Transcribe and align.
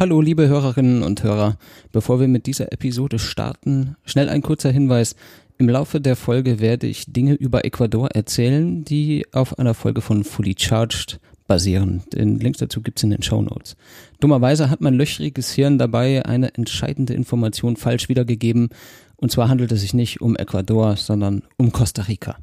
Hallo, 0.00 0.22
liebe 0.22 0.48
Hörerinnen 0.48 1.02
und 1.02 1.22
Hörer. 1.24 1.58
Bevor 1.92 2.20
wir 2.20 2.26
mit 2.26 2.46
dieser 2.46 2.72
Episode 2.72 3.18
starten, 3.18 3.96
schnell 4.06 4.30
ein 4.30 4.40
kurzer 4.40 4.70
Hinweis. 4.70 5.14
Im 5.58 5.68
Laufe 5.68 6.00
der 6.00 6.16
Folge 6.16 6.58
werde 6.58 6.86
ich 6.86 7.12
Dinge 7.12 7.34
über 7.34 7.66
Ecuador 7.66 8.08
erzählen, 8.10 8.82
die 8.82 9.26
auf 9.32 9.58
einer 9.58 9.74
Folge 9.74 10.00
von 10.00 10.24
Fully 10.24 10.54
Charged 10.58 11.20
basieren. 11.46 12.02
Den 12.14 12.38
Link 12.38 12.56
dazu 12.56 12.80
gibt's 12.80 13.02
in 13.02 13.10
den 13.10 13.22
Show 13.22 13.42
Notes. 13.42 13.76
Dummerweise 14.20 14.70
hat 14.70 14.80
mein 14.80 14.94
löchriges 14.94 15.52
Hirn 15.52 15.76
dabei 15.76 16.24
eine 16.24 16.54
entscheidende 16.54 17.12
Information 17.12 17.76
falsch 17.76 18.08
wiedergegeben. 18.08 18.70
Und 19.16 19.32
zwar 19.32 19.50
handelt 19.50 19.70
es 19.70 19.82
sich 19.82 19.92
nicht 19.92 20.22
um 20.22 20.34
Ecuador, 20.34 20.96
sondern 20.96 21.42
um 21.58 21.72
Costa 21.72 22.04
Rica. 22.04 22.38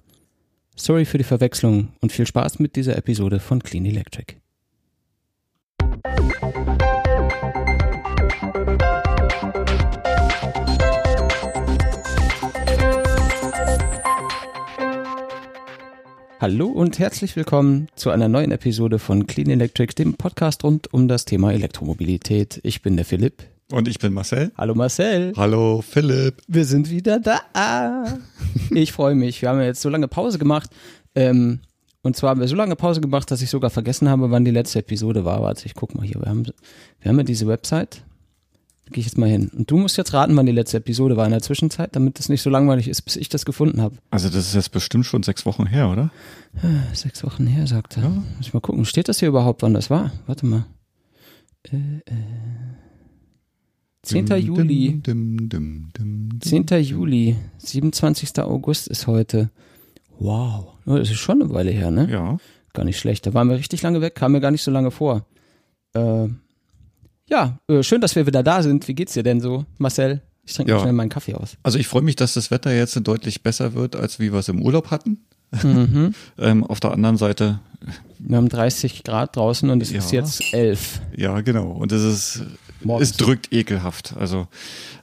Sorry 0.75 1.05
für 1.05 1.17
die 1.17 1.23
Verwechslung 1.23 1.87
und 2.01 2.11
viel 2.11 2.27
Spaß 2.27 2.59
mit 2.59 2.75
dieser 2.75 2.95
Episode 2.95 3.39
von 3.39 3.63
Clean 3.63 3.87
Electric. 3.87 4.35
Hallo 16.39 16.67
und 16.67 16.99
herzlich 16.99 17.35
willkommen 17.35 17.87
zu 17.95 18.11
einer 18.11 18.27
neuen 18.27 18.51
Episode 18.51 18.99
von 18.99 19.25
Clean 19.25 19.49
Electric, 19.49 19.95
dem 19.95 20.13
Podcast 20.13 20.63
rund 20.63 20.93
um 20.93 21.07
das 21.07 21.25
Thema 21.25 21.51
Elektromobilität. 21.51 22.59
Ich 22.61 22.83
bin 22.83 22.95
der 22.95 23.05
Philipp. 23.05 23.43
Und 23.71 23.87
ich 23.87 23.97
bin 23.97 24.13
Marcel. 24.13 24.51
Hallo 24.55 24.75
Marcel. 24.75 25.33
Hallo 25.35 25.81
Philipp. 25.81 26.43
Wir 26.47 26.65
sind 26.65 26.91
wieder 26.91 27.19
da. 27.19 27.39
Ich 28.69 28.91
freue 28.91 29.15
mich. 29.15 29.41
Wir 29.41 29.49
haben 29.49 29.59
ja 29.59 29.65
jetzt 29.65 29.81
so 29.81 29.89
lange 29.89 30.07
Pause 30.07 30.37
gemacht. 30.37 30.69
Ähm, 31.15 31.61
und 32.03 32.15
zwar 32.15 32.29
haben 32.31 32.39
wir 32.39 32.47
so 32.47 32.55
lange 32.55 32.75
Pause 32.75 33.01
gemacht, 33.01 33.31
dass 33.31 33.41
ich 33.41 33.49
sogar 33.49 33.71
vergessen 33.71 34.07
habe, 34.07 34.29
wann 34.29 34.45
die 34.45 34.51
letzte 34.51 34.79
Episode 34.79 35.25
war. 35.25 35.41
Warte, 35.41 35.65
ich 35.65 35.73
guck 35.73 35.95
mal 35.95 36.05
hier. 36.05 36.21
Wir 36.21 36.29
haben, 36.29 36.45
wir 36.45 37.09
haben 37.09 37.17
ja 37.17 37.23
diese 37.23 37.47
Website. 37.47 38.03
Da 38.87 38.93
gehe 38.93 39.01
ich 39.01 39.07
jetzt 39.07 39.17
mal 39.17 39.27
hin. 39.27 39.49
Und 39.49 39.69
du 39.69 39.75
musst 39.75 39.97
jetzt 39.97 40.13
raten, 40.13 40.33
wann 40.37 40.45
die 40.45 40.53
letzte 40.53 40.77
Episode 40.77 41.17
war 41.17 41.25
in 41.25 41.31
der 41.31 41.41
Zwischenzeit, 41.41 41.93
damit 41.93 42.17
es 42.21 42.29
nicht 42.29 42.41
so 42.41 42.49
langweilig 42.49 42.87
ist, 42.87 43.01
bis 43.01 43.17
ich 43.17 43.27
das 43.27 43.43
gefunden 43.43 43.81
habe. 43.81 43.97
Also 44.11 44.29
das 44.29 44.47
ist 44.47 44.55
jetzt 44.55 44.71
bestimmt 44.71 45.05
schon 45.05 45.23
sechs 45.23 45.45
Wochen 45.45 45.65
her, 45.65 45.89
oder? 45.89 46.09
Sechs 46.93 47.21
Wochen 47.25 47.47
her, 47.47 47.67
sagt 47.67 47.97
er. 47.97 48.03
Ja. 48.03 48.09
Muss 48.09 48.47
ich 48.47 48.53
mal 48.53 48.61
gucken. 48.61 48.85
Steht 48.85 49.09
das 49.09 49.19
hier 49.19 49.27
überhaupt, 49.27 49.61
wann 49.61 49.73
das 49.73 49.89
war? 49.89 50.13
Warte 50.25 50.45
mal. 50.45 50.67
Äh, 51.63 51.75
äh. 52.05 52.13
10. 54.03 54.25
Dim, 54.25 54.37
Juli. 54.37 55.01
Dim, 55.05 55.49
dim, 55.49 55.89
dim, 55.91 56.29
dim. 56.39 56.39
10. 56.41 56.81
Juli. 56.81 57.35
27. 57.57 58.39
August 58.39 58.87
ist 58.87 59.05
heute. 59.05 59.49
Wow. 60.17 60.75
Das 60.85 61.09
ist 61.09 61.17
schon 61.17 61.41
eine 61.41 61.53
Weile 61.53 61.71
her, 61.71 61.91
ne? 61.91 62.09
Ja. 62.09 62.37
Gar 62.71 62.85
nicht 62.85 62.99
schlecht. 62.99 63.25
Da 63.25 63.33
waren 63.33 63.49
wir 63.49 63.57
richtig 63.57 63.81
lange 63.81 63.99
weg, 63.99 64.15
kam 64.15 64.31
mir 64.31 64.39
gar 64.39 64.51
nicht 64.51 64.63
so 64.63 64.71
lange 64.71 64.91
vor. 64.91 65.25
Äh, 65.93 66.29
ja, 67.29 67.59
äh, 67.67 67.83
schön, 67.83 68.01
dass 68.01 68.15
wir 68.15 68.25
wieder 68.25 68.43
da 68.43 68.63
sind. 68.63 68.87
Wie 68.87 68.95
geht's 68.95 69.13
dir 69.13 69.23
denn 69.23 69.41
so, 69.41 69.65
Marcel? 69.77 70.21
Ich 70.45 70.53
trinke 70.53 70.71
Ja. 70.71 70.77
mal 70.77 70.81
schnell 70.83 70.93
meinen 70.93 71.09
Kaffee 71.09 71.33
aus. 71.35 71.57
Also 71.63 71.77
ich 71.77 71.87
freue 71.87 72.01
mich, 72.01 72.15
dass 72.15 72.33
das 72.33 72.51
Wetter 72.51 72.73
jetzt 72.73 72.95
deutlich 73.05 73.43
besser 73.43 73.73
wird, 73.73 73.95
als 73.97 74.19
wie 74.19 74.31
wir 74.31 74.39
es 74.39 74.47
im 74.49 74.61
Urlaub 74.61 74.91
hatten. 74.91 75.19
Mhm. 75.63 76.13
Ähm, 76.37 76.63
auf 76.63 76.79
der 76.79 76.91
anderen 76.91 77.17
Seite, 77.17 77.59
Wir 78.19 78.37
haben 78.37 78.49
30 78.49 79.03
Grad 79.03 79.35
draußen 79.35 79.69
und 79.69 79.81
es 79.81 79.91
Ja. 79.91 79.99
ist 79.99 80.11
jetzt 80.11 80.41
11. 80.53 81.01
ja 81.15 81.41
genau. 81.41 81.71
Und 81.71 81.91
es 81.91 82.03
ist, 82.03 82.43
Morgens. 82.83 83.11
es 83.11 83.17
drückt 83.17 83.51
ekelhaft. 83.53 84.15
Also 84.17 84.47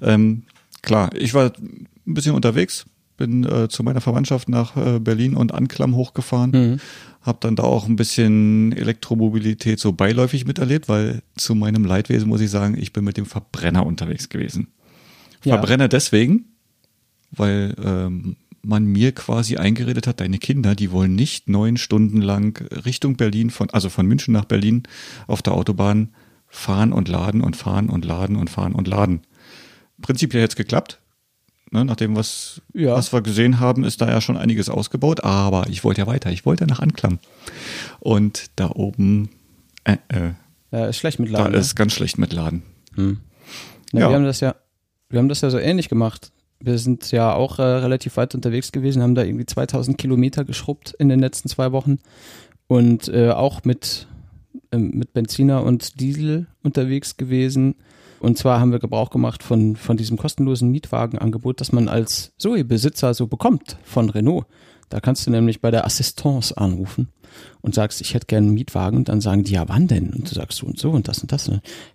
ähm, 0.02 0.42
klar, 0.82 1.10
ich 1.14 1.32
war 1.34 1.52
ein 1.56 1.86
bisschen 2.14 2.34
unterwegs, 2.34 2.84
bin 3.16 3.44
äh, 3.44 3.68
zu 3.68 3.82
meiner 3.84 4.00
Verwandtschaft 4.00 4.48
nach 4.48 4.76
äh, 4.76 4.98
Berlin 4.98 5.36
und 5.36 5.52
Anklam 5.54 5.94
hochgefahren. 5.94 6.50
Mhm. 6.50 6.80
Hab 7.24 7.40
dann 7.40 7.56
da 7.56 7.62
auch 7.62 7.88
ein 7.88 7.96
bisschen 7.96 8.72
Elektromobilität 8.72 9.80
so 9.80 9.92
beiläufig 9.92 10.44
miterlebt, 10.44 10.88
weil 10.88 11.22
zu 11.36 11.54
meinem 11.54 11.84
Leidwesen 11.84 12.28
muss 12.28 12.42
ich 12.42 12.50
sagen, 12.50 12.76
ich 12.78 12.92
bin 12.92 13.02
mit 13.02 13.16
dem 13.16 13.26
Verbrenner 13.26 13.86
unterwegs 13.86 14.28
gewesen. 14.28 14.68
Ja. 15.42 15.54
Verbrenner 15.54 15.88
deswegen, 15.88 16.44
weil 17.30 17.74
ähm, 17.82 18.36
man 18.62 18.84
mir 18.84 19.12
quasi 19.12 19.56
eingeredet 19.56 20.06
hat, 20.06 20.20
deine 20.20 20.38
Kinder, 20.38 20.74
die 20.74 20.90
wollen 20.90 21.14
nicht 21.14 21.48
neun 21.48 21.76
Stunden 21.76 22.20
lang 22.20 22.62
Richtung 22.84 23.16
Berlin, 23.16 23.50
von, 23.50 23.70
also 23.70 23.88
von 23.88 24.06
München 24.06 24.32
nach 24.32 24.44
Berlin 24.44 24.82
auf 25.26 25.42
der 25.42 25.54
Autobahn 25.54 26.10
fahren 26.48 26.92
und 26.92 27.08
laden 27.08 27.40
und 27.40 27.56
fahren 27.56 27.88
und 27.88 28.04
laden 28.04 28.36
und 28.36 28.50
fahren 28.50 28.74
und 28.74 28.86
laden. 28.86 29.22
Prinzipiell 30.00 30.42
jetzt 30.42 30.56
geklappt. 30.56 31.00
Ne, 31.74 31.84
nach 31.84 31.96
dem, 31.96 32.14
was, 32.14 32.62
Ja. 32.72 32.94
was 32.94 33.12
wir 33.12 33.20
gesehen 33.20 33.58
haben, 33.58 33.82
ist 33.82 34.00
da 34.00 34.08
ja 34.08 34.20
schon 34.20 34.36
einiges 34.36 34.68
ausgebaut, 34.68 35.24
aber 35.24 35.66
ich 35.68 35.82
wollte 35.82 36.02
ja 36.02 36.06
weiter, 36.06 36.30
ich 36.30 36.46
wollte 36.46 36.66
nach 36.68 36.78
Anklam. 36.78 37.18
Und 37.98 38.50
da 38.54 38.70
oben, 38.70 39.28
äh, 39.82 39.96
äh, 40.08 40.30
Ja, 40.70 40.86
ist 40.86 40.98
schlecht 40.98 41.18
mit 41.18 41.30
da 41.34 41.38
Laden. 41.38 41.52
ne? 41.52 41.58
ist 41.58 41.74
ganz 41.74 41.92
schlecht 41.92 42.16
mit 42.16 42.32
Laden. 42.32 42.62
Hm. 42.94 43.18
Na, 43.92 44.00
Ja. 44.02 44.08
Wir 44.10 44.14
haben 44.14 44.24
das 44.24 44.38
ja, 44.38 44.54
wir 45.10 45.18
haben 45.18 45.28
das 45.28 45.40
ja 45.40 45.50
so 45.50 45.58
ähnlich 45.58 45.88
gemacht. 45.88 46.30
Wir 46.60 46.78
sind 46.78 47.10
ja 47.10 47.32
auch 47.34 47.58
äh, 47.58 47.62
relativ 47.62 48.16
weit 48.16 48.36
unterwegs 48.36 48.70
gewesen, 48.70 49.02
haben 49.02 49.16
da 49.16 49.24
irgendwie 49.24 49.44
2000 49.46 49.98
Kilometer 49.98 50.44
geschrubbt 50.44 50.94
in 50.98 51.08
den 51.08 51.18
letzten 51.18 51.48
zwei 51.48 51.72
Wochen 51.72 51.98
und 52.68 53.08
äh, 53.08 53.30
auch 53.30 53.64
mit, 53.64 54.06
ähm, 54.70 54.92
mit 54.94 55.12
Benziner 55.12 55.64
und 55.64 55.98
Diesel 56.00 56.46
unterwegs 56.62 57.16
gewesen. 57.16 57.74
Und 58.24 58.38
zwar 58.38 58.58
haben 58.58 58.72
wir 58.72 58.78
Gebrauch 58.78 59.10
gemacht 59.10 59.42
von, 59.42 59.76
von 59.76 59.98
diesem 59.98 60.16
kostenlosen 60.16 60.70
Mietwagenangebot, 60.70 61.60
das 61.60 61.72
man 61.72 61.88
als 61.88 62.32
Zoe-Besitzer 62.38 63.12
so 63.12 63.26
bekommt 63.26 63.76
von 63.84 64.08
Renault. 64.08 64.46
Da 64.88 65.00
kannst 65.00 65.26
du 65.26 65.30
nämlich 65.30 65.60
bei 65.60 65.70
der 65.70 65.84
Assistance 65.84 66.56
anrufen 66.56 67.08
und 67.60 67.74
sagst, 67.74 68.00
ich 68.00 68.14
hätte 68.14 68.26
gerne 68.26 68.46
einen 68.46 68.54
Mietwagen. 68.54 68.96
Und 68.96 69.10
dann 69.10 69.20
sagen 69.20 69.44
die, 69.44 69.52
ja, 69.52 69.68
wann 69.68 69.88
denn? 69.88 70.10
Und 70.10 70.30
du 70.30 70.34
sagst 70.34 70.58
so 70.58 70.66
und 70.66 70.78
so 70.78 70.90
und 70.90 71.06
das 71.06 71.18
und 71.18 71.32
das. 71.32 71.50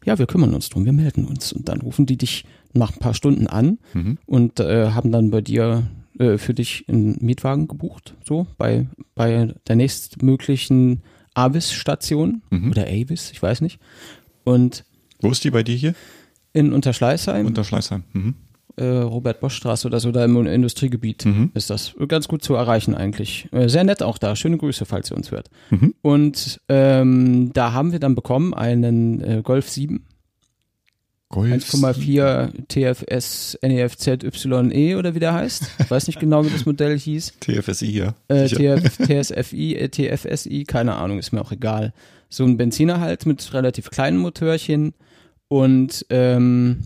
Ja, 0.06 0.20
wir 0.20 0.28
kümmern 0.28 0.54
uns 0.54 0.70
drum, 0.70 0.86
wir 0.86 0.94
melden 0.94 1.26
uns. 1.26 1.52
Und 1.52 1.68
dann 1.68 1.82
rufen 1.82 2.06
die 2.06 2.18
dich 2.18 2.46
nach 2.74 2.92
ein 2.92 3.00
paar 3.00 3.16
Stunden 3.16 3.48
an 3.48 3.80
und 4.28 4.60
äh, 4.60 4.92
haben 4.92 5.12
dann 5.12 5.32
bei 5.32 5.42
dir 5.42 5.90
äh, 6.20 6.38
für 6.38 6.54
dich 6.54 6.86
einen 6.88 7.18
Mietwagen 7.22 7.68
gebucht, 7.68 8.16
so 8.24 8.46
bei, 8.58 8.88
bei 9.16 9.56
der 9.68 9.76
nächstmöglichen 9.76 11.02
Avis-Station 11.34 12.44
oder 12.70 12.84
Avis, 12.84 13.32
ich 13.32 13.42
weiß 13.42 13.62
nicht. 13.62 13.80
Und 14.44 14.86
Wo 15.22 15.32
ist 15.32 15.44
die 15.44 15.52
bei 15.52 15.64
dir 15.64 15.76
hier? 15.76 15.96
In 16.54 16.74
Unterschleißheim, 16.74 17.46
Unter 17.46 17.64
Schleißheim. 17.64 18.04
Mhm. 18.14 18.36
äh, 18.76 18.86
Robert-Bosch-Straße 18.86 19.88
oder 19.88 20.00
so, 20.00 20.12
da 20.12 20.24
im 20.26 20.46
Industriegebiet 20.48 21.26
Mhm. 21.26 21.52
ist 21.54 21.70
das 21.70 21.94
ganz 22.08 22.28
gut 22.28 22.44
zu 22.44 22.56
erreichen 22.56 22.96
eigentlich. 22.96 23.48
Äh, 23.52 23.68
sehr 23.70 23.84
nett 23.84 24.02
auch 24.02 24.18
da. 24.18 24.36
Schöne 24.36 24.58
Grüße, 24.58 24.86
falls 24.86 25.12
ihr 25.12 25.18
uns 25.18 25.32
hört. 25.32 25.50
Mhm. 25.70 25.94
Und 26.02 26.62
ähm, 26.70 27.52
da 27.54 27.74
haben 27.74 27.92
wir 27.92 28.00
dann 28.00 28.16
bekommen 28.16 28.54
einen 28.54 29.22
äh, 29.22 29.42
Golf 29.44 29.70
7, 29.70 30.06
Golf. 31.32 31.52
1,4 31.54 32.68
TFS 32.68 33.60
NEFZ 33.62 34.08
YE 34.24 34.96
oder 34.98 35.14
wie 35.14 35.20
der 35.20 35.34
heißt. 35.34 35.64
Ich 35.80 35.92
weiß 35.92 36.08
nicht 36.08 36.20
genau, 36.20 36.44
wie 36.44 36.50
das 36.50 36.66
Modell 36.66 36.98
hieß. 36.98 37.34
TFSI, 37.40 37.92
ja. 37.92 38.16
Äh. 38.30 38.48
TF, 38.48 38.98
TSFI, 38.98 39.76
äh, 39.76 39.90
TFSI, 39.90 40.64
keine 40.64 40.96
Ahnung, 40.96 41.20
ist 41.20 41.32
mir 41.32 41.42
auch 41.42 41.52
egal. 41.52 41.94
So 42.30 42.46
ein 42.46 42.58
Benziner 42.58 43.00
halt 43.00 43.28
mit 43.28 43.54
relativ 43.54 43.92
kleinen 43.92 44.18
Motörchen 44.18 44.94
und 45.50 46.06
ähm, 46.10 46.86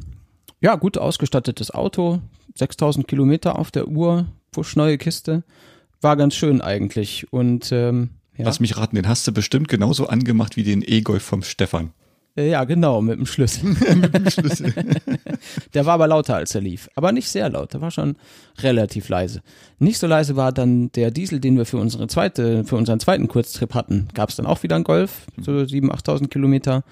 ja, 0.59 0.75
gut 0.75 0.97
ausgestattetes 0.97 1.69
Auto, 1.72 2.22
6000 2.56 3.07
Kilometer 3.07 3.59
auf 3.59 3.69
der 3.69 3.88
Uhr, 3.88 4.25
push 4.51 4.75
neue 4.75 4.97
Kiste, 4.97 5.44
war 6.01 6.18
ganz 6.18 6.34
schön 6.34 6.62
eigentlich 6.62 7.31
und 7.31 7.72
ähm, 7.72 8.09
ja. 8.38 8.46
Lass 8.46 8.59
mich 8.59 8.78
raten, 8.78 8.96
den 8.96 9.07
hast 9.07 9.28
du 9.28 9.31
bestimmt 9.31 9.68
genauso 9.68 10.07
angemacht 10.07 10.56
wie 10.56 10.63
den 10.63 10.84
E-Golf 10.84 11.22
vom 11.22 11.44
Stefan. 11.44 11.91
Äh, 12.35 12.50
ja, 12.50 12.63
genau, 12.63 13.00
mit 13.00 13.19
dem 13.19 13.28
Schlüssel. 13.28 13.75
Der 15.74 15.85
war 15.85 15.94
aber 15.94 16.07
lauter, 16.07 16.35
als 16.35 16.56
er 16.56 16.62
lief. 16.62 16.90
Aber 16.95 17.12
nicht 17.12 17.30
sehr 17.30 17.47
laut, 17.50 17.74
der 17.74 17.81
war 17.81 17.91
schon 17.91 18.16
relativ 18.59 19.07
leise. 19.09 19.41
Nicht 19.78 20.00
so 20.00 20.07
leise 20.07 20.35
war 20.35 20.51
dann 20.51 20.91
der 20.94 21.12
Diesel, 21.12 21.40
den 21.40 21.57
wir 21.57 21.66
für 21.66 21.78
unsere 21.78 22.07
zweite, 22.07 22.63
für 22.63 22.75
unseren 22.75 23.00
zweiten 23.00 23.28
Kurztrip 23.28 23.75
hatten. 23.75 24.07
Gab 24.16 24.30
es 24.30 24.35
dann 24.35 24.47
auch 24.47 24.63
wieder 24.63 24.75
einen 24.75 24.84
Golf, 24.84 25.28
so 25.40 25.51
7.000, 25.51 25.91
8.000 25.91 26.28
Kilometer. 26.30 26.84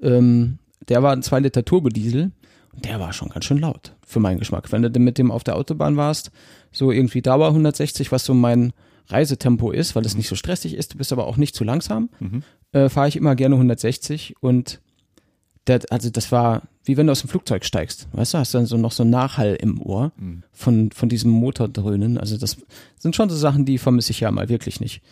Ähm, 0.00 0.58
der 0.88 1.02
war 1.02 1.12
ein 1.12 1.22
2 1.22 1.40
Liter 1.40 1.64
Turbodiesel 1.64 2.30
und 2.74 2.84
der 2.84 3.00
war 3.00 3.12
schon 3.12 3.28
ganz 3.28 3.44
schön 3.44 3.58
laut 3.58 3.94
für 4.06 4.20
meinen 4.20 4.38
Geschmack. 4.38 4.72
Wenn 4.72 4.82
du 4.82 4.90
denn 4.90 5.04
mit 5.04 5.18
dem 5.18 5.30
auf 5.30 5.44
der 5.44 5.56
Autobahn 5.56 5.96
warst, 5.96 6.30
so 6.72 6.92
irgendwie 6.92 7.22
Dauer 7.22 7.48
160, 7.48 8.12
was 8.12 8.24
so 8.24 8.34
mein 8.34 8.72
Reisetempo 9.08 9.70
ist, 9.70 9.94
weil 9.94 10.04
es 10.04 10.16
nicht 10.16 10.28
so 10.28 10.34
stressig 10.34 10.74
ist, 10.74 10.94
du 10.94 10.98
bist 10.98 11.12
aber 11.12 11.26
auch 11.26 11.36
nicht 11.36 11.54
zu 11.54 11.64
langsam, 11.64 12.10
äh, 12.72 12.88
fahre 12.88 13.08
ich 13.08 13.16
immer 13.16 13.36
gerne 13.36 13.54
160 13.54 14.34
und 14.40 14.80
der, 15.66 15.80
also 15.90 16.10
das 16.10 16.30
war 16.32 16.62
wie 16.86 16.96
wenn 16.96 17.06
du 17.06 17.12
aus 17.12 17.20
dem 17.20 17.28
Flugzeug 17.28 17.64
steigst. 17.64 18.06
Weißt 18.12 18.34
du, 18.34 18.38
hast 18.38 18.54
dann 18.54 18.66
so 18.66 18.76
noch 18.76 18.92
so 18.92 19.02
einen 19.02 19.10
Nachhall 19.10 19.56
im 19.60 19.82
Ohr 19.82 20.12
von, 20.52 20.92
von 20.92 21.08
diesem 21.08 21.32
Motordröhnen. 21.32 22.16
Also 22.16 22.36
das 22.38 22.56
sind 22.96 23.16
schon 23.16 23.28
so 23.28 23.36
Sachen, 23.36 23.64
die 23.64 23.78
vermisse 23.78 24.12
ich 24.12 24.20
ja 24.20 24.30
mal 24.30 24.48
wirklich 24.48 24.80
nicht. 24.80 25.02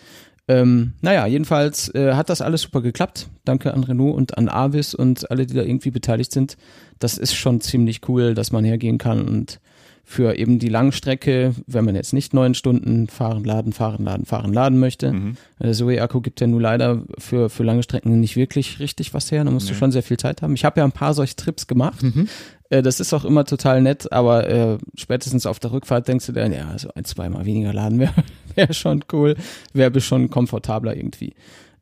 Ähm, 0.46 0.93
naja, 1.00 1.26
jedenfalls 1.26 1.94
äh, 1.94 2.12
hat 2.14 2.29
das 2.29 2.43
alles 2.43 2.62
super 2.62 2.82
geklappt. 2.82 3.29
Danke 3.44 3.73
an 3.73 3.85
Renault 3.85 4.14
und 4.14 4.37
an 4.37 4.49
Avis 4.49 4.94
und 4.94 5.31
alle, 5.31 5.46
die 5.46 5.55
da 5.55 5.62
irgendwie 5.62 5.91
beteiligt 5.91 6.32
sind. 6.32 6.56
Das 6.99 7.17
ist 7.17 7.35
schon 7.35 7.61
ziemlich 7.61 8.06
cool, 8.08 8.35
dass 8.35 8.52
man 8.52 8.64
hergehen 8.64 8.99
kann 8.99 9.26
und 9.26 9.58
für 10.06 10.37
eben 10.39 10.59
die 10.59 10.69
Langstrecke, 10.69 11.55
wenn 11.67 11.85
man 11.85 11.95
jetzt 11.95 12.12
nicht 12.12 12.35
neun 12.35 12.55
Stunden 12.55 13.09
fahren, 13.09 13.43
laden, 13.43 13.73
fahren, 13.73 14.05
laden, 14.05 14.27
fahren, 14.27 14.53
laden 14.53 14.79
möchte. 14.79 15.12
Mhm. 15.12 15.37
Der 15.59 15.73
Zoe-Akku 15.73 16.21
gibt 16.21 16.41
ja 16.41 16.47
nur 16.47 16.61
leider 16.61 17.03
für, 17.19 17.49
für 17.49 17.62
lange 17.62 17.83
Strecken 17.83 18.21
nicht 18.21 18.37
wirklich 18.37 18.81
richtig 18.81 19.15
was 19.15 19.33
her. 19.33 19.45
Da 19.45 19.51
musst 19.51 19.69
du 19.69 19.73
Nee. 19.73 19.79
schon 19.79 19.93
sehr 19.93 20.03
viel 20.03 20.19
Zeit 20.19 20.43
haben. 20.43 20.55
Ich 20.55 20.65
habe 20.65 20.81
ja 20.81 20.85
ein 20.85 20.93
paar 20.93 21.15
solche 21.15 21.37
Trips 21.37 21.67
gemacht. 21.67 22.03
Mhm. 22.03 22.29
Äh, 22.69 22.83
das 22.83 23.01
ist 23.01 23.15
auch 23.15 23.25
immer 23.25 23.45
total 23.47 23.81
nett, 23.81 24.12
aber 24.12 24.49
äh, 24.49 24.79
spätestens 24.95 25.47
auf 25.47 25.59
der 25.59 25.73
Rückfahrt 25.73 26.06
denkst 26.06 26.27
du 26.27 26.33
dann, 26.33 26.53
ja, 26.53 26.69
also 26.69 26.91
ein, 26.95 27.05
zweimal 27.05 27.47
weniger 27.47 27.73
laden 27.73 27.99
wäre 27.99 28.12
wär 28.55 28.73
schon 28.75 29.05
cool, 29.12 29.37
wäre 29.73 30.01
schon 30.03 30.29
komfortabler 30.29 30.97
irgendwie. 30.97 31.35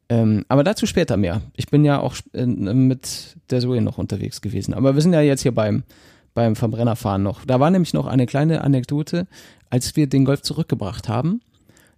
Ähm, 0.09 0.45
aber 0.49 0.63
dazu 0.63 0.87
später 0.87 1.17
mehr. 1.17 1.43
Ich 1.57 1.67
bin 1.69 1.85
ja 1.85 1.99
auch 2.01 2.17
äh, 2.35 2.47
mit 2.47 3.37
der 3.51 3.61
Zoe 3.61 3.81
noch 3.81 3.99
unterwegs 3.99 4.41
gewesen. 4.41 4.75
Aber 4.75 4.95
wir 4.95 5.03
sind 5.03 5.13
ja 5.13 5.21
jetzt 5.23 5.43
hier 5.43 5.55
beim, 5.55 5.83
beim 6.35 6.57
Verbrennerfahren 6.57 7.23
noch. 7.23 7.45
Da 7.45 7.61
war 7.61 7.71
nämlich 7.71 7.95
noch 7.95 8.07
eine 8.07 8.27
kleine 8.27 8.63
Anekdote. 8.63 9.27
Als 9.71 9.97
wir 9.97 10.07
den 10.07 10.25
Golf 10.25 10.43
zurückgebracht 10.43 11.09
haben, 11.09 11.41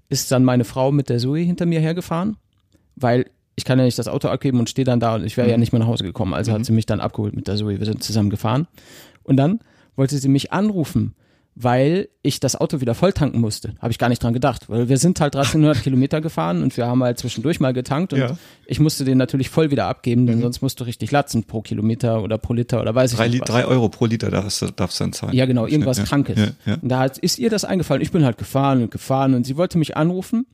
ist 0.08 0.30
dann 0.30 0.44
meine 0.44 0.64
Frau 0.64 0.92
mit 0.92 1.08
der 1.08 1.18
Zoe 1.18 1.40
hinter 1.40 1.66
mir 1.66 1.80
hergefahren, 1.80 2.36
weil 2.96 3.30
ich 3.56 3.64
kann 3.64 3.78
ja 3.78 3.84
nicht 3.84 3.98
das 3.98 4.08
Auto 4.08 4.28
abgeben 4.28 4.58
und 4.58 4.68
stehe 4.68 4.84
dann 4.84 5.00
da 5.00 5.14
und 5.14 5.24
ich 5.24 5.36
wäre 5.36 5.48
ja 5.48 5.56
nicht 5.56 5.72
mehr 5.72 5.78
nach 5.80 5.86
Hause 5.86 6.04
gekommen. 6.04 6.34
Also 6.34 6.52
hat 6.52 6.64
sie 6.64 6.72
mich 6.72 6.86
dann 6.86 7.00
abgeholt 7.00 7.34
mit 7.34 7.46
der 7.48 7.56
Zoe. 7.56 7.78
Wir 7.78 7.86
sind 7.86 8.02
zusammen 8.02 8.30
gefahren. 8.30 8.66
Und 9.22 9.36
dann 9.36 9.60
wollte 9.96 10.18
sie 10.18 10.28
mich 10.28 10.52
anrufen, 10.52 11.14
weil 11.56 12.08
ich 12.22 12.40
das 12.40 12.56
Auto 12.56 12.80
wieder 12.80 12.94
voll 12.94 13.12
tanken 13.12 13.40
musste. 13.40 13.74
Habe 13.78 13.92
ich 13.92 13.98
gar 13.98 14.08
nicht 14.08 14.22
dran 14.22 14.32
gedacht, 14.32 14.68
weil 14.68 14.88
wir 14.88 14.96
sind 14.98 15.20
halt 15.20 15.36
1300 15.36 15.82
Kilometer 15.84 16.20
gefahren 16.20 16.62
und 16.62 16.76
wir 16.76 16.86
haben 16.86 17.02
halt 17.04 17.18
zwischendurch 17.18 17.60
mal 17.60 17.72
getankt 17.72 18.12
und 18.12 18.18
Ja. 18.18 18.36
ich 18.66 18.80
musste 18.80 19.04
den 19.04 19.18
natürlich 19.18 19.50
voll 19.50 19.70
wieder 19.70 19.86
abgeben, 19.86 20.26
denn 20.26 20.40
sonst 20.40 20.62
musst 20.62 20.80
du 20.80 20.84
richtig 20.84 21.10
latzen 21.12 21.44
pro 21.44 21.60
Kilometer 21.62 22.22
oder 22.22 22.38
pro 22.38 22.54
Liter 22.54 22.80
oder 22.80 22.94
weiß 22.94 23.12
ich 23.12 23.18
Drei, 23.18 23.26
nicht 23.26 23.34
Li- 23.34 23.40
was. 23.42 23.48
drei 23.50 23.64
Euro 23.66 23.88
pro 23.88 24.06
Liter 24.06 24.30
darfst 24.30 24.62
du 24.62 24.66
darfst 24.72 25.00
dann 25.00 25.12
zahlen. 25.12 25.32
Ja, 25.34 25.46
genau, 25.46 25.66
irgendwas 25.66 25.98
ja, 25.98 26.04
Krankes. 26.04 26.38
Ja, 26.66 26.76
da 26.82 26.98
hat, 26.98 27.18
ist 27.18 27.38
ihr 27.38 27.50
das 27.50 27.64
eingefallen. 27.64 28.02
Ich 28.02 28.10
bin 28.10 28.24
halt 28.24 28.36
gefahren 28.38 28.82
und 28.82 28.90
gefahren 28.90 29.34
und 29.34 29.44
sie 29.46 29.56
wollte 29.56 29.78
mich 29.78 29.96
anrufen 29.96 30.46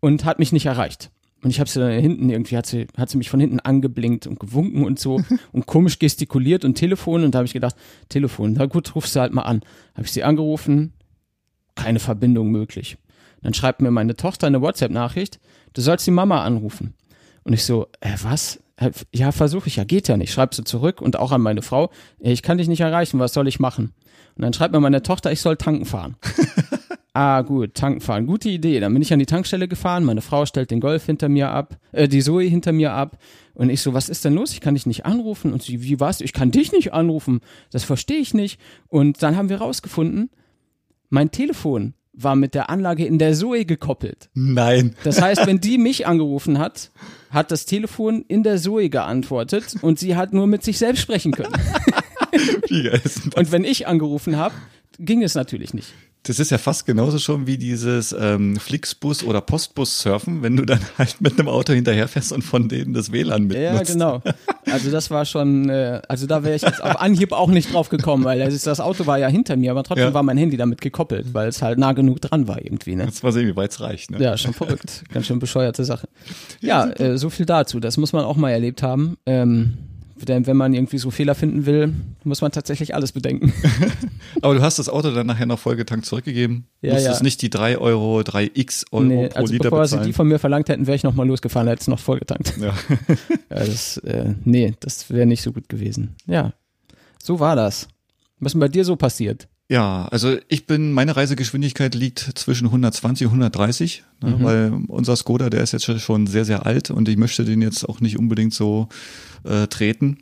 und 0.00 0.24
hat 0.24 0.38
mich 0.38 0.52
nicht 0.52 0.66
erreicht. 0.66 1.10
Und 1.46 1.50
ich 1.50 1.60
habe 1.60 1.70
sie 1.70 1.78
dann 1.78 1.92
hinten 1.92 2.28
irgendwie, 2.28 2.56
hat 2.56 2.66
sie, 2.66 2.88
hat 2.96 3.08
sie 3.08 3.18
mich 3.18 3.30
von 3.30 3.38
hinten 3.38 3.60
angeblinkt 3.60 4.26
und 4.26 4.40
gewunken 4.40 4.84
und 4.84 4.98
so 4.98 5.22
und 5.52 5.66
komisch 5.66 6.00
gestikuliert 6.00 6.64
und 6.64 6.74
Telefon. 6.74 7.22
Und 7.22 7.36
da 7.36 7.38
habe 7.38 7.46
ich 7.46 7.52
gedacht, 7.52 7.76
Telefon, 8.08 8.56
na 8.58 8.66
gut, 8.66 8.96
rufst 8.96 9.14
du 9.14 9.20
halt 9.20 9.32
mal 9.32 9.42
an. 9.42 9.60
Habe 9.94 10.06
ich 10.06 10.10
sie 10.10 10.24
angerufen, 10.24 10.92
keine 11.76 12.00
Verbindung 12.00 12.50
möglich. 12.50 12.98
Dann 13.42 13.54
schreibt 13.54 13.80
mir 13.80 13.92
meine 13.92 14.16
Tochter 14.16 14.48
eine 14.48 14.60
WhatsApp-Nachricht, 14.60 15.38
du 15.72 15.82
sollst 15.82 16.04
die 16.08 16.10
Mama 16.10 16.42
anrufen. 16.42 16.94
Und 17.44 17.52
ich 17.52 17.62
so, 17.62 17.86
äh, 18.00 18.16
was? 18.24 18.60
Äh, 18.74 18.90
Ja, 19.14 19.30
versuche 19.30 19.68
ich 19.68 19.76
ja, 19.76 19.84
geht 19.84 20.08
ja 20.08 20.16
nicht. 20.16 20.32
Schreib 20.32 20.52
sie 20.52 20.64
zurück 20.64 21.00
und 21.00 21.16
auch 21.16 21.30
an 21.30 21.42
meine 21.42 21.62
Frau, 21.62 21.92
"Ey, 22.18 22.32
ich 22.32 22.42
kann 22.42 22.58
dich 22.58 22.66
nicht 22.66 22.80
erreichen, 22.80 23.20
was 23.20 23.32
soll 23.32 23.46
ich 23.46 23.60
machen? 23.60 23.92
Und 24.34 24.42
dann 24.42 24.52
schreibt 24.52 24.74
mir 24.74 24.80
meine 24.80 25.02
Tochter, 25.04 25.30
ich 25.30 25.40
soll 25.40 25.56
tanken 25.56 25.84
fahren. 25.84 26.16
ah, 27.16 27.42
gut, 27.42 27.74
tanken 27.74 28.00
fahren, 28.00 28.26
gute 28.26 28.48
Idee. 28.48 28.78
Dann 28.80 28.92
bin 28.92 29.02
ich 29.02 29.12
an 29.12 29.18
die 29.18 29.26
Tankstelle 29.26 29.68
gefahren, 29.68 30.04
meine 30.04 30.20
Frau 30.20 30.46
stellt 30.46 30.70
den 30.70 30.80
Golf 30.80 31.06
hinter 31.06 31.28
mir 31.28 31.50
ab, 31.50 31.78
äh, 31.92 32.08
die 32.08 32.20
Zoe 32.20 32.44
hinter 32.44 32.72
mir 32.72 32.92
ab. 32.92 33.18
Und 33.54 33.70
ich 33.70 33.80
so, 33.80 33.94
was 33.94 34.08
ist 34.08 34.24
denn 34.24 34.34
los? 34.34 34.52
Ich 34.52 34.60
kann 34.60 34.74
dich 34.74 34.86
nicht 34.86 35.06
anrufen. 35.06 35.52
Und 35.52 35.62
sie, 35.62 35.82
wie 35.82 35.98
war's? 35.98 36.20
Ich 36.20 36.34
kann 36.34 36.50
dich 36.50 36.72
nicht 36.72 36.92
anrufen. 36.92 37.40
Das 37.70 37.84
verstehe 37.84 38.18
ich 38.18 38.34
nicht. 38.34 38.60
Und 38.88 39.22
dann 39.22 39.36
haben 39.36 39.48
wir 39.48 39.58
rausgefunden, 39.58 40.28
mein 41.08 41.30
Telefon 41.30 41.94
war 42.12 42.36
mit 42.36 42.54
der 42.54 42.70
Anlage 42.70 43.06
in 43.06 43.18
der 43.18 43.34
Zoe 43.34 43.64
gekoppelt. 43.64 44.30
Nein. 44.34 44.96
Das 45.04 45.20
heißt, 45.20 45.46
wenn 45.46 45.60
die 45.60 45.78
mich 45.78 46.06
angerufen 46.06 46.58
hat, 46.58 46.90
hat 47.30 47.50
das 47.50 47.66
Telefon 47.66 48.24
in 48.28 48.42
der 48.42 48.58
Zoe 48.58 48.88
geantwortet 48.90 49.76
und 49.82 49.98
sie 49.98 50.16
hat 50.16 50.32
nur 50.32 50.46
mit 50.46 50.62
sich 50.62 50.78
selbst 50.78 51.00
sprechen 51.00 51.32
können. 51.32 51.54
Und 53.36 53.50
wenn 53.50 53.64
ich 53.64 53.86
angerufen 53.86 54.36
habe, 54.36 54.54
ging 54.98 55.22
es 55.22 55.34
natürlich 55.34 55.72
nicht. 55.72 55.92
Das 56.26 56.38
ist 56.40 56.50
ja 56.50 56.58
fast 56.58 56.86
genauso 56.86 57.18
schon 57.18 57.46
wie 57.46 57.56
dieses 57.56 58.14
ähm, 58.18 58.56
Flixbus 58.56 59.22
oder 59.22 59.40
Postbus-Surfen, 59.40 60.42
wenn 60.42 60.56
du 60.56 60.64
dann 60.64 60.80
halt 60.98 61.20
mit 61.20 61.38
einem 61.38 61.48
Auto 61.48 61.72
hinterherfährst 61.72 62.32
und 62.32 62.42
von 62.42 62.68
denen 62.68 62.94
das 62.94 63.12
WLAN 63.12 63.44
mitnutzt. 63.44 63.88
Ja, 63.88 63.92
genau. 63.94 64.22
Also 64.70 64.90
das 64.90 65.10
war 65.10 65.24
schon, 65.24 65.68
äh, 65.68 66.02
also 66.08 66.26
da 66.26 66.42
wäre 66.42 66.56
ich 66.56 66.62
jetzt 66.62 66.82
auf 66.82 67.00
Anhieb 67.00 67.32
auch 67.32 67.48
nicht 67.48 67.72
drauf 67.72 67.88
gekommen, 67.88 68.24
weil 68.24 68.40
das, 68.40 68.52
ist, 68.52 68.66
das 68.66 68.80
Auto 68.80 69.06
war 69.06 69.18
ja 69.18 69.28
hinter 69.28 69.56
mir, 69.56 69.70
aber 69.70 69.84
trotzdem 69.84 70.08
Ja. 70.08 70.14
war 70.14 70.22
mein 70.24 70.36
Handy 70.36 70.56
damit 70.56 70.80
gekoppelt, 70.80 71.32
weil 71.32 71.48
es 71.48 71.62
halt 71.62 71.78
nah 71.78 71.92
genug 71.92 72.20
dran 72.20 72.48
war 72.48 72.60
irgendwie. 72.62 72.96
Ne? 72.96 73.04
Jetzt 73.04 73.22
mal 73.22 73.32
sehen, 73.32 73.46
wie 73.46 73.54
weit 73.56 73.70
es 73.70 73.80
reicht. 73.80 74.10
Ne? 74.10 74.20
Ja, 74.20 74.36
schon 74.36 74.52
verrückt. 74.52 75.04
Ganz 75.12 75.26
schön 75.26 75.38
bescheuerte 75.38 75.84
Sache. 75.84 76.08
Ja, 76.60 76.86
äh, 76.90 77.16
so 77.18 77.30
viel 77.30 77.46
dazu. 77.46 77.78
Das 77.80 77.96
muss 77.96 78.12
man 78.12 78.24
auch 78.24 78.36
mal 78.36 78.50
erlebt 78.50 78.82
haben. 78.82 79.16
Ähm, 79.26 79.74
denn 80.24 80.46
wenn 80.46 80.56
man 80.56 80.72
irgendwie 80.72 80.98
so 80.98 81.10
Fehler 81.10 81.34
finden 81.34 81.66
will, 81.66 81.92
muss 82.24 82.40
man 82.40 82.50
tatsächlich 82.50 82.94
alles 82.94 83.12
bedenken. 83.12 83.52
Aber 84.42 84.54
du 84.54 84.62
hast 84.62 84.78
das 84.78 84.88
Auto 84.88 85.10
dann 85.10 85.26
nachher 85.26 85.46
noch 85.46 85.58
vollgetankt 85.58 86.06
zurückgegeben. 86.06 86.66
Ja, 86.80 86.94
Musstest 86.94 87.20
ja. 87.20 87.24
nicht 87.24 87.42
die 87.42 87.50
3 87.50 87.78
Euro, 87.78 88.20
3x 88.20 88.86
Euro 88.92 89.04
nee, 89.04 89.28
pro 89.28 89.38
also 89.38 89.52
Liter 89.52 89.64
bevor 89.64 89.86
sie 89.86 89.96
bezahlen. 89.96 90.06
die 90.06 90.12
von 90.14 90.28
mir 90.28 90.38
verlangt 90.38 90.68
hätten, 90.68 90.86
wäre 90.86 90.96
ich 90.96 91.02
nochmal 91.02 91.26
losgefahren, 91.26 91.68
hätte 91.68 91.82
es 91.82 91.88
noch 91.88 91.98
vollgetankt. 92.00 92.54
ja. 92.58 92.74
Ja, 93.48 93.64
das, 93.64 93.96
äh, 93.98 94.34
nee, 94.44 94.74
das 94.80 95.08
wäre 95.10 95.24
nicht 95.24 95.42
so 95.42 95.52
gut 95.52 95.68
gewesen. 95.68 96.16
Ja, 96.26 96.52
so 97.22 97.38
war 97.40 97.56
das. 97.56 97.88
Was 98.38 98.50
ist 98.50 98.52
denn 98.54 98.60
bei 98.60 98.68
dir 98.68 98.84
so 98.84 98.96
passiert? 98.96 99.48
Ja, 99.68 100.06
also 100.08 100.36
ich 100.48 100.66
bin, 100.66 100.92
meine 100.92 101.16
Reisegeschwindigkeit 101.16 101.94
liegt 101.94 102.20
zwischen 102.38 102.66
120 102.66 103.26
und 103.26 103.32
130, 103.32 104.04
ne, 104.22 104.30
Mhm. 104.30 104.44
weil 104.44 104.72
unser 104.88 105.16
Skoda, 105.16 105.50
der 105.50 105.62
ist 105.62 105.72
jetzt 105.72 105.84
schon 106.00 106.26
sehr, 106.26 106.44
sehr 106.44 106.66
alt 106.66 106.90
und 106.90 107.08
ich 107.08 107.16
möchte 107.16 107.44
den 107.44 107.62
jetzt 107.62 107.88
auch 107.88 108.00
nicht 108.00 108.18
unbedingt 108.18 108.54
so 108.54 108.88
äh, 109.44 109.66
treten. 109.66 110.18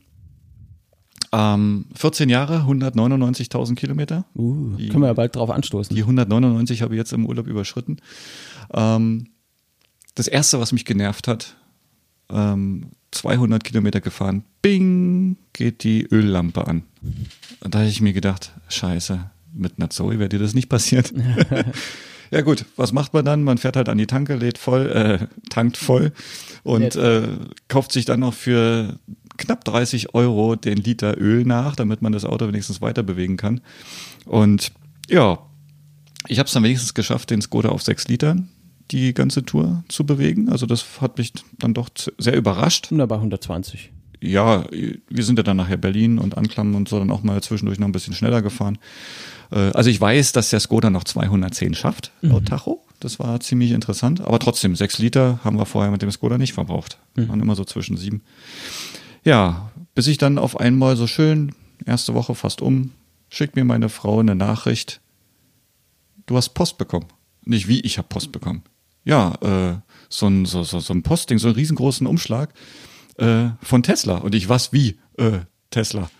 Ähm, 1.32 1.87
14 1.94 2.29
Jahre, 2.29 2.64
199.000 2.64 3.75
Kilometer. 3.75 4.25
Uh, 4.37 4.76
Die- 4.76 4.88
können 4.88 5.02
wir 5.02 5.08
ja 5.08 5.14
bald 5.14 5.35
drauf 5.35 5.50
anstoßen. 5.50 5.94
Die 5.96 6.02
199 6.05 6.82
habe 6.82 6.94
ich 6.94 6.99
jetzt 6.99 7.12
im 7.12 7.26
Urlaub 7.26 7.46
überschritten. 7.49 7.96
Ähm, 8.73 9.26
das 10.14 10.29
erste, 10.29 10.61
was 10.61 10.70
mich 10.73 10.85
genervt 10.85 11.26
hat, 11.26 11.56
ähm, 12.31 12.91
200 13.11 13.64
Kilometer 13.64 14.00
gefahren, 14.00 14.44
bing, 14.62 15.37
geht 15.52 15.82
die 15.82 16.06
Öllampe 16.11 16.67
an. 16.69 16.82
Und 17.61 17.75
da 17.75 17.81
habe 17.81 17.88
ich 17.88 18.00
mir 18.00 18.12
gedacht, 18.12 18.52
scheiße, 18.69 19.31
mit 19.54 19.74
einer 19.78 19.90
Zoe 19.90 20.18
wäre 20.18 20.28
dir 20.28 20.38
das 20.38 20.54
nicht 20.54 20.68
passiert. 20.68 21.12
ja 22.30 22.40
gut, 22.40 22.64
was 22.76 22.92
macht 22.92 23.14
man 23.14 23.24
dann? 23.24 23.44
Man 23.44 23.58
fährt 23.58 23.76
halt 23.76 23.88
an 23.88 23.98
die 23.98 24.06
Tanke, 24.06 24.34
lädt 24.34 24.58
voll, 24.58 24.90
äh, 24.90 25.26
tankt 25.50 25.76
voll 25.76 26.12
und 26.62 26.96
äh, 26.96 27.28
kauft 27.68 27.92
sich 27.92 28.04
dann 28.04 28.20
noch 28.20 28.34
für 28.34 28.98
knapp 29.36 29.64
30 29.64 30.14
Euro 30.14 30.56
den 30.56 30.78
Liter 30.78 31.18
Öl 31.18 31.44
nach, 31.44 31.76
damit 31.76 32.02
man 32.02 32.12
das 32.12 32.24
Auto 32.24 32.46
wenigstens 32.48 32.80
weiter 32.80 33.02
bewegen 33.02 33.36
kann. 33.36 33.60
Und 34.26 34.72
ja, 35.08 35.38
ich 36.28 36.38
habe 36.38 36.46
es 36.46 36.52
dann 36.52 36.62
wenigstens 36.62 36.94
geschafft, 36.94 37.30
den 37.30 37.42
Skoda 37.42 37.70
auf 37.70 37.82
6 37.82 38.08
Litern 38.08 38.48
die 38.90 39.14
ganze 39.14 39.44
Tour 39.44 39.84
zu 39.88 40.04
bewegen. 40.04 40.48
Also 40.48 40.66
das 40.66 41.00
hat 41.00 41.18
mich 41.18 41.32
dann 41.58 41.74
doch 41.74 41.88
sehr 42.18 42.36
überrascht. 42.36 42.88
Na, 42.90 43.06
bei 43.06 43.16
120. 43.16 43.90
Ja, 44.20 44.64
wir 44.70 45.24
sind 45.24 45.38
ja 45.38 45.42
dann 45.42 45.56
nachher 45.56 45.76
Berlin 45.76 46.18
und 46.18 46.36
Anklam 46.38 46.74
und 46.74 46.88
so 46.88 46.98
dann 46.98 47.10
auch 47.10 47.22
mal 47.22 47.42
zwischendurch 47.42 47.78
noch 47.78 47.88
ein 47.88 47.93
bisschen 47.93 48.14
schneller 48.14 48.43
gefahren. 48.43 48.79
Äh, 49.55 49.70
Also 49.73 49.89
ich 49.91 50.01
weiß, 50.01 50.32
dass 50.32 50.51
der 50.51 50.61
Skoda 50.61 50.91
noch 50.91 51.05
210 51.05 51.75
schafft, 51.75 52.13
laut 52.20 52.46
Tacho. 52.46 52.84
Das 53.01 53.19
war 53.19 53.39
ziemlich 53.41 53.70
interessant. 53.73 54.20
Aber 54.23 54.39
trotzdem, 54.39 54.75
6 54.77 54.99
Liter 54.99 55.39
haben 55.44 55.58
wir 55.58 55.67
vorher 55.67 55.91
mit 55.91 56.03
dem 56.03 56.11
Skoda 56.11 56.39
nicht 56.39 56.53
verbraucht. 56.55 56.99
Waren 57.17 57.41
immer 57.41 57.55
so 57.55 57.65
zwischen 57.65 57.96
sieben. 57.96 58.23
Ja, 59.25 59.70
bis 59.94 60.06
ich 60.06 60.19
dann 60.19 60.39
auf 60.39 60.58
einmal 60.58 60.96
so 60.96 61.06
schön, 61.06 61.55
erste 61.87 62.15
Woche 62.15 62.34
fast 62.34 62.61
um, 62.63 62.93
schickt 63.29 63.56
mir 63.56 63.65
meine 63.65 63.89
Frau 63.89 64.20
eine 64.20 64.34
Nachricht, 64.34 65.01
du 66.27 66.37
hast 66.37 66.51
Post 66.51 66.79
bekommen. 66.79 67.06
Nicht 67.44 67.69
wie, 67.69 67.81
ich 67.81 67.99
habe 67.99 68.08
Post 68.08 68.32
bekommen. 68.32 68.63
Ja, 69.05 69.34
äh, 69.43 69.77
so, 70.08 70.27
ein, 70.29 70.46
so, 70.46 70.63
so, 70.63 70.81
so 70.81 70.94
ein 70.94 71.03
Posting, 71.03 71.39
so 71.39 71.49
einen 71.49 71.56
riesengroßen 71.56 72.06
Umschlag 72.06 72.55
äh, 73.19 73.49
von 73.63 73.82
Tesla. 73.82 74.17
Und 74.17 74.34
ich, 74.34 74.49
was, 74.49 74.73
wie? 74.73 74.99
Äh, 75.19 75.41
Tesla. 75.70 76.11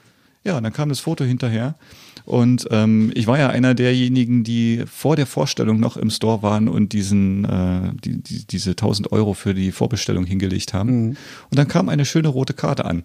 Ja, 0.45 0.59
und 0.59 0.65
dann 0.65 0.73
kam 0.75 0.91
das 0.91 1.01
Foto 1.01 1.25
hinterher. 1.25 1.77
Und 2.25 2.67
ähm, 2.71 3.13
ich 3.15 3.27
war 3.27 3.39
ja 3.39 3.51
einer 3.51 3.75
derjenigen, 3.75 4.45
die 4.45 4.85
vor 4.87 5.15
der 5.15 5.27
Vorstellung 5.27 5.79
noch 5.79 5.97
im 5.99 6.09
Store 6.11 6.43
waren 6.43 6.69
und 6.69 6.93
diesen, 6.95 7.45
äh, 7.45 7.93
die, 8.03 8.23
die, 8.23 8.47
diese 8.47 8.71
1000 8.71 9.13
Euro 9.13 9.35
für 9.35 9.53
die 9.53 9.73
Vorbestellung 9.73 10.25
hingelegt 10.25 10.73
haben. 10.73 11.11
Und 11.11 11.19
dann 11.59 11.69
kam 11.69 11.89
eine 11.91 12.05
schöne 12.07 12.29
rote 12.29 12.55
Karte 12.55 12.87
an. 12.87 13.05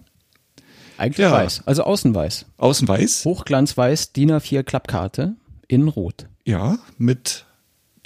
Eigentlich 0.96 1.18
Ja. 1.26 1.32
weiß. 1.32 1.62
Also 1.66 1.82
außen 1.84 2.14
weiß. 2.14 2.46
Außen 2.58 2.88
weiß, 2.88 3.24
Hochglanzweiß, 3.24 4.12
DIN 4.12 4.32
A4 4.32 4.62
Klappkarte, 4.62 5.36
innen 5.68 5.88
rot. 5.88 6.26
ja, 6.44 6.78
mit 6.98 7.44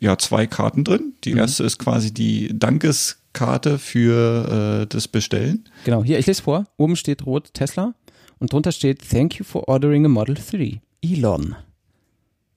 ja, 0.01 0.19
zwei 0.19 0.47
Karten 0.47 0.83
drin. 0.85 1.15
Die 1.25 1.33
erste 1.33 1.63
ist 1.65 1.79
quasi 1.79 2.13
die 2.13 2.51
Dankeskarte 2.59 3.79
für 3.79 4.83
äh, 4.83 4.87
das 4.89 5.09
Bestellen. 5.09 5.65
Genau, 5.85 6.03
hier, 6.05 6.19
ich 6.19 6.27
lese 6.27 6.43
vor. 6.43 6.67
Oben 6.77 6.97
steht 6.97 7.25
rot 7.25 7.55
Tesla 7.55 7.95
und 8.39 8.53
drunter 8.53 8.73
steht 8.73 9.09
Thank 9.09 9.37
you 9.39 9.45
for 9.45 9.69
ordering 9.69 10.05
a 10.05 10.09
Model 10.09 10.35
3. 10.37 10.81
Elon. 11.05 11.55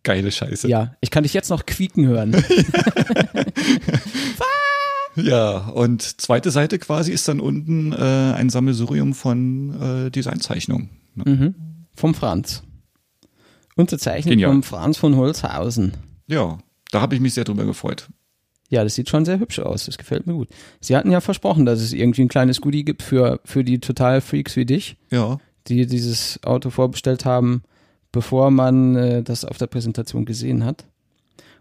Geile 0.03 0.31
Scheiße. 0.31 0.69
Ja, 0.69 0.95
ich 1.01 1.11
kann 1.11 1.23
dich 1.23 1.33
jetzt 1.33 1.49
noch 1.49 1.65
quieken 1.65 2.07
hören. 2.07 2.35
Ja, 5.15 5.69
und 5.69 6.21
zweite 6.21 6.51
Seite 6.51 6.77
quasi 6.77 7.11
ist 7.11 7.27
dann 7.27 7.39
unten 7.39 7.91
äh, 7.91 7.95
ein 7.95 8.49
Sammelsurium 8.49 9.13
von 9.15 10.05
äh, 10.05 10.11
Designzeichnungen. 10.11 10.89
Ne? 11.15 11.23
mhm. 11.25 11.55
Vom 11.95 12.13
Franz. 12.13 12.63
Unterzeichnet 13.75 14.33
Genial. 14.33 14.51
von 14.51 14.63
Franz 14.63 14.97
von 14.97 15.15
Holzhausen. 15.15 15.93
Ja, 16.27 16.59
da 16.91 17.01
habe 17.01 17.15
ich 17.15 17.21
mich 17.21 17.33
sehr 17.33 17.45
drüber 17.45 17.65
gefreut. 17.65 18.07
Ja, 18.69 18.83
das 18.83 18.95
sieht 18.95 19.09
schon 19.09 19.25
sehr 19.25 19.39
hübsch 19.39 19.59
aus. 19.59 19.85
Das 19.85 19.97
gefällt 19.97 20.27
mir 20.27 20.33
gut. 20.33 20.49
Sie 20.81 20.95
hatten 20.95 21.09
ja 21.09 21.21
versprochen, 21.21 21.65
dass 21.65 21.81
es 21.81 21.93
irgendwie 21.93 22.21
ein 22.21 22.27
kleines 22.27 22.61
Goodie 22.61 22.85
gibt 22.85 23.01
für, 23.01 23.39
für 23.45 23.63
die 23.63 23.79
Total-Freaks 23.79 24.55
wie 24.55 24.65
dich, 24.65 24.97
Ja, 25.09 25.39
die 25.67 25.87
dieses 25.87 26.43
Auto 26.43 26.69
vorbestellt 26.69 27.25
haben, 27.25 27.63
bevor 28.11 28.51
man 28.51 28.95
äh, 28.95 29.23
das 29.23 29.45
auf 29.45 29.57
der 29.57 29.67
Präsentation 29.67 30.25
gesehen 30.25 30.63
hat. 30.65 30.85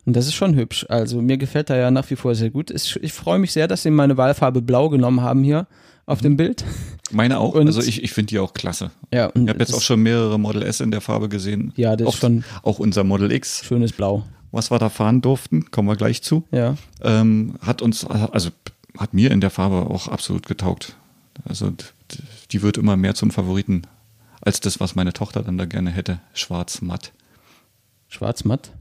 Und 0.05 0.15
das 0.15 0.27
ist 0.27 0.35
schon 0.35 0.55
hübsch. 0.55 0.87
Also 0.89 1.21
mir 1.21 1.37
gefällt 1.37 1.69
er 1.71 1.77
ja 1.79 1.91
nach 1.91 2.09
wie 2.11 2.17
vor 2.17 2.35
sehr 2.35 2.51
gut. 2.51 2.71
Ich, 2.71 2.97
ich 3.03 3.13
freue 3.13 3.39
mich 3.41 3.53
sehr, 3.53 3.67
dass 3.67 3.83
sie 3.83 3.91
meine 3.91 4.17
Wahlfarbe 4.17 4.63
blau 4.63 4.89
genommen 4.89 5.21
haben 5.21 5.43
hier 5.43 5.67
auf 6.07 6.21
dem 6.21 6.37
Bild. 6.37 6.65
meine 7.11 7.41
auch. 7.41 7.55
Und- 7.55 7.67
also 7.67 7.81
ich, 7.81 8.03
ich 8.05 8.13
finde 8.13 8.29
die 8.31 8.39
auch 8.39 8.55
klasse. 8.55 8.93
Ja, 9.13 9.27
und 9.27 9.43
Ich 9.45 9.49
habe 9.49 9.59
jetzt 9.59 9.75
auch 9.75 9.81
schon 9.83 10.01
mehrere 10.03 10.39
Model 10.39 10.63
S 10.63 10.81
in 10.81 10.93
der 10.93 11.01
Farbe 11.01 11.29
gesehen. 11.29 11.73
Ja, 11.77 11.97
das 11.97 12.07
ist 12.09 12.15
auch, 12.15 12.19
schon- 12.19 12.45
auch 12.63 12.79
unser 12.79 13.03
Model 13.03 13.33
X, 13.33 13.65
schönes 13.65 13.93
Blau. 13.93 14.23
was 14.53 14.71
wir 14.71 14.79
da 14.79 14.89
fahren 14.91 15.23
durften, 15.23 15.73
kommen 15.73 15.89
wir 15.89 15.97
gleich 15.97 16.23
zu. 16.23 16.45
Ja. 16.53 16.77
ähm, 17.03 17.55
hat 17.61 17.83
uns, 17.83 18.05
also 18.07 18.51
hat 18.97 19.13
mir 19.13 19.33
in 19.33 19.41
der 19.41 19.51
Farbe 19.51 19.91
auch 19.93 20.07
absolut 20.07 20.47
getaugt. 20.47 20.95
Also 21.45 21.73
die 22.53 22.63
wird 22.63 22.79
immer 22.79 22.97
mehr 22.97 23.17
zum 23.17 23.33
Favoriten 23.33 23.83
als 24.47 24.61
das, 24.61 24.81
was 24.81 24.95
meine 24.95 25.13
Tochter 25.13 25.43
dann 25.43 25.59
da 25.59 25.67
gerne 25.67 25.91
hätte. 25.91 26.21
Schwarz 26.33 26.81
matt. 26.81 27.13
Schwarz-matt. 28.09 28.73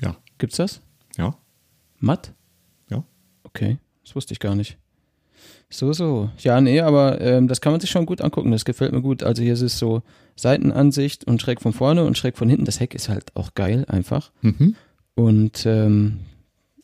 Ja, 0.00 0.16
Gibt's 0.38 0.56
das? 0.56 0.80
ja, 1.18 1.36
Matt? 1.98 2.32
ja. 2.88 3.04
Okay, 3.42 3.78
das 4.02 4.16
wusste 4.16 4.32
ich 4.32 4.40
gar 4.40 4.54
nicht. 4.54 4.78
So, 5.68 5.92
so. 5.92 6.30
Ja, 6.38 6.60
nee, 6.60 6.80
aber 6.80 7.20
ähm, 7.20 7.46
das 7.46 7.60
kann 7.60 7.72
man 7.72 7.80
sich 7.80 7.90
schon 7.90 8.06
gut 8.06 8.20
angucken. 8.22 8.50
Das 8.50 8.64
gefällt 8.64 8.92
mir 8.92 9.02
gut. 9.02 9.22
Also 9.22 9.42
hier 9.42 9.52
ist 9.52 9.60
es 9.60 9.78
so 9.78 10.02
Seitenansicht 10.36 11.24
und 11.24 11.40
schräg 11.40 11.60
von 11.60 11.72
vorne 11.72 12.04
und 12.04 12.18
schräg 12.18 12.36
von 12.36 12.48
hinten. 12.48 12.64
Das 12.64 12.80
Heck 12.80 12.94
ist 12.94 13.08
halt 13.08 13.36
auch 13.36 13.54
geil 13.54 13.84
einfach. 13.88 14.32
Mhm. 14.40 14.74
Und 15.14 15.66
ähm, 15.66 16.20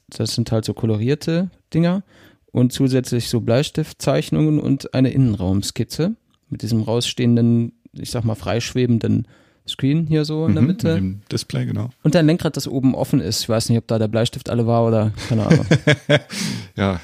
das 0.09 0.35
sind 0.35 0.53
halt 0.53 0.65
so 0.65 0.75
kolorierte 0.75 1.51
Dinger 1.75 2.05
und 2.53 2.73
zusätzlich 2.73 3.29
so 3.29 3.41
Bleistiftzeichnungen 3.41 4.61
und 4.61 4.95
eine 4.95 5.11
Innenraumskizze 5.11 6.15
mit 6.49 6.63
diesem 6.63 6.83
rausstehenden, 6.83 7.73
ich 7.99 8.11
sag 8.11 8.25
mal, 8.25 8.35
freischwebenden 8.35 9.27
Screen 9.69 10.07
hier 10.07 10.25
so 10.25 10.47
in 10.47 10.53
der 10.55 10.63
Mhm, 10.63 10.69
Mitte. 10.69 10.87
mit 10.89 10.97
dem 10.97 11.21
Display, 11.33 11.67
genau. 11.67 11.91
Und 12.05 12.15
ein 12.15 12.27
Lenkrad, 12.27 12.57
das 12.57 12.69
oben 12.69 12.95
offen 12.95 13.21
ist. 13.21 13.41
Ich 13.43 13.49
weiß 13.49 13.69
nicht, 13.69 13.79
ob 13.79 13.87
da 13.89 13.99
der 13.99 14.07
Bleistift 14.09 14.49
alle 14.49 14.67
war 14.67 14.87
oder 14.87 15.13
keine 15.29 15.47
Ahnung. 15.47 15.67
Ja, 16.77 17.01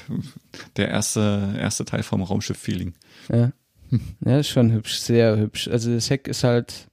der 0.77 0.89
erste, 0.89 1.55
erste 1.59 1.83
Teil 1.85 2.03
vom 2.03 2.21
Raumschiff-Feeling. 2.21 2.93
ja. 3.31 3.51
ja, 4.25 4.39
ist 4.39 4.49
schon 4.49 4.71
hübsch, 4.71 4.95
sehr 4.97 5.37
hübsch. 5.37 5.67
Also 5.67 5.93
das 5.93 6.09
Heck 6.09 6.27
ist 6.27 6.43
halt, 6.43 6.87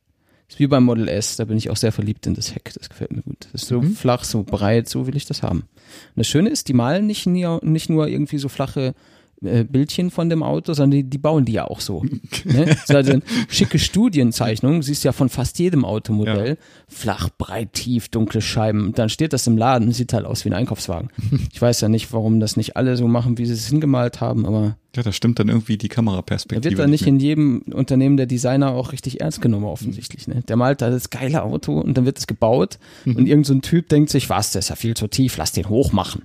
ist 0.49 0.59
wie 0.59 0.66
beim 0.66 0.85
Model 0.85 1.09
S, 1.09 1.37
da 1.37 1.45
bin 1.45 1.57
ich 1.57 1.71
auch 1.71 1.76
sehr 1.76 1.92
verliebt 1.92 2.26
in 2.26 2.35
das 2.35 2.54
Heck. 2.54 2.73
Das 2.75 2.88
gefällt 2.88 3.12
mir 3.12 3.23
gut. 3.23 3.49
Das 3.52 3.62
ist 3.62 3.69
so 3.69 3.80
Mhm. 3.80 3.95
flach, 3.95 4.25
so 4.25 4.42
breit, 4.42 4.88
so 4.88 5.07
will 5.07 5.16
ich 5.16 5.25
das 5.26 5.42
haben. 5.42 5.61
Und 5.61 5.69
das 6.16 6.26
Schöne 6.26 6.50
ist, 6.50 6.69
die 6.69 6.73
malen 6.75 7.07
nicht, 7.07 7.26
nie- 7.26 7.47
nicht 7.62 7.88
nur 7.90 8.09
irgendwie 8.09 8.38
so 8.38 8.49
flache 8.49 8.95
äh, 9.44 9.64
Bildchen 9.64 10.11
von 10.11 10.28
dem 10.28 10.42
Auto, 10.42 10.73
sondern 10.75 10.90
die, 10.99 11.04
die 11.04 11.18
bauen 11.18 11.44
die 11.44 11.52
ja 11.52 11.64
auch 11.66 11.80
so. 11.80 12.04
ne? 12.44 12.64
Ist 12.70 12.94
also 12.94 13.18
schicke 13.49 13.78
Studienzeichnung, 13.78 14.82
siehst 14.82 15.04
ja 15.04 15.12
von 15.12 15.28
fast 15.28 15.59
jedem 15.59 15.85
Automodell. 15.85 16.59
Flach, 16.88 17.28
breit, 17.38 17.73
tief, 17.73 18.09
dunkle 18.09 18.40
Scheiben. 18.40 18.87
Und 18.87 18.99
dann 18.99 19.09
steht 19.09 19.32
das 19.32 19.47
im 19.47 19.56
Laden, 19.56 19.92
sieht 19.92 20.12
halt 20.12 20.26
aus 20.26 20.44
wie 20.44 20.50
ein 20.50 20.54
Einkaufswagen. 20.54 21.11
Ich 21.52 21.61
weiß 21.62 21.80
ja 21.80 21.88
nicht, 21.88 22.12
warum 22.12 22.40
das 22.40 22.56
nicht 22.56 22.76
alle 22.76 22.97
so 22.97 23.06
machen, 23.09 23.38
wie 23.38 23.47
sie 23.47 23.52
es 23.54 23.68
hingemalt 23.68 24.20
haben, 24.20 24.44
aber 24.47 24.76
Ja, 24.97 25.02
da 25.02 25.12
stimmt 25.12 25.38
dann 25.38 25.49
irgendwie 25.49 25.78
die 25.78 25.88
da 25.88 25.94
Kameraperspektive. 25.94 26.64
wird 26.64 26.78
dann 26.78 26.90
nicht 26.90 27.02
mehr. 27.02 27.09
in 27.14 27.20
jedem 27.20 27.62
Unternehmen 27.73 28.16
der 28.16 28.26
Designer 28.26 28.73
auch 28.73 28.92
richtig 28.92 29.20
ernst 29.20 29.40
genommen, 29.40 29.64
offensichtlich. 29.64 30.26
Ne? 30.28 30.42
Der 30.49 30.56
malt 30.56 30.82
da 30.82 30.90
das 30.90 31.11
geile 31.11 31.42
Auto 31.42 31.78
und 31.78 31.97
dann 31.97 32.04
wird 32.06 32.18
es 32.18 32.26
gebaut 32.26 32.78
und 33.06 33.26
irgend 33.26 33.47
so 33.47 33.54
ein 33.54 33.62
Typ 33.62 33.88
denkt 33.88 34.11
sich, 34.11 34.28
was, 34.30 34.52
der 34.52 34.61
ist 34.61 34.70
ja 34.70 34.76
viel 34.76 34.94
zu 34.94 35.06
tief, 35.06 35.37
lass 35.37 35.52
den 35.52 35.68
hoch 35.68 35.92
machen. 35.92 36.23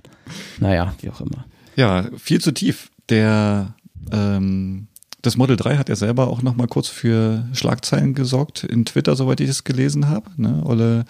Naja, 0.58 0.94
wie 1.00 1.10
auch 1.10 1.20
immer. 1.20 1.44
Ja, 1.76 2.06
viel 2.16 2.40
zu 2.40 2.52
tief. 2.52 2.90
Der 3.08 3.74
ähm, 4.12 4.88
das 5.26 5.36
Model 5.36 5.56
3 5.56 5.76
hat 5.76 5.88
ja 5.88 5.96
selber 5.96 6.28
auch 6.28 6.42
noch 6.42 6.54
mal 6.54 6.68
kurz 6.68 6.86
für 6.88 7.44
Schlagzeilen 7.52 8.14
gesorgt 8.14 8.62
in 8.62 8.84
Twitter, 8.84 9.16
soweit 9.16 9.40
ich 9.40 9.50
es 9.50 9.64
gelesen 9.64 10.08
habe. 10.08 10.30
Ne? 10.36 10.62
Olle 10.64 11.04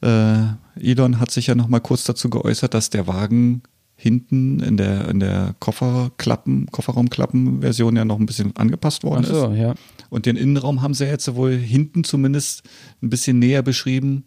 äh, 0.00 0.44
Elon 0.80 1.20
hat 1.20 1.30
sich 1.30 1.48
ja 1.48 1.54
noch 1.54 1.68
mal 1.68 1.80
kurz 1.80 2.04
dazu 2.04 2.30
geäußert, 2.30 2.72
dass 2.72 2.88
der 2.88 3.06
Wagen 3.06 3.62
hinten 3.94 4.60
in 4.60 4.76
der 4.76 5.08
in 5.08 5.20
der 5.20 5.54
Kofferklappen 5.58 6.66
Kofferraumklappen-Version 6.70 7.96
ja 7.96 8.04
noch 8.04 8.18
ein 8.18 8.26
bisschen 8.26 8.56
angepasst 8.56 9.02
worden 9.02 9.26
Ach 9.28 9.34
so, 9.34 9.50
ist. 9.50 9.58
ja. 9.58 9.74
Und 10.08 10.24
den 10.24 10.36
Innenraum 10.36 10.80
haben 10.80 10.94
sie 10.94 11.04
jetzt 11.04 11.34
wohl 11.34 11.52
hinten 11.52 12.04
zumindest 12.04 12.62
ein 13.02 13.10
bisschen 13.10 13.38
näher 13.38 13.62
beschrieben, 13.62 14.24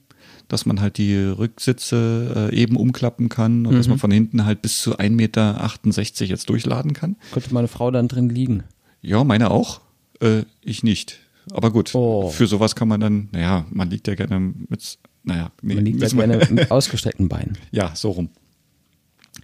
dass 0.51 0.65
man 0.65 0.81
halt 0.81 0.97
die 0.97 1.15
Rücksitze 1.15 2.49
äh, 2.51 2.55
eben 2.55 2.75
umklappen 2.75 3.29
kann 3.29 3.65
und 3.65 3.75
dass 3.75 3.87
Mhm. 3.87 3.91
man 3.91 3.99
von 3.99 4.11
hinten 4.11 4.45
halt 4.45 4.61
bis 4.61 4.81
zu 4.81 4.97
1,68 4.97 5.11
Meter 5.15 6.25
jetzt 6.25 6.49
durchladen 6.49 6.93
kann. 6.93 7.15
Könnte 7.31 7.53
meine 7.53 7.67
Frau 7.67 7.91
dann 7.91 8.07
drin 8.07 8.29
liegen. 8.29 8.63
Ja, 9.01 9.23
meine 9.23 9.51
auch. 9.51 9.81
Äh, 10.21 10.43
ich 10.61 10.83
nicht. 10.83 11.19
Aber 11.53 11.71
gut, 11.71 11.95
Oh. 11.95 12.29
für 12.29 12.47
sowas 12.47 12.75
kann 12.75 12.87
man 12.87 12.99
dann, 12.99 13.29
naja, 13.31 13.65
man 13.71 13.89
liegt 13.89 14.07
ja 14.07 14.15
gerne 14.15 14.39
mit, 14.69 14.97
naja, 15.23 15.51
nee, 15.61 15.75
Man 15.75 15.85
liegt 15.85 16.01
ja 16.01 16.07
gerne 16.09 16.37
mit 16.51 16.69
ausgestreckten 16.69 17.27
Beinen. 17.29 17.57
ja, 17.71 17.91
so 17.95 18.11
rum. 18.11 18.29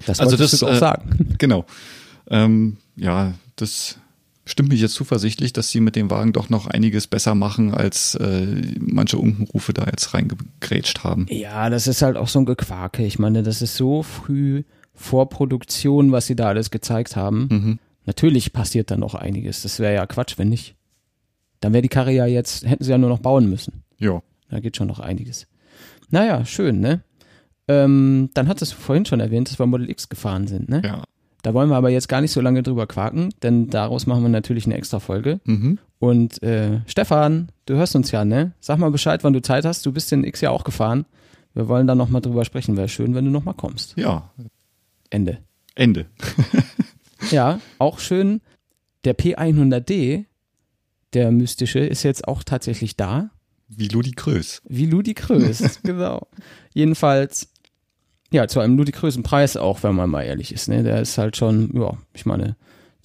Das 0.06 0.20
Also 0.20 0.36
das, 0.38 0.52
du 0.52 0.66
auch 0.68 0.72
äh, 0.74 0.78
sagen. 0.78 1.34
Genau. 1.38 1.66
Ähm, 2.30 2.78
ja, 2.98 3.34
das 3.56 3.98
stimmt 4.48 4.70
mich 4.70 4.82
jetzt 4.82 4.96
zuversichtlich, 4.96 5.54
dass 5.54 5.70
sie 5.70 5.82
mit 5.82 5.96
dem 5.96 6.10
Wagen 6.10 6.34
doch 6.34 6.50
noch 6.50 6.68
einiges 6.68 7.06
besser 7.08 7.36
machen, 7.36 7.74
als 7.74 8.16
äh, 8.16 8.48
manche 8.80 9.18
Unkenrufe 9.18 9.74
da 9.74 9.86
jetzt 9.86 10.13
reingegrätscht 10.13 11.04
haben. 11.04 11.27
Ja, 11.30 11.70
das 11.70 11.88
ist 11.88 12.01
halt 12.01 12.18
auch 12.18 12.27
so 12.27 12.39
ein 12.39 12.46
Gequake. 12.46 13.06
Ich 13.06 13.20
meine, 13.20 13.44
das 13.44 13.62
ist 13.62 13.75
so 13.75 14.04
früh 14.04 14.63
vor 14.94 15.30
Produktion, 15.30 16.12
was 16.12 16.25
sie 16.25 16.36
da 16.36 16.48
alles 16.48 16.72
gezeigt 16.72 17.16
haben. 17.16 17.48
Mhm. 17.51 17.80
Natürlich 18.06 18.54
passiert 18.54 18.89
da 18.89 18.98
noch 18.98 19.13
einiges. 19.13 19.62
Das 19.62 19.80
wäre 19.80 19.94
ja 19.94 20.08
Quatsch, 20.08 20.38
wenn 20.38 20.50
nicht. 20.50 20.75
Dann 21.60 21.74
wäre 21.74 21.82
die 21.82 21.89
Karre 21.89 22.12
ja 22.12 22.25
jetzt, 22.25 22.66
hätten 22.66 22.84
sie 22.84 22.92
ja 22.92 22.98
nur 22.98 23.10
noch 23.10 23.20
bauen 23.20 23.50
müssen. 23.50 23.84
Ja. 23.98 24.22
Da 24.50 24.60
geht 24.60 24.77
schon 24.77 24.88
noch 24.88 25.00
einiges. 25.00 25.48
Naja, 26.10 26.46
schön, 26.46 26.80
ne? 26.80 27.01
Ähm, 27.68 28.30
dann 28.34 28.48
hattest 28.48 28.74
du 28.74 28.77
vorhin 28.77 29.06
schon 29.06 29.20
erwähnt, 29.20 29.50
dass 29.50 29.60
wir 29.60 29.66
Model 29.66 29.89
X 29.89 30.08
gefahren 30.08 30.48
sind, 30.48 30.70
ne? 30.70 30.82
Ja. 30.86 31.04
Da 31.48 31.54
wollen 31.54 31.70
wir 31.70 31.77
aber 31.77 31.89
jetzt 31.89 32.10
gar 32.10 32.20
nicht 32.20 32.34
so 32.34 32.42
lange 32.42 32.62
drüber 32.62 32.88
quaken, 32.88 33.30
denn 33.42 33.70
daraus 33.70 34.06
machen 34.06 34.22
wir 34.22 34.27
natürlich 34.27 34.66
eine 34.66 34.75
extra 34.75 35.00
Folge. 35.00 35.39
Mhm. 35.46 35.80
Und 35.98 36.44
äh, 36.44 36.82
Stefan, 36.88 37.48
du 37.66 37.75
hörst 37.75 37.96
uns 37.96 38.12
ja, 38.12 38.25
ne? 38.25 38.51
Sag 38.60 38.80
mal 38.80 38.92
Bescheid, 38.92 39.24
wann 39.24 39.32
du 39.32 39.42
Zeit 39.42 39.63
hast. 39.63 39.86
Du 39.86 39.94
bist 39.94 40.12
den 40.12 40.25
X 40.25 40.42
ja 40.42 40.50
auch 40.50 40.66
gefahren. 40.66 41.06
Wir 41.54 41.70
wollen 41.70 41.88
da 41.88 41.96
nochmal 41.96 42.22
drüber 42.22 42.44
sprechen. 42.44 42.75
Wäre 42.75 42.89
schön, 42.89 43.16
wenn 43.16 43.24
du 43.24 43.32
nochmal 43.32 43.54
kommst. 43.54 43.96
Ja. 43.96 44.30
Ende. 45.10 45.38
Ende. 45.74 46.08
Ja, 47.32 47.62
auch 47.80 48.00
schön. 48.00 48.42
Der 49.06 49.18
P100D, 49.18 50.25
der 51.13 51.32
mystische, 51.32 51.80
ist 51.80 52.04
jetzt 52.04 52.27
auch 52.27 52.44
tatsächlich 52.44 52.98
da. 52.98 53.32
Wie 53.70 53.88
Ludicrös. 53.88 54.62
Wie 54.68 54.86
ludikrös, 54.86 55.80
genau. 55.84 56.27
Jedenfalls, 56.74 57.54
ja, 58.31 58.48
zu 58.48 58.60
einem 58.60 58.77
ludikrösen 58.77 59.24
Preis 59.24 59.55
auch, 59.57 59.84
wenn 59.84 59.96
man 59.96 60.10
mal 60.10 60.24
ehrlich 60.24 60.51
ist. 60.53 60.67
Ne? 60.69 60.84
Der 60.84 61.01
ist 61.01 61.17
halt 61.17 61.38
schon, 61.38 61.72
ja, 61.74 61.93
ich 62.13 62.25
meine, 62.25 62.55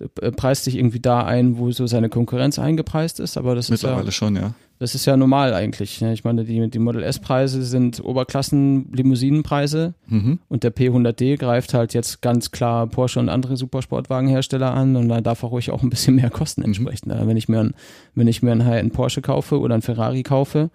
der 0.01 0.09
äh, 0.21 0.33
preist 0.33 0.65
sich 0.65 0.77
irgendwie 0.77 1.01
da 1.01 1.25
ein, 1.25 1.59
wo 1.59 1.71
so 1.71 1.87
seine 1.87 2.09
Konkurrenz 2.09 2.59
eingepreist 2.59 3.21
ist, 3.21 3.37
aber 3.37 3.55
das 3.55 3.71
ist 3.71 3.83
ja, 3.83 3.89
Mittlerweile 3.91 4.11
schon, 4.13 4.35
ja. 4.37 4.55
das 4.81 4.95
ist 4.97 5.05
ja 5.07 5.17
normal 5.17 5.55
eigentlich. 5.55 6.01
Ne? 6.01 6.13
Ich 6.13 6.25
meine, 6.25 6.45
die, 6.45 6.69
die 6.71 6.79
Model 6.81 7.03
S-Preise 7.05 7.63
sind 7.63 8.03
Oberklassen-Limousinenpreise 8.05 9.95
Mhm. 10.09 10.39
und 10.49 10.65
der 10.65 10.75
P100D 10.75 11.37
greift 11.37 11.75
halt 11.75 11.95
jetzt 11.95 12.21
ganz 12.23 12.51
klar 12.51 12.87
Porsche 12.87 13.21
und 13.21 13.29
andere 13.29 13.57
Supersportwagenhersteller 13.57 14.73
an 14.73 14.97
und 14.97 15.09
da 15.09 15.21
darf 15.21 15.43
er 15.43 15.51
ruhig 15.51 15.71
auch 15.71 15.83
ein 15.83 15.91
bisschen 15.91 16.17
mehr 16.17 16.31
kosten 16.31 16.63
entsprechend. 16.63 17.13
Wenn 17.15 17.37
ich 17.37 17.49
mir 17.49 17.61
ein, 17.61 17.75
wenn 18.15 18.27
ich 18.29 18.43
mir 18.43 18.53
einen 18.53 18.65
High-End 18.65 18.93
Porsche 18.93 19.23
kaufe 19.23 19.61
oder 19.61 19.75
einen 19.75 19.83
Ferrari 19.83 20.23
kaufe, 20.23 20.71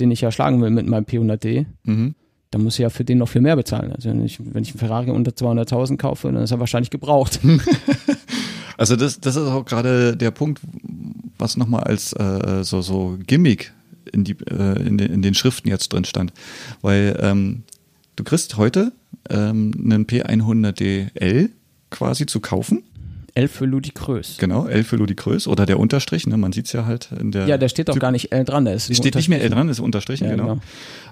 den 0.00 0.10
ich 0.10 0.20
ja 0.20 0.30
schlagen 0.30 0.60
will 0.62 0.70
mit 0.70 0.86
meinem 0.86 1.04
P100D, 1.04 1.66
Mhm. 1.84 2.14
Dann 2.50 2.62
muss 2.62 2.74
ich 2.74 2.80
ja 2.80 2.90
für 2.90 3.04
den 3.04 3.18
noch 3.18 3.28
viel 3.28 3.42
mehr 3.42 3.56
bezahlen. 3.56 3.92
Also 3.92 4.08
wenn 4.08 4.24
ich, 4.24 4.38
wenn 4.40 4.62
ich 4.62 4.70
einen 4.70 4.78
Ferrari 4.78 5.10
unter 5.10 5.32
200.000 5.32 5.96
kaufe, 5.96 6.32
dann 6.32 6.42
ist 6.42 6.50
er 6.50 6.60
wahrscheinlich 6.60 6.90
gebraucht. 6.90 7.40
Also 8.78 8.94
das, 8.94 9.18
das 9.18 9.34
ist 9.34 9.42
auch 9.42 9.64
gerade 9.64 10.16
der 10.16 10.30
Punkt, 10.30 10.60
was 11.36 11.56
nochmal 11.56 11.82
als 11.82 12.12
äh, 12.12 12.62
so, 12.62 12.80
so 12.80 13.18
Gimmick 13.26 13.72
in, 14.12 14.22
die, 14.22 14.36
äh, 14.48 14.80
in, 14.86 14.96
den, 14.96 15.12
in 15.12 15.20
den 15.20 15.34
Schriften 15.34 15.68
jetzt 15.68 15.92
drin 15.92 16.04
stand. 16.04 16.32
Weil 16.80 17.18
ähm, 17.20 17.64
du 18.14 18.22
kriegst 18.22 18.56
heute 18.56 18.92
ähm, 19.28 19.72
einen 19.84 20.06
P100DL 20.06 21.50
quasi 21.90 22.26
zu 22.26 22.38
kaufen. 22.38 22.84
L 23.34 23.48
für 23.48 23.66
Ludikrös. 23.66 24.36
Genau, 24.38 24.66
L 24.66 24.84
für 24.84 24.94
Ludicrös 24.94 25.48
oder 25.48 25.66
der 25.66 25.80
Unterstrich, 25.80 26.28
ne? 26.28 26.36
man 26.36 26.52
sieht's 26.52 26.72
ja 26.72 26.86
halt 26.86 27.10
in 27.18 27.32
der... 27.32 27.48
Ja, 27.48 27.58
da 27.58 27.68
steht 27.68 27.88
doch 27.88 27.98
gar 27.98 28.12
nicht 28.12 28.30
L 28.30 28.44
dran. 28.44 28.64
Da 28.64 28.72
ist 28.72 28.94
Steht 28.94 29.16
nicht 29.16 29.28
mehr 29.28 29.42
L 29.42 29.50
dran, 29.50 29.68
ist 29.68 29.80
unterstrichen, 29.80 30.28
Ja, 30.28 30.36
genau. 30.36 30.60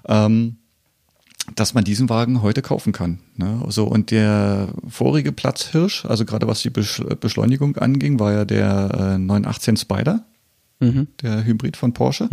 Ähm, 0.06 0.56
dass 1.54 1.74
man 1.74 1.84
diesen 1.84 2.08
Wagen 2.08 2.42
heute 2.42 2.62
kaufen 2.62 2.92
kann. 2.92 3.20
Ne? 3.36 3.62
So, 3.68 3.84
und 3.84 4.10
der 4.10 4.68
vorige 4.88 5.32
Platzhirsch, 5.32 6.04
also 6.04 6.24
gerade 6.24 6.46
was 6.46 6.62
die 6.62 6.70
Besch 6.70 7.02
Beschleunigung 7.20 7.76
anging, 7.76 8.18
war 8.18 8.32
ja 8.32 8.44
der 8.44 9.14
äh, 9.14 9.18
918 9.18 9.76
Spider. 9.76 10.24
Mhm. 10.78 11.06
der 11.22 11.42
Hybrid 11.46 11.74
von 11.74 11.94
Porsche. 11.94 12.28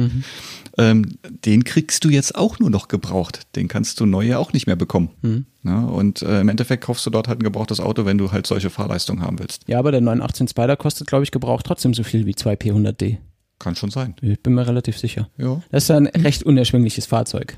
Ähm, 0.77 1.17
den 1.46 1.63
kriegst 1.63 2.03
du 2.03 2.10
jetzt 2.10 2.36
auch 2.36 2.60
nur 2.60 2.70
noch 2.70 2.89
gebraucht. 2.89 3.43
Den 3.55 3.70
kannst 3.70 4.01
du 4.01 4.05
neu 4.05 4.25
ja 4.25 4.38
auch 4.38 4.51
nicht 4.51 4.67
mehr 4.67 4.75
bekommen. 4.75 5.12
Mhm. 5.22 5.46
Ja, 5.63 5.79
und 5.86 6.22
äh, 6.24 6.41
im 6.41 6.50
Endeffekt 6.50 6.84
kaufst 6.84 7.05
du 7.05 7.10
dort 7.10 7.29
halt 7.29 7.39
ein 7.39 7.43
gebrauchtes 7.43 7.79
Auto, 7.79 8.03
wenn 8.03 8.17
du 8.17 8.34
halt 8.34 8.46
solche 8.46 8.70
Fahrleistung 8.70 9.22
haben 9.22 9.39
willst. 9.39 9.62
Ja, 9.67 9.79
aber 9.79 9.91
der 9.91 10.01
918 10.01 10.50
Spider 10.50 10.75
kostet, 10.75 11.08
glaube 11.08 11.24
ich, 11.24 11.32
gebraucht 11.32 11.65
trotzdem 11.65 11.93
so 11.93 12.03
viel 12.03 12.25
wie 12.25 12.36
zwei 12.36 12.55
P100D. 12.55 13.20
Kann 13.60 13.75
schon 13.75 13.91
sein. 13.91 14.15
Ich 14.22 14.39
bin 14.41 14.53
mir 14.55 14.67
relativ 14.67 14.98
sicher. 14.98 15.29
Ja. 15.38 15.62
Das 15.72 15.83
ist 15.83 15.91
ein 15.91 16.07
recht 16.07 16.43
unerschwingliches 16.43 17.05
Fahrzeug. 17.05 17.57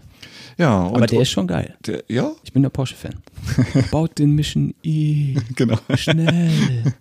Ja, 0.58 0.70
Aber 0.88 1.06
der 1.08 1.22
ist 1.22 1.32
schon 1.32 1.48
geil. 1.48 1.76
der, 1.86 2.04
ja, 2.08 2.32
Ich 2.44 2.54
bin 2.54 2.62
der 2.62 2.70
Porsche-Fan. 2.70 3.16
Baut 3.92 4.18
den 4.20 4.32
Mission 4.32 4.74
E. 4.84 5.36
genau. 5.56 5.78
Schnell. 5.96 6.52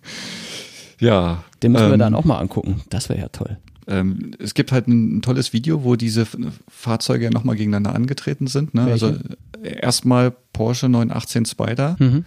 Ja. 0.99 1.43
Den 1.61 1.73
müssen 1.73 1.87
wir 1.87 1.93
ähm, 1.93 1.99
dann 1.99 2.15
auch 2.15 2.23
mal 2.23 2.37
angucken. 2.39 2.81
Das 2.89 3.09
wäre 3.09 3.19
ja 3.19 3.27
toll. 3.27 3.57
Ähm, 3.87 4.31
es 4.39 4.53
gibt 4.53 4.71
halt 4.71 4.87
ein, 4.87 5.17
ein 5.17 5.21
tolles 5.21 5.51
Video, 5.51 5.83
wo 5.83 5.95
diese 5.97 6.25
Fahrzeuge 6.69 7.29
nochmal 7.31 7.57
gegeneinander 7.57 7.93
angetreten 7.93 8.47
sind. 8.47 8.73
Ne? 8.73 8.83
Also 8.83 9.13
erstmal 9.61 10.31
Porsche 10.53 10.87
918 10.89 11.45
Spider, 11.45 11.95
Mhm. 11.99 12.23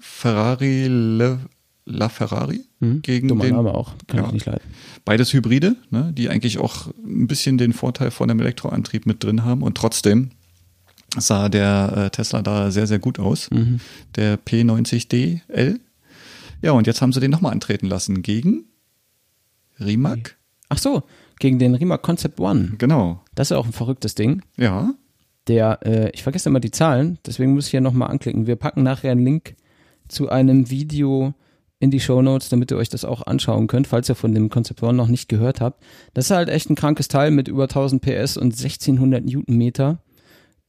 Ferrari 0.00 0.86
Le, 0.88 1.40
La 1.88 2.08
Ferrari 2.08 2.60
Mhm. 2.80 3.00
gegen 3.02 3.28
Dummer 3.28 3.44
den 3.44 3.54
Name 3.54 3.72
auch. 3.74 3.94
Kann 4.08 4.20
Ja. 4.20 4.26
ich 4.26 4.32
nicht 4.32 4.46
leiden. 4.46 4.60
beides 5.04 5.32
Hybride, 5.32 5.76
ne? 5.90 6.12
die 6.12 6.28
eigentlich 6.28 6.58
auch 6.58 6.88
ein 7.04 7.26
bisschen 7.28 7.58
den 7.58 7.72
Vorteil 7.72 8.10
von 8.10 8.28
einem 8.28 8.40
Elektroantrieb 8.40 9.06
mit 9.06 9.22
drin 9.22 9.44
haben 9.44 9.62
und 9.62 9.76
trotzdem 9.76 10.30
sah 11.16 11.48
der 11.48 11.92
äh, 11.96 12.10
Tesla 12.10 12.42
da 12.42 12.70
sehr, 12.72 12.86
sehr 12.88 12.98
gut 12.98 13.18
aus. 13.20 13.48
Mhm. 13.50 13.78
Der 14.16 14.36
P90DL. 14.38 15.78
Ja, 16.60 16.72
und 16.72 16.86
jetzt 16.88 17.00
haben 17.00 17.12
sie 17.12 17.20
den 17.20 17.30
nochmal 17.30 17.52
antreten 17.52 17.86
lassen 17.86 18.22
gegen 18.22 18.64
Rimac. 19.78 20.36
Ach 20.68 20.78
so, 20.78 21.04
gegen 21.38 21.58
den 21.58 21.74
Rimac 21.74 22.02
Concept 22.02 22.40
One. 22.40 22.72
Genau. 22.78 23.22
Das 23.34 23.46
ist 23.46 23.50
ja 23.52 23.58
auch 23.58 23.66
ein 23.66 23.72
verrücktes 23.72 24.14
Ding. 24.14 24.42
Ja. 24.56 24.92
Der, 25.46 25.78
äh, 25.86 26.10
ich 26.10 26.22
vergesse 26.24 26.48
immer 26.48 26.58
die 26.60 26.72
Zahlen, 26.72 27.18
deswegen 27.24 27.54
muss 27.54 27.66
ich 27.66 27.70
hier 27.70 27.80
nochmal 27.80 28.10
anklicken. 28.10 28.46
Wir 28.48 28.56
packen 28.56 28.82
nachher 28.82 29.12
einen 29.12 29.24
Link 29.24 29.54
zu 30.08 30.28
einem 30.28 30.70
Video 30.70 31.34
in 31.78 31.90
die 31.90 32.00
Show 32.00 32.22
Notes, 32.22 32.48
damit 32.48 32.70
ihr 32.70 32.76
euch 32.78 32.88
das 32.88 33.04
auch 33.04 33.26
anschauen 33.26 33.66
könnt, 33.66 33.86
falls 33.86 34.08
ihr 34.08 34.14
von 34.14 34.32
dem 34.34 34.48
Concept 34.48 34.82
One 34.82 34.94
noch 34.94 35.08
nicht 35.08 35.28
gehört 35.28 35.60
habt. 35.60 35.82
Das 36.14 36.26
ist 36.26 36.30
halt 36.30 36.48
echt 36.48 36.70
ein 36.70 36.74
krankes 36.74 37.08
Teil 37.08 37.30
mit 37.30 37.48
über 37.48 37.64
1000 37.64 38.00
PS 38.02 38.36
und 38.38 38.54
1600 38.54 39.24
Newtonmeter. 39.24 39.98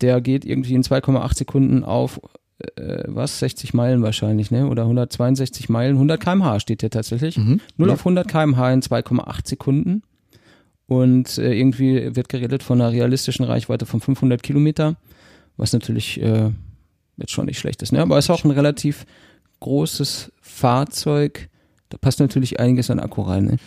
Der 0.02 0.20
geht 0.22 0.46
irgendwie 0.46 0.74
in 0.76 0.84
2,8 0.84 1.38
Sekunden 1.38 1.84
auf, 1.86 2.20
äh, 2.76 3.04
was, 3.08 3.40
60 3.40 3.74
Meilen 3.74 4.02
wahrscheinlich, 4.04 4.52
ne? 4.52 4.68
Oder 4.68 4.84
162 4.84 5.70
Meilen, 5.70 5.94
100 5.96 6.20
kmh 6.20 6.60
steht 6.60 6.82
hier 6.82 6.90
tatsächlich. 6.92 7.38
Mhm. 7.38 7.62
0 7.78 7.88
Ja. 7.88 7.94
auf 7.94 8.02
100 8.02 8.28
kmh 8.28 8.74
in 8.74 8.82
2,8 8.82 9.48
Sekunden. 9.48 10.04
Und 10.88 11.38
äh, 11.38 11.54
irgendwie 11.54 12.16
wird 12.16 12.30
geredet 12.30 12.64
von 12.64 12.80
einer 12.82 12.92
realistischen 12.92 13.46
Reichweite 13.46 13.86
von 13.86 14.00
500 14.02 14.42
Kilometer, 14.44 14.96
was 15.58 15.74
natürlich 15.74 16.22
äh, 16.22 16.52
jetzt 17.18 17.32
schon 17.32 17.46
nicht 17.46 17.60
schlecht 17.60 17.82
ist. 17.82 17.92
Ne? 17.92 18.02
Aber 18.02 18.18
es 18.18 18.26
ist 18.26 18.30
auch 18.30 18.44
ein 18.46 18.52
relativ 18.52 19.06
großes 19.60 20.32
Fahrzeug. 20.58 21.50
Da 21.90 21.98
passt 21.98 22.20
natürlich 22.20 22.60
einiges 22.60 22.90
an 22.92 23.00
Akku 23.00 23.22
rein. 23.22 23.46
Ne? 23.46 23.58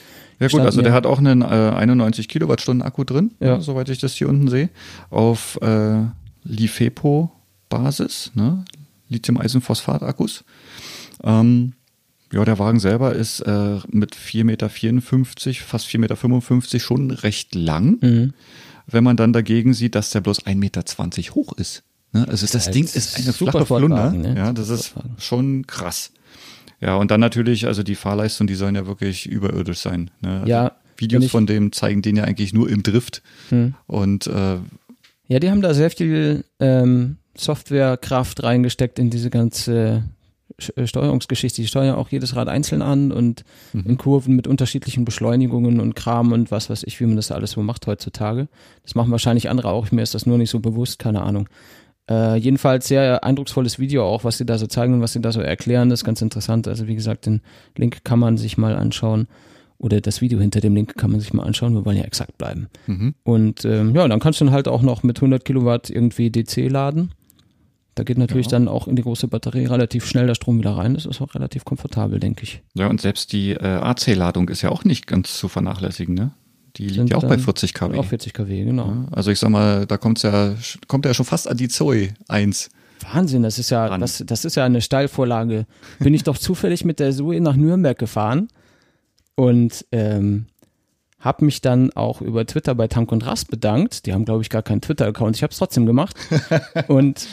Ja 0.40 0.48
gut, 0.48 0.60
also 0.60 0.82
der 0.82 0.92
hat 0.92 1.06
auch 1.06 1.18
einen 1.18 1.42
äh, 1.42 1.44
91 1.44 2.28
Kilowattstunden 2.28 2.82
Akku 2.86 3.04
drin, 3.04 3.32
Ja. 3.40 3.46
ja. 3.48 3.60
soweit 3.60 3.88
ich 3.88 3.98
das 3.98 4.14
hier 4.14 4.28
unten 4.28 4.48
sehe, 4.48 4.68
auf 5.10 5.58
äh, 5.62 6.02
LiFePO-Basis, 6.44 8.32
ne? 8.34 8.64
Lithium-Eisenphosphat-Akkus. 9.08 10.44
Ähm, 11.24 11.72
ja, 12.32 12.44
der 12.44 12.58
Wagen 12.58 12.78
selber 12.78 13.12
ist 13.14 13.40
äh, 13.40 13.78
mit 13.88 14.14
4,54 14.14 14.44
Meter, 14.44 14.68
fast 15.66 15.88
4,55 15.88 15.98
Meter 15.98 16.78
schon 16.80 17.10
recht 17.10 17.54
lang, 17.54 17.98
Mhm. 18.00 18.32
wenn 18.86 19.04
man 19.04 19.16
dann 19.16 19.32
dagegen 19.32 19.74
sieht, 19.74 19.94
dass 19.94 20.10
der 20.10 20.20
bloß 20.20 20.46
1,20 20.46 20.54
Meter 20.56 20.82
hoch 21.34 21.52
ist. 21.54 21.82
Ne? 22.12 22.26
Also 22.28 22.46
das 22.46 22.66
halt 22.66 22.74
Ding 22.74 22.84
ist 22.84 23.16
eine 23.18 23.32
super 23.32 23.52
flache 23.64 23.66
Flunder. 23.66 24.12
Ne? 24.12 24.34
Ja, 24.36 24.52
das 24.52 24.68
ist 24.68 24.94
schon 25.18 25.66
krass. 25.66 26.12
Ja, 26.80 26.96
und 26.96 27.10
dann 27.10 27.20
natürlich, 27.20 27.66
also 27.66 27.82
die 27.82 27.94
Fahrleistung, 27.94 28.46
die 28.46 28.54
sollen 28.54 28.74
ja 28.74 28.86
wirklich 28.86 29.26
überirdisch 29.26 29.78
sein. 29.78 30.10
Ne? 30.22 30.40
Also 30.40 30.46
Ja, 30.46 30.72
Videos 30.96 31.24
ich- 31.24 31.30
von 31.30 31.46
dem 31.46 31.72
zeigen 31.72 32.02
den 32.02 32.16
ja 32.16 32.24
eigentlich 32.24 32.52
nur 32.54 32.68
im 32.70 32.82
Drift. 32.82 33.22
Hm. 33.50 33.74
Und 33.86 34.26
äh, 34.26 34.56
Ja, 35.28 35.38
die 35.38 35.50
haben 35.50 35.60
da 35.62 35.74
sehr 35.74 35.90
viel 35.90 36.44
ähm, 36.58 37.16
Softwarekraft 37.36 38.42
reingesteckt 38.42 38.98
in 38.98 39.10
diese 39.10 39.28
ganze 39.30 40.04
äh, 40.76 40.86
Steuerungsgeschichte. 40.86 41.60
Die 41.62 41.68
steuern 41.68 41.94
auch 41.96 42.08
jedes 42.08 42.34
Rad 42.36 42.48
einzeln 42.48 42.82
an 42.82 43.12
und 43.12 43.44
in 43.72 43.96
Kurven 43.98 44.34
mit 44.36 44.46
unterschiedlichen 44.46 45.04
Beschleunigungen 45.04 45.80
und 45.80 45.94
Kram 45.94 46.32
und 46.32 46.50
was 46.50 46.70
weiß 46.70 46.82
ich, 46.84 46.98
wie 47.00 47.06
man 47.06 47.16
das 47.16 47.30
alles 47.30 47.52
so 47.52 47.62
macht 47.62 47.86
heutzutage. 47.86 48.48
Das 48.82 48.94
machen 48.94 49.10
wahrscheinlich 49.10 49.48
andere 49.50 49.68
auch. 49.70 49.90
Mir 49.92 50.02
ist 50.02 50.14
das 50.14 50.26
nur 50.26 50.38
nicht 50.38 50.50
so 50.50 50.60
bewusst, 50.60 50.98
keine 50.98 51.22
Ahnung. 51.22 51.48
Äh, 52.10 52.36
jedenfalls 52.36 52.88
sehr 52.88 53.22
eindrucksvolles 53.24 53.78
Video 53.78 54.04
auch, 54.04 54.24
was 54.24 54.36
sie 54.38 54.44
da 54.44 54.58
so 54.58 54.66
zeigen 54.66 54.94
und 54.94 55.00
was 55.00 55.12
sie 55.12 55.20
da 55.20 55.30
so 55.32 55.40
erklären. 55.40 55.88
Das 55.90 56.00
ist 56.00 56.04
ganz 56.04 56.20
interessant. 56.20 56.66
Also 56.68 56.88
wie 56.88 56.96
gesagt, 56.96 57.26
den 57.26 57.40
Link 57.76 58.02
kann 58.04 58.18
man 58.18 58.36
sich 58.36 58.58
mal 58.58 58.74
anschauen. 58.76 59.28
Oder 59.78 60.00
das 60.02 60.20
Video 60.20 60.38
hinter 60.40 60.60
dem 60.60 60.74
Link 60.74 60.96
kann 60.98 61.10
man 61.10 61.20
sich 61.20 61.32
mal 61.32 61.44
anschauen. 61.44 61.72
Wir 61.74 61.86
wollen 61.86 61.96
ja 61.96 62.04
exakt 62.04 62.36
bleiben. 62.36 62.68
mhm. 62.86 63.14
Und 63.22 63.64
ähm, 63.64 63.94
ja, 63.94 64.06
dann 64.06 64.20
kannst 64.20 64.40
du 64.40 64.44
dann 64.44 64.52
halt 64.52 64.68
auch 64.68 64.82
noch 64.82 65.02
mit 65.02 65.18
100 65.18 65.42
Kilowatt 65.44 65.88
irgendwie 65.88 66.30
DC 66.30 66.68
laden. 66.68 67.12
Da 67.94 68.04
geht 68.04 68.18
natürlich 68.18 68.46
Ja. 68.46 68.52
dann 68.52 68.68
auch 68.68 68.88
in 68.88 68.96
die 68.96 69.02
große 69.02 69.26
Batterie 69.28 69.64
relativ 69.66 70.06
schnell 70.06 70.26
der 70.26 70.34
Strom 70.34 70.58
wieder 70.58 70.72
rein. 70.72 70.94
Das 70.94 71.06
ist 71.06 71.20
auch 71.22 71.34
relativ 71.34 71.64
komfortabel, 71.64 72.20
denke 72.20 72.42
ich. 72.44 72.62
ja, 72.74 72.88
und 72.88 73.00
selbst 73.00 73.32
die 73.32 73.52
äh, 73.52 73.58
AC-Ladung 73.64 74.48
ist 74.48 74.62
ja 74.62 74.70
auch 74.70 74.84
nicht 74.84 75.06
ganz 75.06 75.38
zu 75.38 75.48
vernachlässigen, 75.48 76.14
ne? 76.14 76.32
Die 76.76 76.88
liegt 76.88 77.10
ja 77.10 77.16
auch 77.16 77.22
bei 77.22 77.28
dann 77.30 77.40
40 77.40 77.74
kW. 77.74 77.98
Auch 77.98 78.04
40 78.04 78.32
kW, 78.32 78.64
genau. 78.64 78.86
Ja, 78.86 79.04
Also 79.12 79.30
ich 79.30 79.38
sag 79.38 79.50
mal, 79.50 79.86
da 79.86 79.96
kommt's 79.96 80.22
ja, 80.22 80.54
kommt 80.86 81.04
ja 81.04 81.14
schon 81.14 81.26
fast 81.26 81.48
an 81.48 81.56
die 81.56 81.68
Zoe 81.68 82.10
1. 82.28 82.70
Wahnsinn, 83.12 83.42
das 83.42 83.58
ist 83.58 83.70
ja, 83.70 83.86
Ran. 83.86 84.00
das, 84.00 84.22
das 84.26 84.44
ist 84.44 84.56
ja 84.56 84.64
eine 84.64 84.80
Steilvorlage. 84.80 85.66
Bin 85.98 86.14
ich 86.14 86.22
doch 86.22 86.38
zufällig 86.38 86.84
mit 86.84 87.00
der 87.00 87.12
Zoe 87.12 87.40
nach 87.40 87.56
Nürnberg 87.56 87.98
gefahren 87.98 88.48
und 89.34 89.86
ähm, 89.90 90.46
habe 91.18 91.44
mich 91.44 91.60
dann 91.60 91.92
auch 91.92 92.20
über 92.20 92.46
Twitter 92.46 92.74
bei 92.74 92.88
Tank 92.88 93.12
und 93.12 93.26
Rast 93.26 93.50
bedankt. 93.50 94.06
Die 94.06 94.12
haben, 94.12 94.24
glaube 94.24 94.42
ich, 94.42 94.50
gar 94.50 94.62
keinen 94.62 94.80
Twitter-Account. 94.80 95.36
Ich 95.36 95.42
habe 95.42 95.52
es 95.52 95.58
trotzdem 95.58 95.86
gemacht. 95.86 96.16
und 96.88 97.26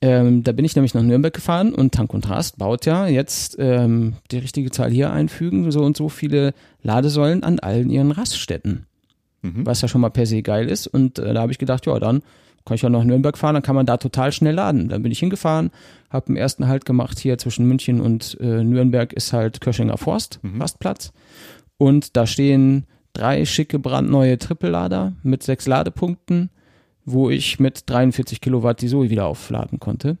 ähm, 0.00 0.44
da 0.44 0.52
bin 0.52 0.64
ich 0.64 0.76
nämlich 0.76 0.94
nach 0.94 1.02
Nürnberg 1.02 1.34
gefahren 1.34 1.74
und 1.74 1.94
Tank 1.94 2.14
und 2.14 2.28
Rast 2.28 2.58
baut 2.58 2.86
ja 2.86 3.06
jetzt 3.06 3.56
ähm, 3.58 4.14
die 4.30 4.38
richtige 4.38 4.70
Zahl 4.70 4.90
hier 4.90 5.12
einfügen, 5.12 5.70
so 5.70 5.82
und 5.82 5.96
so 5.96 6.08
viele 6.08 6.54
Ladesäulen 6.82 7.42
an 7.42 7.58
allen 7.58 7.90
ihren 7.90 8.10
Raststätten 8.12 8.86
Mhm. 9.42 9.64
was 9.64 9.82
ja 9.82 9.88
schon 9.88 10.00
mal 10.00 10.10
per 10.10 10.26
se 10.26 10.42
geil 10.42 10.68
ist. 10.68 10.86
Und 10.86 11.18
äh, 11.18 11.32
da 11.32 11.42
habe 11.42 11.52
ich 11.52 11.58
gedacht, 11.58 11.86
ja, 11.86 11.98
dann 11.98 12.22
kann 12.64 12.74
ich 12.74 12.82
ja 12.82 12.90
nach 12.90 13.04
Nürnberg 13.04 13.38
fahren, 13.38 13.54
dann 13.54 13.62
kann 13.62 13.76
man 13.76 13.86
da 13.86 13.96
total 13.96 14.32
schnell 14.32 14.54
laden. 14.54 14.88
Dann 14.88 15.02
bin 15.02 15.12
ich 15.12 15.20
hingefahren, 15.20 15.70
habe 16.10 16.26
einen 16.26 16.36
ersten 16.36 16.66
Halt 16.66 16.84
gemacht 16.84 17.18
hier 17.18 17.38
zwischen 17.38 17.66
München 17.66 18.00
und 18.00 18.36
äh, 18.40 18.64
Nürnberg 18.64 19.12
ist 19.12 19.32
halt 19.32 19.60
Köschinger 19.60 19.96
Forst, 19.96 20.40
Rastplatz. 20.58 21.12
Und 21.76 22.16
da 22.16 22.26
stehen 22.26 22.86
drei 23.12 23.44
schicke 23.44 23.78
brandneue 23.78 24.38
Trippellader 24.38 25.12
mit 25.22 25.42
sechs 25.44 25.66
Ladepunkten, 25.66 26.50
wo 27.12 27.30
ich 27.30 27.58
mit 27.58 27.88
43 27.88 28.40
Kilowatt 28.40 28.80
die 28.80 28.88
Zoe 28.88 29.10
wieder 29.10 29.26
aufladen 29.26 29.80
konnte. 29.80 30.18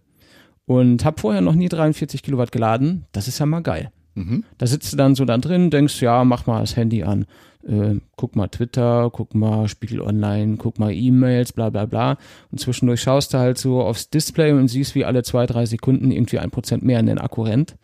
Und 0.66 1.04
habe 1.04 1.20
vorher 1.20 1.40
noch 1.40 1.54
nie 1.54 1.68
43 1.68 2.22
Kilowatt 2.22 2.52
geladen. 2.52 3.06
Das 3.12 3.26
ist 3.26 3.38
ja 3.38 3.46
mal 3.46 3.62
geil. 3.62 3.90
Mhm. 4.14 4.44
Da 4.58 4.66
sitzt 4.66 4.92
du 4.92 4.96
dann 4.96 5.14
so 5.14 5.24
da 5.24 5.38
drin, 5.38 5.70
denkst, 5.70 6.02
ja, 6.02 6.24
mach 6.24 6.46
mal 6.46 6.60
das 6.60 6.76
Handy 6.76 7.04
an. 7.04 7.26
Äh, 7.66 7.96
guck 8.16 8.36
mal 8.36 8.48
Twitter, 8.48 9.10
guck 9.12 9.34
mal 9.34 9.68
Spiegel 9.68 10.00
Online, 10.00 10.56
guck 10.56 10.78
mal 10.78 10.92
E-Mails, 10.92 11.52
bla 11.52 11.70
bla 11.70 11.86
bla. 11.86 12.18
Und 12.50 12.58
zwischendurch 12.58 13.00
schaust 13.00 13.32
du 13.34 13.38
halt 13.38 13.58
so 13.58 13.80
aufs 13.80 14.10
Display 14.10 14.52
und 14.52 14.68
siehst, 14.68 14.94
wie 14.94 15.04
alle 15.04 15.22
zwei, 15.22 15.46
drei 15.46 15.66
Sekunden 15.66 16.10
irgendwie 16.10 16.38
ein 16.38 16.50
Prozent 16.50 16.82
mehr 16.82 17.00
in 17.00 17.06
den 17.06 17.18
Akku 17.18 17.42
rennt. 17.42 17.76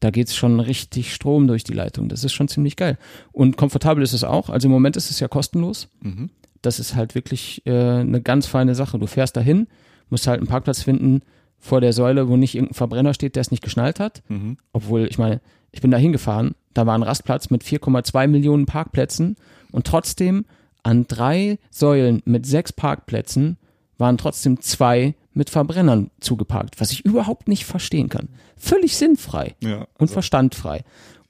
Da 0.00 0.10
geht's 0.10 0.34
schon 0.34 0.60
richtig 0.60 1.14
Strom 1.14 1.46
durch 1.46 1.62
die 1.62 1.74
Leitung. 1.74 2.08
Das 2.08 2.24
ist 2.24 2.32
schon 2.32 2.48
ziemlich 2.48 2.76
geil. 2.76 2.96
Und 3.32 3.58
komfortabel 3.58 4.02
ist 4.02 4.14
es 4.14 4.24
auch. 4.24 4.48
Also 4.48 4.66
im 4.66 4.72
Moment 4.72 4.96
ist 4.96 5.10
es 5.10 5.20
ja 5.20 5.28
kostenlos. 5.28 5.88
Mhm. 6.00 6.30
Das 6.62 6.78
ist 6.78 6.94
halt 6.94 7.14
wirklich 7.14 7.62
äh, 7.66 7.70
eine 8.00 8.20
ganz 8.20 8.46
feine 8.46 8.74
Sache. 8.74 8.98
Du 8.98 9.06
fährst 9.06 9.36
dahin, 9.36 9.66
musst 10.08 10.26
halt 10.26 10.40
einen 10.40 10.48
Parkplatz 10.48 10.82
finden 10.82 11.22
vor 11.58 11.80
der 11.80 11.92
Säule, 11.92 12.28
wo 12.28 12.36
nicht 12.36 12.54
irgendein 12.54 12.74
Verbrenner 12.74 13.14
steht, 13.14 13.36
der 13.36 13.40
es 13.42 13.50
nicht 13.50 13.62
geschnallt 13.62 14.00
hat. 14.00 14.22
Mhm. 14.28 14.56
Obwohl, 14.72 15.06
ich 15.10 15.18
meine, 15.18 15.40
ich 15.72 15.80
bin 15.80 15.90
da 15.90 15.96
hingefahren, 15.98 16.54
da 16.74 16.86
war 16.86 16.94
ein 16.96 17.02
Rastplatz 17.02 17.50
mit 17.50 17.62
4,2 17.62 18.26
Millionen 18.28 18.66
Parkplätzen 18.66 19.36
und 19.72 19.86
trotzdem 19.86 20.44
an 20.82 21.06
drei 21.06 21.58
Säulen 21.70 22.22
mit 22.24 22.46
sechs 22.46 22.72
Parkplätzen 22.72 23.58
waren 23.98 24.16
trotzdem 24.16 24.60
zwei 24.60 25.14
mit 25.34 25.50
Verbrennern 25.50 26.10
zugeparkt, 26.20 26.80
was 26.80 26.90
ich 26.92 27.04
überhaupt 27.04 27.48
nicht 27.48 27.66
verstehen 27.66 28.08
kann. 28.08 28.28
Völlig 28.56 28.96
sinnfrei 28.96 29.54
Ja. 29.62 29.86
und 29.98 30.10
verstandfrei. 30.10 30.82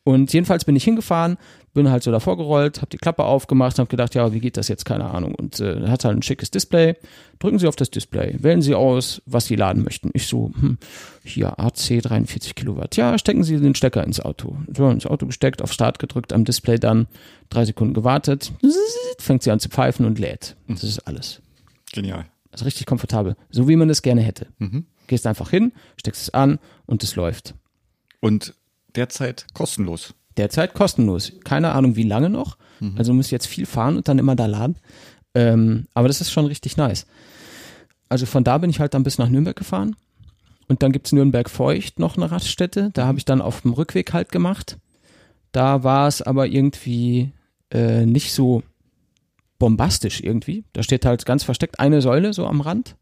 Und 0.05 0.33
jedenfalls 0.33 0.65
bin 0.65 0.77
ich 0.77 0.85
hingefahren, 0.85 1.37
bin 1.73 1.91
halt 1.91 2.03
so 2.03 2.11
davor 2.11 2.37
gerollt, 2.37 2.79
habe 2.79 2.91
die 2.91 2.99
Klappe 2.99 3.25
aufgemacht, 3.25 3.79
habe 3.79 3.89
gedacht, 3.89 4.15
ja, 4.15 4.33
wie 4.33 4.41
geht 4.41 4.57
das 4.57 4.69
jetzt, 4.69 4.85
keine 4.85 5.05
Ahnung. 5.11 5.35
Und 5.35 5.61
äh, 5.61 5.89
hat 5.89 6.05
halt 6.05 6.17
ein 6.17 6.23
schickes 6.23 6.51
Display. 6.51 6.97
Drücken 7.39 7.59
Sie 7.59 7.69
auf 7.69 7.77
das 7.77 7.91
Display, 7.91 8.37
wählen 8.39 8.63
Sie 8.63 8.75
aus, 8.75 9.23
was 9.27 9.47
Sie 9.47 9.57
laden 9.57 9.85
möchten. 9.85 10.11
Ich 10.13 10.27
so, 10.27 10.53
hm, 10.59 10.79
hier 11.25 11.59
AC 11.59 12.03
43 12.03 12.55
Kilowatt. 12.55 12.97
Ja, 12.97 13.17
stecken 13.19 13.45
Sie 13.45 13.59
den 13.59 13.75
Stecker 13.75 14.05
ins 14.05 14.21
Auto. 14.21 14.57
So, 14.75 14.89
ins 14.91 15.07
Auto 15.07 15.27
gesteckt, 15.27 15.63
auf 15.63 15.73
Start 15.73 15.99
gedrückt, 15.99 16.33
am 16.33 16.45
Display 16.45 16.79
dann 16.79 17.07
drei 17.49 17.65
Sekunden 17.65 17.95
gewartet, 17.95 18.53
fängt 19.19 19.43
sie 19.43 19.51
an 19.51 19.61
zu 19.61 19.69
pfeifen 19.69 20.07
und 20.07 20.19
lädt. 20.19 20.57
Das 20.69 20.85
ist 20.85 21.01
alles. 21.01 21.41
Genial. 21.93 22.27
Also 22.53 22.65
richtig 22.65 22.87
komfortabel. 22.87 23.37
So 23.51 23.69
wie 23.69 23.77
man 23.77 23.91
es 23.91 24.03
gerne 24.03 24.23
hätte. 24.23 24.49
Mhm. 24.59 24.87
Gehst 25.07 25.27
einfach 25.27 25.51
hin, 25.51 25.73
steckst 25.97 26.23
es 26.23 26.31
an 26.31 26.59
und 26.87 27.03
es 27.03 27.17
läuft. 27.17 27.55
Und 28.21 28.55
derzeit 28.95 29.47
kostenlos. 29.55 30.15
Derzeit 30.37 30.75
kostenlos. 30.75 31.33
Keine 31.45 31.73
Ahnung, 31.73 31.97
wie 31.97 32.05
lange 32.05 32.31
noch. 32.31 32.57
Also 32.97 33.13
muss 33.13 33.31
jetzt 33.31 33.47
viel 33.47 33.67
fahren 33.67 33.97
und 33.97 34.09
dann 34.09 34.19
immer 34.19 34.37
da 34.37 34.47
laden. 34.47 34.77
Ähm, 35.35 35.87
aber 35.95 36.09
das 36.09 36.21
ist 36.21 36.33
schon 36.33 36.47
richtig 36.47 36.77
nice. 36.77 37.07
Also 38.09 38.27
von 38.27 38.43
da 38.43 38.59
bin 38.59 38.71
ich 38.71 38.81
halt 38.81 38.95
dann 38.95 39.03
bis 39.03 39.19
nach 39.19 39.29
Nürnberg 39.29 39.57
gefahren. 39.57 39.97
Und 40.69 40.83
dann 40.83 40.93
gibt's 40.93 41.13
Nürnberg-Feucht 41.13 41.99
noch 41.99 42.17
eine 42.17 42.31
Raststätte. 42.31 42.91
Da 42.95 43.07
habe 43.07 43.19
ich 43.19 43.25
dann 43.25 43.41
auf 43.43 43.63
dem 43.63 43.73
Rückweg 43.73 44.13
halt 44.13 44.31
gemacht. 44.31 44.79
Da 45.53 45.83
war 45.83 46.07
es 46.07 46.23
aber 46.23 46.47
irgendwie 46.47 47.33
äh, 47.73 48.07
nicht 48.07 48.33
so 48.33 48.63
bombastisch 49.59 50.21
irgendwie. 50.23 50.65
Da 50.73 50.83
steht 50.83 51.05
halt 51.05 51.27
ganz 51.27 51.43
versteckt 51.45 51.81
eine 51.81 52.01
Säule 52.01 52.33
so 52.33 52.47
am 52.47 52.61
Rand. 52.61 52.95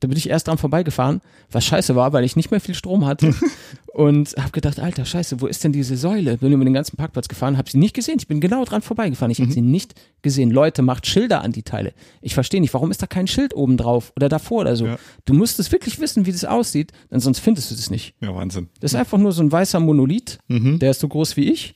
Da 0.00 0.08
bin 0.08 0.18
ich 0.18 0.28
erst 0.28 0.48
dran 0.48 0.58
vorbeigefahren, 0.58 1.22
was 1.50 1.64
scheiße 1.64 1.96
war, 1.96 2.12
weil 2.12 2.24
ich 2.24 2.36
nicht 2.36 2.50
mehr 2.50 2.60
viel 2.60 2.74
Strom 2.74 3.06
hatte. 3.06 3.34
und 3.94 4.34
habe 4.36 4.50
gedacht, 4.50 4.78
alter 4.78 5.06
Scheiße, 5.06 5.40
wo 5.40 5.46
ist 5.46 5.64
denn 5.64 5.72
diese 5.72 5.96
Säule? 5.96 6.36
Bin 6.36 6.52
über 6.52 6.64
den 6.64 6.74
ganzen 6.74 6.96
Parkplatz 6.96 7.28
gefahren, 7.28 7.56
habe 7.56 7.70
sie 7.70 7.78
nicht 7.78 7.94
gesehen. 7.94 8.16
Ich 8.18 8.28
bin 8.28 8.40
genau 8.40 8.64
dran 8.66 8.82
vorbeigefahren. 8.82 9.30
Ich 9.30 9.40
habe 9.40 9.50
sie 9.50 9.62
nicht 9.62 9.94
gesehen. 10.20 10.50
Leute, 10.50 10.82
macht 10.82 11.06
Schilder 11.06 11.42
an 11.42 11.52
die 11.52 11.62
Teile. 11.62 11.94
Ich 12.20 12.34
verstehe 12.34 12.60
nicht, 12.60 12.74
warum 12.74 12.90
ist 12.90 13.00
da 13.00 13.06
kein 13.06 13.26
Schild 13.26 13.54
oben 13.54 13.78
drauf 13.78 14.12
oder 14.16 14.28
davor 14.28 14.60
oder 14.60 14.76
so? 14.76 14.86
Ja. 14.86 14.98
Du 15.24 15.32
musst 15.32 15.58
es 15.58 15.72
wirklich 15.72 15.98
wissen, 15.98 16.26
wie 16.26 16.32
das 16.32 16.44
aussieht, 16.44 16.92
denn 17.10 17.20
sonst 17.20 17.38
findest 17.38 17.70
du 17.70 17.74
das 17.74 17.88
nicht. 17.88 18.14
Ja, 18.20 18.34
Wahnsinn. 18.34 18.68
Das 18.80 18.92
ist 18.92 18.98
einfach 18.98 19.16
nur 19.16 19.32
so 19.32 19.42
ein 19.42 19.50
weißer 19.50 19.80
Monolith, 19.80 20.38
der 20.48 20.90
ist 20.90 21.00
so 21.00 21.08
groß 21.08 21.38
wie 21.38 21.50
ich 21.50 21.74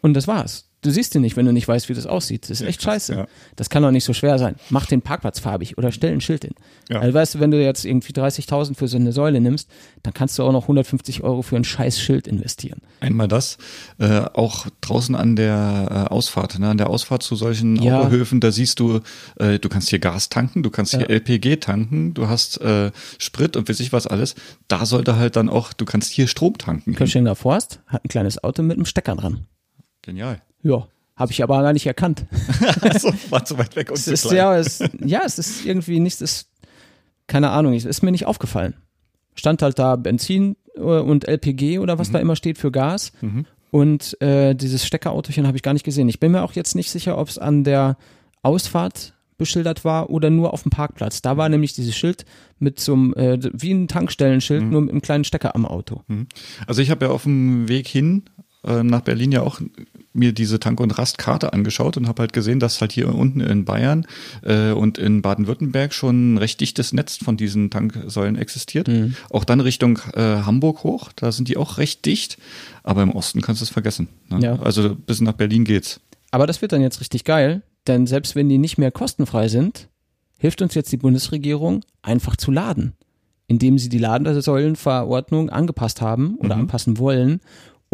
und 0.00 0.14
das 0.14 0.26
war's. 0.26 0.70
Du 0.84 0.90
siehst 0.90 1.14
ihn 1.14 1.22
nicht, 1.22 1.36
wenn 1.36 1.46
du 1.46 1.52
nicht 1.52 1.66
weißt, 1.66 1.88
wie 1.88 1.94
das 1.94 2.06
aussieht. 2.06 2.42
Das 2.50 2.60
ist 2.60 2.66
echt 2.66 2.82
scheiße. 2.82 3.14
ja. 3.14 3.26
Das 3.56 3.70
kann 3.70 3.82
doch 3.82 3.90
nicht 3.90 4.04
so 4.04 4.12
schwer 4.12 4.38
sein. 4.38 4.56
Mach 4.68 4.84
den 4.84 5.00
Parkplatz 5.00 5.38
farbig 5.40 5.78
oder 5.78 5.90
stell 5.92 6.12
ein 6.12 6.20
Schild 6.20 6.44
hin. 6.44 6.52
Ja. 6.90 7.00
Also 7.00 7.14
weißt 7.14 7.34
du, 7.36 7.40
wenn 7.40 7.50
du 7.50 7.62
jetzt 7.62 7.86
irgendwie 7.86 8.12
30.000 8.12 8.74
für 8.76 8.86
so 8.86 8.98
eine 8.98 9.10
Säule 9.12 9.40
nimmst, 9.40 9.70
dann 10.02 10.12
kannst 10.12 10.38
du 10.38 10.42
auch 10.42 10.52
noch 10.52 10.64
150 10.64 11.22
Euro 11.22 11.40
für 11.40 11.56
ein 11.56 11.64
scheiß 11.64 11.98
Schild 11.98 12.28
investieren. 12.28 12.80
Einmal 13.00 13.28
das, 13.28 13.56
äh, 13.98 14.20
auch 14.34 14.66
draußen 14.82 15.14
an 15.14 15.36
der 15.36 16.06
äh, 16.10 16.12
Ausfahrt, 16.12 16.58
ne, 16.58 16.68
an 16.68 16.76
der 16.76 16.90
Ausfahrt 16.90 17.22
zu 17.22 17.34
solchen 17.34 17.76
Ja. 17.76 18.00
Autohöfen, 18.02 18.40
da 18.40 18.52
siehst 18.52 18.78
du, 18.78 19.00
äh, 19.38 19.58
du 19.58 19.68
kannst 19.70 19.88
hier 19.88 20.00
Gas 20.00 20.28
tanken, 20.28 20.62
du 20.62 20.68
kannst 20.68 20.92
hier 20.92 21.00
Ja. 21.02 21.06
LPG 21.08 21.56
tanken, 21.56 22.12
du 22.12 22.28
hast 22.28 22.60
äh, 22.60 22.90
Sprit 23.18 23.56
und 23.56 23.70
weiß 23.70 23.80
ich 23.80 23.92
was 23.94 24.06
alles. 24.06 24.34
Da 24.68 24.84
sollte 24.84 25.16
halt 25.16 25.36
dann 25.36 25.48
auch, 25.48 25.72
du 25.72 25.86
kannst 25.86 26.12
hier 26.12 26.26
Strom 26.28 26.58
tanken. 26.58 26.94
Köschinger 26.94 27.34
Forst 27.36 27.80
hat 27.86 28.04
ein 28.04 28.08
kleines 28.08 28.44
Auto 28.44 28.62
mit 28.62 28.76
einem 28.76 28.84
Stecker 28.84 29.16
dran. 29.16 29.46
Genial. 30.02 30.42
Ja. 30.64 30.88
Habe 31.16 31.30
ich 31.30 31.42
aber 31.44 31.62
gar 31.62 31.72
nicht 31.72 31.86
erkannt. 31.86 32.24
also, 32.80 33.12
war 33.30 33.44
zu 33.44 33.56
weit 33.56 33.76
weg 33.76 33.90
und 33.90 33.96
Es 33.98 34.08
ist 34.08 34.32
ja, 34.32 34.56
es, 34.58 34.80
ja, 35.04 35.20
es 35.24 35.38
ist 35.38 35.64
irgendwie 35.64 36.00
nichts, 36.00 36.20
es, 36.20 36.48
keine 37.28 37.50
Ahnung, 37.50 37.72
es 37.74 37.84
ist 37.84 38.02
mir 38.02 38.10
nicht 38.10 38.26
aufgefallen. 38.26 38.74
Stand 39.36 39.62
halt 39.62 39.78
da 39.78 39.94
Benzin 39.94 40.56
äh, 40.74 40.80
und 40.80 41.28
LPG 41.28 41.78
oder 41.78 41.94
Mhm. 41.94 41.98
was 42.00 42.10
da 42.10 42.18
immer 42.18 42.34
steht 42.34 42.58
für 42.58 42.72
Gas. 42.72 43.12
Und 43.70 44.20
äh, 44.20 44.54
dieses 44.54 44.84
Steckerautochen 44.86 45.46
habe 45.46 45.56
ich 45.56 45.62
gar 45.62 45.72
nicht 45.72 45.84
gesehen. 45.84 46.08
Ich 46.08 46.18
bin 46.20 46.32
mir 46.32 46.42
auch 46.42 46.52
jetzt 46.52 46.74
nicht 46.74 46.90
sicher, 46.90 47.16
ob 47.18 47.28
es 47.28 47.38
an 47.38 47.62
der 47.64 47.96
Ausfahrt 48.42 49.14
beschildert 49.36 49.84
war 49.84 50.10
oder 50.10 50.30
nur 50.30 50.52
auf 50.52 50.62
dem 50.62 50.70
Parkplatz. 50.70 51.20
Da 51.22 51.36
war 51.36 51.48
nämlich 51.48 51.72
dieses 51.72 51.96
Schild 51.96 52.24
mit 52.60 52.78
so 52.78 52.92
einem, 52.92 53.14
äh, 53.14 53.38
wie 53.52 53.72
ein 53.72 53.88
Tankstellenschild, 53.88 54.62
Mhm. 54.62 54.70
nur 54.70 54.80
mit 54.82 54.90
einem 54.90 55.02
kleinen 55.02 55.24
Stecker 55.24 55.54
am 55.56 55.66
Auto. 55.66 56.02
Also 56.68 56.82
ich 56.82 56.90
habe 56.90 57.06
ja 57.06 57.10
auf 57.10 57.24
dem 57.24 57.68
Weg 57.68 57.88
hin 57.88 58.24
nach 58.64 59.02
Berlin 59.02 59.32
ja 59.32 59.42
auch 59.42 59.60
mir 60.14 60.32
diese 60.32 60.60
Tank- 60.60 60.80
und 60.80 60.92
Rastkarte 60.92 61.52
angeschaut 61.52 61.96
und 61.96 62.08
habe 62.08 62.22
halt 62.22 62.32
gesehen, 62.32 62.60
dass 62.60 62.80
halt 62.80 62.92
hier 62.92 63.12
unten 63.12 63.40
in 63.40 63.64
Bayern 63.64 64.06
äh, 64.42 64.70
und 64.70 64.96
in 64.96 65.22
Baden-Württemberg 65.22 65.92
schon 65.92 66.34
ein 66.34 66.38
recht 66.38 66.60
dichtes 66.60 66.92
Netz 66.92 67.16
von 67.16 67.36
diesen 67.36 67.70
Tanksäulen 67.70 68.36
existiert. 68.36 68.88
Auch 69.30 69.44
dann 69.44 69.60
Richtung 69.60 69.98
äh, 70.14 70.20
Hamburg 70.20 70.84
hoch, 70.84 71.10
da 71.16 71.32
sind 71.32 71.48
die 71.48 71.56
auch 71.56 71.78
recht 71.78 72.06
dicht, 72.06 72.38
aber 72.84 73.02
im 73.02 73.10
Osten 73.10 73.40
kannst 73.40 73.60
du 73.60 73.64
es 73.64 73.70
vergessen. 73.70 74.08
Ne? 74.30 74.38
Ja. 74.40 74.58
Also 74.60 74.94
bis 74.94 75.20
nach 75.20 75.32
Berlin 75.32 75.64
geht's. 75.64 76.00
Aber 76.30 76.46
das 76.46 76.62
wird 76.62 76.72
dann 76.72 76.80
jetzt 76.80 77.00
richtig 77.00 77.24
geil, 77.24 77.62
denn 77.86 78.06
selbst 78.06 78.36
wenn 78.36 78.48
die 78.48 78.58
nicht 78.58 78.78
mehr 78.78 78.92
kostenfrei 78.92 79.48
sind, 79.48 79.88
hilft 80.38 80.62
uns 80.62 80.74
jetzt 80.74 80.92
die 80.92 80.96
Bundesregierung 80.96 81.84
einfach 82.02 82.36
zu 82.36 82.50
laden, 82.50 82.92
indem 83.48 83.78
sie 83.78 83.88
die 83.88 83.98
Ladesäulenverordnung 83.98 85.50
angepasst 85.50 86.00
haben 86.00 86.36
oder 86.38 86.56
anpassen 86.56 86.98
wollen, 86.98 87.40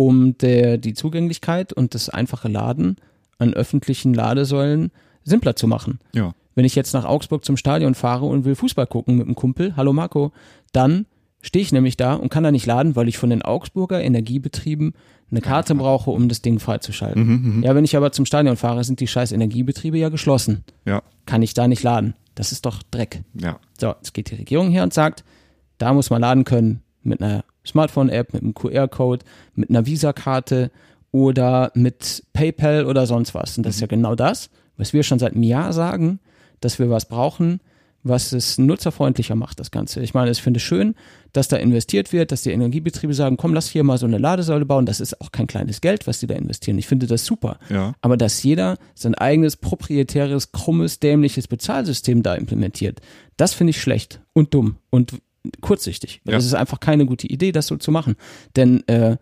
um 0.00 0.38
der, 0.38 0.78
die 0.78 0.94
Zugänglichkeit 0.94 1.74
und 1.74 1.94
das 1.94 2.08
einfache 2.08 2.48
Laden 2.48 2.96
an 3.36 3.52
öffentlichen 3.52 4.14
Ladesäulen 4.14 4.92
simpler 5.24 5.56
zu 5.56 5.66
machen. 5.66 5.98
Ja. 6.14 6.32
Wenn 6.54 6.64
ich 6.64 6.74
jetzt 6.74 6.94
nach 6.94 7.04
Augsburg 7.04 7.44
zum 7.44 7.58
Stadion 7.58 7.94
fahre 7.94 8.24
und 8.24 8.46
will 8.46 8.54
Fußball 8.54 8.86
gucken 8.86 9.18
mit 9.18 9.26
einem 9.26 9.34
Kumpel, 9.34 9.76
hallo 9.76 9.92
Marco, 9.92 10.32
dann 10.72 11.04
stehe 11.42 11.62
ich 11.62 11.70
nämlich 11.70 11.98
da 11.98 12.14
und 12.14 12.30
kann 12.30 12.42
da 12.42 12.50
nicht 12.50 12.64
laden, 12.64 12.96
weil 12.96 13.08
ich 13.08 13.18
von 13.18 13.28
den 13.28 13.42
Augsburger 13.42 14.00
Energiebetrieben 14.00 14.94
eine 15.30 15.42
Karte 15.42 15.74
brauche, 15.74 16.12
um 16.12 16.30
das 16.30 16.40
Ding 16.40 16.60
freizuschalten. 16.60 17.62
Ja, 17.62 17.74
wenn 17.74 17.84
ich 17.84 17.94
aber 17.94 18.10
zum 18.10 18.24
Stadion 18.24 18.56
fahre, 18.56 18.84
sind 18.84 19.00
die 19.00 19.06
scheiß 19.06 19.32
Energiebetriebe 19.32 19.98
ja 19.98 20.08
geschlossen. 20.08 20.64
Ja. 20.86 21.02
Kann 21.26 21.42
ich 21.42 21.52
da 21.52 21.68
nicht 21.68 21.82
laden. 21.82 22.14
Das 22.34 22.52
ist 22.52 22.64
doch 22.64 22.82
Dreck. 22.90 23.22
Ja. 23.34 23.58
So, 23.78 23.88
jetzt 23.88 24.14
geht 24.14 24.30
die 24.30 24.36
Regierung 24.36 24.70
her 24.70 24.82
und 24.82 24.94
sagt, 24.94 25.24
da 25.76 25.92
muss 25.92 26.08
man 26.08 26.22
laden 26.22 26.44
können 26.44 26.80
mit 27.02 27.22
einer 27.22 27.44
Smartphone-App, 27.70 28.32
mit 28.34 28.42
einem 28.42 28.54
QR-Code, 28.54 29.24
mit 29.54 29.70
einer 29.70 29.86
Visa-Karte 29.86 30.70
oder 31.12 31.72
mit 31.74 32.22
PayPal 32.32 32.84
oder 32.84 33.06
sonst 33.06 33.34
was. 33.34 33.56
Und 33.56 33.66
das 33.66 33.76
ist 33.76 33.80
ja 33.80 33.86
genau 33.86 34.14
das, 34.14 34.50
was 34.76 34.92
wir 34.92 35.02
schon 35.02 35.18
seit 35.18 35.32
einem 35.32 35.42
Jahr 35.42 35.72
sagen, 35.72 36.20
dass 36.60 36.78
wir 36.78 36.90
was 36.90 37.06
brauchen, 37.06 37.60
was 38.02 38.32
es 38.32 38.56
nutzerfreundlicher 38.58 39.34
macht, 39.34 39.60
das 39.60 39.70
Ganze. 39.70 40.00
Ich 40.00 40.14
meine, 40.14 40.30
ich 40.30 40.40
finde 40.40 40.58
es 40.58 40.62
schön, 40.62 40.94
dass 41.32 41.48
da 41.48 41.56
investiert 41.56 42.12
wird, 42.12 42.32
dass 42.32 42.42
die 42.42 42.50
Energiebetriebe 42.50 43.12
sagen, 43.12 43.36
komm, 43.36 43.52
lass 43.52 43.68
hier 43.68 43.84
mal 43.84 43.98
so 43.98 44.06
eine 44.06 44.18
Ladesäule 44.18 44.64
bauen. 44.64 44.86
Das 44.86 45.00
ist 45.00 45.20
auch 45.20 45.32
kein 45.32 45.46
kleines 45.46 45.80
Geld, 45.80 46.06
was 46.06 46.18
die 46.18 46.26
da 46.26 46.34
investieren. 46.34 46.78
Ich 46.78 46.86
finde 46.86 47.06
das 47.06 47.26
super. 47.26 47.58
Ja. 47.68 47.92
Aber 48.00 48.16
dass 48.16 48.42
jeder 48.42 48.78
sein 48.94 49.14
eigenes 49.14 49.56
proprietäres, 49.56 50.52
krummes, 50.52 50.98
dämliches 50.98 51.46
Bezahlsystem 51.46 52.22
da 52.22 52.34
implementiert, 52.34 53.00
das 53.36 53.52
finde 53.52 53.72
ich 53.72 53.82
schlecht 53.82 54.20
und 54.32 54.54
dumm 54.54 54.76
und 54.88 55.20
kurzsichtig. 55.60 56.20
Ja. 56.24 56.32
Das 56.32 56.44
ist 56.44 56.54
einfach 56.54 56.80
keine 56.80 57.06
gute 57.06 57.26
Idee, 57.26 57.52
das 57.52 57.66
so 57.66 57.76
zu 57.76 57.90
machen. 57.90 58.16
Denn 58.56 58.86
äh, 58.88 59.16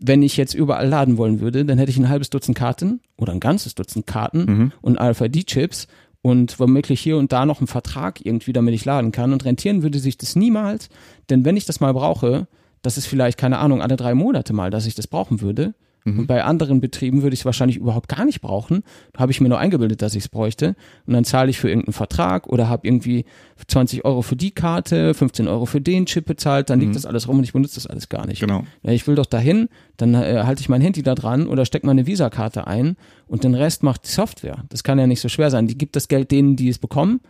wenn 0.00 0.22
ich 0.22 0.36
jetzt 0.36 0.54
überall 0.54 0.88
laden 0.88 1.18
wollen 1.18 1.40
würde, 1.40 1.64
dann 1.64 1.78
hätte 1.78 1.90
ich 1.90 1.98
ein 1.98 2.08
halbes 2.08 2.30
Dutzend 2.30 2.56
Karten 2.56 3.00
oder 3.16 3.32
ein 3.32 3.40
ganzes 3.40 3.74
Dutzend 3.74 4.06
Karten 4.06 4.72
und 4.80 4.98
RFID-Chips 4.98 5.88
und 6.22 6.58
womöglich 6.58 7.00
hier 7.00 7.18
und 7.18 7.32
da 7.32 7.46
noch 7.46 7.60
einen 7.60 7.66
Vertrag 7.66 8.24
irgendwie, 8.24 8.52
damit 8.52 8.74
ich 8.74 8.84
laden 8.84 9.12
kann. 9.12 9.32
Und 9.32 9.44
rentieren 9.44 9.82
würde 9.82 9.98
sich 9.98 10.16
das 10.16 10.36
niemals, 10.36 10.88
denn 11.28 11.44
wenn 11.44 11.56
ich 11.56 11.66
das 11.66 11.80
mal 11.80 11.92
brauche, 11.92 12.48
das 12.82 12.96
ist 12.96 13.06
vielleicht, 13.06 13.38
keine 13.38 13.58
Ahnung, 13.58 13.82
alle 13.82 13.96
drei 13.96 14.14
Monate 14.14 14.52
mal, 14.52 14.70
dass 14.70 14.86
ich 14.86 14.94
das 14.94 15.06
brauchen 15.06 15.40
würde. 15.40 15.74
Und 16.04 16.26
bei 16.26 16.42
anderen 16.44 16.80
Betrieben 16.80 17.22
würde 17.22 17.34
ich 17.34 17.40
es 17.40 17.44
wahrscheinlich 17.44 17.76
überhaupt 17.76 18.08
gar 18.08 18.24
nicht 18.24 18.40
brauchen. 18.40 18.82
Da 19.12 19.20
habe 19.20 19.32
ich 19.32 19.40
mir 19.40 19.48
nur 19.48 19.58
eingebildet, 19.58 20.02
dass 20.02 20.14
ich 20.14 20.24
es 20.24 20.28
bräuchte. 20.28 20.74
Und 21.06 21.12
dann 21.12 21.24
zahle 21.24 21.50
ich 21.50 21.58
für 21.58 21.68
irgendeinen 21.68 21.92
Vertrag 21.92 22.46
oder 22.46 22.68
habe 22.68 22.86
irgendwie 22.86 23.24
20 23.66 24.04
Euro 24.04 24.22
für 24.22 24.36
die 24.36 24.50
Karte, 24.50 25.14
15 25.14 25.48
Euro 25.48 25.66
für 25.66 25.80
den 25.80 26.06
Chip 26.06 26.26
bezahlt, 26.26 26.70
dann 26.70 26.80
liegt 26.80 26.96
das 26.96 27.06
alles 27.06 27.28
rum 27.28 27.38
und 27.38 27.44
ich 27.44 27.52
benutze 27.52 27.74
das 27.74 27.86
alles 27.86 28.08
gar 28.08 28.26
nicht. 28.26 28.40
Genau. 28.40 28.64
Ja, 28.82 28.92
ich 28.92 29.06
will 29.06 29.14
doch 29.14 29.26
dahin, 29.26 29.68
dann 29.96 30.14
äh, 30.14 30.42
halte 30.44 30.60
ich 30.62 30.68
mein 30.68 30.80
Handy 30.80 31.02
da 31.02 31.14
dran 31.14 31.46
oder 31.46 31.64
stecke 31.64 31.86
meine 31.86 32.06
Visakarte 32.06 32.66
ein 32.66 32.96
und 33.26 33.44
den 33.44 33.54
Rest 33.54 33.82
macht 33.82 34.06
die 34.06 34.10
Software. 34.10 34.64
Das 34.68 34.82
kann 34.82 34.98
ja 34.98 35.06
nicht 35.06 35.20
so 35.20 35.28
schwer 35.28 35.50
sein. 35.50 35.66
Die 35.66 35.76
gibt 35.76 35.96
das 35.96 36.08
Geld 36.08 36.30
denen, 36.30 36.56
die 36.56 36.68
es 36.68 36.78
bekommen. 36.78 37.20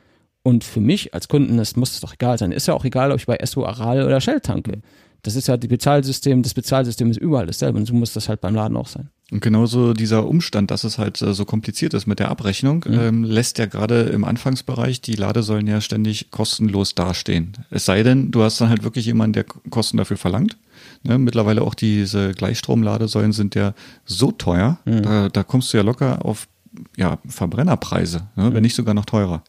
Und 0.43 0.65
für 0.65 0.81
mich 0.81 1.13
als 1.13 1.29
Kunden, 1.29 1.59
das 1.59 1.77
muss 1.77 1.93
es 1.93 2.01
doch 2.01 2.15
egal 2.15 2.39
sein. 2.39 2.51
Ist 2.51 2.67
ja 2.67 2.75
auch 2.75 2.85
egal, 2.85 3.13
ob 3.13 3.19
ich 3.19 3.27
bei 3.27 3.37
Esso, 3.37 3.67
Aral 3.67 4.05
oder 4.05 4.21
Shell 4.21 4.41
tanke. 4.41 4.81
Das 5.23 5.37
ist 5.37 5.49
ja 5.49 5.57
die 5.57 5.69
Bezahlsystem, 5.69 6.43
das 6.43 6.55
Bezahlsystem 6.55 7.11
ist 7.11 7.19
überall 7.19 7.47
dasselbe 7.47 7.79
und 7.79 7.87
so 7.87 7.95
muss 7.95 8.13
das 8.13 8.29
halt 8.29 8.41
beim 8.41 8.55
Laden 8.55 8.77
auch 8.77 8.89
sein. 8.89 9.11
Und 9.31 9.41
genauso 9.43 9.93
dieser 9.95 10.27
Umstand, 10.27 10.71
dass 10.71 10.83
es 10.83 10.99
halt 10.99 11.23
äh, 11.23 11.35
so 11.35 11.45
kompliziert 11.45 11.95
ist 11.95 12.07
mit 12.07 12.19
der 12.19 12.31
Abrechnung, 12.31 12.85
ähm, 12.89 13.23
lässt 13.23 13.59
ja 13.59 13.67
gerade 13.67 14.03
im 14.03 14.25
Anfangsbereich 14.25 15.01
die 15.01 15.15
Ladesäulen 15.15 15.69
ja 15.69 15.81
ständig 15.81 16.31
kostenlos 16.31 16.95
dastehen. 16.95 17.53
Es 17.71 17.85
sei 17.85 18.03
denn, 18.03 18.33
du 18.33 18.43
hast 18.43 18.61
dann 18.61 18.71
halt 18.71 18.83
wirklich 18.83 19.07
jemanden, 19.07 19.35
der 19.35 19.45
Kosten 19.45 19.99
dafür 19.99 20.17
verlangt. 20.17 20.57
Ne, 21.03 21.19
mittlerweile 21.19 21.63
auch 21.63 21.75
diese 21.75 22.33
Gleichstromladesäulen 22.33 23.33
sind 23.33 23.55
ja 23.55 23.75
so 24.05 24.33
teuer, 24.33 24.79
da, 24.85 25.29
da 25.29 25.43
kommst 25.43 25.73
du 25.73 25.77
ja 25.77 25.83
locker 25.83 26.25
auf 26.25 26.49
ja, 26.97 27.19
Verbrennerpreise, 27.27 28.29
ne, 28.37 28.53
wenn 28.53 28.63
nicht 28.63 28.75
sogar 28.75 28.95
noch 28.95 29.05
teurer. 29.05 29.43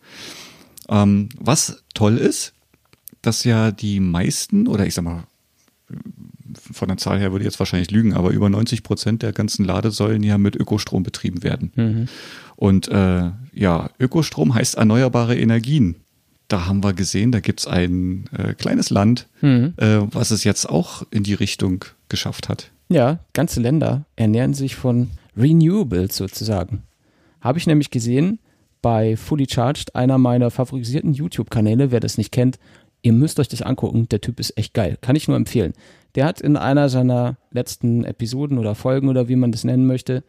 Ähm, 0.90 1.30
was 1.40 1.84
toll 1.94 2.18
ist, 2.18 2.54
dass 3.22 3.44
ja 3.44 3.72
die 3.72 4.00
meisten, 4.00 4.68
oder 4.68 4.86
ich 4.86 4.94
sag 4.94 5.04
mal, 5.04 5.24
von 6.74 6.88
der 6.90 6.98
Zahl 6.98 7.20
her 7.20 7.32
würde 7.32 7.44
ich 7.44 7.48
jetzt 7.52 7.60
wahrscheinlich 7.60 7.92
lügen, 7.92 8.14
aber 8.14 8.32
über 8.32 8.50
90 8.50 8.84
Prozent 8.84 9.22
der 9.22 9.32
ganzen 9.32 9.66
Ladesäulen 9.66 10.24
ja 10.24 10.38
mit 10.38 10.56
Ökostrom 10.56 11.04
betrieben 11.04 11.44
werden. 11.44 11.72
Mhm. 11.76 12.08
Und 12.56 12.88
äh, 12.90 13.32
ja, 13.54 13.90
Ökostrom 14.00 14.54
heißt 14.54 14.76
erneuerbare 14.76 15.38
Energien. 15.38 15.96
Da 16.48 16.66
haben 16.66 16.84
wir 16.84 16.94
gesehen, 16.94 17.32
da 17.32 17.40
gibt's 17.40 17.66
ein 17.68 18.26
äh, 18.38 18.54
kleines 18.54 18.90
Land, 18.90 19.28
Mhm. 19.42 19.74
äh, 19.78 20.00
was 20.14 20.32
es 20.32 20.44
jetzt 20.44 20.70
auch 20.70 21.04
in 21.12 21.24
die 21.24 21.34
Richtung 21.34 21.86
geschafft 22.10 22.50
hat. 22.50 22.72
Ja, 22.90 23.20
ganze 23.34 23.62
Länder 23.62 24.04
ernähren 24.18 24.54
sich 24.54 24.76
von 24.76 25.12
Renewables 25.38 26.18
sozusagen. 26.18 26.84
Habe 27.40 27.58
ich 27.58 27.68
nämlich 27.68 27.90
gesehen 27.90 28.40
bei 28.82 29.16
Fully 29.16 29.48
Charged, 29.50 29.96
einer 29.96 30.18
meiner 30.18 30.52
favorisierten 30.52 31.14
YouTube-Kanäle. 31.14 31.92
Wer 31.92 32.00
das 32.02 32.18
nicht 32.18 32.32
kennt, 32.32 32.60
ihr 33.02 33.14
müsst 33.14 33.40
euch 33.40 33.48
das 33.48 33.62
angucken. 33.62 34.08
Der 34.10 34.22
Typ 34.22 34.40
ist 34.40 34.58
echt 34.58 34.74
geil. 34.74 34.98
Kann 35.02 35.16
ich 35.16 35.28
nur 35.28 35.38
empfehlen. 35.38 35.74
Der 36.16 36.26
hat 36.26 36.42
in 36.42 36.58
einer 36.58 36.90
seiner 36.90 37.38
letzten 37.52 38.04
Episoden 38.04 38.58
oder 38.58 38.76
Folgen 38.76 39.10
oder 39.10 39.28
wie 39.28 39.36
man 39.36 39.52
das 39.52 39.64
nennen 39.64 39.88
möchte, 39.88 40.24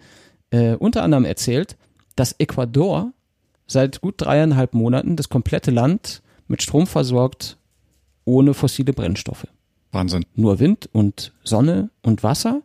äh, 0.50 0.74
unter 0.74 1.02
anderem 1.02 1.24
erzählt, 1.24 1.76
dass 2.14 2.37
Ecuador 2.38 3.12
seit 3.66 4.00
gut 4.00 4.14
dreieinhalb 4.18 4.74
Monaten 4.74 5.16
das 5.16 5.28
komplette 5.28 5.70
Land 5.70 6.22
mit 6.46 6.62
Strom 6.62 6.87
versorgt, 6.87 7.56
ohne 8.24 8.54
fossile 8.54 8.92
Brennstoffe 8.92 9.46
Wahnsinn. 9.90 10.24
nur 10.35 10.61
Wind 10.61 10.88
und 10.92 11.32
Sonne 11.42 11.90
und 12.02 12.22
Wasser 12.22 12.62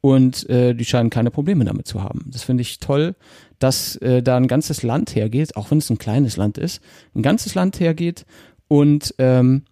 und 0.00 0.48
äh, 0.50 0.74
die 0.74 0.84
scheinen 0.84 1.10
keine 1.10 1.30
Probleme 1.30 1.64
damit 1.64 1.86
zu 1.86 2.02
haben. 2.02 2.26
Das 2.26 2.42
finde 2.42 2.62
ich 2.62 2.78
toll, 2.78 3.14
dass 3.58 3.96
äh, 3.96 4.22
da 4.22 4.36
ein 4.36 4.48
ganzes 4.48 4.82
Land 4.82 5.14
hergeht, 5.14 5.56
auch 5.56 5.70
wenn 5.70 5.78
es 5.78 5.90
ein 5.90 5.98
kleines 5.98 6.36
Land 6.36 6.58
ist, 6.58 6.82
ein 7.14 7.22
ganzes 7.22 7.54
Land 7.54 7.80
hergeht 7.80 8.26
und 8.72 9.14
ähm, 9.18 9.64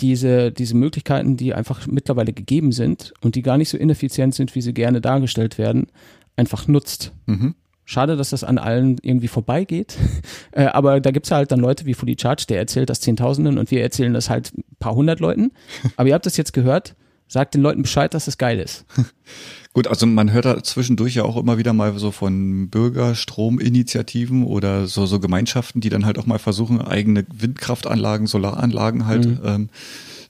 diese, 0.00 0.52
diese 0.52 0.76
Möglichkeiten, 0.76 1.36
die 1.36 1.54
einfach 1.54 1.88
mittlerweile 1.88 2.32
gegeben 2.32 2.70
sind 2.70 3.12
und 3.20 3.34
die 3.34 3.42
gar 3.42 3.58
nicht 3.58 3.68
so 3.68 3.76
ineffizient 3.76 4.32
sind, 4.32 4.54
wie 4.54 4.60
sie 4.62 4.72
gerne 4.72 5.00
dargestellt 5.00 5.58
werden, 5.58 5.88
einfach 6.36 6.68
nutzt. 6.68 7.10
Mhm. 7.26 7.56
Schade, 7.84 8.14
dass 8.14 8.30
das 8.30 8.44
an 8.44 8.58
allen 8.58 8.98
irgendwie 9.02 9.26
vorbeigeht. 9.26 9.96
äh, 10.52 10.66
aber 10.66 11.00
da 11.00 11.10
gibt's 11.10 11.32
halt 11.32 11.50
dann 11.50 11.58
Leute 11.58 11.84
wie 11.84 11.94
Fully 11.94 12.14
Charge, 12.16 12.44
der 12.48 12.58
erzählt 12.58 12.90
das 12.90 13.00
Zehntausenden 13.00 13.58
und 13.58 13.72
wir 13.72 13.82
erzählen 13.82 14.14
das 14.14 14.30
halt 14.30 14.56
ein 14.56 14.62
paar 14.78 14.94
hundert 14.94 15.18
Leuten. 15.18 15.50
Aber 15.96 16.08
ihr 16.08 16.14
habt 16.14 16.26
das 16.26 16.36
jetzt 16.36 16.52
gehört. 16.52 16.94
Sagt 17.28 17.54
den 17.54 17.62
Leuten 17.62 17.82
Bescheid, 17.82 18.12
dass 18.14 18.26
es 18.26 18.38
geil 18.38 18.58
ist. 18.58 18.84
Gut, 19.74 19.86
also 19.86 20.06
man 20.06 20.32
hört 20.32 20.46
da 20.46 20.62
zwischendurch 20.62 21.14
ja 21.14 21.24
auch 21.24 21.36
immer 21.36 21.58
wieder 21.58 21.72
mal 21.72 21.96
so 21.98 22.10
von 22.10 22.68
Bürgerstrominitiativen 22.68 24.44
oder 24.44 24.86
so, 24.86 25.06
so 25.06 25.20
Gemeinschaften, 25.20 25.80
die 25.80 25.90
dann 25.90 26.06
halt 26.06 26.18
auch 26.18 26.26
mal 26.26 26.38
versuchen, 26.38 26.80
eigene 26.80 27.26
Windkraftanlagen, 27.32 28.26
Solaranlagen 28.26 29.06
halt 29.06 29.28
ähm, 29.44 29.68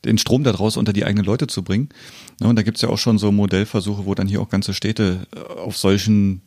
den 0.04 0.18
Strom 0.18 0.44
da 0.44 0.52
draus 0.52 0.76
unter 0.76 0.92
die 0.92 1.04
eigenen 1.04 1.24
Leute 1.24 1.46
zu 1.46 1.62
bringen. 1.62 1.88
Ja, 2.40 2.48
und 2.48 2.56
da 2.56 2.62
gibt's 2.62 2.82
ja 2.82 2.88
auch 2.88 2.98
schon 2.98 3.18
so 3.18 3.32
Modellversuche, 3.32 4.06
wo 4.06 4.14
dann 4.14 4.28
hier 4.28 4.40
auch 4.40 4.48
ganze 4.48 4.74
Städte 4.74 5.26
äh, 5.34 5.40
auf 5.60 5.76
solchen 5.76 6.42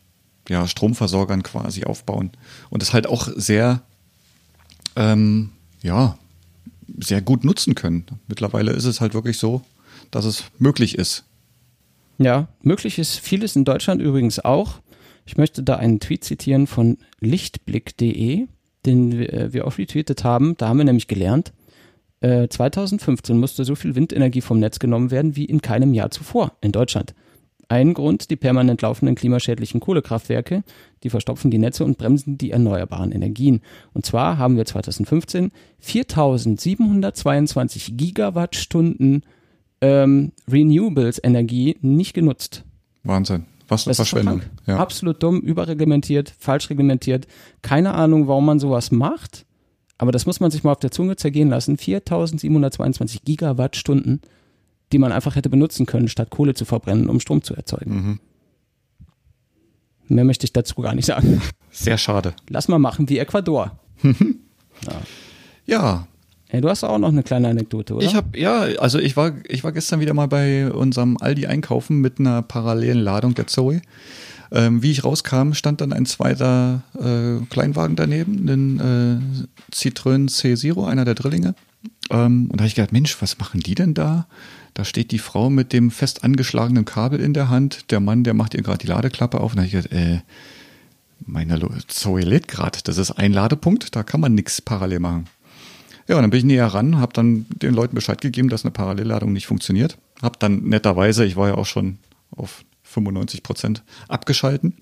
ja, 0.49 0.67
Stromversorgern 0.67 1.43
quasi 1.43 1.83
aufbauen. 1.83 2.31
Und 2.69 2.81
das 2.81 2.93
halt 2.93 3.07
auch 3.07 3.29
sehr, 3.35 3.81
ähm, 4.95 5.49
ja, 5.81 6.17
sehr 6.99 7.21
gut 7.21 7.43
nutzen 7.43 7.75
können. 7.75 8.05
Mittlerweile 8.27 8.71
ist 8.71 8.85
es 8.85 9.01
halt 9.01 9.13
wirklich 9.13 9.37
so, 9.37 9.63
dass 10.09 10.25
es 10.25 10.45
möglich 10.57 10.97
ist. 10.97 11.25
Ja, 12.17 12.47
möglich 12.61 12.99
ist 12.99 13.19
vieles 13.19 13.55
in 13.55 13.65
Deutschland 13.65 14.01
übrigens 14.01 14.39
auch. 14.39 14.81
Ich 15.25 15.37
möchte 15.37 15.63
da 15.63 15.77
einen 15.77 15.99
Tweet 15.99 16.23
zitieren 16.23 16.67
von 16.67 16.97
lichtblick.de, 17.19 18.47
den 18.85 19.17
wir, 19.17 19.55
äh, 19.55 19.61
auch 19.61 19.77
retweetet 19.77 20.23
haben. 20.23 20.55
Da 20.57 20.67
haben 20.67 20.77
wir 20.77 20.85
nämlich 20.85 21.07
gelernt, 21.07 21.53
äh, 22.21 22.47
2015 22.47 23.37
musste 23.37 23.65
so 23.65 23.75
viel 23.75 23.95
Windenergie 23.95 24.41
vom 24.41 24.59
Netz 24.59 24.79
genommen 24.79 25.11
werden 25.11 25.35
wie 25.35 25.45
in 25.45 25.61
keinem 25.61 25.93
Jahr 25.93 26.11
zuvor 26.11 26.53
in 26.61 26.71
Deutschland. 26.71 27.13
Ein 27.67 27.93
Grund, 27.93 28.29
die 28.29 28.35
permanent 28.35 28.81
laufenden 28.81 29.15
klimaschädlichen 29.15 29.79
Kohlekraftwerke, 29.79 30.63
die 31.03 31.09
verstopfen 31.09 31.51
die 31.51 31.57
Netze 31.57 31.85
und 31.85 31.97
bremsen 31.97 32.37
die 32.37 32.51
erneuerbaren 32.51 33.13
Energien. 33.13 33.61
Und 33.93 34.05
zwar 34.05 34.37
haben 34.37 34.57
wir 34.57 34.65
2015 34.65 35.51
4722 35.79 37.95
Gigawattstunden 37.95 39.23
ähm, 39.82 40.32
Renewables-Energie 40.50 41.78
nicht 41.82 42.13
genutzt. 42.13 42.63
Wahnsinn. 43.04 43.46
Was 43.67 43.88
eine 43.88 43.91
Das 43.91 43.98
Verschwendung. 43.98 44.41
Ja. 44.67 44.78
Absolut 44.78 45.24
dumm, 45.24 45.39
überreglementiert, 45.39 46.34
falsch 46.38 46.70
reglementiert. 46.70 47.26
Keine 47.62 47.94
Ahnung, 47.94 48.28
warum 48.28 48.46
man 48.46 48.60
sowas 48.60 48.91
macht. 48.91 49.46
Aber 49.98 50.12
das 50.12 50.26
muss 50.26 50.39
man 50.39 50.52
sich 50.52 50.63
mal 50.63 50.72
auf 50.74 50.80
der 50.80 50.91
Zunge 50.91 51.15
zergehen 51.15 51.50
lassen. 51.50 51.78
4722 51.78 53.24
Gigawattstunden, 53.24 54.22
die 54.91 54.98
man 54.98 55.12
einfach 55.12 55.36
hätte 55.36 55.50
benutzen 55.50 55.86
können, 55.86 56.10
statt 56.10 56.32
Kohle 56.32 56.54
zu 56.54 56.65
verbrennen, 56.65 57.08
um 57.08 57.20
Strom 57.20 57.44
zu 57.44 57.56
erzeugen. 57.56 57.94
Mhm. 57.96 58.20
Mehr 60.15 60.26
möchte 60.26 60.44
ich 60.46 60.52
dazu 60.52 60.76
gar 60.82 60.94
nicht 60.94 61.06
sagen. 61.06 61.41
Sehr 61.72 61.98
schade. 61.98 62.34
Lass 62.50 62.67
mal 62.67 62.80
machen 62.80 63.08
wie 63.10 63.20
Ecuador. 63.20 63.80
Ja, 65.67 66.08
Hey, 66.51 66.59
du 66.59 66.67
hast 66.67 66.83
auch 66.83 66.97
noch 66.97 67.07
eine 67.07 67.23
kleine 67.23 67.47
Anekdote, 67.47 67.95
oder? 67.95 68.05
ich 68.05 68.13
habe 68.13 68.37
ja, 68.37 68.63
also 68.77 68.99
ich 68.99 69.15
war 69.15 69.31
ich 69.47 69.63
war 69.63 69.71
gestern 69.71 70.01
wieder 70.01 70.13
mal 70.13 70.27
bei 70.27 70.69
unserem 70.69 71.15
Aldi 71.15 71.47
einkaufen 71.47 72.01
mit 72.01 72.19
einer 72.19 72.41
parallelen 72.41 72.99
Ladung 72.99 73.35
der 73.35 73.47
Zoe. 73.47 73.81
Ähm, 74.51 74.83
wie 74.83 74.91
ich 74.91 75.05
rauskam, 75.05 75.53
stand 75.53 75.79
dann 75.79 75.93
ein 75.93 76.05
zweiter 76.05 76.83
äh, 76.99 77.41
Kleinwagen 77.49 77.95
daneben, 77.95 78.49
ein 78.49 78.79
äh, 78.81 79.73
Citroën 79.73 80.29
C0, 80.29 80.85
einer 80.85 81.05
der 81.05 81.15
Drillinge. 81.15 81.55
Ähm, 82.09 82.47
und 82.51 82.57
da 82.59 82.63
habe 82.63 82.67
ich 82.67 82.75
gedacht, 82.75 82.91
Mensch, 82.91 83.21
was 83.21 83.37
machen 83.37 83.61
die 83.61 83.75
denn 83.75 83.93
da? 83.93 84.27
Da 84.73 84.83
steht 84.83 85.11
die 85.11 85.19
Frau 85.19 85.49
mit 85.49 85.71
dem 85.71 85.89
fest 85.89 86.25
angeschlagenen 86.25 86.83
Kabel 86.83 87.21
in 87.21 87.33
der 87.33 87.47
Hand, 87.47 87.91
der 87.91 88.01
Mann, 88.01 88.25
der 88.25 88.33
macht 88.33 88.55
ihr 88.55 88.61
gerade 88.61 88.79
die 88.79 88.87
Ladeklappe 88.87 89.39
auf. 89.39 89.53
Und 89.53 89.59
da 89.59 89.61
habe 89.63 89.67
ich 89.67 89.83
gedacht, 89.83 89.93
äh, 89.93 90.19
meine 91.25 91.61
Zoe 91.87 92.23
lädt 92.23 92.49
gerade, 92.49 92.79
das 92.83 92.97
ist 92.97 93.11
ein 93.11 93.31
Ladepunkt, 93.31 93.95
da 93.95 94.03
kann 94.03 94.19
man 94.19 94.35
nichts 94.35 94.61
parallel 94.61 94.99
machen. 94.99 95.27
Ja, 96.12 96.17
und 96.17 96.24
dann 96.24 96.32
bin 96.32 96.39
ich 96.39 96.43
näher 96.43 96.67
ran, 96.67 97.00
habe 97.00 97.13
dann 97.13 97.45
den 97.47 97.74
Leuten 97.74 97.95
Bescheid 97.95 98.19
gegeben, 98.19 98.50
dass 98.50 98.65
eine 98.65 98.71
Parallelladung 98.71 99.32
nicht 99.32 99.47
funktioniert. 99.47 99.97
Habe 100.21 100.38
dann 100.39 100.63
netterweise, 100.63 101.24
ich 101.24 101.38
war 101.38 101.47
ja 101.47 101.56
auch 101.56 101.65
schon 101.65 102.00
auf 102.32 102.65
95 102.84 103.43
Prozent 103.43 103.82
abgeschalten 104.10 104.74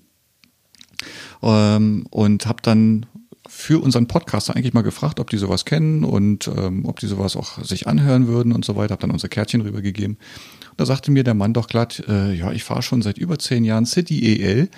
ähm, 1.40 2.04
und 2.10 2.46
habe 2.46 2.62
dann 2.62 3.06
für 3.48 3.80
unseren 3.80 4.08
Podcaster 4.08 4.56
eigentlich 4.56 4.74
mal 4.74 4.82
gefragt, 4.82 5.20
ob 5.20 5.30
die 5.30 5.36
sowas 5.36 5.64
kennen 5.64 6.02
und 6.02 6.48
ähm, 6.48 6.84
ob 6.84 6.98
die 6.98 7.06
sowas 7.06 7.36
auch 7.36 7.62
sich 7.62 7.86
anhören 7.86 8.26
würden 8.26 8.50
und 8.50 8.64
so 8.64 8.74
weiter. 8.74 8.94
Habe 8.94 9.02
dann 9.02 9.12
unsere 9.12 9.28
Kärtchen 9.28 9.60
rübergegeben. 9.60 10.18
Da 10.78 10.84
sagte 10.84 11.12
mir 11.12 11.22
der 11.22 11.34
Mann 11.34 11.54
doch 11.54 11.68
glatt, 11.68 12.02
äh, 12.08 12.34
ja, 12.34 12.50
ich 12.50 12.64
fahre 12.64 12.82
schon 12.82 13.02
seit 13.02 13.18
über 13.18 13.38
zehn 13.38 13.62
Jahren 13.62 13.86
City 13.86 14.42
EL 14.42 14.68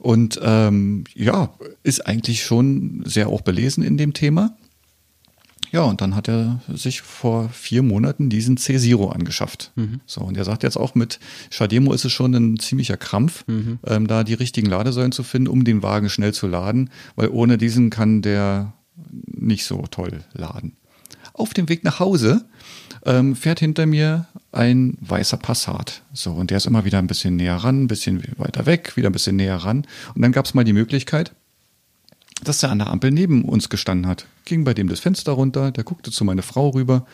und 0.00 0.40
ähm, 0.42 1.04
ja, 1.14 1.54
ist 1.84 2.04
eigentlich 2.08 2.42
schon 2.42 3.04
sehr 3.06 3.28
auch 3.28 3.42
belesen 3.42 3.84
in 3.84 3.96
dem 3.96 4.14
Thema. 4.14 4.56
Ja, 5.72 5.84
und 5.84 6.02
dann 6.02 6.14
hat 6.14 6.28
er 6.28 6.60
sich 6.68 7.00
vor 7.00 7.48
vier 7.48 7.82
Monaten 7.82 8.28
diesen 8.28 8.58
C0 8.58 9.10
angeschafft. 9.10 9.72
So, 10.04 10.20
und 10.20 10.36
er 10.36 10.44
sagt 10.44 10.62
jetzt 10.62 10.76
auch 10.76 10.94
mit 10.94 11.18
Shademo 11.50 11.94
ist 11.94 12.04
es 12.04 12.12
schon 12.12 12.34
ein 12.34 12.58
ziemlicher 12.58 12.98
Krampf, 12.98 13.44
ähm, 13.86 14.06
da 14.06 14.22
die 14.22 14.34
richtigen 14.34 14.68
Ladesäulen 14.68 15.12
zu 15.12 15.22
finden, 15.22 15.48
um 15.48 15.64
den 15.64 15.82
Wagen 15.82 16.10
schnell 16.10 16.34
zu 16.34 16.46
laden, 16.46 16.90
weil 17.16 17.28
ohne 17.28 17.56
diesen 17.56 17.88
kann 17.88 18.20
der 18.20 18.74
nicht 19.26 19.64
so 19.64 19.84
toll 19.90 20.22
laden. 20.34 20.76
Auf 21.32 21.54
dem 21.54 21.70
Weg 21.70 21.84
nach 21.84 21.98
Hause 21.98 22.44
ähm, 23.06 23.34
fährt 23.34 23.60
hinter 23.60 23.86
mir 23.86 24.26
ein 24.52 24.98
weißer 25.00 25.38
Passat. 25.38 26.02
So, 26.12 26.32
und 26.32 26.50
der 26.50 26.58
ist 26.58 26.66
immer 26.66 26.84
wieder 26.84 26.98
ein 26.98 27.06
bisschen 27.06 27.36
näher 27.36 27.56
ran, 27.56 27.84
ein 27.84 27.88
bisschen 27.88 28.22
weiter 28.36 28.66
weg, 28.66 28.96
wieder 28.96 29.08
ein 29.08 29.12
bisschen 29.12 29.36
näher 29.36 29.56
ran. 29.56 29.86
Und 30.14 30.20
dann 30.20 30.32
gab 30.32 30.44
es 30.44 30.52
mal 30.52 30.64
die 30.64 30.74
Möglichkeit, 30.74 31.32
dass 32.44 32.58
der 32.58 32.70
an 32.70 32.78
der 32.78 32.90
Ampel 32.90 33.10
neben 33.10 33.44
uns 33.44 33.68
gestanden 33.68 34.06
hat. 34.06 34.26
Ging 34.44 34.64
bei 34.64 34.74
dem 34.74 34.88
das 34.88 35.00
Fenster 35.00 35.32
runter, 35.32 35.70
der 35.70 35.84
guckte 35.84 36.10
zu 36.10 36.24
meiner 36.24 36.42
Frau 36.42 36.70
rüber 36.70 37.06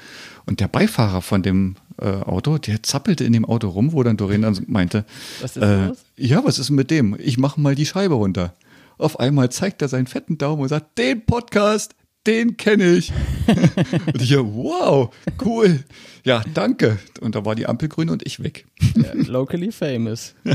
und 0.47 0.61
der 0.61 0.69
Beifahrer 0.69 1.23
von 1.23 1.43
dem 1.43 1.77
äh, 2.01 2.07
Auto, 2.07 2.59
der 2.59 2.83
zappelte 2.83 3.25
in 3.25 3.33
dem 3.33 3.45
Auto 3.45 3.69
rum, 3.69 3.93
wo 3.93 4.03
dann 4.03 4.17
Doreen 4.17 4.43
dann 4.43 4.59
meinte, 4.67 5.05
Was 5.41 5.57
ist 5.57 5.63
äh, 5.63 5.87
los? 5.89 5.99
ja, 6.17 6.45
was 6.45 6.59
ist 6.59 6.71
mit 6.71 6.91
dem? 6.91 7.17
Ich 7.19 7.39
mache 7.39 7.61
mal 7.61 7.75
die 7.75 7.87
Scheibe 7.87 8.15
runter. 8.15 8.55
Auf 8.97 9.21
einmal 9.21 9.51
zeigt 9.51 9.83
er 9.83 9.89
seinen 9.89 10.07
fetten 10.07 10.39
Daumen 10.39 10.63
und 10.63 10.69
sagt, 10.69 10.99
den 10.99 11.25
Podcast, 11.25 11.95
den 12.27 12.57
kenne 12.57 12.93
ich. 12.93 13.13
und 14.07 14.21
ich, 14.21 14.37
wow, 14.37 15.11
cool. 15.45 15.85
Ja, 16.25 16.43
danke. 16.53 16.99
Und 17.21 17.35
da 17.35 17.45
war 17.45 17.55
die 17.55 17.67
Ampel 17.67 17.89
grün 17.89 18.11
und 18.11 18.27
ich 18.27 18.43
weg. 18.43 18.67
Ja, 18.97 19.13
locally 19.15 19.73
famous. 19.73 20.35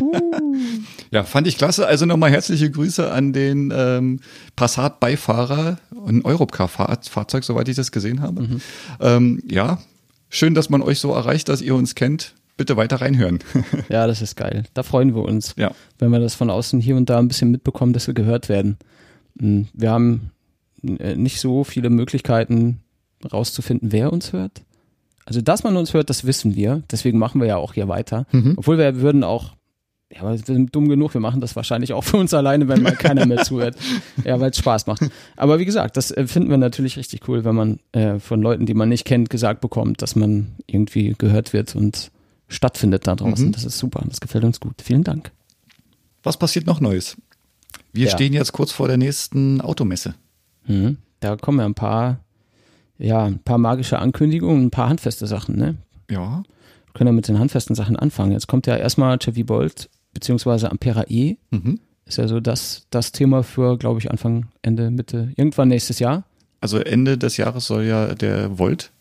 Ja, 1.12 1.24
fand 1.24 1.48
ich 1.48 1.58
klasse. 1.58 1.86
Also 1.88 2.06
nochmal 2.06 2.32
herzliche 2.32 2.70
Grüße 2.70 3.12
an 3.12 3.34
den 3.34 3.72
ähm, 3.76 4.20
Passat-Beifahrer, 4.56 5.78
ein 6.08 6.24
Europcar-Fahrzeug, 6.24 7.44
soweit 7.44 7.68
ich 7.70 7.76
das 7.76 7.92
gesehen 7.92 8.22
habe. 8.22 8.48
Ähm, 9.00 9.42
ja, 9.50 9.80
schön, 10.30 10.56
dass 10.56 10.70
man 10.70 10.82
euch 10.82 11.00
so 11.00 11.12
erreicht, 11.14 11.50
dass 11.50 11.62
ihr 11.62 11.76
uns 11.76 11.96
kennt. 11.96 12.34
Bitte 12.58 12.78
weiter 12.78 13.02
reinhören. 13.02 13.40
Ja, 13.90 14.06
das 14.08 14.22
ist 14.22 14.36
geil. 14.36 14.64
Da 14.74 14.84
freuen 14.84 15.16
wir 15.16 15.24
uns, 15.24 15.56
ja. 15.58 15.72
wenn 16.00 16.10
wir 16.12 16.20
das 16.20 16.36
von 16.36 16.50
außen 16.50 16.80
hier 16.80 16.96
und 16.96 17.10
da 17.10 17.20
ein 17.20 17.28
bisschen 17.28 17.52
mitbekommen, 17.52 17.94
dass 17.94 18.08
wir 18.08 18.14
gehört 18.14 18.50
werden. 18.50 18.78
Mm, 19.36 19.64
Wir 19.74 19.92
haben 19.92 20.32
nicht 20.84 21.40
so 21.40 21.64
viele 21.64 21.90
Möglichkeiten 21.90 22.80
rauszufinden, 23.32 23.92
wer 23.92 24.12
uns 24.12 24.34
hört. 24.34 24.62
Also, 25.26 25.42
dass 25.42 25.64
man 25.64 25.78
uns 25.78 25.94
hört, 25.94 26.10
das 26.10 26.26
wissen 26.26 26.56
wir. 26.56 26.84
Deswegen 26.92 27.18
machen 27.18 27.40
wir 27.40 27.48
ja 27.48 27.58
auch 27.58 27.74
hier 27.74 27.88
weiter. 27.88 28.26
Mhm. 28.32 28.56
Obwohl 28.58 28.78
wir 28.78 29.00
würden 29.00 29.24
auch, 29.24 29.54
ja, 30.14 30.20
aber 30.22 30.32
wir 30.32 30.38
sind 30.40 30.76
dumm 30.76 30.90
genug, 30.90 31.14
wir 31.14 31.22
machen 31.22 31.40
das 31.40 31.56
wahrscheinlich 31.56 31.94
auch 31.94 32.04
für 32.04 32.18
uns 32.18 32.34
alleine, 32.34 32.68
wenn 32.68 32.82
mal 32.84 32.92
keiner 32.96 33.26
mehr 33.26 33.44
zuhört. 33.44 33.78
Ja, 34.26 34.40
weil 34.40 34.52
es 34.52 34.58
Spaß 34.58 34.86
macht. 34.88 35.10
Aber 35.38 35.60
wie 35.60 35.66
gesagt, 35.66 35.96
das 35.98 36.12
äh, 36.12 36.28
finden 36.28 36.50
wir 36.50 36.58
natürlich 36.58 36.98
richtig 36.98 37.28
cool, 37.30 37.46
wenn 37.46 37.56
man 37.56 37.80
äh, 37.94 38.20
von 38.20 38.42
Leuten, 38.42 38.66
die 38.66 38.74
man 38.74 38.90
nicht 38.90 39.06
kennt, 39.06 39.30
gesagt 39.30 39.62
bekommt, 39.62 40.02
dass 40.02 40.16
man 40.18 40.48
irgendwie 40.68 41.16
gehört 41.18 41.54
wird 41.54 41.76
und 41.76 42.12
stattfindet 42.50 43.08
da 43.08 43.16
draußen. 43.16 43.48
Mhm. 43.48 43.52
Das 43.54 43.64
ist 43.64 43.78
super. 43.80 44.04
Das 44.08 44.20
gefällt 44.22 44.44
uns 44.44 44.60
gut. 44.60 44.82
Vielen 44.84 45.04
Dank. 45.06 45.32
Was 46.22 46.38
passiert 46.38 46.68
noch 46.68 46.80
Neues? 46.82 47.16
Wir 47.94 48.06
Ja. 48.08 48.12
stehen 48.12 48.34
jetzt 48.34 48.52
kurz 48.52 48.72
vor 48.72 48.88
der 48.88 48.98
nächsten 48.98 49.62
Automesse. 49.62 50.16
Mhm. 50.66 50.98
Da 51.20 51.36
kommen 51.38 51.60
ja 51.60 51.66
ein 51.66 51.74
paar, 51.76 52.20
ja, 52.98 53.24
ein 53.26 53.40
paar 53.40 53.58
magische 53.58 54.00
Ankündigungen, 54.00 54.66
ein 54.66 54.72
paar 54.72 54.90
handfeste 54.90 55.28
Sachen, 55.28 55.58
ne? 55.58 55.76
Ja. 56.10 56.44
Wir 56.86 56.94
können 56.94 57.08
ja 57.08 57.14
mit 57.14 57.28
den 57.28 57.40
handfesten 57.40 57.76
Sachen 57.76 57.96
anfangen. 57.96 58.32
Jetzt 58.32 58.48
kommt 58.48 58.68
ja 58.68 58.76
erstmal 58.76 59.18
Chevy 59.18 59.44
Bolt 59.44 59.90
beziehungsweise 60.14 60.70
Ampera 60.70 61.06
E. 61.08 61.36
Mhm. 61.52 61.80
Ist 62.06 62.18
ja 62.18 62.28
so 62.28 62.40
das, 62.40 62.86
das 62.90 63.12
Thema 63.12 63.44
für, 63.44 63.78
glaube 63.78 64.00
ich, 64.00 64.12
Anfang, 64.12 64.48
Ende, 64.62 64.92
Mitte, 64.92 65.32
irgendwann 65.36 65.70
nächstes 65.70 66.00
Jahr. 66.00 66.24
Also 66.60 66.80
Ende 66.80 67.18
des 67.18 67.38
Jahres 67.38 67.66
soll 67.66 67.84
ja 67.84 68.14
der 68.14 68.60
Volt 68.60 68.92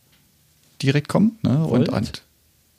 direkt 0.83 1.09
kommen, 1.09 1.39
ne? 1.43 1.65
Volt? 1.69 1.89
Und 1.89 2.23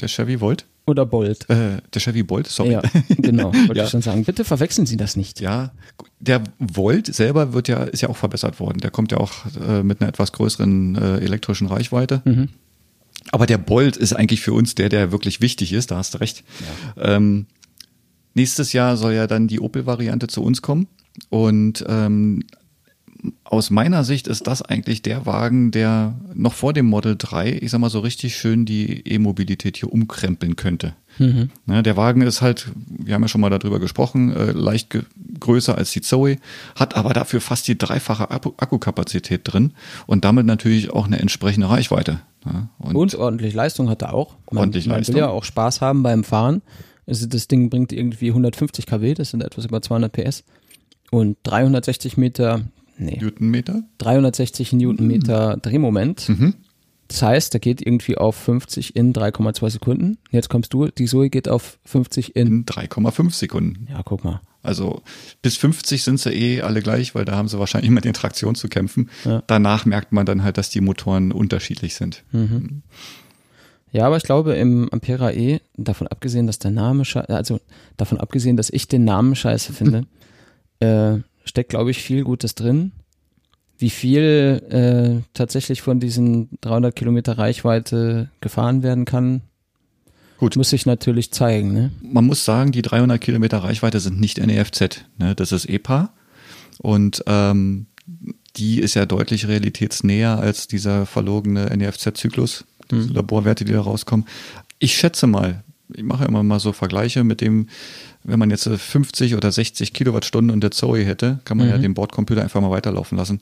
der 0.04 0.10
Chevy 0.10 0.40
Volt. 0.42 0.66
Oder 0.86 1.06
Bolt. 1.06 1.50
Äh, 1.50 1.78
der 1.94 2.02
Chevy 2.02 2.24
Bolt, 2.24 2.46
sorry. 2.48 2.72
Ja, 2.74 2.82
genau, 3.18 3.54
wollte 3.68 3.76
Ja. 3.76 3.86
ich 3.86 3.90
schon 3.90 4.02
sagen. 4.02 4.26
Bitte 4.26 4.44
verwechseln 4.44 4.86
Sie 4.86 4.98
das 4.98 5.16
nicht. 5.16 5.40
Ja, 5.40 5.72
der 6.20 6.44
Volt 6.60 7.14
selber 7.14 7.54
wird 7.54 7.70
ja, 7.70 7.84
ist 7.84 8.02
ja 8.02 8.10
auch 8.10 8.18
verbessert 8.18 8.60
worden. 8.60 8.80
Der 8.80 8.92
kommt 8.92 9.12
ja 9.14 9.18
auch 9.20 9.32
äh, 9.66 9.82
mit 9.82 10.02
einer 10.02 10.10
etwas 10.10 10.34
größeren 10.34 10.96
äh, 10.96 11.18
elektrischen 11.20 11.68
Reichweite. 11.68 12.22
Mhm. 12.26 12.50
Aber 13.32 13.46
der 13.46 13.58
Bolt 13.58 13.96
ist 13.96 14.12
eigentlich 14.14 14.42
für 14.42 14.52
uns 14.52 14.76
der, 14.76 14.90
der 14.90 15.14
wirklich 15.14 15.40
wichtig 15.40 15.72
ist, 15.72 15.92
da 15.92 15.98
hast 15.98 16.14
du 16.14 16.18
recht. 16.18 16.44
Ähm, 16.98 17.46
nächstes 18.34 18.74
Jahr 18.74 18.98
soll 18.98 19.14
ja 19.14 19.26
dann 19.28 19.48
die 19.48 19.62
Opel-Variante 19.62 20.28
zu 20.28 20.44
uns 20.44 20.62
kommen. 20.62 20.88
Und 21.30 21.86
ähm, 21.88 22.44
aus 23.44 23.70
meiner 23.70 24.04
Sicht 24.04 24.28
ist 24.28 24.48
das 24.48 24.62
eigentlich 24.62 25.02
der 25.02 25.26
Wagen, 25.26 25.72
der 25.72 26.16
noch 26.34 26.54
vor 26.54 26.74
dem 26.74 26.88
Model 26.88 27.16
3, 27.18 27.60
ich 27.62 27.72
sag 27.72 27.80
mal 27.80 27.90
so 27.90 28.00
richtig 28.00 28.36
schön 28.36 28.66
die 28.66 29.08
E-Mobilität 29.08 29.78
hier 29.78 29.92
umkrempeln 29.92 30.56
könnte. 30.56 30.94
Mhm. 31.20 31.50
Ne, 31.66 31.84
der 31.84 31.96
Wagen 31.96 32.22
ist 32.22 32.42
halt, 32.42 32.72
wir 32.76 33.14
haben 33.14 33.22
ja 33.22 33.28
schon 33.28 33.42
mal 33.42 33.50
darüber 33.50 33.80
gesprochen, 33.80 34.36
äh, 34.36 34.52
leicht 34.52 34.90
ge 34.90 35.04
größer 35.40 35.78
als 35.78 35.92
die 35.92 36.02
Zoe, 36.02 36.38
hat 36.76 36.96
aber 36.96 37.14
dafür 37.14 37.42
fast 37.42 37.68
die 37.68 37.78
dreifache 37.78 38.32
Akku 38.32 38.54
Akkukapazität 38.58 39.42
drin 39.44 39.74
und 40.08 40.26
damit 40.26 40.46
natürlich 40.46 40.92
auch 40.92 41.06
eine 41.06 41.20
entsprechende 41.20 41.70
Reichweite. 41.70 42.22
Ne? 42.46 42.70
Und, 42.80 42.96
Und 42.96 43.16
ordentlich 43.16 43.54
Leistung 43.54 43.90
hat 43.90 44.02
er 44.02 44.14
auch. 44.14 44.36
Man, 44.52 44.62
Ordentlich 44.62 44.88
man 44.88 44.98
Leistung. 44.98 45.16
will 45.16 45.22
ja 45.22 45.30
auch 45.30 45.44
Spaß 45.44 45.82
haben 45.82 46.04
beim 46.04 46.24
Fahren. 46.24 46.62
Also 47.06 47.26
das 47.28 47.48
Ding 47.48 47.70
bringt 47.70 47.92
irgendwie 47.92 48.30
150 48.30 48.86
kW, 48.86 49.14
das 49.14 49.32
sind 49.32 49.44
etwas 49.44 49.66
über 49.66 49.82
200 49.82 50.12
PS. 50.12 50.44
Und 51.12 51.38
360 51.44 52.18
Meter, 52.18 52.62
nee, 52.98 53.18
Newtonmeter? 53.22 53.84
360 54.00 54.74
Newtonmeter 54.74 55.58
Drehmoment. 55.58 56.30
Mhm. 56.30 56.56
Das 57.08 57.22
heißt, 57.22 57.54
der 57.54 57.60
geht 57.60 57.82
irgendwie 57.86 58.18
auf 58.18 58.36
50 58.36 58.96
in 58.96 59.14
3,2 59.14 59.70
Sekunden. 59.70 60.18
Jetzt 60.32 60.50
kommst 60.50 60.74
du, 60.74 60.88
die 60.88 61.06
Zoe 61.06 61.30
geht 61.30 61.48
auf 61.48 61.78
50 61.86 62.36
in, 62.36 62.48
In 62.48 62.66
3,5 62.66 63.32
Sekunden. 63.32 63.88
ja, 63.90 64.02
guck 64.04 64.24
mal. 64.24 64.42
Also 64.64 65.02
bis 65.42 65.58
50 65.58 66.04
sind 66.04 66.20
sie 66.20 66.32
eh 66.32 66.62
alle 66.62 66.82
gleich, 66.82 67.14
weil 67.14 67.26
da 67.26 67.36
haben 67.36 67.50
sie 67.50 67.60
wahrscheinlich 67.60 67.92
mit 67.92 68.06
den 68.06 68.14
Traktionen 68.14 68.56
zu 68.56 68.70
kämpfen. 68.70 69.10
Ja. 69.26 69.44
Danach 69.46 69.86
merkt 69.86 70.14
man 70.14 70.26
dann 70.26 70.44
halt, 70.44 70.58
dass 70.58 70.70
die 70.70 70.80
Motoren 70.80 71.34
unterschiedlich 71.34 71.96
sind. 71.96 72.24
Ja, 73.92 74.08
aber 74.08 74.18
ich 74.18 74.24
glaube, 74.24 74.54
im 74.56 74.88
Ampera 74.92 75.32
E, 75.32 75.60
davon 75.76 76.08
abgesehen, 76.08 76.48
dass 76.48 76.60
der 76.60 76.72
Name 76.72 77.04
scheiße, 77.06 77.30
also 77.30 77.60
davon 77.98 78.20
abgesehen, 78.20 78.56
dass 78.58 78.70
ich 78.70 78.88
den 78.88 79.04
Namen 79.04 79.36
scheiße 79.36 79.74
finde, 79.74 80.06
äh, 80.80 81.18
steckt, 81.46 81.70
glaube 81.70 81.92
ich, 81.92 82.02
viel 82.02 82.24
Gutes 82.24 82.56
drin. 82.56 82.92
Wie 83.78 83.90
viel 83.90 84.62
äh, 84.70 85.24
tatsächlich 85.34 85.82
von 85.82 86.00
diesen 86.00 86.50
300 86.62 86.96
Kilometer 86.96 87.38
Reichweite 87.38 88.30
gefahren 88.40 88.84
werden 88.84 89.06
kann, 89.06 89.42
Gut. 90.38 90.56
muss 90.56 90.70
sich 90.70 90.86
natürlich 90.86 91.32
zeigen. 91.32 91.74
Ne? 91.74 91.92
man 92.02 92.26
muss 92.26 92.46
sagen, 92.46 92.72
die 92.72 92.82
300 92.82 93.20
Kilometer 93.20 93.60
Reichweite 93.60 94.00
sind 94.00 94.20
nicht 94.20 94.38
NEFZ. 94.38 95.06
Ne? 95.18 95.36
Das 95.36 95.52
ist 95.52 95.66
EPA. 95.66 96.14
Und 96.80 97.24
ähm, 97.28 97.88
die 98.56 98.80
ist 98.80 98.94
ja 98.94 99.06
deutlich 99.06 99.48
realitätsnäher 99.48 100.38
als 100.40 100.68
dieser 100.68 101.06
verlogene 101.06 101.66
NEFZ-Zyklus, 101.76 102.66
diese 102.92 103.14
Laborwerte, 103.14 103.66
die 103.66 103.74
da 103.74 103.82
rauskommen. 103.82 104.28
Ich 104.80 104.96
schätze 104.96 105.28
mal, 105.28 105.64
ich 105.96 106.04
mache 106.04 106.26
immer 106.26 106.44
mal 106.44 106.60
so 106.60 106.74
Vergleiche 106.74 107.24
mit 107.24 107.42
dem, 107.42 107.68
wenn 108.24 108.40
man 108.40 108.50
jetzt 108.50 108.68
äh, 108.68 108.78
50 108.78 109.36
oder 109.36 109.52
60 109.52 109.94
Kilowattstunden 109.94 110.52
und 110.52 110.62
der 110.62 110.72
Zoe 110.72 111.04
hätte, 111.04 111.40
kann 111.46 111.58
man 111.58 111.70
ja 111.70 111.78
den 111.78 111.94
Bordcomputer 111.94 112.42
einfach 112.42 112.62
mal 112.62 112.72
weiterlaufen 112.72 113.18
lassen. 113.18 113.42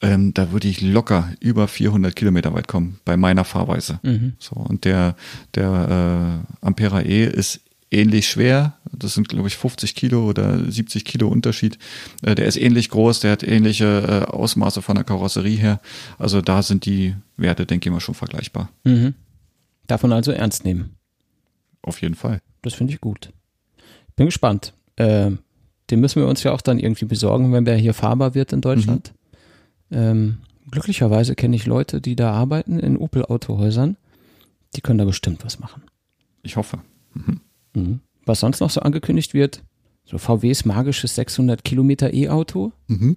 Ähm, 0.00 0.34
da 0.34 0.52
würde 0.52 0.68
ich 0.68 0.80
locker 0.80 1.30
über 1.40 1.68
400 1.68 2.14
Kilometer 2.14 2.52
weit 2.54 2.68
kommen 2.68 3.00
bei 3.04 3.16
meiner 3.16 3.44
Fahrweise. 3.44 4.00
So 4.38 4.56
und 4.56 4.84
der 4.84 5.16
der 5.54 6.42
äh, 6.62 6.66
Ampera 6.66 7.02
E 7.02 7.24
ist 7.24 7.60
ähnlich 7.90 8.28
schwer. 8.28 8.74
Das 8.92 9.14
sind 9.14 9.28
glaube 9.28 9.48
ich 9.48 9.56
50 9.56 9.94
Kilo 9.94 10.26
oder 10.26 10.70
70 10.70 11.04
Kilo 11.04 11.28
Unterschied. 11.28 11.78
Äh, 12.22 12.34
der 12.34 12.46
ist 12.46 12.56
ähnlich 12.56 12.88
groß, 12.90 13.20
der 13.20 13.32
hat 13.32 13.42
ähnliche 13.42 14.24
äh, 14.28 14.30
Ausmaße 14.30 14.82
von 14.82 14.94
der 14.94 15.04
Karosserie 15.04 15.56
her. 15.56 15.80
Also 16.18 16.40
da 16.40 16.62
sind 16.62 16.86
die 16.86 17.14
Werte, 17.36 17.66
denke 17.66 17.88
ich 17.88 17.92
mal, 17.92 18.00
schon 18.00 18.14
vergleichbar. 18.14 18.70
Mhm. 18.84 19.14
Davon 19.86 20.12
also 20.12 20.30
ernst 20.30 20.64
nehmen. 20.64 20.96
Auf 21.82 22.02
jeden 22.02 22.14
Fall. 22.14 22.40
Das 22.62 22.74
finde 22.74 22.92
ich 22.92 23.00
gut. 23.00 23.32
Bin 24.16 24.26
gespannt. 24.26 24.74
Äh, 24.96 25.32
den 25.90 26.00
müssen 26.00 26.20
wir 26.20 26.28
uns 26.28 26.42
ja 26.42 26.52
auch 26.52 26.60
dann 26.60 26.78
irgendwie 26.78 27.06
besorgen, 27.06 27.52
wenn 27.52 27.64
der 27.64 27.76
hier 27.76 27.94
fahrbar 27.94 28.34
wird 28.34 28.52
in 28.52 28.60
Deutschland. 28.60 29.12
Ähm, 29.90 30.38
glücklicherweise 30.70 31.34
kenne 31.34 31.56
ich 31.56 31.66
Leute, 31.66 32.00
die 32.00 32.16
da 32.16 32.32
arbeiten 32.32 32.78
in 32.78 32.96
Opel-Autohäusern. 32.96 33.96
Die 34.76 34.80
können 34.80 34.98
da 34.98 35.04
bestimmt 35.04 35.44
was 35.44 35.58
machen. 35.58 35.82
Ich 36.42 36.56
hoffe. 36.56 36.78
Mhm. 37.74 38.00
Was 38.24 38.40
sonst 38.40 38.60
noch 38.60 38.70
so 38.70 38.80
angekündigt 38.80 39.34
wird, 39.34 39.64
so 40.04 40.18
VWs 40.18 40.64
magisches 40.64 41.14
600 41.16 41.64
Kilometer 41.64 42.12
E-Auto. 42.14 42.72
Mhm. 42.86 43.16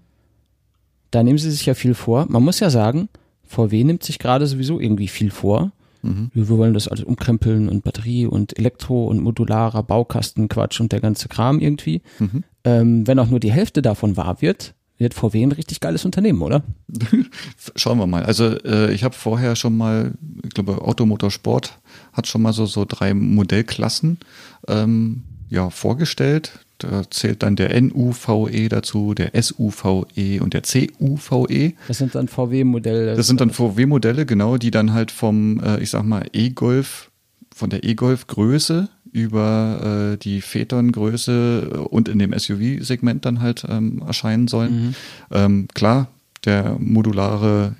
Da 1.12 1.22
nehmen 1.22 1.38
sie 1.38 1.52
sich 1.52 1.66
ja 1.66 1.76
viel 1.76 1.94
vor. 1.94 2.26
Man 2.28 2.44
muss 2.44 2.60
ja 2.60 2.70
sagen, 2.70 3.10
VW 3.44 3.84
nimmt 3.84 4.04
sich 4.04 4.18
gerade 4.18 4.48
sowieso 4.48 4.80
irgendwie 4.80 5.08
viel 5.08 5.30
vor. 5.30 5.72
Mhm. 6.04 6.30
Wir 6.34 6.50
wollen 6.50 6.74
das 6.74 6.88
alles 6.88 7.04
umkrempeln 7.04 7.70
und 7.70 7.84
Batterie 7.84 8.28
und 8.28 8.58
Elektro 8.58 9.08
und 9.08 9.22
modularer 9.22 9.84
Baukastenquatsch 9.84 10.80
und 10.80 10.92
der 10.92 11.00
ganze 11.00 11.30
Kram 11.30 11.60
irgendwie. 11.60 12.02
Mhm. 12.20 12.44
Ähm, 12.64 13.08
wenn 13.08 13.20
auch 13.20 13.30
nur 13.30 13.40
die 13.40 13.52
Hälfte 13.52 13.82
davon 13.82 14.16
wahr 14.18 14.42
wird, 14.42 14.76
wird 14.98 15.14
VW 15.14 15.44
ein 15.44 15.52
richtig 15.52 15.80
geiles 15.80 16.06
Unternehmen, 16.06 16.42
oder? 16.42 16.64
Schauen 17.76 17.98
wir 17.98 18.08
mal. 18.08 18.24
Also 18.24 18.58
äh, 18.64 18.94
ich 18.94 19.04
habe 19.04 19.16
vorher 19.16 19.56
schon 19.56 19.76
mal, 19.76 20.14
ich 20.44 20.52
glaube, 20.52 20.82
Automotorsport 20.82 21.80
hat 22.12 22.28
schon 22.28 22.42
mal 22.42 22.54
so, 22.54 22.66
so 22.66 22.86
drei 22.86 23.14
Modellklassen 23.14 24.20
ähm, 24.68 25.24
ja, 25.50 25.70
vorgestellt. 25.70 26.63
Da 26.84 27.10
zählt 27.10 27.44
dann 27.44 27.56
der 27.56 27.80
NUVE 27.82 28.70
dazu, 28.70 29.14
der 29.14 29.32
SUVE 29.42 30.42
und 30.42 30.54
der 30.54 30.62
CUVE. 30.62 31.74
Das 31.88 31.98
sind 31.98 32.16
dann 32.16 32.28
VW-Modelle. 32.28 33.16
Das 33.16 33.28
sind 33.28 33.42
dann 33.42 33.50
VW-Modelle, 33.50 34.26
genau, 34.26 34.58
die 34.58 34.72
dann 34.72 34.94
halt 34.94 35.12
vom, 35.12 35.60
äh, 35.60 35.80
ich 35.80 35.90
sag 35.90 36.04
mal, 36.04 36.26
E-Golf, 36.34 37.12
von 37.56 37.70
der 37.70 37.84
E-Golf-Größe 37.84 38.90
über 39.12 40.14
äh, 40.14 40.18
die 40.18 40.42
Phaeton-Größe 40.42 41.72
äh, 41.72 41.78
und 41.78 42.10
in 42.10 42.20
dem 42.20 42.38
SUV-Segment 42.38 43.26
dann 43.26 43.42
halt 43.42 43.66
ähm, 43.70 44.04
erscheinen 44.06 44.48
sollen. 44.48 44.96
Ähm, 45.32 45.68
klar, 45.74 46.08
der 46.46 46.78
modulare 46.80 47.76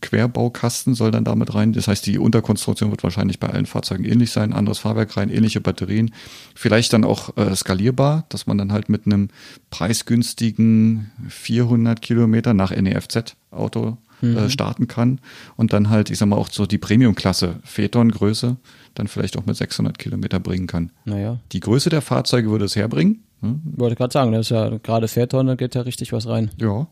Elektro-Querbaukasten 0.00 0.94
soll 0.94 1.10
dann 1.10 1.24
damit 1.24 1.54
rein. 1.54 1.72
Das 1.72 1.88
heißt, 1.88 2.06
die 2.06 2.18
Unterkonstruktion 2.18 2.90
wird 2.90 3.02
wahrscheinlich 3.02 3.38
bei 3.40 3.48
allen 3.48 3.66
Fahrzeugen 3.66 4.04
ähnlich 4.04 4.30
sein. 4.30 4.52
Anderes 4.52 4.78
Fahrwerk 4.78 5.16
rein, 5.16 5.30
ähnliche 5.30 5.60
Batterien. 5.60 6.12
Vielleicht 6.54 6.92
dann 6.92 7.04
auch 7.04 7.36
äh, 7.36 7.54
skalierbar, 7.54 8.24
dass 8.28 8.46
man 8.46 8.58
dann 8.58 8.72
halt 8.72 8.88
mit 8.88 9.06
einem 9.06 9.28
preisgünstigen 9.70 11.10
400 11.28 12.00
Kilometer 12.00 12.54
nach 12.54 12.70
NEFZ-Auto 12.70 13.98
äh, 14.22 14.48
starten 14.48 14.88
kann 14.88 15.20
und 15.56 15.72
dann 15.72 15.90
halt, 15.90 16.10
ich 16.10 16.18
sag 16.18 16.26
mal, 16.26 16.36
auch 16.36 16.48
so 16.50 16.66
die 16.66 16.78
Premium-Klasse 16.78 17.60
Phaeton-Größe 17.64 18.56
dann 18.94 19.06
vielleicht 19.06 19.36
auch 19.36 19.46
mit 19.46 19.56
600 19.56 19.96
Kilometer 19.98 20.40
bringen 20.40 20.66
kann. 20.66 20.90
Naja, 21.04 21.38
Die 21.52 21.60
Größe 21.60 21.88
der 21.88 22.02
Fahrzeuge 22.02 22.50
würde 22.50 22.64
es 22.64 22.74
herbringen. 22.74 23.22
Ne? 23.40 23.60
wollte 23.64 23.96
gerade 23.96 24.12
sagen, 24.12 24.32
das 24.32 24.46
ist 24.46 24.50
ja 24.50 24.78
gerade 24.78 25.06
da 25.46 25.54
geht 25.54 25.74
ja 25.74 25.82
richtig 25.82 26.12
was 26.12 26.26
rein. 26.26 26.50
Ja. 26.60 26.88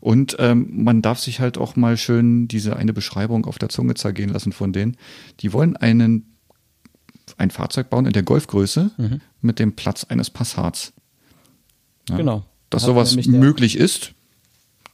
Und 0.00 0.36
ähm, 0.38 0.68
man 0.84 1.02
darf 1.02 1.18
sich 1.18 1.40
halt 1.40 1.58
auch 1.58 1.76
mal 1.76 1.96
schön 1.96 2.48
diese 2.48 2.76
eine 2.76 2.92
Beschreibung 2.92 3.46
auf 3.46 3.58
der 3.58 3.68
Zunge 3.68 3.94
zergehen 3.94 4.30
lassen 4.30 4.52
von 4.52 4.72
denen. 4.72 4.96
Die 5.40 5.52
wollen 5.52 5.76
einen 5.76 6.34
ein 7.36 7.50
Fahrzeug 7.50 7.90
bauen 7.90 8.06
in 8.06 8.12
der 8.12 8.22
Golfgröße 8.22 8.90
mit 9.42 9.58
dem 9.58 9.74
Platz 9.76 10.04
eines 10.04 10.30
Passats. 10.30 10.92
Ja. 12.08 12.16
Genau. 12.16 12.44
Dass 12.70 12.82
Hat 12.82 12.88
sowas 12.88 13.16
möglich 13.26 13.76
ist, 13.76 14.14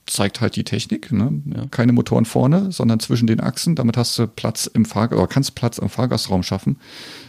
zeigt 0.07 0.41
halt 0.41 0.57
die 0.57 0.64
Technik. 0.64 1.12
Ne? 1.12 1.43
Ja. 1.55 1.66
Keine 1.70 1.93
Motoren 1.93 2.24
vorne, 2.24 2.72
sondern 2.72 3.01
zwischen 3.01 3.26
den 3.26 3.41
Achsen. 3.41 3.74
Damit 3.74 3.97
hast 3.97 4.18
du 4.18 4.26
Platz 4.26 4.66
im 4.66 4.87
oder 4.93 5.26
kannst 5.26 5.55
Platz 5.55 5.79
im 5.79 5.89
Fahrgastraum 5.89 6.43
schaffen. 6.43 6.79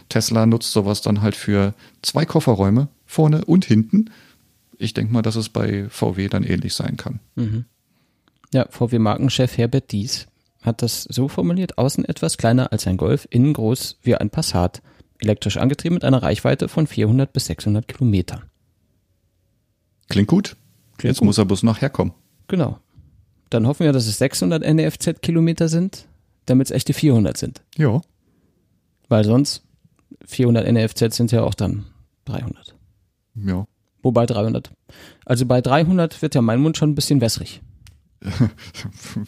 Tesla 0.08 0.46
nutzt 0.46 0.72
sowas 0.72 1.00
dann 1.00 1.22
halt 1.22 1.34
für 1.34 1.74
zwei 2.02 2.24
Kofferräume, 2.24 2.88
vorne 3.06 3.44
und 3.44 3.64
hinten. 3.64 4.10
Ich 4.78 4.94
denke 4.94 5.12
mal, 5.12 5.22
dass 5.22 5.36
es 5.36 5.48
bei 5.48 5.88
VW 5.88 6.28
dann 6.28 6.44
ähnlich 6.44 6.74
sein 6.74 6.96
kann. 6.96 7.20
Mhm. 7.34 7.64
Ja, 8.52 8.66
VW-Markenchef 8.70 9.56
Herbert 9.56 9.92
Dies 9.92 10.26
hat 10.62 10.82
das 10.82 11.04
so 11.04 11.28
formuliert, 11.28 11.78
außen 11.78 12.04
etwas 12.04 12.36
kleiner 12.36 12.72
als 12.72 12.86
ein 12.86 12.96
Golf, 12.96 13.26
innen 13.30 13.52
groß 13.52 13.98
wie 14.02 14.16
ein 14.16 14.30
Passat, 14.30 14.82
elektrisch 15.20 15.56
angetrieben 15.56 15.94
mit 15.94 16.04
einer 16.04 16.22
Reichweite 16.22 16.68
von 16.68 16.86
400 16.86 17.32
bis 17.32 17.46
600 17.46 17.86
Kilometern. 17.88 18.42
Klingt 20.08 20.28
gut. 20.28 20.56
Klingt 20.98 21.12
Jetzt 21.12 21.18
gut. 21.20 21.26
muss 21.26 21.38
er 21.38 21.44
bloß 21.44 21.62
noch 21.62 21.80
herkommen. 21.80 22.14
Genau. 22.48 22.78
Dann 23.50 23.66
hoffen 23.66 23.84
wir, 23.84 23.92
dass 23.92 24.06
es 24.06 24.18
600 24.18 24.62
NFZ-Kilometer 24.64 25.68
sind, 25.68 26.06
damit 26.46 26.66
es 26.68 26.70
echte 26.72 26.92
400 26.92 27.36
sind. 27.36 27.62
Ja. 27.76 28.00
Weil 29.08 29.24
sonst 29.24 29.62
400 30.24 30.66
NFZ 30.72 31.14
sind 31.14 31.32
ja 31.32 31.42
auch 31.42 31.54
dann 31.54 31.86
300. 32.24 32.75
Ja. 33.44 33.66
Wobei 34.02 34.26
300. 34.26 34.70
Also 35.24 35.46
bei 35.46 35.60
300 35.60 36.22
wird 36.22 36.34
ja 36.34 36.42
mein 36.42 36.60
Mund 36.60 36.76
schon 36.76 36.90
ein 36.90 36.94
bisschen 36.94 37.20
wässrig. 37.20 37.60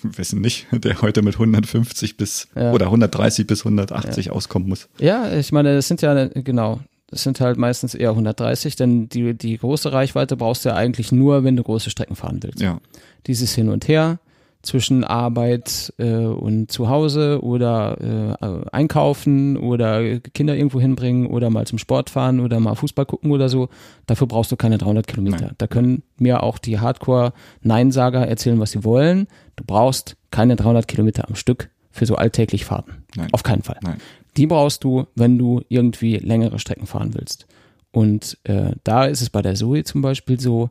Wessen 0.02 0.40
nicht, 0.40 0.66
der 0.72 1.00
heute 1.02 1.22
mit 1.22 1.34
150 1.34 2.16
bis 2.16 2.48
ja. 2.54 2.72
oder 2.72 2.86
130 2.86 3.46
bis 3.46 3.60
180 3.60 4.26
ja. 4.26 4.32
auskommen 4.32 4.68
muss. 4.68 4.88
Ja, 4.98 5.32
ich 5.32 5.52
meine, 5.52 5.74
das 5.74 5.88
sind 5.88 6.00
ja 6.02 6.26
genau, 6.28 6.80
das 7.08 7.22
sind 7.22 7.40
halt 7.40 7.58
meistens 7.58 7.94
eher 7.94 8.10
130, 8.10 8.76
denn 8.76 9.08
die, 9.08 9.34
die 9.34 9.58
große 9.58 9.92
Reichweite 9.92 10.36
brauchst 10.36 10.64
du 10.64 10.70
ja 10.70 10.74
eigentlich 10.74 11.12
nur, 11.12 11.44
wenn 11.44 11.56
du 11.56 11.62
große 11.62 11.90
Strecken 11.90 12.16
fahren 12.16 12.42
willst. 12.42 12.60
Ja. 12.60 12.80
Dieses 13.26 13.54
Hin 13.54 13.68
und 13.68 13.88
Her 13.88 14.18
zwischen 14.68 15.02
Arbeit 15.02 15.94
äh, 15.96 16.12
und 16.12 16.70
zu 16.70 16.90
Hause 16.90 17.42
oder 17.42 18.36
äh, 18.38 18.70
einkaufen 18.70 19.56
oder 19.56 20.20
Kinder 20.20 20.54
irgendwo 20.54 20.78
hinbringen 20.78 21.26
oder 21.26 21.48
mal 21.48 21.66
zum 21.66 21.78
Sport 21.78 22.10
fahren 22.10 22.40
oder 22.40 22.60
mal 22.60 22.74
Fußball 22.74 23.06
gucken 23.06 23.30
oder 23.30 23.48
so, 23.48 23.70
dafür 24.04 24.26
brauchst 24.26 24.52
du 24.52 24.56
keine 24.56 24.76
300 24.76 25.06
Kilometer. 25.06 25.46
Nein. 25.46 25.54
Da 25.56 25.66
können 25.66 26.02
mir 26.18 26.42
auch 26.42 26.58
die 26.58 26.78
Hardcore-Neinsager 26.78 28.28
erzählen, 28.28 28.60
was 28.60 28.72
sie 28.72 28.84
wollen. 28.84 29.26
Du 29.56 29.64
brauchst 29.66 30.16
keine 30.30 30.54
300 30.54 30.86
Kilometer 30.86 31.26
am 31.26 31.34
Stück 31.34 31.70
für 31.90 32.04
so 32.04 32.16
alltäglich 32.16 32.66
Fahrten. 32.66 33.04
Nein. 33.16 33.28
Auf 33.32 33.42
keinen 33.42 33.62
Fall. 33.62 33.78
Nein. 33.82 33.96
Die 34.36 34.46
brauchst 34.46 34.84
du, 34.84 35.06
wenn 35.14 35.38
du 35.38 35.62
irgendwie 35.70 36.18
längere 36.18 36.58
Strecken 36.58 36.86
fahren 36.86 37.14
willst. 37.14 37.46
Und 37.90 38.36
äh, 38.44 38.72
da 38.84 39.06
ist 39.06 39.22
es 39.22 39.30
bei 39.30 39.40
der 39.40 39.54
Zoe 39.54 39.82
zum 39.82 40.02
Beispiel 40.02 40.38
so, 40.38 40.68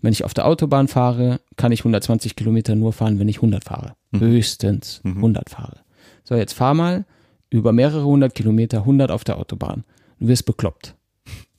wenn 0.00 0.12
ich 0.12 0.24
auf 0.24 0.34
der 0.34 0.46
Autobahn 0.46 0.88
fahre, 0.88 1.40
kann 1.56 1.72
ich 1.72 1.80
120 1.80 2.36
Kilometer 2.36 2.74
nur 2.74 2.92
fahren, 2.92 3.18
wenn 3.18 3.28
ich 3.28 3.36
100 3.36 3.64
fahre. 3.64 3.94
Mhm. 4.10 4.20
Höchstens 4.20 5.00
mhm. 5.02 5.16
100 5.16 5.50
fahre. 5.50 5.80
So, 6.24 6.34
jetzt 6.34 6.52
fahr 6.52 6.74
mal 6.74 7.04
über 7.50 7.72
mehrere 7.72 8.04
hundert 8.04 8.34
Kilometer 8.34 8.78
100 8.78 9.10
auf 9.10 9.24
der 9.24 9.38
Autobahn. 9.38 9.84
Du 10.20 10.28
wirst 10.28 10.46
bekloppt. 10.46 10.94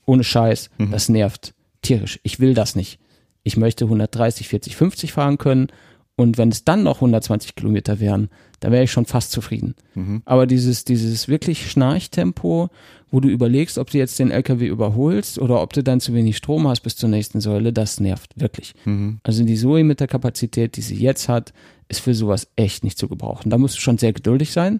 Ohne 0.05 0.23
Scheiß. 0.23 0.69
Mhm. 0.77 0.91
Das 0.91 1.09
nervt. 1.09 1.53
Tierisch. 1.81 2.19
Ich 2.23 2.39
will 2.39 2.53
das 2.53 2.75
nicht. 2.75 2.99
Ich 3.43 3.57
möchte 3.57 3.85
130, 3.85 4.47
40, 4.47 4.75
50 4.75 5.13
fahren 5.13 5.37
können. 5.37 5.67
Und 6.15 6.37
wenn 6.37 6.49
es 6.49 6.65
dann 6.65 6.83
noch 6.83 6.97
120 6.97 7.55
Kilometer 7.55 7.99
wären, 7.99 8.29
da 8.59 8.71
wäre 8.71 8.83
ich 8.83 8.91
schon 8.91 9.05
fast 9.05 9.31
zufrieden. 9.31 9.75
Mhm. 9.95 10.21
Aber 10.25 10.47
dieses, 10.47 10.85
dieses 10.85 11.27
wirklich 11.27 11.69
Schnarchtempo, 11.69 12.69
wo 13.11 13.19
du 13.19 13.29
überlegst, 13.29 13.77
ob 13.77 13.89
du 13.89 13.97
jetzt 13.97 14.19
den 14.19 14.31
LKW 14.31 14.67
überholst 14.67 15.39
oder 15.39 15.61
ob 15.61 15.73
du 15.73 15.83
dann 15.83 15.99
zu 15.99 16.13
wenig 16.13 16.37
Strom 16.37 16.67
hast 16.67 16.81
bis 16.81 16.95
zur 16.95 17.09
nächsten 17.09 17.41
Säule, 17.41 17.73
das 17.73 17.99
nervt 17.99 18.39
wirklich. 18.39 18.73
Mhm. 18.85 19.19
Also 19.23 19.43
die 19.43 19.55
Zoe 19.55 19.83
mit 19.83 19.99
der 19.99 20.07
Kapazität, 20.07 20.77
die 20.77 20.81
sie 20.81 20.95
jetzt 20.95 21.29
hat, 21.29 21.53
ist 21.87 22.01
für 22.01 22.13
sowas 22.13 22.47
echt 22.55 22.83
nicht 22.83 22.97
zu 22.97 23.07
gebrauchen. 23.07 23.49
Da 23.49 23.57
musst 23.57 23.77
du 23.77 23.81
schon 23.81 23.97
sehr 23.97 24.13
geduldig 24.13 24.51
sein 24.51 24.79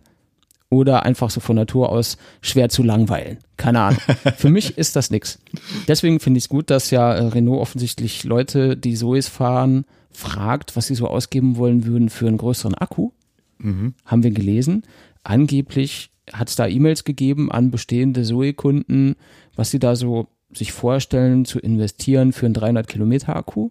oder 0.70 1.04
einfach 1.04 1.30
so 1.30 1.40
von 1.40 1.56
Natur 1.56 1.90
aus 1.90 2.18
schwer 2.42 2.70
zu 2.70 2.84
langweilen. 2.84 3.40
Keine 3.58 3.82
Ahnung. 3.82 4.02
Für 4.38 4.50
mich 4.50 4.78
ist 4.78 4.96
das 4.96 5.10
nix. 5.10 5.40
Deswegen 5.88 6.20
finde 6.20 6.38
ich 6.38 6.46
es 6.46 6.50
gut, 6.50 6.70
dass 6.70 6.92
ja 6.92 7.12
äh, 7.14 7.26
Renault 7.26 7.62
offensichtlich 7.62 8.24
Leute, 8.24 8.78
die 8.78 8.94
Zoes 8.94 9.28
fahren, 9.28 9.86
fragt, 10.12 10.76
was 10.76 10.88
sie 10.88 10.96
so 10.96 11.08
ausgeben 11.08 11.58
wollen 11.58 11.86
würden 11.86 12.10
für 12.10 12.28
einen 12.28 12.38
größeren 12.38 12.76
Akku. 12.76 13.12
Mhm. 13.60 13.94
Haben 14.06 14.24
wir 14.24 14.32
gelesen. 14.32 14.84
Angeblich 15.24 16.12
hat 16.32 16.50
es 16.50 16.56
da 16.56 16.68
E-Mails 16.68 17.04
gegeben 17.04 17.52
an 17.52 17.72
bestehende 17.72 18.24
Zoe-Kunden, 18.24 19.16
was 19.56 19.72
sie 19.72 19.80
da 19.80 19.96
so 19.96 20.28
sich 20.52 20.72
vorstellen 20.72 21.46
zu 21.46 21.60
investieren 21.60 22.34
für 22.34 22.46
einen 22.46 22.56
300 22.56 22.88
Kilometer 22.88 23.36
Akku. 23.36 23.70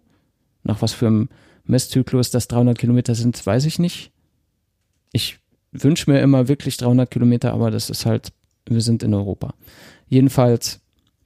Nach 0.62 0.82
was 0.82 0.92
für 0.92 1.06
einem 1.06 1.28
Messzyklus 1.64 2.30
das 2.30 2.48
300 2.48 2.78
Kilometer 2.78 3.14
sind, 3.14 3.44
weiß 3.44 3.64
ich 3.64 3.78
nicht. 3.78 4.12
Ich 5.12 5.38
wünsche 5.72 6.10
mir 6.10 6.20
immer 6.20 6.48
wirklich 6.48 6.76
300 6.76 7.10
Kilometer, 7.10 7.52
aber 7.52 7.70
das 7.70 7.90
ist 7.90 8.06
halt, 8.06 8.32
wir 8.66 8.80
sind 8.80 9.02
in 9.02 9.14
Europa. 9.14 9.54
Jedenfalls 10.08 10.80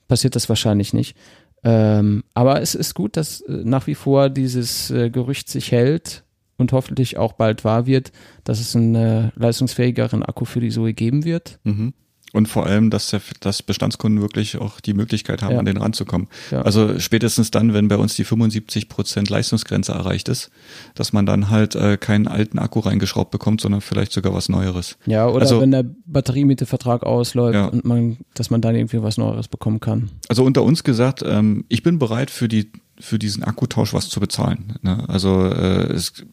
passiert 0.09 0.37
das 0.37 0.49
wahrscheinlich 0.49 0.93
nicht. 0.93 1.17
Ähm, 1.65 2.25
aber 2.35 2.61
es 2.61 2.75
ist 2.75 2.95
gut, 2.95 3.17
dass 3.17 3.41
äh, 3.43 3.63
nach 3.65 3.87
wie 3.87 3.95
vor 3.95 4.31
dieses 4.31 4.91
äh, 4.91 5.11
Gerücht 5.11 5.49
sich 5.49 5.71
hält 5.71 6.22
und 6.63 6.73
hoffentlich 6.73 7.19
auch 7.19 7.35
bald 7.35 7.65
wahr 7.65 7.87
wird, 7.87 8.13
dass 8.45 8.61
es 8.61 8.75
einen 8.75 8.95
äh, 8.95 9.31
leistungsfähigeren 9.37 10.23
Akku 10.23 10.47
für 10.47 10.61
die 10.61 10.71
Zoe 10.71 10.95
geben 10.95 11.25
wird. 11.25 11.59
Mhm. 11.65 11.93
Und 12.33 12.47
vor 12.49 12.65
allem, 12.67 12.89
dass, 12.89 13.11
der, 13.11 13.21
dass 13.41 13.63
Bestandskunden 13.63 14.23
wirklich 14.23 14.57
auch 14.57 14.81
die 14.81 14.95
Möglichkeit 14.95 15.43
haben, 15.43 15.53
ja. 15.53 15.59
an 15.59 15.67
den 15.67 15.77
ranzukommen. 15.77 16.29
Ja. 16.51 16.63
Also 16.63 16.99
spätestens 16.99 17.51
dann, 17.51 17.75
wenn 17.75 17.89
bei 17.89 17.99
uns 17.99 18.15
die 18.15 18.25
75 18.25 18.89
Prozent 18.89 19.29
Leistungsgrenze 19.29 19.93
erreicht 19.93 20.31
ist, 20.31 20.51
dass 20.95 21.13
man 21.13 21.27
dann 21.27 21.51
halt 21.51 21.75
äh, 21.75 21.99
keinen 21.99 22.27
alten 22.27 22.59
Akku 22.59 22.81
reingeschraubt 22.81 23.31
bekommt, 23.31 23.61
sondern 23.61 23.83
vielleicht 23.83 24.13
sogar 24.13 24.33
was 24.33 24.49
Neueres. 24.49 24.97
Ja, 25.05 25.29
oder 25.29 25.43
also, 25.43 25.61
wenn 25.61 25.73
der 25.73 25.85
Batteriemietevertrag 26.07 27.03
ausläuft 27.03 27.55
ja. 27.55 27.67
und 27.67 27.85
man, 27.85 28.17
dass 28.33 28.49
man 28.49 28.63
dann 28.63 28.75
irgendwie 28.75 29.03
was 29.03 29.19
Neueres 29.19 29.49
bekommen 29.49 29.81
kann. 29.81 30.11
Also 30.29 30.43
unter 30.43 30.63
uns 30.63 30.85
gesagt, 30.85 31.23
ähm, 31.27 31.67
ich 31.69 31.83
bin 31.83 31.99
bereit 31.99 32.31
für 32.31 32.49
die 32.49 32.73
für 32.99 33.19
diesen 33.19 33.43
Akkutausch 33.43 33.93
was 33.95 34.09
zu 34.09 34.21
bezahlen. 34.21 34.75
Ne? 34.83 35.05
Also 35.09 35.47
äh, 35.47 35.93
es 35.93 36.25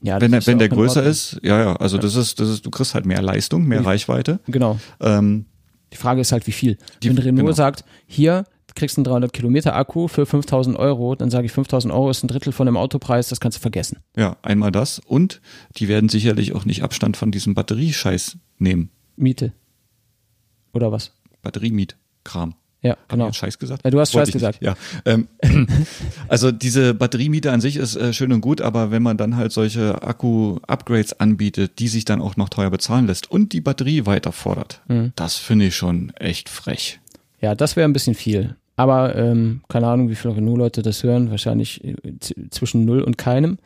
ja, 0.00 0.20
wenn, 0.20 0.30
der, 0.30 0.46
wenn 0.46 0.58
der 0.58 0.68
größer 0.68 1.02
ist, 1.02 1.40
ja, 1.42 1.58
ja, 1.58 1.76
also 1.76 1.96
ja. 1.96 2.02
das 2.02 2.14
ist, 2.14 2.38
das 2.40 2.48
ist, 2.48 2.66
du 2.66 2.70
kriegst 2.70 2.94
halt 2.94 3.06
mehr 3.06 3.22
Leistung, 3.22 3.64
mehr 3.64 3.84
Reichweite. 3.84 4.38
Genau. 4.46 4.78
Ähm, 5.00 5.46
die 5.92 5.96
Frage 5.96 6.20
ist 6.20 6.32
halt, 6.32 6.46
wie 6.46 6.52
viel. 6.52 6.78
Die, 7.02 7.08
wenn 7.08 7.18
Renault 7.18 7.46
genau. 7.46 7.52
sagt, 7.52 7.84
hier 8.06 8.44
kriegst 8.74 8.96
du 8.96 9.00
einen 9.00 9.04
300 9.04 9.32
Kilometer 9.32 9.74
Akku 9.74 10.06
für 10.06 10.24
5000 10.24 10.78
Euro, 10.78 11.14
dann 11.16 11.30
sage 11.30 11.46
ich 11.46 11.52
5000 11.52 11.92
Euro 11.92 12.10
ist 12.10 12.22
ein 12.22 12.28
Drittel 12.28 12.52
von 12.52 12.66
dem 12.66 12.76
Autopreis, 12.76 13.28
das 13.28 13.40
kannst 13.40 13.58
du 13.58 13.60
vergessen. 13.60 13.98
Ja, 14.16 14.36
einmal 14.42 14.70
das 14.70 15.00
und 15.00 15.40
die 15.76 15.88
werden 15.88 16.08
sicherlich 16.08 16.54
auch 16.54 16.64
nicht 16.64 16.82
Abstand 16.82 17.16
von 17.16 17.32
diesem 17.32 17.54
Batteriescheiß 17.54 18.38
nehmen. 18.58 18.90
Miete. 19.16 19.52
Oder 20.72 20.92
was? 20.92 21.12
Batteriemietkram. 21.42 22.54
Ja, 22.80 22.96
genau. 23.08 23.24
Hab 23.24 23.32
ich 23.32 23.38
Scheiß 23.38 23.58
gesagt? 23.58 23.84
Ja, 23.84 23.90
du 23.90 23.98
hast 23.98 24.12
Scheiß 24.12 24.30
gesagt. 24.30 24.62
Ja. 24.62 24.76
Ähm, 25.04 25.26
also 26.28 26.52
diese 26.52 26.94
Batteriemiete 26.94 27.50
an 27.50 27.60
sich 27.60 27.76
ist 27.76 27.96
äh, 27.96 28.12
schön 28.12 28.32
und 28.32 28.40
gut, 28.40 28.60
aber 28.60 28.90
wenn 28.92 29.02
man 29.02 29.16
dann 29.16 29.36
halt 29.36 29.50
solche 29.50 30.02
Akku-Upgrades 30.02 31.18
anbietet, 31.18 31.80
die 31.80 31.88
sich 31.88 32.04
dann 32.04 32.20
auch 32.20 32.36
noch 32.36 32.48
teuer 32.48 32.70
bezahlen 32.70 33.06
lässt 33.06 33.30
und 33.30 33.52
die 33.52 33.60
Batterie 33.60 34.06
weiter 34.06 34.30
fordert, 34.30 34.80
mhm. 34.86 35.12
das 35.16 35.36
finde 35.36 35.66
ich 35.66 35.76
schon 35.76 36.12
echt 36.14 36.48
frech. 36.48 37.00
Ja, 37.40 37.54
das 37.54 37.74
wäre 37.74 37.88
ein 37.88 37.92
bisschen 37.92 38.14
viel. 38.14 38.56
Aber 38.76 39.16
ähm, 39.16 39.62
keine 39.68 39.88
Ahnung, 39.88 40.08
wie 40.08 40.14
viele 40.14 40.36
Renault-Leute 40.36 40.82
das 40.82 41.02
hören, 41.02 41.32
wahrscheinlich 41.32 41.82
äh, 41.82 41.94
zwischen 42.50 42.84
null 42.84 43.02
und 43.02 43.18
keinem. 43.18 43.58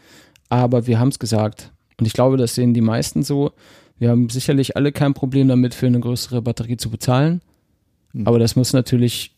Aber 0.48 0.86
wir 0.86 0.98
haben 0.98 1.08
es 1.08 1.18
gesagt. 1.18 1.70
Und 2.00 2.06
ich 2.06 2.14
glaube, 2.14 2.38
das 2.38 2.54
sehen 2.54 2.72
die 2.72 2.80
meisten 2.80 3.22
so. 3.22 3.52
Wir 3.98 4.08
haben 4.08 4.30
sicherlich 4.30 4.74
alle 4.74 4.90
kein 4.90 5.12
Problem 5.12 5.48
damit, 5.48 5.74
für 5.74 5.86
eine 5.86 6.00
größere 6.00 6.40
Batterie 6.40 6.78
zu 6.78 6.88
bezahlen. 6.88 7.42
Mhm. 8.12 8.26
Aber 8.26 8.38
das 8.38 8.56
muss 8.56 8.72
natürlich 8.72 9.32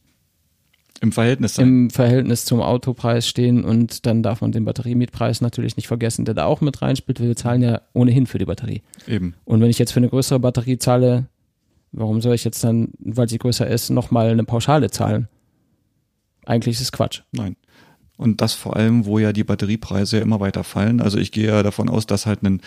im 1.00 1.12
Verhältnis 1.12 1.56
sein. 1.56 1.66
Im 1.66 1.90
Verhältnis 1.90 2.44
zum 2.44 2.60
Autopreis 2.60 3.28
stehen 3.28 3.64
und 3.64 4.06
dann 4.06 4.22
darf 4.22 4.40
man 4.40 4.52
den 4.52 4.64
Batteriemietpreis 4.64 5.40
natürlich 5.40 5.76
nicht 5.76 5.88
vergessen, 5.88 6.24
der 6.24 6.34
da 6.34 6.46
auch 6.46 6.60
mit 6.60 6.80
reinspielt. 6.82 7.20
Wir 7.20 7.36
zahlen 7.36 7.62
ja 7.62 7.80
ohnehin 7.92 8.26
für 8.26 8.38
die 8.38 8.44
Batterie. 8.44 8.82
Eben. 9.06 9.34
Und 9.44 9.60
wenn 9.60 9.70
ich 9.70 9.78
jetzt 9.78 9.92
für 9.92 10.00
eine 10.00 10.08
größere 10.08 10.38
Batterie 10.38 10.78
zahle, 10.78 11.26
warum 11.92 12.20
soll 12.20 12.34
ich 12.34 12.44
jetzt 12.44 12.62
dann, 12.64 12.88
weil 12.98 13.28
sie 13.28 13.38
größer 13.38 13.66
ist, 13.66 13.90
nochmal 13.90 14.30
eine 14.30 14.44
Pauschale 14.44 14.90
zahlen? 14.90 15.28
Eigentlich 16.46 16.76
ist 16.76 16.82
es 16.82 16.92
Quatsch. 16.92 17.22
Nein. 17.32 17.56
Und 18.16 18.40
das 18.40 18.54
vor 18.54 18.76
allem, 18.76 19.06
wo 19.06 19.18
ja 19.18 19.32
die 19.32 19.44
Batteriepreise 19.44 20.18
immer 20.18 20.38
weiter 20.38 20.62
fallen. 20.62 21.00
Also 21.00 21.18
ich 21.18 21.32
gehe 21.32 21.48
ja 21.48 21.62
davon 21.62 21.88
aus, 21.88 22.06
dass 22.06 22.26
halt 22.26 22.42
ein 22.42 22.60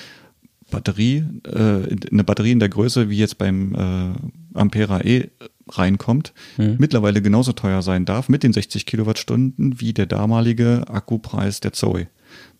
Batterie, 0.69 1.23
äh, 1.45 1.95
eine 2.11 2.23
Batterie 2.25 2.51
in 2.51 2.59
der 2.59 2.69
Größe 2.69 3.09
wie 3.09 3.17
jetzt 3.17 3.37
beim 3.37 3.73
äh, 3.73 4.57
Ampera 4.59 5.01
E 5.01 5.29
reinkommt, 5.69 6.33
mhm. 6.57 6.75
mittlerweile 6.79 7.21
genauso 7.21 7.53
teuer 7.53 7.81
sein 7.81 8.05
darf 8.05 8.29
mit 8.29 8.43
den 8.43 8.53
60 8.53 8.85
Kilowattstunden 8.85 9.79
wie 9.79 9.93
der 9.93 10.05
damalige 10.05 10.85
Akkupreis 10.87 11.59
der 11.59 11.73
Zoe, 11.73 12.07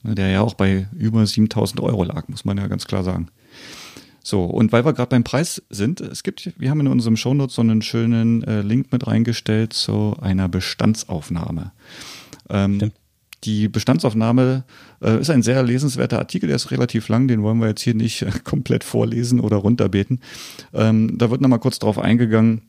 ne, 0.03 0.15
der 0.15 0.29
ja 0.29 0.41
auch 0.41 0.53
bei 0.53 0.87
über 0.97 1.25
7000 1.25 1.79
Euro 1.81 2.03
lag, 2.03 2.27
muss 2.27 2.45
man 2.45 2.57
ja 2.57 2.67
ganz 2.67 2.85
klar 2.85 3.03
sagen. 3.03 3.29
So, 4.23 4.43
und 4.43 4.73
weil 4.73 4.83
wir 4.83 4.91
gerade 4.91 5.09
beim 5.09 5.23
Preis 5.23 5.63
sind, 5.69 6.01
es 6.01 6.21
gibt, 6.21 6.51
wir 6.59 6.69
haben 6.69 6.81
in 6.81 6.89
unserem 6.89 7.15
Shownotes 7.15 7.55
so 7.55 7.61
einen 7.61 7.81
schönen 7.81 8.43
äh, 8.43 8.59
Link 8.59 8.91
mit 8.91 9.07
reingestellt 9.07 9.71
zu 9.71 10.17
einer 10.19 10.49
Bestandsaufnahme. 10.49 11.71
Ähm, 12.49 12.91
die 13.43 13.69
Bestandsaufnahme 13.69 14.65
äh, 15.01 15.19
ist 15.21 15.29
ein 15.29 15.43
sehr 15.43 15.63
lesenswerter 15.63 16.19
Artikel, 16.19 16.47
der 16.47 16.55
ist 16.55 16.71
relativ 16.71 17.07
lang, 17.07 17.27
den 17.27 17.43
wollen 17.43 17.59
wir 17.59 17.67
jetzt 17.67 17.81
hier 17.81 17.93
nicht 17.93 18.23
äh, 18.23 18.31
komplett 18.43 18.83
vorlesen 18.83 19.39
oder 19.39 19.57
runterbeten. 19.57 20.19
Ähm, 20.73 21.17
da 21.17 21.29
wird 21.29 21.41
nochmal 21.41 21.59
kurz 21.59 21.79
drauf 21.79 21.99
eingegangen, 21.99 22.63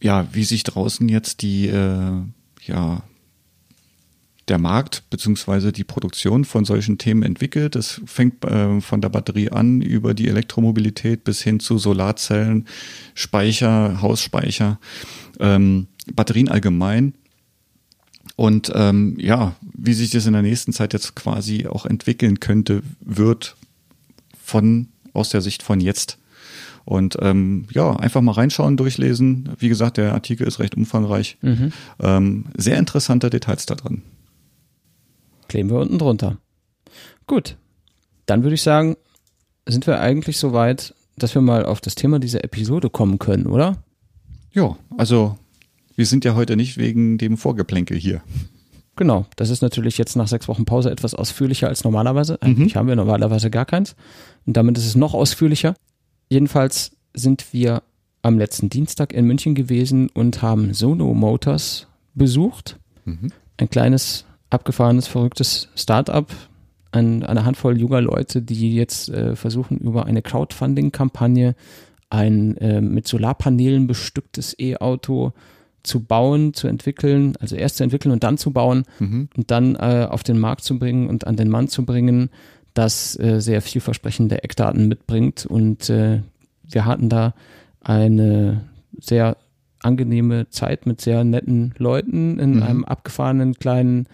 ja, 0.00 0.28
wie 0.32 0.44
sich 0.44 0.62
draußen 0.62 1.08
jetzt 1.08 1.42
die, 1.42 1.68
äh, 1.68 2.22
ja, 2.66 3.02
der 4.48 4.58
Markt 4.58 5.04
beziehungsweise 5.10 5.72
die 5.72 5.84
Produktion 5.84 6.44
von 6.44 6.64
solchen 6.64 6.98
Themen 6.98 7.22
entwickelt. 7.22 7.74
Das 7.74 8.00
fängt 8.06 8.44
äh, 8.44 8.80
von 8.80 9.00
der 9.00 9.10
Batterie 9.10 9.50
an 9.50 9.82
über 9.82 10.14
die 10.14 10.28
Elektromobilität 10.28 11.24
bis 11.24 11.42
hin 11.42 11.60
zu 11.60 11.78
Solarzellen, 11.78 12.66
Speicher, 13.14 14.00
Hausspeicher, 14.00 14.78
ähm, 15.38 15.86
Batterien 16.12 16.48
allgemein. 16.48 17.14
Und 18.36 18.70
ähm, 18.74 19.16
ja, 19.18 19.56
wie 19.60 19.94
sich 19.94 20.10
das 20.10 20.26
in 20.26 20.32
der 20.32 20.42
nächsten 20.42 20.72
Zeit 20.72 20.92
jetzt 20.92 21.16
quasi 21.16 21.66
auch 21.66 21.86
entwickeln 21.86 22.40
könnte, 22.40 22.82
wird 23.00 23.56
von 24.42 24.88
aus 25.12 25.30
der 25.30 25.40
Sicht 25.40 25.62
von 25.62 25.80
jetzt. 25.80 26.18
Und 26.88 27.18
ähm, 27.20 27.66
ja, 27.70 27.94
einfach 27.96 28.22
mal 28.22 28.32
reinschauen, 28.32 28.78
durchlesen. 28.78 29.50
Wie 29.58 29.68
gesagt, 29.68 29.98
der 29.98 30.14
Artikel 30.14 30.46
ist 30.46 30.58
recht 30.58 30.74
umfangreich. 30.74 31.36
Mhm. 31.42 31.70
Ähm, 32.00 32.46
sehr 32.56 32.78
interessante 32.78 33.28
Details 33.28 33.66
da 33.66 33.74
drin. 33.74 34.00
Kleben 35.48 35.68
wir 35.68 35.80
unten 35.80 35.98
drunter. 35.98 36.38
Gut, 37.26 37.58
dann 38.24 38.42
würde 38.42 38.54
ich 38.54 38.62
sagen, 38.62 38.96
sind 39.66 39.86
wir 39.86 40.00
eigentlich 40.00 40.38
so 40.38 40.54
weit, 40.54 40.94
dass 41.18 41.34
wir 41.34 41.42
mal 41.42 41.66
auf 41.66 41.82
das 41.82 41.94
Thema 41.94 42.20
dieser 42.20 42.42
Episode 42.42 42.88
kommen 42.88 43.18
können, 43.18 43.44
oder? 43.44 43.82
Ja, 44.52 44.78
also 44.96 45.36
wir 45.94 46.06
sind 46.06 46.24
ja 46.24 46.34
heute 46.34 46.56
nicht 46.56 46.78
wegen 46.78 47.18
dem 47.18 47.36
Vorgeplänkel 47.36 47.98
hier. 47.98 48.22
Genau, 48.96 49.26
das 49.36 49.50
ist 49.50 49.60
natürlich 49.60 49.98
jetzt 49.98 50.16
nach 50.16 50.26
sechs 50.26 50.48
Wochen 50.48 50.64
Pause 50.64 50.90
etwas 50.90 51.12
ausführlicher 51.12 51.68
als 51.68 51.84
normalerweise. 51.84 52.40
Eigentlich 52.40 52.74
mhm. 52.74 52.78
haben 52.78 52.88
wir 52.88 52.96
normalerweise 52.96 53.50
gar 53.50 53.66
keins. 53.66 53.94
Und 54.46 54.56
damit 54.56 54.78
ist 54.78 54.86
es 54.86 54.96
noch 54.96 55.12
ausführlicher. 55.12 55.74
Jedenfalls 56.28 56.92
sind 57.14 57.52
wir 57.52 57.82
am 58.22 58.38
letzten 58.38 58.68
Dienstag 58.68 59.12
in 59.12 59.26
München 59.26 59.54
gewesen 59.54 60.10
und 60.10 60.42
haben 60.42 60.74
Sono 60.74 61.14
Motors 61.14 61.86
besucht. 62.14 62.78
Mhm. 63.04 63.30
Ein 63.56 63.70
kleines, 63.70 64.24
abgefahrenes, 64.50 65.06
verrücktes 65.06 65.68
Startup. 65.74 66.26
Ein, 66.90 67.22
eine 67.22 67.44
Handvoll 67.44 67.78
junger 67.78 68.00
Leute, 68.00 68.42
die 68.42 68.74
jetzt 68.74 69.08
äh, 69.10 69.36
versuchen, 69.36 69.78
über 69.78 70.06
eine 70.06 70.22
Crowdfunding-Kampagne 70.22 71.54
ein 72.10 72.56
äh, 72.56 72.80
mit 72.80 73.06
Solarpanelen 73.06 73.86
bestücktes 73.86 74.58
E-Auto 74.58 75.32
zu 75.82 76.00
bauen, 76.00 76.54
zu 76.54 76.66
entwickeln, 76.66 77.34
also 77.40 77.56
erst 77.56 77.76
zu 77.76 77.84
entwickeln 77.84 78.12
und 78.12 78.24
dann 78.24 78.38
zu 78.38 78.52
bauen 78.52 78.84
mhm. 78.98 79.28
und 79.36 79.50
dann 79.50 79.74
äh, 79.76 80.06
auf 80.08 80.22
den 80.22 80.38
Markt 80.38 80.64
zu 80.64 80.78
bringen 80.78 81.08
und 81.08 81.26
an 81.26 81.36
den 81.36 81.48
Mann 81.48 81.68
zu 81.68 81.84
bringen, 81.84 82.30
das 82.78 83.18
äh, 83.18 83.40
sehr 83.40 83.60
vielversprechende 83.60 84.44
Eckdaten 84.44 84.86
mitbringt. 84.86 85.44
Und 85.44 85.90
äh, 85.90 86.20
wir 86.62 86.84
hatten 86.84 87.08
da 87.08 87.34
eine 87.80 88.62
sehr 89.00 89.36
angenehme 89.80 90.48
Zeit 90.50 90.86
mit 90.86 91.00
sehr 91.00 91.24
netten 91.24 91.74
Leuten 91.78 92.38
in 92.38 92.56
mhm. 92.56 92.62
einem 92.62 92.84
abgefahrenen 92.84 93.54
kleinen, 93.54 94.06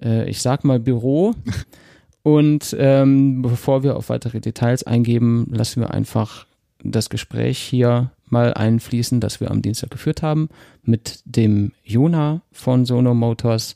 äh, 0.00 0.30
ich 0.30 0.40
sag 0.42 0.64
mal, 0.64 0.78
Büro. 0.78 1.34
Und 2.22 2.74
ähm, 2.78 3.42
bevor 3.42 3.82
wir 3.82 3.96
auf 3.96 4.08
weitere 4.08 4.40
Details 4.40 4.84
eingeben, 4.84 5.48
lassen 5.50 5.80
wir 5.80 5.92
einfach 5.92 6.46
das 6.82 7.10
Gespräch 7.10 7.58
hier 7.58 8.12
mal 8.30 8.54
einfließen, 8.54 9.20
das 9.20 9.40
wir 9.40 9.50
am 9.50 9.60
Dienstag 9.60 9.90
geführt 9.90 10.22
haben 10.22 10.48
mit 10.84 11.20
dem 11.24 11.72
Jona 11.82 12.42
von 12.52 12.86
Sono 12.86 13.12
Motors. 13.12 13.74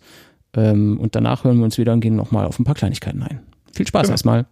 Ähm, 0.54 0.98
und 1.00 1.16
danach 1.16 1.42
hören 1.42 1.58
wir 1.58 1.64
uns 1.64 1.76
wieder 1.76 1.92
und 1.92 2.00
gehen 2.00 2.16
nochmal 2.16 2.46
auf 2.46 2.58
ein 2.58 2.64
paar 2.64 2.74
Kleinigkeiten 2.76 3.22
ein. 3.22 3.40
Viel 3.72 3.86
Spaß 3.86 4.08
ja. 4.08 4.12
erstmal. 4.12 4.46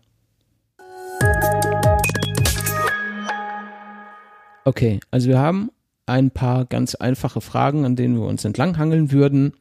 Okay, 4.65 4.99
also 5.11 5.29
wir 5.29 5.39
haben 5.39 5.71
ein 6.07 6.31
paar 6.31 6.65
ganz 6.65 6.95
einfache 6.95 7.41
Fragen, 7.41 7.85
an 7.85 7.97
denen 7.97 8.17
wir 8.17 8.27
uns 8.27 8.45
entlanghangeln 8.45 9.13
würden. 9.13 9.53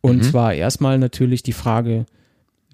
Und 0.00 0.18
mhm. 0.18 0.22
zwar 0.22 0.54
erstmal 0.54 0.98
natürlich 0.98 1.42
die 1.42 1.52
Frage, 1.52 2.06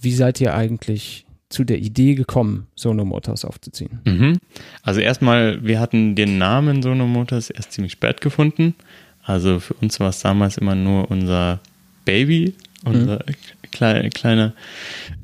wie 0.01 0.13
seid 0.13 0.41
ihr 0.41 0.55
eigentlich 0.55 1.27
zu 1.49 1.65
der 1.65 1.79
Idee 1.79 2.15
gekommen, 2.15 2.67
Sono 2.75 3.05
Motors 3.05 3.45
aufzuziehen? 3.45 4.01
Mhm. 4.05 4.39
Also 4.83 5.01
erstmal, 5.01 5.65
wir 5.65 5.79
hatten 5.81 6.15
den 6.15 6.39
Namen 6.39 6.83
Sono 6.83 7.07
Motors 7.07 7.51
erst 7.51 7.73
ziemlich 7.73 7.93
spät 7.93 8.21
gefunden. 8.21 8.75
Also 9.23 9.61
für 9.61 9.75
uns 9.75 10.01
war 10.01 10.09
es 10.09 10.21
damals 10.21 10.59
immer 10.59 10.75
nur 10.75 11.11
unser 11.11 11.61
Baby, 12.05 12.55
unser 12.85 13.25
mhm. 13.27 13.35
Kleiner 13.71 14.09
kleine 14.11 14.55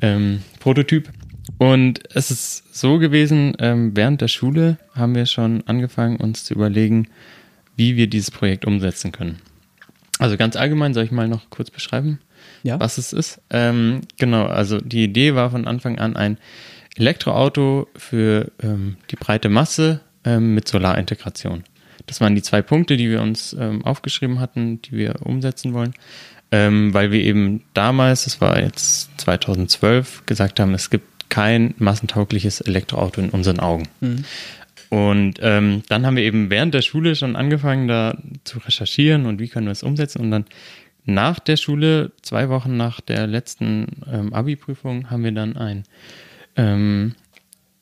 ähm, 0.01 0.43
Prototyp. 0.61 1.11
Und 1.59 2.01
es 2.15 2.31
ist 2.31 2.75
so 2.75 2.99
gewesen, 2.99 3.55
ähm, 3.61 3.97
während 3.97 4.21
der 4.21 4.29
Schule 4.29 4.79
haben 4.95 5.15
wir 5.15 5.27
schon 5.27 5.63
angefangen, 5.67 6.17
uns 6.17 6.45
zu 6.45 6.55
überlegen, 6.55 7.09
wie 7.77 7.97
wir 7.97 8.09
dieses 8.09 8.31
Projekt 8.31 8.67
umsetzen 8.67 9.13
können. 9.13 9.39
Also 10.19 10.37
ganz 10.37 10.57
allgemein 10.57 10.95
soll 10.95 11.05
ich 11.05 11.13
mal 11.13 11.29
noch 11.29 11.51
kurz 11.51 11.71
beschreiben, 11.71 12.21
ja. 12.63 12.81
was 12.81 12.99
es 12.99 13.13
ist. 13.13 13.41
Ähm, 13.51 14.01
genau, 14.19 14.47
also 14.47 14.81
die 14.81 15.05
Idee 15.05 15.35
war 15.35 15.51
von 15.51 15.67
Anfang 15.67 15.99
an 15.99 16.17
ein 16.17 16.39
Elektroauto 16.97 17.89
für 17.97 18.51
ähm, 18.63 18.97
die 19.11 19.17
breite 19.17 19.49
Masse 19.49 20.01
ähm, 20.25 20.55
mit 20.55 20.67
Solarintegration. 20.69 21.65
Das 22.07 22.21
waren 22.21 22.35
die 22.35 22.43
zwei 22.43 22.63
Punkte, 22.63 22.97
die 22.97 23.11
wir 23.11 23.21
uns 23.21 23.55
ähm, 23.59 23.85
aufgeschrieben 23.85 24.41
hatten, 24.41 24.81
die 24.83 24.93
wir 24.93 25.17
umsetzen 25.23 25.75
wollen, 25.75 25.93
ähm, 26.53 26.95
weil 26.95 27.11
wir 27.11 27.21
eben 27.23 27.63
damals, 27.75 28.25
das 28.25 28.41
war 28.41 28.61
jetzt 28.61 29.11
2012, 29.21 30.25
gesagt 30.27 30.61
haben, 30.61 30.75
es 30.75 30.91
gibt 30.91 31.29
kein 31.29 31.75
massentaugliches 31.79 32.61
Elektroauto 32.61 33.21
in 33.21 33.31
unseren 33.31 33.61
Augen. 33.61 33.89
Mhm. 34.01 34.25
Und 34.89 35.35
ähm, 35.43 35.83
dann 35.89 36.07
haben 36.07 36.17
wir 36.17 36.23
eben 36.23 36.49
während 36.49 36.73
der 36.73 36.83
Schule 36.83 37.17
schon 37.17 37.35
angefangen, 37.35 37.89
da 37.89 38.17
zu 38.45 38.59
recherchieren 38.59 39.27
und 39.27 39.41
wie 39.41 39.49
können 39.49 39.67
wir 39.67 39.73
es 39.73 39.83
umsetzen. 39.83 40.21
Und 40.21 40.31
dann 40.31 40.45
nach 41.05 41.41
der 41.41 41.57
Schule, 41.57 42.13
zwei 42.23 42.49
Wochen 42.49 42.77
nach 42.77 43.01
der 43.01 43.27
letzten 43.27 43.87
ähm, 44.11 44.33
Abi-Prüfung, 44.33 45.11
haben 45.11 45.25
wir 45.25 45.33
dann 45.33 45.57
ein 45.57 45.85
ähm, 46.57 47.15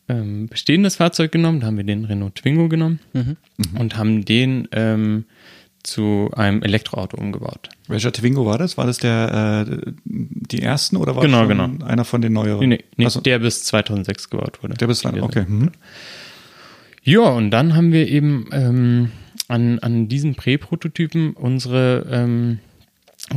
ähm, 0.08 0.48
bestehendes 0.48 0.96
Fahrzeug 0.96 1.32
genommen, 1.32 1.60
da 1.60 1.66
haben 1.66 1.76
wir 1.76 1.84
den 1.84 2.04
Renault 2.04 2.36
Twingo 2.36 2.68
genommen 2.68 3.00
mhm. 3.12 3.36
Und 3.78 3.96
haben 3.96 4.24
den 4.24 4.68
ähm, 4.72 5.24
zu 5.84 6.30
einem 6.34 6.62
Elektroauto 6.62 7.16
umgebaut. 7.16 7.68
Welcher 7.86 8.12
Twingo 8.12 8.46
war 8.46 8.58
das? 8.58 8.76
War 8.76 8.86
das 8.86 8.98
der 8.98 9.66
äh, 9.68 9.92
die 10.04 10.62
ersten 10.62 10.96
oder 10.96 11.14
war 11.14 11.22
genau, 11.22 11.46
genau. 11.46 11.70
einer 11.84 12.04
von 12.04 12.22
den 12.22 12.32
neueren? 12.32 12.68
Nee, 12.68 12.84
nee 12.96 13.04
also, 13.04 13.20
der 13.20 13.38
bis 13.38 13.64
2006 13.64 14.30
gebaut 14.30 14.62
wurde. 14.62 14.74
Der 14.74 14.86
bis 14.86 15.00
2006, 15.00 15.36
okay. 15.36 15.50
Mhm. 15.50 15.70
Ja, 17.02 17.20
und 17.20 17.50
dann 17.50 17.76
haben 17.76 17.92
wir 17.92 18.08
eben 18.08 18.48
ähm, 18.52 19.10
an, 19.46 19.78
an 19.80 20.08
diesen 20.08 20.34
Prä-Prototypen 20.34 21.34
unsere 21.34 22.06
ähm, 22.10 22.58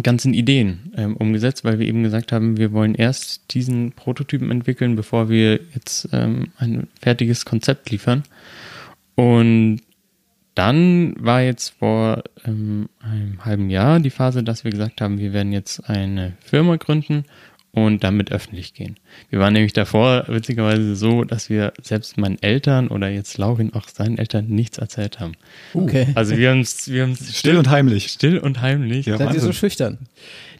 ganzen 0.03 0.33
Ideen 0.33 0.93
ähm, 0.95 1.17
umgesetzt, 1.17 1.65
weil 1.65 1.79
wir 1.79 1.87
eben 1.87 2.03
gesagt 2.03 2.31
haben, 2.31 2.57
wir 2.57 2.71
wollen 2.71 2.95
erst 2.95 3.53
diesen 3.53 3.91
Prototypen 3.91 4.51
entwickeln, 4.51 4.95
bevor 4.95 5.29
wir 5.29 5.59
jetzt 5.73 6.09
ähm, 6.13 6.47
ein 6.57 6.87
fertiges 7.01 7.45
Konzept 7.45 7.89
liefern. 7.89 8.23
Und 9.15 9.81
dann 10.57 11.13
war 11.19 11.41
jetzt 11.41 11.75
vor 11.77 12.23
ähm, 12.43 12.89
einem 12.99 13.45
halben 13.45 13.69
Jahr 13.69 13.99
die 13.99 14.09
Phase, 14.09 14.43
dass 14.43 14.63
wir 14.63 14.71
gesagt 14.71 15.01
haben, 15.01 15.19
wir 15.19 15.31
werden 15.31 15.53
jetzt 15.53 15.87
eine 15.87 16.33
Firma 16.39 16.77
gründen 16.77 17.25
und 17.71 18.03
damit 18.03 18.31
öffentlich 18.31 18.73
gehen. 18.73 18.95
Wir 19.29 19.39
waren 19.39 19.53
nämlich 19.53 19.73
davor 19.73 20.25
witzigerweise 20.27 20.95
so, 20.95 21.23
dass 21.23 21.51
wir 21.51 21.73
selbst 21.83 22.17
meinen 22.17 22.41
Eltern 22.41 22.87
oder 22.87 23.07
jetzt 23.07 23.37
Laurin 23.37 23.73
auch 23.73 23.87
seinen 23.87 24.17
Eltern 24.17 24.47
nichts 24.47 24.79
erzählt 24.79 25.19
haben. 25.19 25.33
Okay. 25.75 26.07
Also 26.15 26.35
wir 26.35 26.49
haben 26.49 26.61
es 26.61 26.91
wir 26.91 27.03
haben's 27.03 27.19
still, 27.19 27.35
still 27.35 27.57
und 27.57 27.69
heimlich. 27.69 28.07
Still 28.07 28.39
und 28.39 28.61
heimlich. 28.61 29.05
Ja, 29.05 29.17
Seid 29.17 29.35
ihr 29.35 29.41
so 29.41 29.53
schüchtern? 29.53 29.99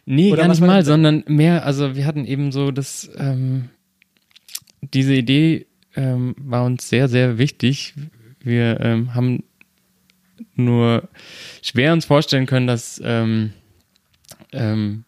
Nee, 0.06 0.32
oder 0.32 0.42
gar 0.42 0.48
nicht 0.48 0.60
mal, 0.60 0.84
sondern 0.84 1.24
mehr, 1.26 1.66
also 1.66 1.96
wir 1.96 2.06
hatten 2.06 2.24
eben 2.24 2.52
so 2.52 2.70
das, 2.70 3.10
ähm, 3.18 3.70
diese 4.80 5.14
Idee 5.14 5.66
ähm, 5.96 6.36
war 6.38 6.64
uns 6.64 6.88
sehr, 6.88 7.08
sehr 7.08 7.36
wichtig. 7.36 7.94
Wir 8.40 8.78
ähm, 8.80 9.14
haben 9.16 9.42
nur 10.58 11.08
schwer 11.62 11.92
uns 11.92 12.04
vorstellen 12.04 12.46
können, 12.46 12.66
dass 12.66 13.00
ähm, 13.04 13.52
ähm, 14.52 15.04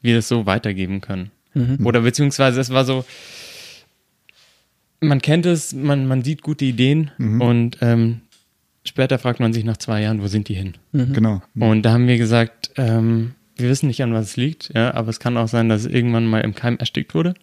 wir 0.00 0.14
das 0.14 0.28
so 0.28 0.46
weitergeben 0.46 1.00
können. 1.00 1.30
Mhm. 1.54 1.84
Oder 1.84 2.00
beziehungsweise 2.00 2.60
es 2.60 2.70
war 2.70 2.84
so, 2.84 3.04
man 5.00 5.20
kennt 5.20 5.46
es, 5.46 5.72
man, 5.72 6.06
man 6.06 6.22
sieht 6.22 6.42
gute 6.42 6.64
Ideen 6.64 7.10
mhm. 7.18 7.40
und 7.40 7.78
ähm, 7.80 8.20
später 8.84 9.18
fragt 9.18 9.40
man 9.40 9.52
sich 9.52 9.64
nach 9.64 9.76
zwei 9.76 10.02
Jahren, 10.02 10.22
wo 10.22 10.26
sind 10.26 10.48
die 10.48 10.54
hin? 10.54 10.74
Mhm. 10.92 11.12
Genau. 11.12 11.42
Und 11.58 11.82
da 11.82 11.92
haben 11.92 12.06
wir 12.06 12.18
gesagt, 12.18 12.70
ähm, 12.76 13.34
wir 13.56 13.68
wissen 13.68 13.88
nicht, 13.88 14.02
an 14.02 14.14
was 14.14 14.26
es 14.26 14.36
liegt, 14.36 14.72
ja, 14.74 14.94
aber 14.94 15.10
es 15.10 15.20
kann 15.20 15.36
auch 15.36 15.48
sein, 15.48 15.68
dass 15.68 15.82
es 15.82 15.92
irgendwann 15.92 16.26
mal 16.26 16.40
im 16.40 16.54
Keim 16.54 16.76
erstickt 16.78 17.14
wurde. 17.14 17.34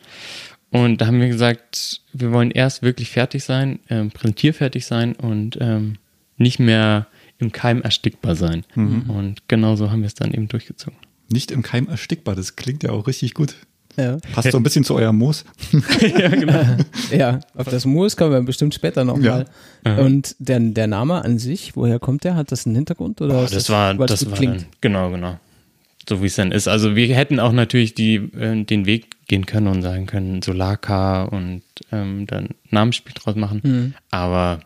Und 0.69 0.99
da 0.99 1.07
haben 1.07 1.21
wir 1.21 1.27
gesagt, 1.27 2.01
wir 2.11 2.31
wollen 2.31 2.51
erst 2.51 2.81
wirklich 2.81 3.09
fertig 3.09 3.43
sein, 3.43 3.79
ähm, 3.89 4.11
präsentierfertig 4.11 4.85
sein 4.85 5.15
und 5.15 5.57
ähm, 5.61 5.97
nicht 6.37 6.59
mehr 6.59 7.07
im 7.39 7.51
Keim 7.51 7.81
erstickbar 7.81 8.35
sein. 8.35 8.63
Mhm. 8.75 9.09
Und 9.09 9.47
genauso 9.47 9.91
haben 9.91 10.01
wir 10.01 10.07
es 10.07 10.15
dann 10.15 10.33
eben 10.33 10.47
durchgezogen. 10.47 10.97
Nicht 11.29 11.51
im 11.51 11.61
Keim 11.61 11.87
erstickbar, 11.87 12.35
das 12.35 12.55
klingt 12.55 12.83
ja 12.83 12.91
auch 12.91 13.07
richtig 13.07 13.33
gut. 13.33 13.55
Ja. 13.97 14.17
Passt 14.31 14.51
so 14.51 14.57
ein 14.57 14.63
bisschen 14.63 14.83
zu 14.83 14.93
eurem 14.95 15.17
Moos. 15.17 15.43
ja, 16.01 16.29
genau. 16.29 16.77
ja, 17.11 17.39
auf 17.55 17.67
das 17.67 17.85
Moos 17.85 18.15
kommen 18.15 18.31
wir 18.31 18.41
bestimmt 18.41 18.75
später 18.75 19.03
nochmal. 19.03 19.45
Ja. 19.85 19.97
Und 19.97 20.35
der, 20.37 20.59
der 20.59 20.85
Name 20.85 21.25
an 21.25 21.39
sich, 21.39 21.75
woher 21.75 21.97
kommt 21.97 22.23
der? 22.23 22.35
Hat 22.35 22.51
das 22.51 22.67
einen 22.67 22.75
Hintergrund? 22.75 23.21
Oder 23.21 23.41
Oh, 23.41 23.43
ist 23.43 23.55
das 23.55 23.69
war, 23.71 23.95
das 23.95 24.23
gut 24.23 24.31
war 24.31 24.39
dann, 24.39 24.65
genau, 24.81 25.09
genau. 25.09 25.39
So 26.07 26.21
wie 26.21 26.27
es 26.27 26.35
dann 26.35 26.51
ist. 26.51 26.67
Also 26.67 26.95
wir 26.95 27.13
hätten 27.15 27.39
auch 27.39 27.51
natürlich 27.51 27.95
die, 27.95 28.15
äh, 28.15 28.63
den 28.63 28.85
Weg 28.85 29.27
gehen 29.27 29.47
können 29.47 29.67
und 29.67 29.81
sagen 29.81 30.05
können, 30.05 30.41
Solarcar 30.41 31.33
und 31.33 31.63
ähm, 31.91 32.27
dann 32.27 32.49
Namensspiel 32.69 33.13
draus 33.13 33.35
machen. 33.35 33.61
Mhm. 33.63 33.93
Aber 34.11 34.61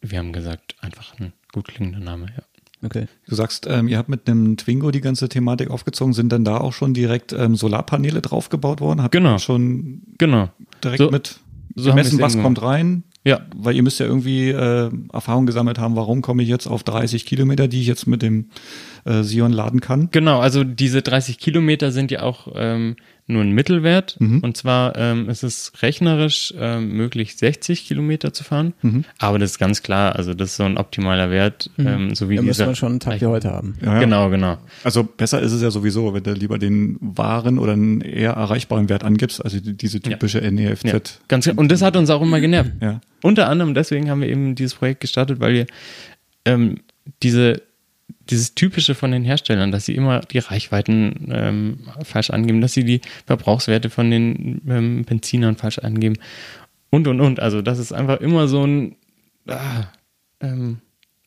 wir 0.00 0.18
haben 0.18 0.32
gesagt, 0.32 0.76
einfach 0.80 1.14
ein 1.20 1.32
gut 1.52 1.68
klingender 1.68 2.00
Name, 2.00 2.26
ja. 2.36 2.42
Okay. 2.84 3.06
Du 3.28 3.34
sagst, 3.36 3.66
ähm, 3.70 3.86
ihr 3.86 3.96
habt 3.96 4.08
mit 4.08 4.28
einem 4.28 4.56
Twingo 4.56 4.90
die 4.90 5.00
ganze 5.00 5.28
Thematik 5.28 5.70
aufgezogen. 5.70 6.12
Sind 6.14 6.32
dann 6.32 6.44
da 6.44 6.58
auch 6.58 6.72
schon 6.72 6.94
direkt 6.94 7.32
ähm, 7.32 7.54
Solarpaneele 7.54 8.20
draufgebaut 8.20 8.80
worden? 8.80 9.02
Habt 9.02 9.12
Genau. 9.12 9.34
ihr 9.34 9.38
schon 9.38 10.02
Genau. 10.18 10.48
direkt 10.82 10.98
So- 10.98 11.10
mit 11.10 11.38
so 11.76 11.90
gemessen, 11.90 12.20
was 12.20 12.36
kommt 12.40 12.60
rein? 12.60 13.04
Ja, 13.24 13.42
Weil 13.54 13.76
ihr 13.76 13.84
müsst 13.84 14.00
ja 14.00 14.06
irgendwie 14.06 14.48
äh, 14.48 14.90
Erfahrung 15.12 15.46
gesammelt 15.46 15.78
haben, 15.78 15.94
warum 15.94 16.22
komme 16.22 16.42
ich 16.42 16.48
jetzt 16.48 16.66
auf 16.66 16.82
30 16.82 17.24
Kilometer, 17.24 17.68
die 17.68 17.80
ich 17.80 17.86
jetzt 17.86 18.08
mit 18.08 18.20
dem 18.20 18.46
äh, 19.04 19.22
Sion 19.22 19.52
laden 19.52 19.80
kann. 19.80 20.08
Genau, 20.12 20.40
also 20.40 20.64
diese 20.64 21.02
30 21.02 21.38
Kilometer 21.38 21.92
sind 21.92 22.10
ja 22.10 22.22
auch 22.22 22.48
ähm, 22.54 22.96
nur 23.28 23.42
ein 23.42 23.52
Mittelwert. 23.52 24.16
Mhm. 24.20 24.40
Und 24.40 24.56
zwar 24.56 24.96
ähm, 24.96 25.28
ist 25.28 25.42
es 25.44 25.72
rechnerisch 25.80 26.52
ähm, 26.58 26.92
möglich, 26.96 27.36
60 27.36 27.86
Kilometer 27.86 28.32
zu 28.32 28.42
fahren. 28.44 28.74
Mhm. 28.82 29.04
Aber 29.18 29.38
das 29.38 29.52
ist 29.52 29.58
ganz 29.58 29.82
klar, 29.82 30.16
also 30.16 30.34
das 30.34 30.50
ist 30.50 30.56
so 30.56 30.64
ein 30.64 30.76
optimaler 30.76 31.30
Wert, 31.30 31.70
ähm, 31.78 32.14
so 32.14 32.28
wie 32.28 32.36
Da 32.36 32.42
müssen 32.42 32.66
wir 32.66 32.74
schon 32.74 32.90
einen 32.92 33.00
Tag 33.00 33.20
wie 33.20 33.26
heute 33.26 33.50
haben. 33.50 33.74
Ja, 33.80 33.94
ja. 33.94 34.00
Genau, 34.00 34.28
genau. 34.28 34.58
Also 34.84 35.04
besser 35.04 35.40
ist 35.40 35.52
es 35.52 35.62
ja 35.62 35.70
sowieso, 35.70 36.12
wenn 36.14 36.22
du 36.24 36.32
lieber 36.32 36.58
den 36.58 36.96
wahren 37.00 37.58
oder 37.58 37.72
einen 37.72 38.00
eher 38.00 38.32
erreichbaren 38.32 38.88
Wert 38.88 39.04
angibst, 39.04 39.42
also 39.44 39.60
die- 39.60 39.76
diese 39.76 40.00
typische 40.00 40.42
Ja, 40.42 40.50
NEFZ. 40.50 41.20
ganz 41.28 41.44
genau. 41.46 41.60
Und 41.60 41.70
das 41.70 41.80
hat 41.82 41.96
uns 41.96 42.10
auch 42.10 42.22
immer 42.22 42.40
genervt. 42.40 42.72
Ja. 42.80 43.00
Unter 43.22 43.48
anderem 43.48 43.72
deswegen 43.74 44.10
haben 44.10 44.20
wir 44.20 44.28
eben 44.28 44.56
dieses 44.56 44.74
Projekt 44.74 45.00
gestartet, 45.00 45.38
weil 45.40 45.54
wir 45.54 45.66
ähm, 46.44 46.78
diese 47.22 47.62
dieses 48.32 48.54
typische 48.56 48.94
von 48.96 49.12
den 49.12 49.22
Herstellern, 49.22 49.70
dass 49.70 49.84
sie 49.84 49.94
immer 49.94 50.20
die 50.20 50.38
Reichweiten 50.38 51.28
ähm, 51.30 51.78
falsch 52.02 52.30
angeben, 52.30 52.60
dass 52.60 52.72
sie 52.72 52.84
die 52.84 53.00
Verbrauchswerte 53.26 53.90
von 53.90 54.10
den 54.10 54.60
ähm, 54.68 55.04
Benzinern 55.04 55.56
falsch 55.56 55.78
angeben 55.78 56.16
und 56.90 57.06
und 57.06 57.20
und. 57.20 57.38
Also 57.38 57.62
das 57.62 57.78
ist 57.78 57.92
einfach 57.92 58.20
immer 58.20 58.48
so 58.48 58.66
ein 58.66 58.96
ah, 59.46 59.84
ähm, 60.40 60.78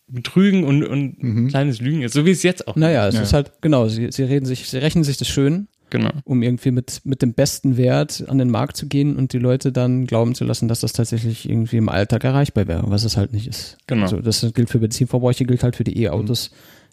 Betrügen 0.08 0.64
und, 0.66 0.84
und 0.84 1.48
kleines 1.50 1.82
Lügen 1.82 2.02
ist, 2.04 2.14
so 2.14 2.26
wie 2.26 2.32
es 2.32 2.44
jetzt 2.44 2.68
auch. 2.68 2.76
Naja, 2.76 3.08
es 3.08 3.16
Ja. 3.16 3.22
ist 3.22 3.34
halt, 3.34 3.52
genau, 3.62 3.88
sie, 3.88 4.12
sie 4.12 4.24
reden 4.24 4.46
sich, 4.46 4.70
sie 4.70 4.78
rechnen 4.78 5.04
sich 5.04 5.18
das 5.18 5.28
schön, 5.28 5.68
Genau. 5.90 6.10
um 6.26 6.42
irgendwie 6.44 6.72
mit, 6.72 7.02
mit 7.06 7.22
dem 7.22 7.34
besten 7.34 7.78
Wert 7.78 8.24
an 8.28 8.38
den 8.38 8.50
Markt 8.50 8.76
zu 8.78 8.88
gehen 8.88 9.16
und 9.16 9.34
die 9.34 9.38
Leute 9.40 9.72
dann 9.72 10.06
glauben 10.08 10.36
zu 10.36 10.44
lassen, 10.44 10.68
dass 10.68 10.82
das 10.82 10.94
tatsächlich 10.94 11.50
irgendwie 11.50 11.78
im 11.78 11.90
Alltag 11.90 12.24
erreichbar 12.24 12.68
wäre, 12.68 12.84
was 12.88 13.04
es 13.04 13.18
halt 13.18 13.34
nicht 13.34 13.48
ist. 13.48 13.78
Genau. 13.88 14.04
Also 14.04 14.20
das 14.20 14.46
gilt 14.54 14.70
für 14.70 14.80
Benzinverbräuche, 14.80 15.46
gilt 15.46 15.64
halt 15.64 15.76
für 15.76 15.84
die 15.84 15.98
E-Autos 16.04 16.52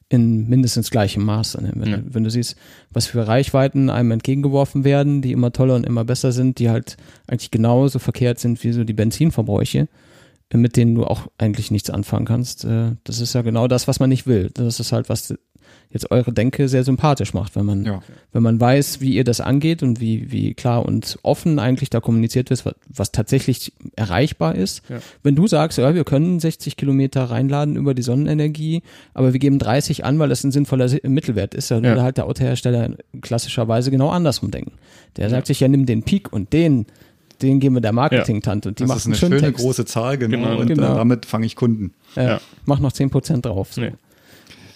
in 0.09 0.48
mindestens 0.48 0.90
gleichem 0.90 1.24
Maß. 1.24 1.59
Wenn, 1.61 1.90
Ja. 1.90 1.98
wenn 2.05 2.24
du 2.24 2.30
siehst, 2.30 2.57
was 2.90 3.07
für 3.07 3.26
Reichweiten 3.26 3.90
einem 3.90 4.11
entgegengeworfen 4.11 4.84
werden, 4.84 5.22
die 5.22 5.32
immer 5.32 5.53
toller 5.53 5.74
und 5.74 5.86
immer 5.86 6.05
besser 6.05 6.32
sind, 6.32 6.59
die 6.59 6.68
halt 6.70 6.96
eigentlich 7.26 7.50
genauso 7.50 7.98
verkehrt 7.98 8.38
sind 8.38 8.62
wie 8.64 8.72
so 8.72 8.84
die 8.84 8.92
Benzinverbräuche, 8.92 9.88
mit 10.55 10.76
denen 10.76 10.94
du 10.94 11.05
auch 11.05 11.28
eigentlich 11.38 11.70
nichts 11.70 11.88
anfangen 11.88 12.26
kannst. 12.26 12.64
äh, 12.66 12.92
Das 13.05 13.20
ist 13.20 13.32
ja 13.34 13.40
genau 13.42 13.68
das, 13.68 13.88
was 13.88 14.00
man 14.00 14.11
nicht 14.11 14.26
will. 14.26 14.50
Das 14.53 14.80
ist 14.80 14.92
halt, 14.92 15.09
was 15.09 15.34
jetzt 15.93 16.11
eure 16.11 16.32
Denke 16.32 16.68
sehr 16.68 16.84
sympathisch 16.84 17.34
macht, 17.34 17.55
wenn 17.55 17.66
man, 17.66 17.84
Ja. 17.84 18.03
wenn 18.32 18.43
man 18.43 18.59
weiß, 18.61 19.01
wie 19.01 19.14
ihr 19.14 19.24
das 19.24 19.40
angeht 19.40 19.82
und 19.82 20.01
wie, 20.01 20.32
wie 20.32 20.55
klar 20.55 20.86
und 20.86 21.18
offen 21.22 21.59
eigentlich 21.59 21.90
da 21.90 22.01
kommuniziert 22.01 22.49
wird, 22.51 22.64
was, 22.64 22.74
was 22.88 23.12
tatsächlich 23.12 23.72
erreichbar 23.95 24.55
ist. 24.55 24.82
Ja. 24.88 24.99
Wenn 25.22 25.34
du 25.36 25.47
sagst, 25.47 25.76
ja, 25.78 25.95
wir 25.95 26.05
können 26.05 26.40
60 26.40 26.76
Kilometer 26.76 27.24
reinladen 27.24 27.76
über 27.76 27.93
die 27.95 28.03
Sonnenenergie, 28.03 28.82
aber 29.14 29.32
wir 29.32 29.38
geben 29.40 29.59
30 29.59 30.05
an, 30.05 30.18
weil 30.18 30.28
das 30.30 30.45
ein 30.45 30.53
sinnvoller 30.53 30.88
Si- 30.88 31.01
Mittelwert 31.07 31.55
ist, 31.55 31.70
dann 31.70 31.84
Ja. 31.84 31.90
würde 31.90 32.03
halt 32.03 32.16
der 32.16 32.26
Autohersteller 32.26 32.97
klassischerweise 33.20 33.90
genau 33.90 34.09
andersrum 34.11 34.51
denken. 34.51 34.72
Der 35.16 35.28
sagt 35.30 35.47
sich, 35.47 35.61
ja, 35.61 35.68
nimm 35.68 35.84
den 35.86 36.03
Peak 36.03 36.32
und 36.32 36.53
den, 36.55 36.86
den 37.43 37.61
geben 37.61 37.74
wir 37.76 37.80
der 37.82 37.93
Marketing-Tante 37.93 38.70
und 38.70 38.78
die 38.78 38.84
Das 38.84 38.88
macht 38.88 38.99
ist 39.01 39.07
eine 39.07 39.14
schöne 39.16 39.40
Text. 39.40 39.61
große 39.62 39.84
Zahl, 39.84 40.16
genau. 40.16 40.38
Genau. 40.38 40.61
und 40.61 40.68
Genau. 40.68 40.93
Äh, 40.93 40.97
damit 40.97 41.26
fange 41.26 41.45
ich 41.45 41.57
Kunden. 41.57 41.93
Ja, 42.16 42.22
Ja. 42.22 42.40
Mach 42.64 42.78
noch 42.78 42.93
10% 42.93 43.43
drauf. 43.43 43.72
So. 43.74 43.80
Nee. 43.82 43.93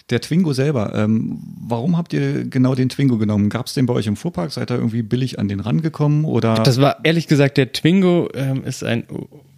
Der 0.09 0.21
Twingo 0.21 0.53
selber, 0.53 0.93
ähm, 0.95 1.39
warum 1.67 1.97
habt 1.97 2.13
ihr 2.13 2.45
genau 2.45 2.75
den 2.75 2.87
Twingo 2.87 3.17
genommen? 3.17 3.49
Gab 3.49 3.65
es 3.65 3.73
den 3.73 3.85
bei 3.85 3.93
euch 3.93 4.07
im 4.07 4.15
Fuhrpark? 4.15 4.51
Seid 4.51 4.71
ihr 4.71 4.77
irgendwie 4.77 5.01
billig 5.01 5.37
an 5.37 5.49
den 5.49 5.59
rangekommen? 5.59 6.23
Oder? 6.23 6.55
Das 6.55 6.79
war 6.79 6.99
ehrlich 7.03 7.27
gesagt, 7.27 7.57
der 7.57 7.73
Twingo 7.73 8.29
ähm, 8.33 8.63
ist 8.63 8.85
ein 8.85 9.03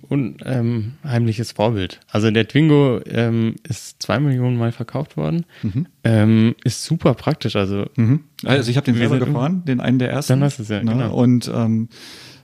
unheimliches 0.10 1.52
Vorbild. 1.52 2.00
Also 2.10 2.32
der 2.32 2.47
Twingo 2.47 3.00
ähm, 3.06 3.56
ist 3.68 4.02
zwei 4.02 4.20
Millionen 4.20 4.58
Mal 4.58 4.72
verkauft 4.72 5.18
worden, 5.18 5.45
ähm, 6.04 6.56
ist 6.64 6.84
super 6.84 7.14
praktisch. 7.14 7.56
Also 7.56 7.86
Mhm. 7.95 8.22
Also 8.45 8.72
ich 8.72 8.78
habe 8.78 8.86
den 8.86 8.95
selber 8.95 9.20
gefahren, 9.20 9.64
den 9.66 9.80
einen 9.80 10.00
der 10.00 10.10
ersten. 10.10 10.34
Dann 10.34 10.43
hast 10.43 10.60
du 10.60 10.64
es 10.64 10.70
ja, 10.70 10.82
ne? 10.82 10.91
genau. 10.93 11.14
Und 11.14 11.52
ähm, 11.54 11.89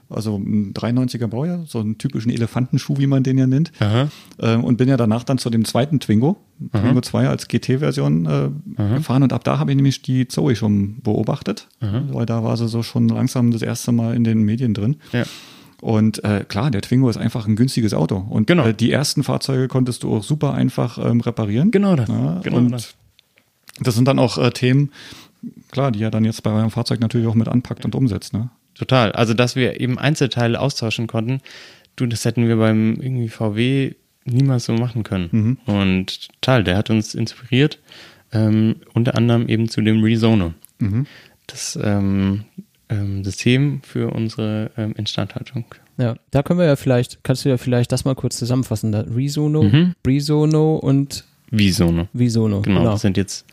also 0.08 0.36
ein 0.36 0.72
93er 0.74 1.26
Baujahr, 1.26 1.64
so 1.66 1.80
einen 1.80 1.98
typischen 1.98 2.30
Elefantenschuh, 2.30 2.98
wie 2.98 3.06
man 3.06 3.22
den 3.22 3.38
ja 3.38 3.46
nennt. 3.46 3.72
Aha. 3.80 4.08
Ähm, 4.40 4.64
und 4.64 4.76
bin 4.76 4.88
ja 4.88 4.96
danach 4.96 5.24
dann 5.24 5.38
zu 5.38 5.50
dem 5.50 5.64
zweiten 5.64 5.98
Twingo, 6.00 6.36
Twingo 6.72 7.00
2 7.00 7.28
als 7.28 7.48
GT-Version 7.48 8.26
äh, 8.26 8.48
gefahren. 8.94 9.22
Und 9.22 9.32
ab 9.32 9.44
da 9.44 9.58
habe 9.58 9.72
ich 9.72 9.76
nämlich 9.76 10.02
die 10.02 10.28
Zoe 10.28 10.54
schon 10.56 11.00
beobachtet, 11.02 11.68
weil 11.80 12.26
da 12.26 12.42
war 12.44 12.56
sie 12.56 12.68
so 12.68 12.82
schon 12.82 13.08
langsam 13.08 13.50
das 13.50 13.62
erste 13.62 13.92
Mal 13.92 14.14
in 14.14 14.24
den 14.24 14.42
Medien 14.42 14.74
drin. 14.74 14.96
Ja. 15.12 15.24
Und 15.82 16.24
äh, 16.24 16.44
klar, 16.48 16.70
der 16.70 16.80
Twingo 16.80 17.08
ist 17.10 17.18
einfach 17.18 17.46
ein 17.46 17.54
günstiges 17.54 17.92
Auto. 17.92 18.16
Und 18.16 18.46
Genau. 18.46 18.64
äh, 18.64 18.74
die 18.74 18.90
ersten 18.90 19.22
Fahrzeuge 19.22 19.68
konntest 19.68 20.02
du 20.04 20.16
auch 20.16 20.22
super 20.22 20.54
einfach 20.54 20.96
ähm, 20.98 21.20
reparieren. 21.20 21.70
Genau 21.70 21.96
das. 21.96 22.08
Ja, 22.08 22.40
genau 22.42 22.56
und 22.56 22.70
das. 22.70 22.94
das 23.80 23.94
sind 23.94 24.08
dann 24.08 24.18
auch 24.18 24.38
äh, 24.38 24.50
Themen, 24.52 24.90
klar, 25.70 25.92
die 25.92 26.02
er 26.02 26.10
dann 26.10 26.24
jetzt 26.24 26.42
bei 26.42 26.50
eurem 26.50 26.70
Fahrzeug 26.70 27.00
natürlich 27.00 27.26
auch 27.26 27.34
mit 27.34 27.48
anpackt 27.48 27.84
und 27.84 27.94
umsetzt. 27.94 28.32
Ne? 28.32 28.48
Total. 28.78 29.12
Also, 29.12 29.34
dass 29.34 29.56
wir 29.56 29.80
eben 29.80 29.98
Einzelteile 29.98 30.60
austauschen 30.60 31.06
konnten, 31.06 31.40
du, 31.96 32.06
das 32.06 32.24
hätten 32.24 32.46
wir 32.46 32.56
beim 32.56 32.98
irgendwie 33.00 33.28
VW 33.28 33.92
niemals 34.24 34.64
so 34.66 34.74
machen 34.74 35.02
können. 35.02 35.58
Und 35.66 36.28
total, 36.40 36.64
der 36.64 36.76
hat 36.76 36.90
uns 36.90 37.14
inspiriert, 37.14 37.78
ähm, 38.32 38.76
unter 38.92 39.16
anderem 39.16 39.48
eben 39.48 39.68
zu 39.68 39.80
dem 39.80 40.02
Resono. 40.02 40.52
Das 41.46 41.78
ähm, 41.82 42.44
ähm, 42.88 43.24
System 43.24 43.80
für 43.82 44.10
unsere 44.12 44.70
ähm, 44.76 44.94
Instandhaltung. 44.96 45.64
Ja, 45.98 46.16
da 46.30 46.42
können 46.42 46.58
wir 46.58 46.66
ja 46.66 46.76
vielleicht, 46.76 47.24
kannst 47.24 47.44
du 47.44 47.48
ja 47.48 47.56
vielleicht 47.56 47.90
das 47.92 48.04
mal 48.04 48.14
kurz 48.14 48.36
zusammenfassen. 48.36 48.92
Da 48.92 49.00
Resono, 49.00 49.62
Mhm. 49.62 49.94
Brisono 50.02 50.76
und 50.76 51.24
Visono. 51.50 52.08
Visono. 52.12 52.60
Genau, 52.60 52.84
das 52.84 53.00
sind 53.00 53.16
jetzt 53.16 53.46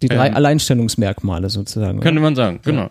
Die 0.00 0.08
drei 0.08 0.28
ähm, 0.28 0.36
Alleinstellungsmerkmale 0.36 1.50
sozusagen. 1.50 2.00
Könnte 2.00 2.20
oder? 2.20 2.22
man 2.22 2.36
sagen, 2.36 2.60
genau. 2.64 2.90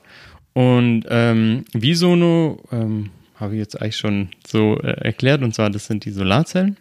Und 0.60 1.06
ähm, 1.10 1.64
Visono 1.74 2.62
ähm, 2.74 3.12
habe 3.36 3.54
ich 3.54 3.60
jetzt 3.60 3.82
eigentlich 3.82 3.96
schon 3.96 4.28
so 4.46 4.78
äh, 4.82 4.88
erklärt, 5.06 5.42
und 5.42 5.56
zwar 5.56 5.70
das 5.70 5.86
sind 5.88 6.04
die 6.04 6.12
Solarzellen. 6.12 6.76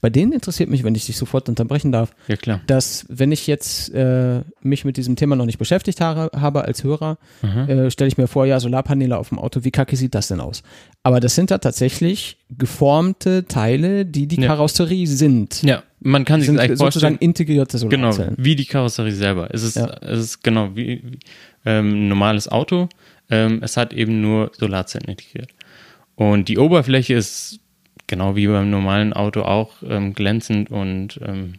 Bei 0.00 0.08
denen 0.08 0.32
interessiert 0.32 0.70
mich, 0.70 0.82
wenn 0.82 0.94
ich 0.94 1.04
dich 1.04 1.18
sofort 1.18 1.50
unterbrechen 1.50 1.92
darf, 1.92 2.14
Ja 2.28 2.36
klar. 2.36 2.62
dass 2.66 3.04
wenn 3.10 3.30
ich 3.30 3.46
jetzt 3.46 3.92
äh, 3.92 4.40
mich 4.62 4.86
mit 4.86 4.96
diesem 4.96 5.16
Thema 5.16 5.36
noch 5.36 5.44
nicht 5.44 5.58
beschäftigt 5.58 6.00
habe, 6.00 6.30
habe 6.40 6.64
als 6.64 6.82
Hörer, 6.84 7.18
äh, 7.42 7.90
stelle 7.90 8.08
ich 8.08 8.16
mir 8.16 8.28
vor, 8.28 8.46
ja, 8.46 8.58
Solarpaneele 8.60 9.18
auf 9.18 9.28
dem 9.28 9.38
Auto, 9.38 9.62
wie 9.64 9.70
kacke 9.70 9.94
sieht 9.96 10.14
das 10.14 10.28
denn 10.28 10.40
aus? 10.40 10.62
Aber 11.02 11.20
das 11.20 11.34
sind 11.34 11.50
da 11.50 11.58
tatsächlich 11.58 12.38
geformte 12.56 13.44
Teile, 13.46 14.06
die 14.06 14.26
die 14.26 14.40
Ja. 14.40 14.46
Karosserie 14.46 15.06
sind. 15.06 15.62
Ja, 15.62 15.82
man 16.00 16.24
kann 16.24 16.40
sich 16.40 16.48
das 16.48 16.58
eigentlich 16.58 16.78
sozusagen 16.78 17.16
vorstellen. 17.16 17.18
integrierte 17.18 17.78
Genau, 17.80 18.12
Solarzellen. 18.12 18.34
wie 18.38 18.56
die 18.56 18.64
Karosserie 18.64 19.12
selber. 19.12 19.48
Es 19.52 19.62
ist, 19.62 19.76
Ja. 19.76 19.88
es 20.00 20.18
ist 20.20 20.42
genau 20.42 20.70
wie, 20.74 21.02
wie 21.04 21.18
ähm, 21.66 22.04
ein 22.06 22.08
normales 22.08 22.48
Auto. 22.48 22.88
Ähm, 23.30 23.60
es 23.62 23.76
hat 23.76 23.92
eben 23.92 24.20
nur 24.20 24.52
Solarzellen 24.56 25.08
integriert. 25.08 25.50
Und 26.14 26.48
die 26.48 26.58
Oberfläche 26.58 27.14
ist 27.14 27.60
genau 28.06 28.34
wie 28.34 28.46
beim 28.48 28.70
normalen 28.70 29.12
Auto 29.12 29.42
auch 29.42 29.74
ähm, 29.88 30.14
glänzend 30.14 30.70
und 30.70 31.20
ähm, 31.24 31.54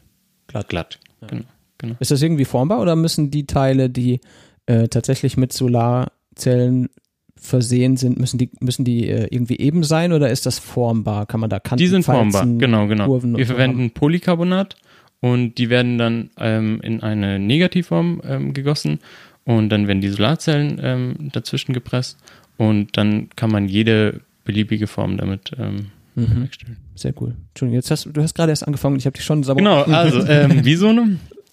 glatt. 0.47 0.67
glatt. 0.69 0.99
Genau, 1.27 1.43
genau. 1.77 1.95
Ist 1.99 2.11
das 2.11 2.21
irgendwie 2.21 2.45
formbar 2.45 2.81
oder 2.81 2.95
müssen 2.95 3.31
die 3.31 3.45
Teile, 3.45 3.89
die 3.89 4.19
äh, 4.65 4.87
tatsächlich 4.87 5.37
mit 5.37 5.53
Solarzellen 5.53 6.89
versehen 7.35 7.95
sind, 7.95 8.19
müssen 8.19 8.37
die, 8.37 8.49
müssen 8.59 8.83
die 8.83 9.07
äh, 9.07 9.27
irgendwie 9.31 9.57
eben 9.59 9.83
sein 9.83 10.11
oder 10.11 10.29
ist 10.29 10.45
das 10.45 10.59
formbar? 10.59 11.25
Kann 11.25 11.39
man 11.39 11.49
da 11.49 11.59
Kanten, 11.59 11.81
Die 11.81 11.87
sind 11.87 12.03
formbar, 12.03 12.41
Falzen, 12.41 12.59
genau, 12.59 12.87
genau. 12.87 13.05
Kurven 13.05 13.37
Wir 13.37 13.45
verwenden 13.45 13.91
Polycarbonat 13.91 14.75
und 15.21 15.57
die 15.57 15.69
werden 15.69 15.97
dann 15.97 16.31
ähm, 16.37 16.81
in 16.81 17.01
eine 17.01 17.39
Negativform 17.39 18.21
ähm, 18.25 18.53
gegossen 18.53 18.99
und 19.45 19.69
dann 19.69 19.87
werden 19.87 20.01
die 20.01 20.09
Solarzellen 20.09 20.79
ähm, 20.81 21.29
dazwischen 21.31 21.73
gepresst 21.73 22.17
und 22.57 22.97
dann 22.97 23.29
kann 23.35 23.51
man 23.51 23.67
jede 23.67 24.21
beliebige 24.45 24.87
Form 24.87 25.17
damit 25.17 25.51
ähm, 25.57 25.87
Mhm. 26.15 26.41
herstellen. 26.43 26.77
Sehr 26.95 27.13
cool. 27.21 27.35
Entschuldigung, 27.49 27.75
jetzt 27.75 27.91
hast 27.91 28.05
du, 28.05 28.21
hast 28.21 28.35
gerade 28.35 28.51
erst 28.51 28.65
angefangen 28.65 28.97
ich 28.97 29.05
habe 29.05 29.15
dich 29.15 29.25
schon 29.25 29.43
sauber. 29.43 29.59
Genau, 29.59 29.83
also 29.83 30.25
ähm, 30.27 30.65
Visono. 30.65 31.07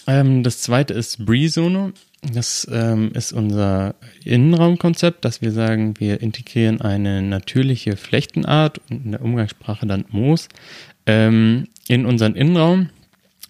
Ähm, 0.06 0.42
das 0.42 0.62
zweite 0.62 0.94
ist 0.94 1.24
Breezono. 1.24 1.92
Das 2.32 2.66
ähm, 2.72 3.10
ist 3.14 3.32
unser 3.32 3.94
Innenraumkonzept, 4.24 5.24
dass 5.24 5.42
wir 5.42 5.52
sagen, 5.52 5.94
wir 5.98 6.20
integrieren 6.20 6.80
eine 6.80 7.22
natürliche 7.22 7.96
Flechtenart 7.96 8.80
und 8.90 9.04
in 9.04 9.10
der 9.12 9.22
Umgangssprache 9.22 9.86
dann 9.86 10.04
Moos 10.10 10.48
ähm, 11.06 11.68
in 11.86 12.06
unseren 12.06 12.34
Innenraum. 12.34 12.88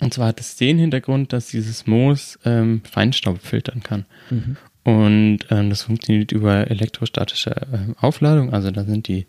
Und 0.01 0.13
zwar 0.13 0.29
hat 0.29 0.41
es 0.41 0.57
den 0.57 0.79
Hintergrund, 0.79 1.33
dass 1.33 1.49
dieses 1.49 1.87
Moos 1.87 2.39
ähm, 2.45 2.83
Feinstaub 2.91 3.41
filtern 3.41 3.83
kann. 3.83 4.05
Mhm. 4.31 4.57
Und 4.85 5.39
ähm, 5.51 5.71
das 5.71 5.83
funktioniert 5.83 6.33
über 6.33 6.71
elektrostatische 6.71 7.55
ähm, 7.73 7.97
Aufladung. 7.99 8.53
Also 8.53 8.71
da 8.71 8.85
sind 8.85 9.09
die 9.09 9.27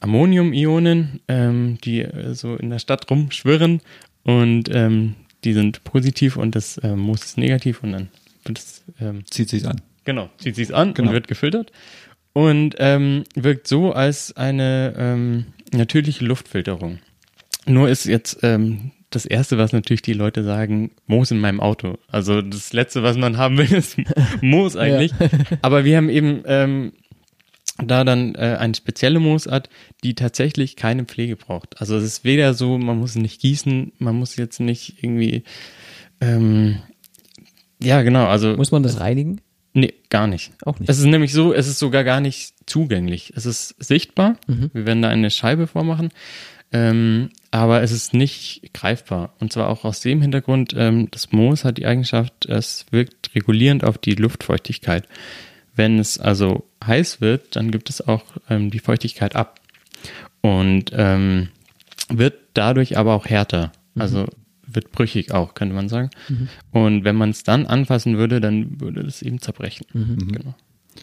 Ammonium-Ionen, 0.00 1.20
ähm, 1.28 1.78
die 1.82 2.02
äh, 2.02 2.34
so 2.34 2.54
in 2.56 2.70
der 2.70 2.78
Stadt 2.78 3.10
rumschwirren 3.10 3.80
und 4.22 4.68
ähm, 4.72 5.14
die 5.44 5.52
sind 5.52 5.82
positiv 5.84 6.36
und 6.36 6.54
das 6.54 6.80
ähm, 6.82 6.98
Moos 6.98 7.24
ist 7.24 7.38
negativ 7.38 7.82
und 7.82 7.92
dann 7.92 8.08
wird 8.44 8.58
es 8.58 8.84
ähm, 9.00 9.24
Zieht 9.30 9.48
sich 9.48 9.66
an. 9.66 9.80
Genau, 10.04 10.30
zieht 10.38 10.56
sich 10.56 10.74
an 10.74 10.94
Genau. 10.94 11.08
und 11.08 11.14
wird 11.14 11.28
gefiltert. 11.28 11.72
Und 12.32 12.76
ähm, 12.78 13.24
wirkt 13.34 13.66
so 13.66 13.92
als 13.92 14.36
eine 14.36 14.94
ähm, 14.96 15.46
natürliche 15.72 16.24
Luftfilterung. 16.24 16.98
Nur 17.66 17.88
ist 17.88 18.04
jetzt 18.04 18.38
ähm, 18.42 18.92
das 19.10 19.24
Erste, 19.24 19.58
was 19.58 19.72
natürlich 19.72 20.02
die 20.02 20.12
Leute 20.12 20.44
sagen, 20.44 20.90
Moos 21.06 21.30
in 21.30 21.38
meinem 21.38 21.60
Auto. 21.60 21.98
Also 22.08 22.42
das 22.42 22.72
Letzte, 22.72 23.02
was 23.02 23.16
man 23.16 23.36
haben 23.38 23.58
will, 23.58 23.72
ist 23.72 23.96
Moos 24.40 24.76
eigentlich. 24.76 25.12
Aber 25.62 25.84
wir 25.84 25.96
haben 25.96 26.10
eben 26.10 26.42
ähm, 26.46 26.92
da 27.82 28.04
dann 28.04 28.34
äh, 28.34 28.56
eine 28.58 28.74
spezielle 28.74 29.20
Moosart, 29.20 29.70
die 30.04 30.14
tatsächlich 30.14 30.76
keine 30.76 31.04
Pflege 31.04 31.36
braucht. 31.36 31.80
Also 31.80 31.96
es 31.96 32.04
ist 32.04 32.24
weder 32.24 32.54
so, 32.54 32.76
man 32.76 32.98
muss 32.98 33.14
nicht 33.14 33.40
gießen, 33.40 33.92
man 33.98 34.16
muss 34.16 34.36
jetzt 34.36 34.60
nicht 34.60 35.02
irgendwie 35.02 35.44
ähm, 36.20 36.82
ja, 37.82 38.02
genau, 38.02 38.26
also 38.26 38.56
Muss 38.56 38.72
man 38.72 38.82
das 38.82 39.00
reinigen? 39.00 39.40
Nee, 39.72 39.94
gar 40.10 40.26
nicht. 40.26 40.52
Auch 40.64 40.78
nicht. 40.78 40.88
Es 40.88 40.98
ist 40.98 41.04
nämlich 41.04 41.32
so, 41.32 41.52
es 41.52 41.68
ist 41.68 41.78
sogar 41.78 42.02
gar 42.02 42.20
nicht 42.20 42.54
zugänglich. 42.66 43.32
Es 43.36 43.46
ist 43.46 43.76
sichtbar. 43.78 44.36
Mhm. 44.46 44.70
Wir 44.72 44.86
werden 44.86 45.02
da 45.02 45.08
eine 45.08 45.30
Scheibe 45.30 45.66
vormachen. 45.66 46.10
Ähm, 46.72 47.30
aber 47.50 47.82
es 47.82 47.92
ist 47.92 48.12
nicht 48.12 48.74
greifbar. 48.74 49.34
Und 49.40 49.52
zwar 49.52 49.68
auch 49.68 49.84
aus 49.84 50.00
dem 50.00 50.20
Hintergrund, 50.20 50.74
ähm, 50.76 51.10
das 51.10 51.32
Moos 51.32 51.64
hat 51.64 51.78
die 51.78 51.86
Eigenschaft, 51.86 52.46
es 52.46 52.86
wirkt 52.90 53.34
regulierend 53.34 53.84
auf 53.84 53.96
die 53.98 54.14
Luftfeuchtigkeit. 54.14 55.08
Wenn 55.74 55.98
es 55.98 56.18
also 56.18 56.66
heiß 56.84 57.20
wird, 57.20 57.56
dann 57.56 57.70
gibt 57.70 57.88
es 57.88 58.06
auch 58.06 58.24
ähm, 58.50 58.70
die 58.70 58.80
Feuchtigkeit 58.80 59.36
ab. 59.36 59.60
Und 60.40 60.92
ähm, 60.94 61.48
wird 62.08 62.34
dadurch 62.54 62.98
aber 62.98 63.14
auch 63.14 63.26
härter. 63.26 63.72
Also 63.94 64.26
wird 64.66 64.92
brüchig 64.92 65.32
auch, 65.32 65.54
könnte 65.54 65.74
man 65.74 65.88
sagen. 65.88 66.10
Und 66.70 67.04
wenn 67.04 67.16
man 67.16 67.30
es 67.30 67.42
dann 67.42 67.66
anfassen 67.66 68.18
würde, 68.18 68.40
dann 68.40 68.80
würde 68.80 69.00
es 69.00 69.22
eben 69.22 69.40
zerbrechen. 69.40 69.86
Genau. 70.32 70.54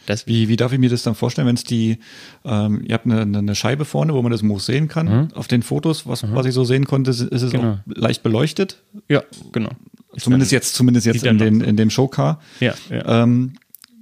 Deswegen, 0.07 0.37
Wie, 0.37 0.47
wie 0.49 0.55
darf 0.55 0.71
ich 0.73 0.79
mir 0.79 0.89
das 0.89 1.03
dann 1.03 1.15
vorstellen, 1.15 1.47
wenn 1.47 1.55
es 1.55 1.63
die, 1.63 1.99
ähm, 2.43 2.83
ihr 2.85 2.93
habt 2.93 3.05
eine, 3.05 3.21
eine 3.21 3.55
Scheibe 3.55 3.85
vorne, 3.85 4.13
wo 4.13 4.21
man 4.21 4.31
das 4.31 4.41
Moos 4.43 4.65
sehen 4.65 4.87
kann. 4.87 5.31
Auf 5.33 5.47
den 5.47 5.61
Fotos, 5.63 6.07
was, 6.07 6.23
was 6.31 6.45
ich 6.45 6.53
so 6.53 6.63
sehen 6.63 6.85
konnte, 6.85 7.11
ist 7.11 7.21
es 7.21 7.51
Genau. 7.51 7.73
auch 7.73 7.77
leicht 7.87 8.23
beleuchtet. 8.23 8.81
ja, 9.09 9.23
genau. 9.51 9.69
Zumindest 10.17 10.51
dann- 10.51 10.57
jetzt, 10.57 10.75
zumindest 10.75 11.05
jetzt 11.07 11.23
in, 11.25 11.37
den, 11.37 11.59
so. 11.59 11.65
in 11.65 11.75
dem 11.77 11.89
Showcar. 11.89 12.39
Ja, 12.61 12.73
ja. 12.89 13.23
Ähm, 13.23 13.55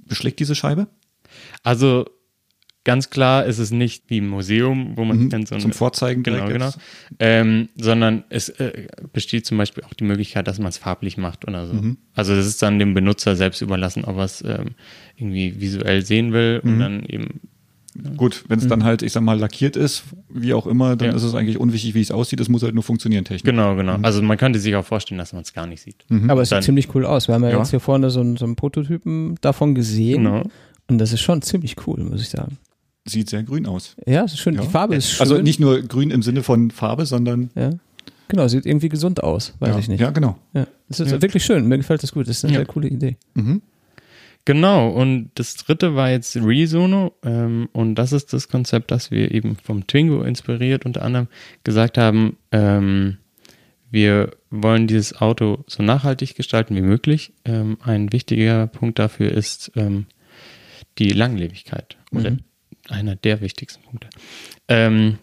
beschlägt 0.06 0.38
diese 0.38 0.54
Scheibe? 0.54 0.86
Also 1.64 2.04
ganz 2.84 3.10
klar 3.10 3.44
ist 3.46 3.58
es 3.58 3.70
nicht 3.70 4.04
wie 4.08 4.18
im 4.18 4.28
Museum, 4.28 4.92
wo 4.96 5.04
man 5.04 5.18
Mhm, 5.24 5.28
kennt 5.30 5.48
so 5.48 5.54
eine, 5.54 5.62
zum 5.62 5.72
Vorzeigen 5.72 6.22
Genau, 6.22 6.46
direkt 6.46 6.52
genau. 6.52 6.70
Ähm, 7.18 7.68
sondern 7.76 8.24
es 8.28 8.48
äh, 8.50 8.86
besteht 9.12 9.46
zum 9.46 9.58
Beispiel 9.58 9.84
auch 9.84 9.94
die 9.94 10.04
Möglichkeit, 10.04 10.46
dass 10.46 10.58
man 10.58 10.68
es 10.68 10.78
farblich 10.78 11.16
macht 11.16 11.48
oder 11.48 11.66
so. 11.66 11.72
Mhm. 11.74 11.96
Also 12.14 12.36
das 12.36 12.46
ist 12.46 12.62
dann 12.62 12.78
dem 12.78 12.94
Benutzer 12.94 13.36
selbst 13.36 13.62
überlassen, 13.62 14.04
ob 14.04 14.18
er 14.18 14.24
es 14.24 14.42
ähm, 14.42 14.72
irgendwie 15.16 15.60
visuell 15.60 16.04
sehen 16.04 16.32
will 16.32 16.60
Mhm. 16.62 16.72
und 16.72 16.78
dann 16.78 17.04
eben 17.06 17.40
Gut, 18.16 18.44
wenn 18.48 18.58
es 18.58 18.66
dann 18.66 18.82
halt, 18.82 19.02
ich 19.02 19.12
sag 19.12 19.22
mal, 19.22 19.38
lackiert 19.38 19.76
ist, 19.76 20.02
wie 20.28 20.52
auch 20.52 20.66
immer, 20.66 20.96
dann 20.96 21.10
Mhm. 21.10 21.12
Ja. 21.12 21.16
ist 21.16 21.22
es 21.22 21.36
eigentlich 21.36 21.58
unwichtig, 21.60 21.94
wie 21.94 22.00
es 22.00 22.10
aussieht. 22.10 22.40
Es 22.40 22.48
muss 22.48 22.64
halt 22.64 22.74
nur 22.74 22.82
funktionieren 22.82 23.24
technisch. 23.24 23.44
genau, 23.44 23.76
genau. 23.76 23.98
Also 24.02 24.20
man 24.20 24.36
könnte 24.36 24.58
sich 24.58 24.74
auch 24.74 24.84
vorstellen, 24.84 25.18
dass 25.18 25.32
man 25.32 25.42
es 25.42 25.52
gar 25.52 25.68
nicht 25.68 25.80
sieht. 25.80 26.04
Aber 26.26 26.42
es 26.42 26.48
sieht 26.48 26.56
Dann- 26.56 26.62
ziemlich 26.64 26.92
cool 26.96 27.06
aus. 27.06 27.28
Wir 27.28 27.36
haben 27.36 27.44
ja, 27.44 27.50
Ja. 27.50 27.58
jetzt 27.58 27.70
hier 27.70 27.78
vorne 27.78 28.10
so 28.10 28.18
einen, 28.18 28.36
so 28.36 28.46
einen 28.46 28.56
Prototypen 28.56 29.36
davon 29.42 29.76
gesehen. 29.76 30.24
Genau. 30.24 30.42
Und 30.88 30.98
das 30.98 31.12
ist 31.12 31.20
schon 31.20 31.40
ziemlich 31.42 31.76
cool, 31.86 32.02
muss 32.02 32.20
ich 32.20 32.30
sagen. 32.30 32.58
Sieht 33.06 33.28
sehr 33.28 33.42
grün 33.42 33.66
aus. 33.66 33.96
Ja, 34.06 34.22
ist 34.24 34.38
schön. 34.38 34.54
Ja. 34.54 34.62
Die 34.62 34.68
Farbe 34.68 34.94
ist 34.96 35.10
schön. 35.10 35.20
Also 35.20 35.42
nicht 35.42 35.60
nur 35.60 35.82
grün 35.82 36.10
im 36.10 36.22
Sinne 36.22 36.42
von 36.42 36.70
Farbe, 36.70 37.04
sondern 37.06 37.50
Ja. 37.54 37.70
Genau, 38.28 38.48
sieht 38.48 38.64
irgendwie 38.64 38.88
gesund 38.88 39.22
aus. 39.22 39.52
Weiß 39.60 39.70
ja, 39.74 39.78
ich 39.78 39.88
nicht. 39.88 40.00
Ja, 40.00 40.10
genau. 40.10 40.38
Ja. 40.54 40.66
Das 40.88 40.98
ist 41.00 41.12
Ja. 41.12 41.20
wirklich 41.22 41.44
schön. 41.44 41.66
Mir 41.68 41.76
gefällt 41.76 42.02
das 42.02 42.12
gut. 42.12 42.26
Das 42.26 42.38
ist 42.38 42.44
eine 42.44 42.54
Ja. 42.54 42.60
sehr 42.60 42.66
coole 42.66 42.88
Idee. 42.88 43.16
Mhm. 43.34 43.60
Genau, 44.46 44.90
und 44.90 45.30
das 45.36 45.54
dritte 45.56 45.94
war 45.94 46.10
jetzt 46.10 46.36
Resono 46.36 47.12
ähm, 47.22 47.68
und 47.72 47.94
das 47.94 48.12
ist 48.12 48.32
das 48.34 48.48
Konzept, 48.48 48.90
das 48.90 49.10
wir 49.10 49.30
eben 49.32 49.56
vom 49.56 49.86
Twingo 49.86 50.22
inspiriert 50.22 50.84
unter 50.84 51.00
anderem 51.02 51.28
gesagt 51.64 51.96
haben, 51.96 52.36
ähm, 52.52 53.16
wir 53.90 54.32
wollen 54.50 54.86
dieses 54.86 55.18
Auto 55.20 55.64
so 55.66 55.82
nachhaltig 55.82 56.34
gestalten 56.34 56.74
wie 56.76 56.82
möglich. 56.82 57.32
Ähm, 57.46 57.78
ein 57.82 58.12
wichtiger 58.12 58.66
Punkt 58.66 58.98
dafür 58.98 59.30
ist 59.32 59.70
ähm, 59.76 60.06
die 60.98 61.10
Langlebigkeit 61.10 61.96
oder 62.12 62.32
Mhm. 62.32 62.38
Einer 62.88 63.16
der 63.16 63.40
wichtigsten 63.40 63.82
Punkte. 63.82 64.08
Ähm, 64.68 65.18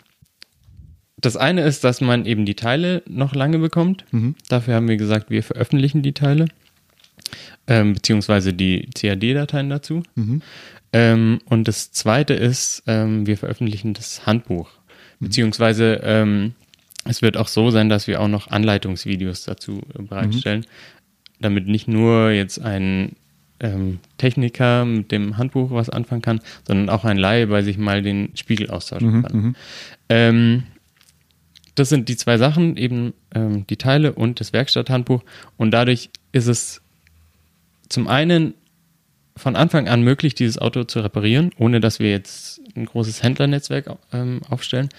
das 1.18 1.38
eine 1.38 1.62
ist, 1.62 1.84
dass 1.84 2.02
man 2.02 2.26
eben 2.26 2.46
die 2.46 2.56
Teile 2.56 3.04
noch 3.08 3.36
lange 3.36 3.60
bekommt. 3.60 4.06
Mhm. 4.12 4.36
Dafür 4.50 4.76
haben 4.76 4.88
wir 4.88 4.98
gesagt, 4.98 5.30
wir 5.30 5.44
veröffentlichen 5.44 6.02
die 6.02 6.14
Teile, 6.14 6.48
ähm, 7.68 7.94
beziehungsweise 7.94 8.54
die 8.54 8.90
CAD-Dateien 8.96 9.70
dazu. 9.70 10.04
Mhm. 10.16 10.42
Ähm, 10.94 11.40
und 11.46 11.68
das 11.68 11.92
zweite 11.92 12.34
ist, 12.34 12.84
ähm, 12.88 13.28
wir 13.28 13.38
veröffentlichen 13.38 13.94
das 13.94 14.26
Handbuch. 14.26 14.70
Beziehungsweise 15.20 16.02
ähm, 16.04 16.56
es 17.06 17.22
wird 17.22 17.38
auch 17.38 17.48
so 17.48 17.70
sein, 17.70 17.90
dass 17.90 18.08
wir 18.08 18.20
auch 18.20 18.28
noch 18.28 18.50
Anleitungsvideos 18.50 19.44
dazu 19.44 19.82
äh, 19.98 20.02
bereitstellen, 20.02 20.66
damit 21.40 21.68
nicht 21.68 21.88
nur 21.88 22.32
jetzt 22.32 22.60
ein 22.60 23.16
ähm, 23.62 24.00
Techniker 24.18 24.86
mit 24.86 25.12
dem 25.12 25.38
Handbuch 25.38 25.72
was 25.72 25.90
anfangen 25.90 26.22
kann, 26.22 26.42
sondern 26.68 26.90
auch 26.90 27.06
ein 27.06 27.18
Laie 27.18 27.48
bei 27.48 27.62
sich 27.62 27.78
mal 27.78 28.02
den 28.02 28.30
Spiegel 28.36 28.70
austauschen 28.70 29.18
Mhm. 29.18 29.22
kann. 29.24 29.38
Mhm. 29.42 29.56
Ähm, 30.10 30.64
das 31.76 31.90
sind 31.90 32.10
die 32.10 32.18
zwei 32.18 32.38
Sachen, 32.38 32.76
eben 32.76 33.14
ähm, 33.34 33.66
die 33.68 33.78
Teile 33.78 34.14
und 34.14 34.40
das 34.40 34.52
Werkstatthandbuch. 34.52 35.24
Und 35.58 35.72
dadurch 35.72 36.10
ist 36.34 36.48
es 36.48 36.82
zum 37.88 38.08
einen 38.08 38.54
von 39.38 39.56
Anfang 39.56 39.88
an 39.88 40.02
möglich, 40.04 40.36
dieses 40.36 40.58
Auto 40.58 40.84
zu 40.84 41.00
reparieren, 41.00 41.52
ohne 41.58 41.80
dass 41.80 42.00
wir 42.00 42.10
jetzt 42.12 42.60
ein 42.76 42.86
großes 42.86 43.24
Händlernetzwerk 43.24 43.90
ähm, 44.12 44.42
aufstellen. 44.50 44.90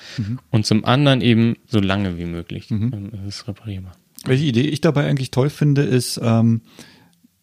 Und 0.51 0.65
zum 0.67 0.85
anderen 0.87 1.21
eben 1.21 1.57
so 1.67 1.81
lange 1.81 2.17
wie 2.19 2.25
möglich 2.25 2.71
ähm, 2.71 3.11
ist 3.29 3.41
es 3.41 3.49
reparierbar. 3.49 3.93
Welche 4.25 4.45
Idee 4.45 4.63
ich 4.63 4.81
dabei 4.81 5.07
eigentlich 5.07 5.31
toll 5.31 5.51
finde, 5.51 5.83
ist, 5.83 6.19
ähm, 6.23 6.63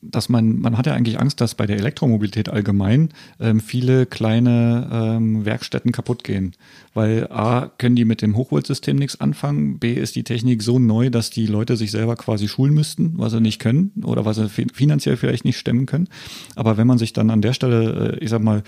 dass 0.01 0.29
man, 0.29 0.59
man 0.59 0.77
hat 0.77 0.85
ja 0.85 0.93
eigentlich 0.93 1.19
Angst, 1.19 1.41
dass 1.41 1.55
bei 1.55 1.65
der 1.67 1.77
Elektromobilität 1.77 2.47
allgemein 2.47 3.09
ähm, 3.39 3.59
viele 3.59 4.05
kleine 4.05 4.89
ähm, 4.91 5.43
Werkstätten 5.45 5.91
kaputt 5.91 6.23
gehen. 6.23 6.53
Weil 6.93 7.27
A, 7.31 7.69
können 7.77 7.95
die 7.97 8.05
mit 8.05 8.21
dem 8.21 8.37
Hochvoltsystem 8.37 8.95
nichts 8.95 9.19
anfangen, 9.19 9.77
B, 9.77 9.93
ist 9.93 10.15
die 10.15 10.23
Technik 10.23 10.63
so 10.63 10.79
neu, 10.79 11.09
dass 11.09 11.29
die 11.31 11.47
Leute 11.47 11.75
sich 11.75 11.91
selber 11.91 12.15
quasi 12.15 12.47
schulen 12.47 12.73
müssten, 12.73 13.13
was 13.17 13.33
sie 13.33 13.41
nicht 13.41 13.59
können 13.59 13.91
oder 14.03 14.23
was 14.23 14.37
sie 14.37 14.47
fi- 14.47 14.67
finanziell 14.73 15.17
vielleicht 15.17 15.43
nicht 15.43 15.57
stemmen 15.59 15.85
können. 15.85 16.07
Aber 16.55 16.77
wenn 16.77 16.87
man 16.87 16.97
sich 16.97 17.11
dann 17.11 17.29
an 17.29 17.41
der 17.41 17.53
Stelle, 17.53 18.15
äh, 18.19 18.23
ich 18.23 18.29
sag 18.29 18.41
mal, 18.41 18.63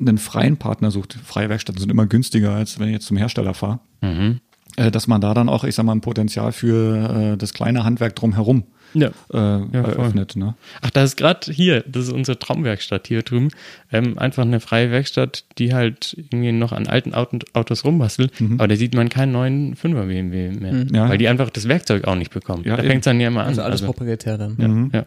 einen 0.00 0.18
freien 0.18 0.56
Partner 0.56 0.90
sucht, 0.90 1.16
freie 1.24 1.48
Werkstätten 1.48 1.80
sind 1.80 1.90
immer 1.90 2.06
günstiger, 2.06 2.52
als 2.54 2.80
wenn 2.80 2.88
ich 2.88 2.94
jetzt 2.94 3.06
zum 3.06 3.16
Hersteller 3.16 3.54
fahre, 3.54 3.78
Mhm. 4.00 4.40
äh, 4.76 4.90
dass 4.90 5.06
man 5.06 5.20
da 5.20 5.32
dann 5.34 5.48
auch, 5.48 5.62
ich 5.62 5.76
sag 5.76 5.84
mal, 5.86 5.92
ein 5.92 6.00
Potenzial 6.00 6.50
für 6.50 7.34
äh, 7.34 7.36
das 7.36 7.52
kleine 7.54 7.84
Handwerk 7.84 8.16
drumherum 8.16 8.64
Ja. 8.94 9.08
äh, 9.08 9.12
voll. 9.30 9.68
eröffnet. 9.72 10.36
Ne? 10.36 10.54
Ach, 10.80 10.90
das 10.90 11.10
ist 11.10 11.16
gerade 11.16 11.50
hier, 11.52 11.82
das 11.86 12.04
ist 12.08 12.12
unsere 12.12 12.38
Traumwerkstatt 12.38 13.08
hier 13.08 13.22
drüben. 13.22 13.48
Ähm, 13.90 14.18
einfach 14.18 14.42
eine 14.42 14.60
freie 14.60 14.90
Werkstatt, 14.90 15.44
die 15.58 15.72
halt 15.74 16.14
irgendwie 16.30 16.52
noch 16.52 16.72
an 16.72 16.86
alten 16.86 17.14
Auto, 17.14 17.38
Autos 17.54 17.84
rumbastelt, 17.84 18.32
aber 18.58 18.68
da 18.68 18.76
sieht 18.76 18.94
man 18.94 19.08
keinen 19.08 19.32
neuen 19.32 19.74
5er 19.76 20.06
BMW 20.06 20.50
mehr, 20.50 20.72
Mhm. 20.72 20.94
Ja. 20.94 21.08
weil 21.08 21.18
die 21.18 21.28
einfach 21.28 21.50
das 21.50 21.68
Werkzeug 21.68 22.04
auch 22.06 22.14
nicht 22.16 22.32
bekommen. 22.32 22.64
Ja, 22.64 22.76
da 22.76 22.82
fängt 22.82 23.00
es 23.00 23.04
dann 23.04 23.20
ja 23.20 23.28
immer 23.28 23.42
an. 23.42 23.48
Also 23.48 23.62
alles 23.62 23.82
proprietär 23.82 24.36
dann. 24.38 24.56
ja, 24.58 24.68
Mhm. 24.68 24.90
ja. 24.92 25.04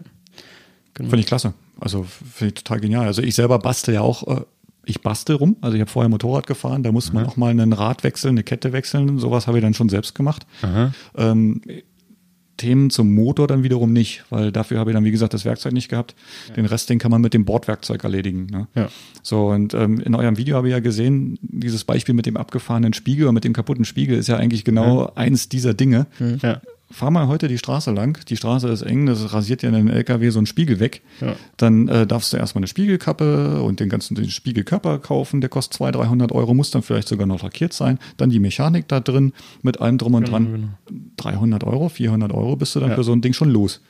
Genau. 0.94 1.10
Finde 1.10 1.20
ich 1.22 1.28
klasse. 1.28 1.54
Also 1.80 2.04
finde 2.04 2.54
ich 2.56 2.64
total 2.64 2.80
genial. 2.80 3.06
Also 3.06 3.22
ich 3.22 3.36
selber 3.36 3.60
bastel 3.60 3.94
ja 3.96 4.02
auch, 4.02 4.26
äh, 4.28 4.42
ich 4.86 5.02
bastel 5.02 5.36
rum. 5.36 5.58
Also 5.62 5.76
ich 5.76 5.82
habe 5.82 5.92
vorher 5.92 6.08
Motorrad 6.10 6.48
gefahren, 6.48 6.84
da 6.84 6.92
muss 6.92 7.12
man 7.12 7.26
auch 7.26 7.36
mal 7.38 7.50
ein 7.52 7.74
Rad 7.74 8.04
wechseln, 8.04 8.32
eine 8.36 8.44
Kette 8.44 8.72
wechseln. 8.72 9.20
Sowas 9.20 9.48
habe 9.48 9.58
ich 9.58 9.64
dann 9.64 9.74
schon 9.74 9.90
selbst 9.90 10.16
gemacht. 10.16 10.46
Ähm, 11.18 11.62
Themen 12.58 12.90
zum 12.90 13.14
Motor 13.14 13.48
dann 13.48 13.64
wiederum 13.64 13.92
nicht, 13.92 14.24
weil 14.30 14.52
dafür 14.52 14.80
habe 14.80 14.92
ich 14.92 14.96
dann, 14.96 15.04
wie 15.04 15.12
gesagt, 15.12 15.34
das 15.34 15.46
Werkzeug 15.46 15.74
nicht 15.74 15.90
gehabt. 15.90 16.16
Den 16.56 16.66
Rest, 16.66 16.90
den 16.90 17.00
kann 17.00 17.12
man 17.12 17.22
mit 17.22 17.34
dem 17.34 17.46
Bordwerkzeug 17.46 18.04
erledigen. 18.04 18.48
Ne? 18.48 18.68
Ja. 18.76 18.90
So, 19.24 19.50
und 19.50 19.74
ähm, 19.74 20.00
in 20.00 20.16
eurem 20.16 20.38
Video 20.38 20.56
habe 20.56 20.68
ich 20.68 20.72
ja 20.72 20.80
gesehen, 20.80 21.38
dieses 21.42 21.84
Beispiel 21.84 22.16
mit 22.16 22.26
dem 22.26 22.38
abgefahrenen 22.38 22.94
Spiegel 22.94 23.26
oder 23.26 23.34
mit 23.34 23.44
dem 23.44 23.54
kaputten 23.54 23.86
Spiegel 23.86 24.18
ist 24.18 24.28
ja 24.28 24.38
eigentlich 24.38 24.64
genau 24.64 25.12
eins 25.16 25.50
dieser 25.50 25.74
Dinge. 25.74 26.08
Ja. 26.42 26.62
Fahr 26.92 27.12
mal 27.12 27.28
heute 27.28 27.48
die 27.48 27.58
Straße 27.58 27.92
lang, 27.92 28.24
die 28.30 28.38
Straße 28.38 28.68
ist 28.70 28.82
eng, 28.84 29.06
das 29.08 29.34
rasiert 29.34 29.64
ja 29.64 29.70
in 29.70 29.76
einem 29.76 29.88
LKW 29.90 30.30
so 30.30 30.40
einen 30.40 30.46
Spiegel 30.46 30.80
weg. 30.80 31.02
Ja. 31.20 31.36
Dann 31.58 31.88
äh, 31.88 32.06
darfst 32.08 32.32
du 32.32 32.38
erstmal 32.38 32.60
eine 32.62 32.68
Spiegelkappe 32.68 33.62
und 33.62 33.80
den 33.80 33.90
ganzen 33.90 34.16
den 34.16 34.30
Spiegelkörper 34.30 35.00
kaufen, 35.00 35.42
der 35.42 35.50
kostet 35.50 35.74
200, 35.74 36.02
300 36.04 36.32
Euro, 36.32 36.54
muss 36.54 36.72
dann 36.72 36.84
vielleicht 36.84 37.08
sogar 37.08 37.26
noch 37.28 37.42
lackiert 37.44 37.74
sein. 37.74 37.98
Dann 38.18 38.30
die 38.30 38.40
Mechanik 38.40 38.88
da 38.88 39.00
drin 39.00 39.34
mit 39.62 39.82
allem 39.82 39.98
drum 39.98 40.14
und 40.14 40.26
Genau, 40.26 40.38
dran. 40.38 40.52
genau. 40.88 41.02
300 41.18 41.64
Euro, 41.64 41.90
400 41.90 42.32
Euro 42.32 42.56
bist 42.56 42.76
du 42.76 42.80
dann 42.80 42.90
Ja. 42.90 42.96
für 42.96 43.04
so 43.04 43.14
ein 43.14 43.22
Ding 43.22 43.34
schon 43.34 43.50
los. 43.50 43.82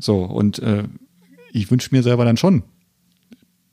So, 0.00 0.22
und 0.24 0.60
äh, 0.60 0.84
ich 1.52 1.70
wünsche 1.70 1.88
mir 1.92 2.02
selber 2.02 2.24
dann 2.24 2.36
schon 2.36 2.62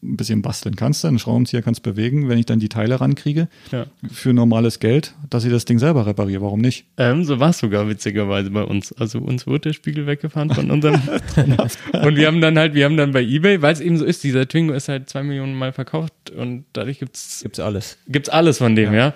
ein 0.04 0.18
bisschen 0.18 0.42
basteln 0.42 0.76
kannst 0.76 1.04
du, 1.04 1.08
einen 1.08 1.20
Schraubenzieher 1.20 1.62
kannst 1.62 1.84
bewegen, 1.84 2.28
wenn 2.28 2.38
ich 2.40 2.46
dann 2.48 2.60
die 2.60 2.70
Teile 2.70 3.00
rankriege 3.00 3.48
Ja. 3.72 3.86
für 4.12 4.34
normales 4.34 4.80
Geld, 4.80 5.14
dass 5.30 5.46
ich 5.46 5.52
das 5.52 5.66
Ding 5.66 5.78
selber 5.78 6.06
repariere. 6.08 6.42
Warum 6.42 6.60
nicht? 6.62 6.86
Ähm, 6.98 7.24
so 7.24 7.40
war 7.40 7.52
es 7.52 7.60
sogar 7.60 7.88
witzigerweise 7.88 8.50
bei 8.50 8.64
uns. 8.64 8.92
Also 8.94 9.20
uns 9.20 9.46
wurde 9.46 9.60
der 9.70 9.74
Spiegel 9.74 10.08
weggefahren 10.08 10.50
von 10.50 10.72
unserem. 10.72 11.00
und 12.04 12.16
wir 12.16 12.26
haben 12.28 12.42
dann 12.42 12.58
halt, 12.58 12.74
wir 12.74 12.86
haben 12.86 12.98
dann 12.98 13.12
bei 13.12 13.22
Ebay, 13.24 13.62
weil 13.62 13.74
es 13.74 13.80
eben 13.80 13.98
so 13.98 14.06
ist, 14.06 14.24
dieser 14.24 14.48
Twingo 14.48 14.74
ist 14.74 14.90
halt 14.90 15.10
zwei 15.10 15.22
Millionen 15.24 15.56
Mal 15.56 15.72
verkauft 15.72 16.32
und 16.36 16.66
dadurch 16.74 17.00
gibt's 17.00 17.42
Gibt's 17.44 17.60
alles. 17.60 17.98
gibt's 18.08 18.30
alles 18.30 18.58
von 18.58 18.76
dem, 18.76 18.94
ja. 18.94 19.14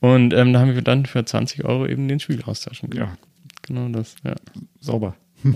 Und 0.00 0.32
ähm, 0.34 0.52
da 0.52 0.60
haben 0.60 0.74
wir 0.74 0.82
dann 0.82 1.06
für 1.06 1.24
20 1.24 1.64
Euro 1.64 1.86
eben 1.86 2.06
den 2.06 2.20
Spiegel 2.20 2.44
austauschen 2.44 2.90
können. 2.90 3.02
Ja. 3.06 3.18
Genau 3.66 3.88
das, 3.88 4.14
ja. 4.24 4.34
Sauber. 4.80 5.16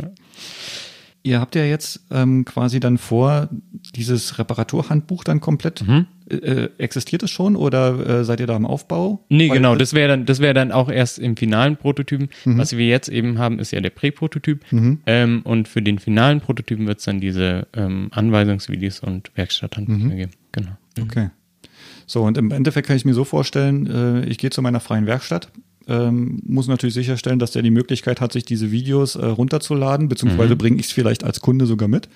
Ihr 1.25 1.39
habt 1.41 1.55
ja 1.55 1.65
jetzt 1.65 2.01
ähm, 2.11 2.45
quasi 2.45 2.81
dann 2.81 2.99
vor, 2.99 3.49
dieses 3.95 4.39
Reparaturhandbuch 4.41 5.23
dann 5.23 5.41
komplett, 5.41 5.87
Mhm. 5.87 6.07
äh, 6.29 6.35
äh, 6.37 6.69
existiert 6.79 7.23
es 7.23 7.31
schon 7.31 7.55
oder 7.55 8.21
äh, 8.21 8.25
seid 8.25 8.41
ihr 8.41 8.49
da 8.49 8.57
im 8.57 8.67
Aufbau? 8.67 9.25
Nee, 9.29 9.49
Weil- 9.49 9.59
genau, 9.59 9.77
das 9.77 9.95
wäre 9.95 10.09
dann, 10.09 10.27
das 10.27 10.41
wäre 10.41 10.53
dann 10.55 10.73
auch 10.73 10.89
erst 10.91 11.21
im 11.21 11.37
finalen 11.37 11.77
Prototypen. 11.77 12.29
Was 12.45 12.77
wir 12.77 12.87
jetzt 12.87 13.09
eben 13.09 13.39
haben, 13.39 13.61
ist 13.61 13.71
ja 13.71 13.81
der 13.81 13.91
Prä-Prototyp. 13.91 14.65
Ähm, 15.07 15.43
und 15.45 15.69
für 15.69 15.81
den 15.83 16.01
finalen 16.01 16.41
Prototypen 16.41 16.87
wird 16.89 16.99
es 16.99 17.05
dann 17.05 17.21
diese 17.21 17.69
ähm, 17.75 18.09
Anweisungsvideos 18.11 19.01
und 19.01 19.31
Werkstatthandbücher 19.37 20.17
geben. 20.17 20.33
Genau. 20.51 20.73
Okay. 21.01 21.31
So, 22.07 22.23
und 22.25 22.37
im 22.37 22.51
Endeffekt 22.51 22.89
kann 22.89 22.97
ich 22.97 23.05
mir 23.05 23.15
so 23.15 23.25
vorstellen, 23.25 23.87
äh, 23.87 24.25
ich 24.27 24.39
gehe 24.39 24.51
zu 24.51 24.61
meiner 24.61 24.81
freien 24.81 25.07
Werkstatt, 25.07 25.49
ähm, 25.89 26.41
muss 26.47 26.69
natürlich 26.69 26.95
sicherstellen, 26.95 27.39
dass 27.39 27.51
der 27.53 27.63
die 27.63 27.71
Möglichkeit 27.71 28.21
hat, 28.21 28.33
sich 28.33 28.45
diese 28.45 28.71
Videos 28.71 29.17
äh, 29.17 29.25
runterzuladen, 29.25 30.09
beziehungsweise 30.09 30.57
bringe 30.57 30.79
ich 30.79 30.87
es 30.87 30.93
vielleicht 30.93 31.25
als 31.25 31.41
Kunde 31.41 31.67
sogar 31.67 31.89
mit. 31.89 32.09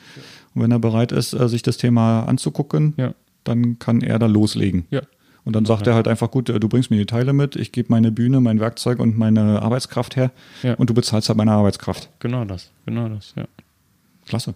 Und 0.54 0.62
wenn 0.62 0.70
er 0.70 0.78
bereit 0.78 1.12
ist, 1.12 1.32
äh, 1.32 1.48
sich 1.48 1.62
das 1.62 1.76
Thema 1.76 2.24
anzugucken, 2.24 2.94
Ja. 2.96 3.14
dann 3.44 3.78
kann 3.78 4.00
er 4.00 4.18
da 4.18 4.26
loslegen. 4.26 4.86
Ja. 4.90 5.02
Und 5.44 5.54
dann 5.54 5.64
sagt 5.64 5.86
er 5.86 5.94
halt 5.94 6.08
einfach, 6.08 6.30
gut, 6.32 6.48
äh, 6.48 6.58
du 6.58 6.68
bringst 6.68 6.90
mir 6.90 6.96
die 6.96 7.06
Teile 7.06 7.32
mit, 7.32 7.54
ich 7.56 7.70
gebe 7.70 7.88
meine 7.90 8.10
Bühne, 8.10 8.40
mein 8.40 8.58
Werkzeug 8.58 8.98
und 8.98 9.16
meine 9.16 9.62
Arbeitskraft 9.62 10.16
her 10.16 10.32
Ja. 10.62 10.74
und 10.74 10.90
du 10.90 10.94
bezahlst 10.94 11.28
halt 11.28 11.36
meine 11.36 11.52
Arbeitskraft. 11.52 12.08
Genau 12.18 12.44
das, 12.44 12.72
genau 12.84 13.08
das, 13.08 13.32
ja. 13.36 13.46
Klasse. 14.26 14.54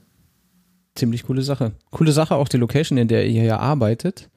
Ziemlich 0.96 1.22
coole 1.22 1.42
Sache. 1.42 1.72
Coole 1.90 2.10
Sache 2.12 2.34
auch 2.34 2.48
die 2.48 2.56
Location, 2.56 2.98
in 2.98 3.06
der 3.06 3.24
ihr 3.26 3.42
hier 3.42 3.60
arbeitet. 3.60 4.28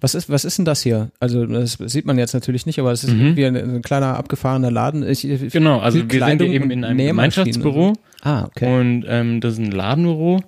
Was 0.00 0.14
ist, 0.14 0.28
was 0.28 0.44
ist 0.44 0.58
denn 0.58 0.64
das 0.66 0.82
hier? 0.82 1.10
Also, 1.20 1.46
das 1.46 1.78
sieht 1.86 2.04
man 2.06 2.18
jetzt 2.18 2.34
natürlich 2.34 2.66
nicht, 2.66 2.78
aber 2.78 2.92
es 2.92 3.02
ist 3.04 3.14
Mhm. 3.14 3.20
irgendwie 3.20 3.46
ein, 3.46 3.56
ein 3.56 3.82
kleiner 3.82 4.16
abgefahrener 4.16 4.70
Laden. 4.70 5.08
Ich, 5.08 5.22
Genau, 5.52 5.78
also 5.78 5.96
wir 5.96 6.00
sind 6.02 6.08
Kleidung 6.10 6.48
hier 6.48 6.56
eben 6.56 6.70
in 6.70 6.84
einem 6.84 6.98
Gemeinschaftsbüro. 6.98 7.94
Ah, 8.22 8.44
okay. 8.44 8.78
und 8.80 9.04
ähm, 9.08 9.40
das 9.40 9.54
ist 9.54 9.58
ein 9.60 9.70
Ladenbüro 9.70 10.42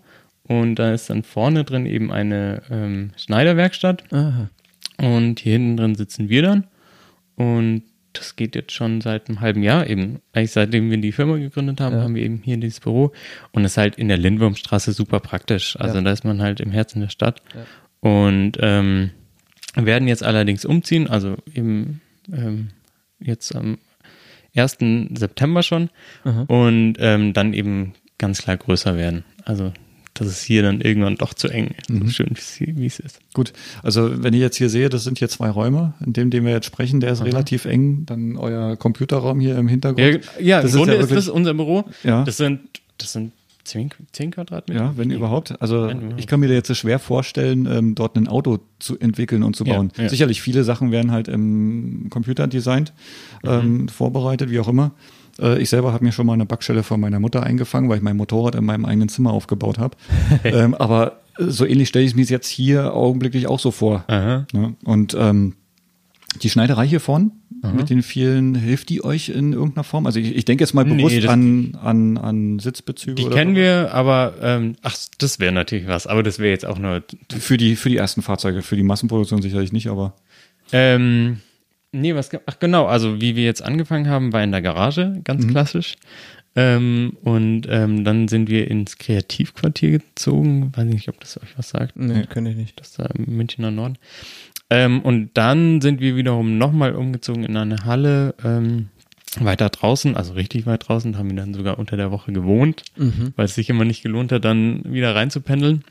und 0.45 0.75
da 0.77 0.93
ist 0.93 1.09
dann 1.11 1.23
vorne 1.23 1.65
drin 1.65 1.87
eben 1.87 2.11
eine 2.13 2.63
ähm, 2.71 3.11
Schneiderwerkstatt 3.17 4.05
Aha. 4.13 4.49
und 4.99 5.41
hier 5.41 5.53
hinten 5.53 5.77
drin 5.77 5.95
sitzen 5.95 6.29
wir 6.29 6.43
dann 6.43 6.65
und 7.37 7.83
das 8.15 8.35
geht 8.37 8.55
jetzt 8.57 8.73
schon 8.73 9.01
seit 9.01 9.29
einem 9.29 9.41
halben 9.41 9.63
Jahr 9.63 9.87
eben. 9.89 10.19
Eigentlich 10.33 10.51
seitdem 10.53 10.91
wir 10.91 10.97
die 10.99 11.13
Firma 11.13 11.37
gegründet 11.37 11.81
haben, 11.81 11.97
Ja. 11.97 12.03
haben 12.03 12.15
wir 12.17 12.23
eben 12.23 12.41
hier 12.43 12.57
dieses 12.57 12.81
Büro 12.81 13.13
und 13.53 13.65
es 13.65 13.73
ist 13.73 13.77
halt 13.79 13.97
in 13.97 14.09
der 14.09 14.19
Lindwurmstraße 14.19 14.93
super 14.93 15.21
praktisch. 15.21 15.77
Also 15.79 15.97
Ja. 15.99 16.03
da 16.03 16.11
ist 16.11 16.25
man 16.25 16.43
halt 16.43 16.59
im 16.61 16.71
Herzen 16.73 17.01
der 17.01 17.11
Stadt 17.11 17.43
Ja. 17.55 18.11
und 18.11 18.53
ähm, 18.61 19.11
werden 19.87 20.09
jetzt 20.09 20.23
allerdings 20.23 20.65
umziehen, 20.65 21.09
also 21.09 21.37
eben 21.55 22.01
ähm, 22.33 22.69
jetzt 23.21 23.55
am 23.55 23.79
1. 24.57 24.79
September 25.15 25.63
schon 25.63 25.91
Aha. 26.25 26.43
und 26.49 26.95
ähm, 26.99 27.33
dann 27.33 27.53
eben 27.55 27.93
ganz 28.19 28.43
klar 28.43 28.57
größer 28.57 28.97
werden. 28.97 29.25
Also 29.45 29.73
das 30.15 30.27
ist 30.27 30.43
hier 30.43 30.63
dann 30.63 30.81
irgendwann 30.81 31.15
doch 31.15 31.33
zu 31.33 31.47
eng, 31.49 31.75
Mhm. 31.89 32.07
so 32.07 32.11
schön 32.13 32.31
wie 32.77 32.87
es- 32.87 32.99
es 32.99 33.07
ist. 33.07 33.21
Gut, 33.35 33.53
also 33.85 34.21
wenn 34.25 34.35
ich 34.35 34.41
jetzt 34.41 34.57
hier 34.57 34.69
sehe, 34.69 34.89
das 34.89 35.05
sind 35.05 35.19
hier 35.19 35.29
zwei 35.29 35.49
Räume, 35.49 35.95
in 36.05 36.13
dem, 36.13 36.31
den 36.31 36.45
wir 36.45 36.51
jetzt 36.51 36.67
sprechen, 36.67 36.99
der 36.99 37.13
ist 37.13 37.23
relativ 37.25 37.67
eng. 37.67 38.05
Dann 38.07 38.37
euer 38.37 38.77
Computerraum 38.77 39.39
hier 39.39 39.57
im 39.57 39.67
Ja, 39.67 39.71
Hintergrund. 39.71 40.21
ja 40.41 40.57
Das 40.61 40.65
im 40.65 40.69
ist 40.71 40.77
Grunde 40.77 40.95
ja 40.95 41.01
ist, 41.01 41.11
wirklich- 41.11 41.27
das 41.27 41.29
unser 41.33 41.55
Büro. 41.55 41.85
Ja. 42.03 42.25
Das 42.25 42.37
sind, 42.37 42.61
das 42.99 43.13
sind 43.13 43.33
10, 43.69 43.91
10 44.13 44.31
Quadratmeter. 44.33 44.81
Ja, 44.81 44.93
wenn 44.97 45.11
überhaupt. 45.11 45.61
Also 45.63 45.91
ich 46.17 46.27
kann 46.27 46.41
mir 46.41 46.49
da 46.49 46.55
jetzt 46.55 46.75
schwer 46.77 46.99
vorstellen, 46.99 47.67
ähm, 47.71 47.95
dort 47.95 48.17
ein 48.17 48.29
Auto 48.29 48.59
zu 48.79 48.99
entwickeln 48.99 49.43
und 49.43 49.55
zu 49.57 49.65
Ja, 49.65 49.75
bauen. 49.75 49.93
ja. 49.97 50.09
Sicherlich 50.09 50.43
viele 50.43 50.65
Sachen 50.65 50.91
werden 50.91 51.11
halt 51.13 51.29
im 51.29 52.09
Computer 52.11 52.47
designt, 52.47 52.93
Mhm. 53.45 53.51
ähm, 53.51 53.89
vorbereitet, 53.89 54.51
wie 54.51 54.59
auch 54.61 54.69
immer. 54.69 54.93
Äh, 55.41 55.61
ich 55.63 55.69
selber 55.71 55.93
habe 55.93 56.05
mir 56.05 56.13
schon 56.13 56.27
mal 56.27 56.33
eine 56.35 56.47
Backstelle 56.47 56.83
von 56.83 57.01
meiner 57.01 57.21
Mutter 57.21 57.43
eingefangen, 57.43 57.89
weil 57.89 57.99
ich 57.99 58.03
mein 58.03 58.17
Motorrad 58.17 58.55
in 58.55 58.65
meinem 58.65 58.85
eigenen 58.85 59.09
Zimmer 59.09 59.33
aufgebaut 59.33 59.79
habe. 59.79 59.97
ähm, 60.45 60.75
aber 60.75 61.21
so 61.39 61.65
ähnlich 61.65 61.89
stelle 61.89 62.05
ich 62.05 62.17
mir 62.17 62.25
jetzt 62.25 62.49
hier 62.49 62.95
augenblicklich 62.95 63.47
auch 63.47 63.61
so 63.61 63.71
vor. 63.71 64.05
Ne? 64.09 64.75
Und 64.85 65.17
ähm, 65.19 65.55
die 66.39 66.51
Schneiderei 66.51 66.87
hier 66.87 67.01
vorn 67.01 67.33
mit 67.75 67.91
den 67.91 68.03
vielen, 68.03 68.55
hilft 68.55 68.89
die 68.89 69.03
euch 69.05 69.31
in 69.31 69.53
irgendeiner 69.53 69.83
Form? 69.83 70.07
Also 70.07 70.21
ich, 70.21 70.35
ich 70.37 70.45
denke 70.45 70.63
jetzt 70.63 70.75
mal 70.75 70.85
Nee, 70.85 70.95
bewusst 70.95 71.17
das- 71.19 71.29
an, 71.29 71.77
an, 71.83 72.17
an 72.17 72.59
Sitzbezüge. 72.61 73.15
Die 73.17 73.25
oder 73.25 73.35
kennen 73.37 73.55
so. 73.55 73.61
wir, 73.61 73.93
aber 73.93 74.35
ähm, 74.41 74.77
ach, 74.83 74.97
das 75.19 75.41
wäre 75.41 75.53
natürlich 75.53 75.87
was. 75.89 76.07
Aber 76.07 76.23
das 76.23 76.39
wäre 76.39 76.51
jetzt 76.51 76.65
auch 76.67 76.79
nur. 76.79 77.03
Für 77.37 77.57
die, 77.57 77.75
für 77.77 77.89
die 77.89 77.97
ersten 77.97 78.23
Fahrzeuge, 78.23 78.63
für 78.63 78.77
die 78.77 78.83
Massenproduktion 78.85 79.43
sicherlich 79.43 79.73
nicht, 79.73 79.89
aber 79.89 80.15
Ähm, 80.73 81.41
nee, 81.93 82.15
was? 82.15 82.31
Ach 82.47 82.59
genau. 82.61 82.87
Also 82.87 83.21
wie 83.21 83.35
wir 83.37 83.45
jetzt 83.45 83.63
angefangen 83.63 84.09
haben, 84.09 84.33
war 84.33 84.43
in 84.45 84.53
der 84.53 84.63
Garage, 84.63 85.21
ganz 85.25 85.45
Mhm. 85.45 85.51
klassisch. 85.51 85.97
Ähm, 86.57 87.17
und 87.23 87.67
ähm, 87.71 88.05
dann 88.05 88.27
sind 88.27 88.49
wir 88.51 88.69
ins 88.71 88.99
Kreativquartier 88.99 89.91
gezogen. 89.99 90.73
Weiß 90.75 90.87
nicht, 90.87 91.09
ob 91.09 91.21
das 91.21 91.37
euch 91.41 91.57
was 91.57 91.69
sagt. 91.69 91.97
Nee, 91.97 92.25
kann 92.29 92.47
ich 92.47 92.57
nicht. 92.57 92.81
Das 92.81 92.89
ist 92.89 92.99
da 92.99 93.05
im 93.15 93.37
Münchner 93.37 93.71
Norden. 93.71 93.97
Ähm, 94.71 95.01
und 95.01 95.31
dann 95.35 95.81
sind 95.81 96.01
wir 96.01 96.17
wiederum 96.17 96.59
nochmal 96.59 96.95
umgezogen 96.95 97.45
in 97.45 97.57
eine 97.57 97.85
Halle 97.85 98.35
ähm, 98.45 98.89
weiter 99.41 99.69
draußen, 99.69 100.17
also 100.17 100.33
richtig 100.35 100.67
weit 100.67 100.89
draußen, 100.89 101.17
haben 101.17 101.31
wir 101.31 101.37
dann 101.37 101.55
sogar 101.55 101.79
unter 101.79 101.97
der 101.97 102.11
Woche 102.11 102.33
gewohnt, 102.33 102.83
Mhm. 102.97 103.33
weil 103.37 103.47
es 103.47 103.55
sich 103.55 103.71
immer 103.71 103.85
nicht 103.85 104.03
gelohnt 104.03 104.33
hat, 104.33 104.45
dann 104.45 104.83
wieder 104.85 105.15
reinzupendeln. 105.15 105.85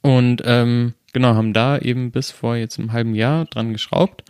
Und 0.00 0.42
ähm, 0.44 0.94
genau, 1.12 1.34
haben 1.34 1.52
da 1.52 1.78
eben 1.78 2.10
bis 2.10 2.30
vor 2.30 2.56
jetzt 2.56 2.78
einem 2.78 2.92
halben 2.92 3.14
Jahr 3.14 3.44
dran 3.44 3.72
geschraubt, 3.72 4.24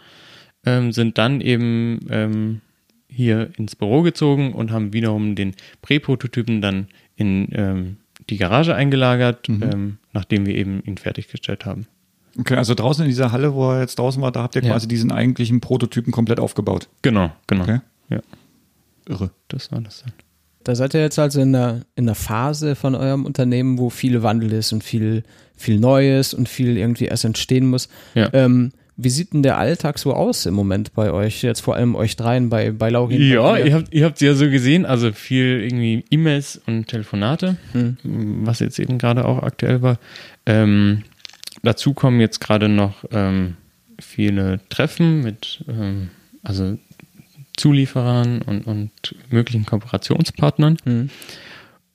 ähm, 0.66 0.92
sind 0.92 1.16
dann 1.18 1.40
eben 1.40 2.00
ähm, 2.10 2.60
hier 3.08 3.50
ins 3.56 3.76
Büro 3.76 4.02
gezogen 4.02 4.52
und 4.52 4.70
haben 4.70 4.92
wiederum 4.92 5.34
den 5.34 5.54
Prä-Prototypen 5.82 6.60
dann 6.60 6.88
in 7.16 7.48
ähm, 7.52 7.96
die 8.30 8.36
Garage 8.36 8.74
eingelagert, 8.74 9.48
ähm, 9.48 9.98
nachdem 10.12 10.46
wir 10.46 10.54
eben 10.54 10.82
ihn 10.84 10.96
fertiggestellt 10.96 11.64
haben. 11.66 11.86
Okay, 12.38 12.56
also 12.56 12.74
draußen 12.74 13.04
in 13.04 13.08
dieser 13.10 13.32
Halle, 13.32 13.54
wo 13.54 13.70
er 13.72 13.80
jetzt 13.80 13.98
draußen 13.98 14.20
war, 14.22 14.32
da 14.32 14.42
habt 14.42 14.56
ihr 14.56 14.62
Ja. 14.62 14.70
quasi 14.72 14.88
diesen 14.88 15.12
eigentlichen 15.12 15.60
Prototypen 15.60 16.12
komplett 16.12 16.40
aufgebaut. 16.40 16.88
Genau, 17.02 17.30
genau. 17.46 17.62
Okay. 17.64 17.80
Ja, 18.10 18.20
Irre. 19.08 19.30
das 19.48 19.70
war 19.72 19.80
das 19.80 20.02
dann. 20.02 20.12
Da 20.64 20.74
seid 20.76 20.94
ihr 20.94 21.00
jetzt 21.00 21.18
also 21.18 21.40
in 21.40 21.52
der, 21.52 21.80
in 21.96 22.06
der 22.06 22.14
Phase 22.14 22.76
von 22.76 22.94
eurem 22.94 23.24
Unternehmen, 23.24 23.78
wo 23.78 23.90
viel 23.90 24.22
Wandel 24.22 24.52
ist 24.52 24.72
und 24.72 24.84
viel, 24.84 25.24
viel 25.56 25.80
Neues 25.80 26.34
und 26.34 26.48
viel 26.48 26.76
irgendwie 26.76 27.06
erst 27.06 27.24
entstehen 27.24 27.66
muss. 27.68 27.88
Ja. 28.14 28.28
Ähm, 28.32 28.70
wie 28.96 29.08
sieht 29.08 29.32
denn 29.32 29.42
der 29.42 29.56
Alltag 29.58 29.98
so 29.98 30.12
aus 30.14 30.46
im 30.46 30.54
Moment 30.54 30.92
bei 30.94 31.10
euch? 31.10 31.42
Jetzt 31.42 31.60
vor 31.60 31.74
allem 31.74 31.96
euch 31.96 32.14
dreien, 32.14 32.48
bei, 32.50 32.70
bei 32.70 32.90
Laurin. 32.90 33.20
Ja, 33.20 33.52
bei 33.52 33.62
ihr 33.66 33.74
habt, 33.74 33.92
ihr 33.92 34.04
habt 34.04 34.18
sie 34.18 34.26
ja 34.26 34.34
so 34.34 34.48
gesehen, 34.50 34.84
also 34.86 35.10
viel 35.12 35.62
irgendwie 35.64 36.04
E-Mails 36.10 36.60
und 36.66 36.86
Telefonate, 36.86 37.56
Hm. 37.72 37.96
was 38.44 38.60
jetzt 38.60 38.78
eben 38.78 38.98
gerade 38.98 39.24
auch 39.24 39.42
aktuell 39.42 39.82
war. 39.82 39.98
Ähm, 40.46 41.02
dazu 41.62 41.94
kommen 41.94 42.20
jetzt 42.20 42.40
gerade 42.40 42.68
noch 42.68 43.04
ähm, 43.10 43.56
viele 44.00 44.60
Treffen 44.68 45.22
mit 45.22 45.64
ähm, 45.68 46.10
also 46.42 46.78
Zulieferern 47.56 48.42
und, 48.42 48.66
und 48.66 48.90
möglichen 49.30 49.66
Kooperationspartnern. 49.66 50.78
Hm. 50.84 51.10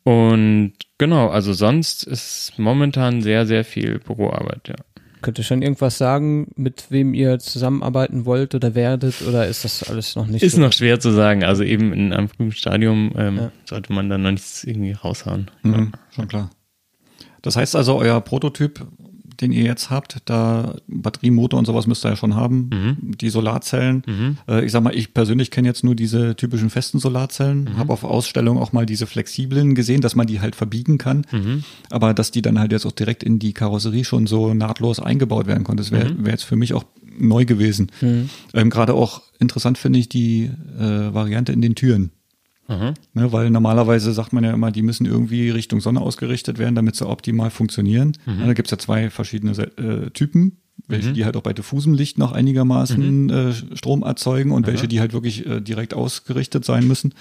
Und 0.03 0.73
genau, 0.97 1.29
also 1.29 1.51
sonst 1.53 2.03
ist 2.03 2.53
momentan 2.57 3.21
sehr, 3.21 3.45
sehr 3.45 3.65
viel 3.65 3.99
Büroarbeit, 3.99 4.69
ja. 4.69 4.75
Könnt 5.23 5.39
ihr 5.39 5.43
schon 5.43 5.63
irgendwas 5.63 5.97
sagen, 5.97 6.47
mit 6.55 6.85
wem 6.91 7.13
ihr 7.15 7.39
zusammenarbeiten 7.39 8.25
wollt 8.25 8.53
oder 8.53 8.75
werdet? 8.75 9.23
Oder 9.27 9.47
ist 9.47 9.65
das 9.65 9.83
alles 9.89 10.15
noch 10.15 10.27
nicht 10.27 10.43
Ist 10.43 10.55
so? 10.55 10.61
noch 10.61 10.71
schwer 10.71 10.99
zu 10.99 11.11
sagen. 11.11 11.43
Also 11.43 11.63
eben 11.63 11.91
in 11.91 12.13
einem 12.13 12.29
frühen 12.29 12.51
Stadium 12.51 13.11
ähm, 13.17 13.37
Ja. 13.37 13.51
sollte 13.65 13.91
man 13.93 14.09
dann 14.09 14.21
noch 14.21 14.31
nichts 14.31 14.63
irgendwie 14.63 14.91
raushauen. 14.91 15.49
Mhm, 15.63 15.91
schon 16.11 16.27
klar. 16.27 16.51
Das 17.41 17.55
heißt 17.55 17.75
also, 17.75 17.97
euer 17.97 18.21
Prototyp, 18.21 18.85
den 19.41 19.51
ihr 19.51 19.63
jetzt 19.63 19.89
habt, 19.89 20.17
da 20.25 20.75
Batteriemotor 20.87 21.57
und 21.59 21.65
sowas 21.65 21.87
müsst 21.87 22.05
ihr 22.05 22.09
ja 22.09 22.15
schon 22.15 22.35
haben, 22.35 22.69
Mhm. 22.73 23.17
die 23.17 23.29
Solarzellen. 23.29 24.03
Äh, 24.47 24.65
ich 24.65 24.71
sag 24.71 24.83
mal, 24.83 24.95
ich 24.95 25.13
persönlich 25.13 25.51
kenne 25.51 25.67
jetzt 25.67 25.83
nur 25.83 25.95
diese 25.95 26.35
typischen 26.35 26.69
festen 26.69 26.99
Solarzellen, 26.99 27.63
Mhm. 27.65 27.77
habe 27.77 27.93
auf 27.93 28.03
Ausstellungen 28.03 28.61
auch 28.61 28.73
mal 28.73 28.85
diese 28.85 29.07
flexiblen 29.07 29.75
gesehen, 29.75 30.01
dass 30.01 30.15
man 30.15 30.27
die 30.27 30.41
halt 30.41 30.55
verbiegen 30.55 30.97
kann, 30.97 31.25
Mhm. 31.31 31.63
aber 31.89 32.13
dass 32.13 32.31
die 32.31 32.41
dann 32.41 32.59
halt 32.59 32.71
jetzt 32.71 32.85
auch 32.85 32.91
direkt 32.91 33.23
in 33.23 33.39
die 33.39 33.53
Karosserie 33.53 34.03
schon 34.03 34.27
so 34.27 34.53
nahtlos 34.53 34.99
eingebaut 34.99 35.47
werden 35.47 35.63
konnte. 35.63 35.81
Das 35.83 35.91
wäre 35.91 36.09
Mhm. 36.13 36.25
wär 36.25 36.31
jetzt 36.33 36.43
für 36.43 36.55
mich 36.55 36.73
auch 36.73 36.85
neu 37.19 37.45
gewesen. 37.45 37.91
Ähm, 38.53 38.69
Gerade 38.69 38.93
auch 38.93 39.21
interessant 39.39 39.77
finde 39.77 39.99
ich 39.99 40.07
die 40.09 40.51
äh, 40.79 41.13
Variante 41.13 41.51
in 41.51 41.61
den 41.61 41.73
Türen. 41.75 42.11
Aha. 42.67 42.93
Ne, 43.13 43.31
weil 43.31 43.49
normalerweise 43.49 44.11
sagt 44.13 44.33
man 44.33 44.43
ja 44.43 44.51
immer, 44.53 44.71
die 44.71 44.81
müssen 44.81 45.05
irgendwie 45.05 45.49
Richtung 45.49 45.79
Sonne 45.79 46.01
ausgerichtet 46.01 46.57
werden, 46.57 46.75
damit 46.75 46.95
sie 46.95 47.07
optimal 47.07 47.49
funktionieren. 47.49 48.13
Mhm. 48.25 48.39
Ja, 48.41 48.45
da 48.47 48.53
gibt's 48.53 48.71
ja 48.71 48.77
zwei 48.77 49.09
verschiedene 49.09 49.51
äh, 49.77 50.09
Typen, 50.11 50.57
welche 50.87 51.13
die 51.13 51.25
halt 51.25 51.35
auch 51.37 51.41
bei 51.43 51.53
diffusem 51.53 51.93
Licht 51.93 52.17
noch 52.17 52.31
einigermaßen 52.33 53.23
Mhm. 53.25 53.29
äh, 53.29 53.53
Strom 53.77 54.03
erzeugen 54.03 54.51
und 54.51 54.67
welche 54.67 54.87
die 54.87 54.99
halt 54.99 55.13
wirklich 55.13 55.45
äh, 55.45 55.61
direkt 55.61 55.93
ausgerichtet 55.93 56.65
sein 56.65 56.87
müssen. 56.87 57.13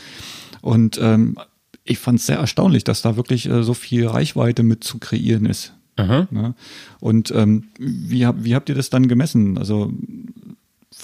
Und 0.63 0.99
ähm, 1.01 1.37
ich 1.85 1.99
fand 1.99 2.19
es 2.19 2.27
sehr 2.27 2.39
erstaunlich, 2.39 2.83
dass 2.85 3.03
da 3.03 3.17
wirklich 3.17 3.49
äh, 3.49 3.63
so 3.63 3.73
viel 3.75 4.07
Reichweite 4.09 4.63
mit 4.65 4.83
zu 4.85 4.99
kreieren 4.99 5.47
ist. 5.47 5.73
Aha. 5.97 6.27
Ne? 6.31 6.55
Und 7.01 7.31
ähm, 7.35 7.65
wie, 7.79 8.27
hab- 8.27 8.43
wie 8.45 8.55
habt 8.55 8.69
ihr 8.69 8.75
das 8.75 8.91
dann 8.91 9.09
gemessen? 9.09 9.57
Also 9.57 9.93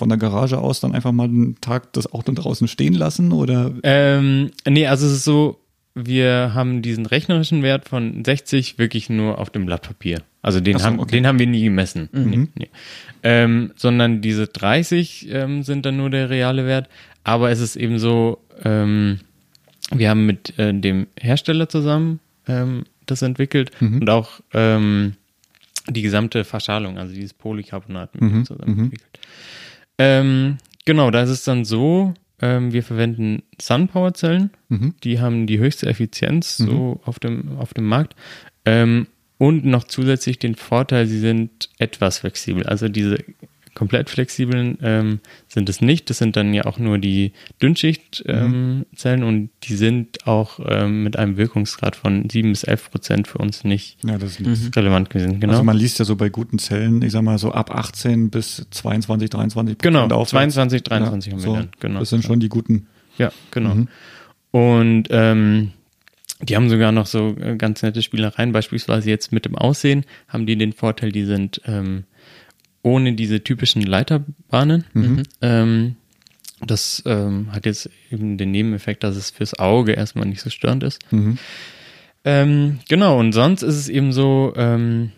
von 0.03 0.09
der 0.09 0.19
Garage 0.19 0.59
aus 0.59 0.81
dann 0.81 0.97
einfach 0.97 1.13
mal 1.13 1.29
einen 1.29 1.61
Tag 1.61 1.93
das 1.93 2.13
Auto 2.13 2.33
draußen 2.33 2.67
stehen 2.67 2.93
lassen 2.93 3.31
oder 3.31 3.73
Ähm, 3.85 4.51
nee, 4.69 4.89
also 4.89 5.07
es 5.07 5.13
ist 5.13 5.25
so, 5.25 5.61
wir 5.95 6.55
haben 6.55 6.83
diesen 6.83 7.07
rechnerischen 7.07 7.63
Wert 7.63 7.89
von 7.89 8.25
60 8.25 8.79
wirklich 8.79 9.11
nur 9.11 9.39
auf 9.39 9.51
dem 9.51 9.65
Blatt 9.65 9.83
Papier. 9.83 10.23
Also 10.43 10.59
den, 10.59 10.79
so, 10.79 10.85
haben, 10.85 10.99
okay. 10.99 11.13
den 11.13 11.27
haben 11.29 11.39
wir 11.39 11.47
nie 11.47 11.63
gemessen. 11.63 12.09
Nee, 12.11 12.49
nee. 12.57 12.69
Ähm, 13.23 13.71
sondern 13.77 14.23
diese 14.23 14.49
30 14.49 15.29
ähm, 15.31 15.63
sind 15.63 15.87
dann 15.87 15.99
nur 15.99 16.11
der 16.11 16.29
reale 16.31 16.67
Wert. 16.67 16.89
Aber 17.23 17.53
es 17.53 17.61
ist 17.61 17.77
eben 17.77 18.01
so, 18.01 18.41
ähm, 18.65 19.21
wir 19.93 20.11
haben 20.11 20.27
mit 20.27 20.59
äh, 20.59 20.75
dem 20.75 21.07
Hersteller 21.17 21.69
zusammen 21.69 22.19
ähm, 22.49 22.87
das 23.07 23.23
entwickelt 23.23 23.71
und 23.81 24.11
auch 24.11 24.41
ähm, 24.53 25.13
die 25.89 26.03
gesamte 26.03 26.43
Verschalung, 26.43 26.99
also 26.99 27.15
dieses 27.15 27.35
Polycarbonat 27.35 28.13
mit 28.17 28.23
dem 28.33 28.45
zusammen 28.45 28.79
entwickelt. 28.81 29.21
Ähm, 29.99 30.59
genau, 30.84 31.11
da 31.11 31.22
ist 31.22 31.30
es 31.30 31.45
dann 31.45 31.64
so, 31.64 32.14
ähm, 32.40 32.72
wir 32.72 32.82
verwenden 32.82 33.43
Sunpower-Zellen, 33.61 34.51
die 35.05 35.20
haben 35.20 35.47
die 35.47 35.59
höchste 35.59 35.86
Effizienz 35.86 36.57
so 36.57 37.01
auf 37.05 37.18
dem, 37.18 37.59
auf 37.59 37.74
dem 37.74 37.86
Markt. 37.86 38.14
Ähm, 38.64 39.07
und 39.38 39.64
noch 39.64 39.84
zusätzlich 39.84 40.38
den 40.38 40.55
Vorteil, 40.55 41.07
sie 41.07 41.18
sind 41.18 41.68
etwas 41.78 42.18
flexibel. 42.18 42.64
Also 42.64 42.88
diese 42.88 43.18
komplett 43.75 44.11
flexiblen 44.11 44.79
ähm, 44.83 45.20
sind 45.49 45.68
es 45.68 45.81
nicht. 45.81 46.11
Das 46.11 46.18
sind 46.18 46.37
dann 46.37 46.53
ja 46.53 46.64
auch 46.66 46.79
nur 46.79 46.99
die 46.99 47.33
Dünnschichtzellen 47.62 48.85
ähm, 48.87 49.23
und 49.23 49.51
die 49.64 49.75
sind 49.77 50.27
auch 50.27 50.61
ähm, 50.66 51.03
mit 51.03 51.16
einem 51.16 51.37
Wirkungsgrad 51.37 51.97
von 51.97 52.29
7 52.29 52.51
bis 52.51 52.64
11 52.64 52.91
Prozent 52.91 53.29
für 53.29 53.39
uns 53.39 53.64
nicht 53.64 53.99
ja, 54.05 54.18
das 54.18 54.33
ist 54.33 54.41
nichts. 54.41 54.77
relevant 54.77 55.11
gewesen. 55.11 55.41
Genau. 55.41 55.53
Also 55.53 55.64
man 55.64 55.77
liest 55.77 55.99
ja 55.99 56.05
so 56.05 56.16
bei 56.16 56.29
guten 56.29 56.59
Zellen, 56.59 57.03
ich 57.03 57.12
sag 57.12 57.23
mal 57.23 57.39
so 57.39 57.53
ab 57.53 57.75
18 57.75 58.31
bis 58.31 58.66
22, 58.70 59.31
23 59.31 59.79
Genau, 59.79 60.01
Prozent 60.01 60.12
aufwärts. 60.12 60.55
22, 60.55 60.83
23 60.83 61.33
haben 61.33 61.39
wir 61.41 61.45
so, 61.45 61.55
dann, 61.57 61.68
genau. 61.81 62.01
Das 62.01 62.11
sind 62.11 62.25
schon 62.25 62.41
die 62.41 62.49
guten. 62.49 62.87
Ja, 63.18 63.33
genau. 63.51 63.87
Und 64.51 65.05
ähm, 65.11 65.73
die 66.43 66.57
haben 66.57 66.68
sogar 66.68 66.93
noch 66.93 67.07
so 67.07 67.37
äh, 67.41 67.57
ganz 67.57 67.83
nette 67.83 68.03
Spielereien, 68.03 68.53
beispielsweise 68.53 69.09
jetzt 69.09 69.33
mit 69.33 69.45
dem 69.45 69.57
Aussehen 69.57 70.05
haben 70.29 70.45
die 70.45 70.57
den 70.57 70.73
Vorteil, 70.73 71.12
die 71.12 71.25
sind 71.25 71.61
ähm, 71.66 72.05
ohne 72.83 73.12
diese 73.14 73.43
typischen 73.45 73.83
Leiterbahnen. 73.83 74.85
Ähm, 75.41 75.97
das 76.64 77.03
ähm, 77.07 77.53
hat 77.53 77.66
jetzt 77.66 77.91
eben 78.11 78.39
den 78.39 78.51
Nebeneffekt, 78.53 79.03
dass 79.03 79.16
es 79.16 79.30
fürs 79.30 79.59
Auge 79.59 79.93
erstmal 79.93 80.26
nicht 80.26 80.41
so 80.41 80.51
störend 80.51 80.83
ist. 80.85 81.01
Ähm, 82.24 82.78
genau, 82.89 83.18
und 83.18 83.33
sonst 83.33 83.62
ist 83.62 83.74
es 83.74 83.89
eben 83.89 84.12
so, 84.12 84.53
ähm, 84.57 85.11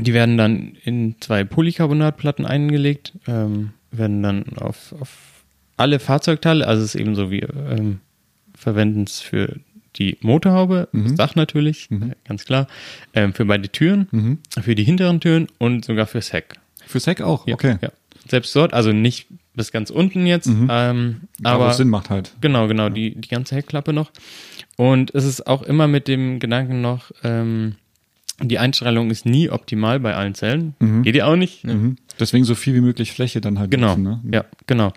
die 0.00 0.12
werden 0.12 0.36
dann 0.36 0.76
in 0.84 1.16
zwei 1.20 1.44
Polycarbonatplatten 1.44 2.44
eingelegt, 2.44 3.14
ähm, 3.26 3.70
werden 3.90 4.22
dann 4.22 4.44
auf, 4.56 4.94
auf 5.00 5.44
alle 5.78 5.98
Fahrzeugteile, 5.98 6.66
also 6.66 6.82
es 6.82 6.94
ist 6.94 7.00
eben 7.00 7.14
so, 7.14 7.30
wir 7.30 7.48
ähm, 7.70 8.00
verwenden 8.54 9.04
es 9.04 9.20
für 9.20 9.56
die 9.96 10.16
Motorhaube, 10.20 10.88
das 10.92 11.14
Dach 11.16 11.34
natürlich, 11.34 11.90
äh, 11.90 12.14
ganz 12.26 12.44
klar, 12.44 12.66
ähm, 13.14 13.32
für 13.34 13.44
beide 13.46 13.68
Türen, 13.70 14.38
für 14.62 14.74
die 14.74 14.84
hinteren 14.84 15.20
Türen 15.20 15.48
und 15.58 15.84
sogar 15.84 16.06
fürs 16.06 16.32
Heck. 16.32 16.54
Fürs 16.92 17.06
Heck 17.06 17.20
auch, 17.20 17.46
Ja, 17.46 17.54
okay. 17.54 17.76
Ja. 17.82 17.90
Selbst 18.28 18.54
dort, 18.54 18.72
also 18.72 18.92
nicht 18.92 19.26
bis 19.54 19.72
ganz 19.72 19.90
unten 19.90 20.26
jetzt, 20.26 20.46
ähm, 20.48 21.22
Aber 21.42 21.70
es 21.70 21.76
Sinn 21.76 21.88
macht 21.88 22.08
halt. 22.08 22.32
Genau, 22.40 22.68
genau, 22.68 22.88
die, 22.88 23.14
die 23.16 23.28
ganze 23.28 23.56
Heckklappe 23.56 23.92
noch. 23.92 24.10
Und 24.76 25.12
es 25.14 25.24
ist 25.24 25.46
auch 25.46 25.62
immer 25.62 25.88
mit 25.88 26.06
dem 26.08 26.38
Gedanken 26.38 26.80
noch, 26.80 27.10
ähm, 27.24 27.74
die 28.40 28.58
Einstrahlung 28.58 29.10
ist 29.10 29.26
nie 29.26 29.50
optimal 29.50 30.00
bei 30.00 30.14
allen 30.14 30.34
Zellen. 30.34 30.74
Geht 31.02 31.16
ja 31.16 31.26
auch 31.26 31.36
nicht. 31.36 31.64
Mhm. 31.64 31.96
Deswegen 32.18 32.44
so 32.44 32.54
viel 32.54 32.74
wie 32.74 32.80
möglich 32.80 33.12
Fläche 33.12 33.40
dann 33.40 33.58
halt 33.58 33.70
Genau, 33.70 33.88
nutzen, 33.96 34.02
ne? 34.04 34.20
ja, 34.32 34.44
genau. 34.66 34.92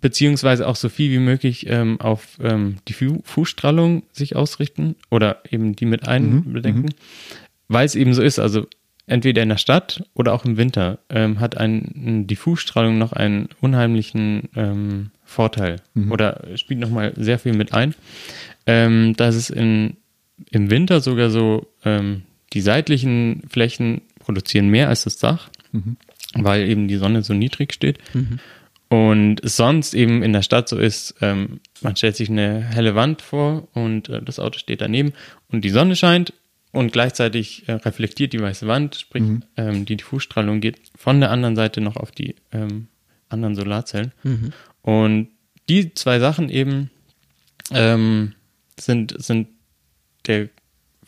Beziehungsweise 0.00 0.66
auch 0.68 0.76
so 0.76 0.88
viel 0.90 1.10
wie 1.12 1.18
möglich 1.18 1.66
ähm, 1.68 1.98
auf 2.00 2.38
ähm, 2.42 2.76
die 2.88 2.92
Fu- 2.92 3.22
Fußstrahlung 3.24 4.02
sich 4.12 4.36
ausrichten 4.36 4.96
oder 5.10 5.38
eben 5.50 5.76
die 5.76 5.86
mit 5.86 6.06
einbedenken, 6.08 6.90
weil 7.68 7.86
es 7.86 7.94
eben 7.94 8.12
so 8.12 8.22
ist, 8.22 8.38
also 8.38 8.66
entweder 9.06 9.42
in 9.42 9.50
der 9.50 9.58
Stadt 9.58 10.02
oder 10.14 10.32
auch 10.32 10.44
im 10.44 10.56
Winter 10.56 10.98
ähm, 11.10 11.40
hat 11.40 11.56
ein, 11.56 12.26
die 12.26 12.36
Fußstrahlung 12.36 12.98
noch 12.98 13.12
einen 13.12 13.48
unheimlichen 13.60 14.48
ähm, 14.56 15.10
Vorteil 15.24 15.80
oder 16.10 16.44
spielt 16.56 16.80
nochmal 16.80 17.12
sehr 17.16 17.38
viel 17.38 17.54
mit 17.54 17.72
ein. 17.74 17.94
Ähm, 18.66 19.14
dass 19.16 19.34
es 19.34 19.50
in, 19.50 19.96
im 20.50 20.70
Winter 20.70 21.00
sogar 21.00 21.28
so, 21.30 21.66
ähm, 21.84 22.22
die 22.52 22.60
seitlichen 22.62 23.42
Flächen 23.48 24.00
produzieren 24.20 24.68
mehr 24.68 24.88
als 24.88 25.04
das 25.04 25.18
Dach, 25.18 25.50
weil 26.34 26.68
eben 26.68 26.88
die 26.88 26.96
Sonne 26.96 27.22
so 27.22 27.34
niedrig 27.34 27.74
steht. 27.74 27.98
Und 28.88 29.42
es 29.42 29.56
sonst 29.56 29.94
eben 29.94 30.22
in 30.22 30.32
der 30.32 30.42
Stadt 30.42 30.68
so 30.68 30.78
ist, 30.78 31.16
ähm, 31.20 31.60
man 31.82 31.96
stellt 31.96 32.16
sich 32.16 32.30
eine 32.30 32.62
helle 32.62 32.94
Wand 32.94 33.22
vor 33.22 33.66
und 33.72 34.08
äh, 34.08 34.22
das 34.22 34.38
Auto 34.38 34.58
steht 34.58 34.80
daneben 34.80 35.12
und 35.50 35.64
die 35.64 35.70
Sonne 35.70 35.96
scheint 35.96 36.32
und 36.74 36.92
gleichzeitig 36.92 37.68
äh, 37.68 37.72
reflektiert 37.72 38.32
die 38.32 38.40
weiße 38.40 38.66
Wand, 38.66 38.96
sprich 38.96 39.22
ähm, 39.56 39.84
die 39.84 39.96
Diffusstrahlung 39.96 40.60
geht 40.60 40.80
von 40.96 41.20
der 41.20 41.30
anderen 41.30 41.56
Seite 41.56 41.80
noch 41.80 41.96
auf 41.96 42.10
die 42.10 42.36
ähm, 42.52 42.88
anderen 43.28 43.54
Solarzellen. 43.54 44.12
Und 44.82 45.28
die 45.68 45.94
zwei 45.94 46.18
Sachen 46.18 46.50
eben 46.50 46.90
ähm, 47.70 48.34
sind, 48.78 49.14
sind 49.22 49.48
der 50.26 50.48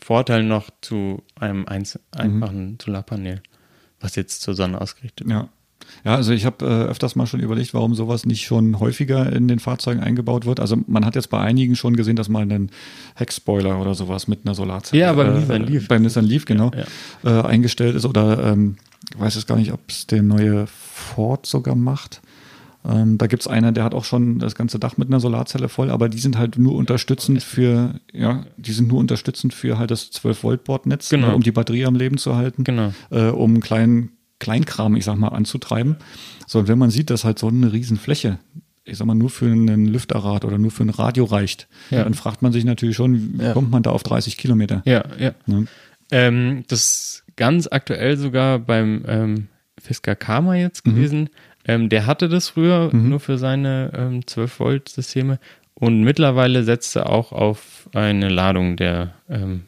Vorteil 0.03 0.45
noch 0.45 0.71
zu 0.81 1.23
einem 1.39 1.67
einz 1.67 1.99
einfachen 2.13 2.79
Solarpanel, 2.81 3.43
was 4.01 4.15
jetzt 4.17 4.43
zur 4.43 4.55
Sonne 4.55 4.81
ausgerichtet 4.81 5.27
ist. 5.27 5.33
Ja. 5.33 5.49
Ja, 6.05 6.15
also 6.15 6.33
ich 6.33 6.45
habe 6.47 6.65
äh, 6.65 6.69
öfters 6.91 7.17
mal 7.17 7.27
schon 7.27 7.41
überlegt, 7.41 7.75
warum 7.75 7.95
sowas 7.95 8.25
nicht 8.27 8.45
schon 8.45 8.79
häufiger 8.81 9.33
in 9.33 9.49
den 9.49 9.59
Fahrzeugen 9.59 10.01
eingebaut 10.01 10.47
wird. 10.47 10.61
Also 10.61 10.77
man 10.87 11.05
hat 11.05 11.15
jetzt 11.17 11.31
bei 11.31 11.41
einigen 11.41 11.75
schon 11.77 11.97
gesehen, 11.97 12.17
dass 12.17 12.29
mal 12.29 12.43
ein 12.51 12.71
Heckspoiler 13.17 13.81
oder 13.81 13.95
sowas 13.95 14.29
mit 14.29 14.41
einer 14.45 14.55
Solarzelle 14.55 15.03
Ja, 15.03 15.13
beim 15.13 15.35
äh, 15.35 15.39
Nissan 15.41 15.63
Leaf. 15.67 15.89
beim 15.89 16.03
Nissan 16.03 16.25
Leaf 16.25 16.45
genau 16.45 16.71
Ja, 17.25 17.41
Äh, 17.41 17.47
eingestellt 17.47 17.97
ist 17.97 18.05
oder 18.05 18.53
ähm, 18.53 18.77
ich 19.15 19.21
weiß 19.21 19.35
jetzt 19.37 19.47
gar 19.47 19.57
nicht, 19.57 19.73
ob 19.73 19.81
es 19.89 20.07
der 20.07 20.23
neue 20.23 20.67
Ford 20.67 21.47
sogar 21.47 21.75
macht. 21.77 22.21
Ähm, 22.89 23.19
da 23.19 23.27
gibt's 23.27 23.49
einer, 23.49 23.73
der 23.73 23.83
hat 23.83 23.95
auch 23.95 24.05
schon 24.05 24.39
das 24.39 24.55
ganze 24.55 24.79
Dach 24.79 24.97
mit 24.97 25.09
einer 25.09 25.19
Solarzelle 25.19 25.69
voll, 25.69 25.91
aber 25.91 26.09
die 26.09 26.19
sind 26.19 26.39
halt 26.39 26.57
nur 26.57 26.75
unterstützend 26.77 27.43
für, 27.43 27.95
ja, 28.13 28.47
die 28.57 28.73
sind 28.73 28.87
nur 28.89 28.99
unterstützend 29.01 29.55
für 29.55 29.77
halt 29.79 29.91
das 29.91 30.13
12-Volt-Bordnetz, 30.13 31.09
Genau. 31.09 31.29
ne, 31.29 31.35
um 31.35 31.43
die 31.43 31.51
Batterie 31.51 31.85
am 31.85 31.97
Leben 31.97 32.17
zu 32.17 32.37
halten 32.37 32.63
Genau. 32.63 32.93
äh, 33.11 33.27
um 33.31 33.55
einen 33.55 33.61
kleinen 33.61 34.11
Kleinkram, 34.39 34.97
ich 34.97 35.05
sag 35.05 35.17
mal, 35.17 35.29
anzutreiben. 35.29 35.97
So, 36.47 36.59
und 36.59 36.69
wenn 36.69 36.79
man 36.79 36.91
sieht, 36.91 37.11
dass 37.11 37.25
halt 37.25 37.39
so 37.39 37.49
eine 37.49 37.73
Riesenfläche, 37.73 38.39
ich 38.85 38.99
sag 38.99 39.07
mal, 39.07 39.15
nur 39.15 39.31
für 39.31 39.47
einen 39.47 39.87
Lüfterrad 39.87 40.45
oder 40.45 40.59
nur 40.59 40.71
für 40.71 40.85
ein 40.85 40.91
Radio 40.91 41.25
reicht, 41.25 41.69
Ja. 41.91 42.05
dann 42.05 42.15
fragt 42.15 42.43
man 42.43 42.53
sich 42.53 42.65
natürlich 42.65 42.97
schon, 42.97 43.39
wie 43.39 43.43
Ja. 43.45 43.53
kommt 43.53 43.71
man 43.71 43.83
da 43.83 43.91
auf 43.91 44.03
30 44.03 44.37
Kilometer? 44.37 44.83
Ja, 44.85 45.05
ja. 45.19 45.33
Ne? 45.47 45.67
Ähm, 46.13 46.65
das 46.69 47.25
ganz 47.37 47.67
aktuell 47.71 48.17
sogar 48.17 48.59
beim 48.61 49.05
ähm, 49.09 49.49
Fisker 49.79 50.15
Karma 50.17 50.55
jetzt 50.55 50.85
gewesen. 50.85 51.31
Ähm, 51.67 51.89
der 51.89 52.07
hatte 52.07 52.29
das 52.29 52.49
früher 52.51 52.95
nur 52.95 53.19
für 53.21 53.39
seine 53.39 53.91
ähm, 53.97 54.21
12-Volt-Systeme 54.21 55.39
und 55.75 56.03
mittlerweile 56.03 56.63
setzt 56.63 56.95
er 56.97 57.11
auch 57.11 57.33
auf 57.33 57.89
eine 57.93 58.29
Ladung 58.29 58.77
der 58.77 59.15
ähm, 59.29 59.63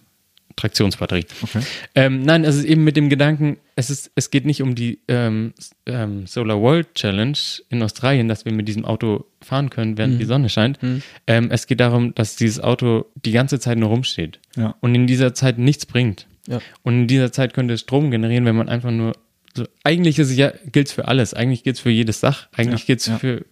Traktionsbatterie. 0.58 1.24
Okay. 1.42 1.60
Ähm, 1.94 2.22
nein, 2.22 2.44
es 2.44 2.56
ist 2.56 2.64
eben 2.64 2.84
mit 2.84 2.96
dem 2.96 3.08
Gedanken, 3.08 3.56
es, 3.76 3.90
ist, 3.90 4.10
es 4.14 4.30
geht 4.30 4.44
nicht 4.44 4.60
um 4.62 4.74
die 4.74 4.98
ähm, 5.08 5.54
ähm, 5.86 6.26
Solar 6.26 6.60
World 6.60 6.94
Challenge 6.94 7.38
in 7.70 7.82
Australien, 7.82 8.28
dass 8.28 8.44
wir 8.44 8.52
mit 8.52 8.68
diesem 8.68 8.84
Auto 8.84 9.24
fahren 9.40 9.70
können, 9.70 9.96
während 9.96 10.20
die 10.20 10.24
Sonne 10.24 10.48
scheint. 10.48 10.78
Ähm, 11.26 11.50
es 11.50 11.66
geht 11.66 11.80
darum, 11.80 12.14
dass 12.14 12.36
dieses 12.36 12.60
Auto 12.60 13.06
die 13.14 13.32
ganze 13.32 13.58
Zeit 13.60 13.78
nur 13.78 13.88
rumsteht 13.88 14.40
Ja. 14.56 14.74
und 14.80 14.94
in 14.94 15.06
dieser 15.06 15.32
Zeit 15.34 15.58
nichts 15.58 15.86
bringt. 15.86 16.26
Ja. 16.48 16.60
Und 16.82 16.94
in 16.94 17.06
dieser 17.06 17.30
Zeit 17.32 17.54
könnte 17.54 17.74
es 17.74 17.80
Strom 17.80 18.10
generieren, 18.10 18.44
wenn 18.44 18.56
man 18.56 18.68
einfach 18.68 18.90
nur 18.90 19.12
so, 19.54 19.64
eigentlich 19.84 20.18
ist 20.18 20.30
es 20.30 20.36
ja, 20.36 20.52
gilt 20.72 20.88
es 20.88 20.92
für 20.92 21.08
alles. 21.08 21.34
Eigentlich 21.34 21.62
gilt 21.64 21.76
es 21.76 21.80
für 21.80 21.90
jedes 21.90 22.20
Dach. 22.20 22.48
Eigentlich 22.56 22.82
Ja, 22.82 22.86
gilt 22.86 23.00
es 23.00 23.06
ja. 23.06 23.18
für 23.18 23.44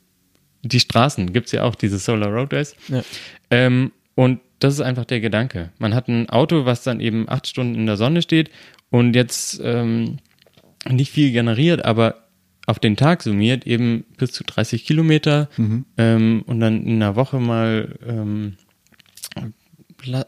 die 0.62 0.80
Straßen. 0.80 1.32
Gibt 1.32 1.46
es 1.46 1.52
ja 1.52 1.62
auch 1.64 1.74
diese 1.74 1.98
Solar 1.98 2.30
Roadways. 2.30 2.74
Ja. 2.88 3.02
Ähm, 3.50 3.92
und 4.14 4.40
das 4.58 4.74
ist 4.74 4.80
einfach 4.80 5.04
der 5.04 5.20
Gedanke. 5.20 5.70
Man 5.78 5.94
hat 5.94 6.08
ein 6.08 6.28
Auto, 6.30 6.64
was 6.64 6.82
dann 6.82 7.00
eben 7.00 7.28
acht 7.28 7.46
Stunden 7.46 7.74
in 7.74 7.86
der 7.86 7.96
Sonne 7.96 8.22
steht 8.22 8.50
und 8.90 9.14
jetzt 9.14 9.60
ähm, 9.62 10.18
nicht 10.88 11.12
viel 11.12 11.32
generiert, 11.32 11.84
aber 11.84 12.26
auf 12.66 12.78
den 12.78 12.96
Tag 12.96 13.22
summiert 13.22 13.66
eben 13.66 14.04
bis 14.16 14.32
zu 14.32 14.44
30 14.44 14.84
Kilometer 14.84 15.48
ähm, 15.98 16.42
und 16.46 16.60
dann 16.60 16.84
in 16.84 16.96
einer 16.96 17.16
Woche 17.16 17.38
mal, 17.38 17.96
ähm, 18.06 18.56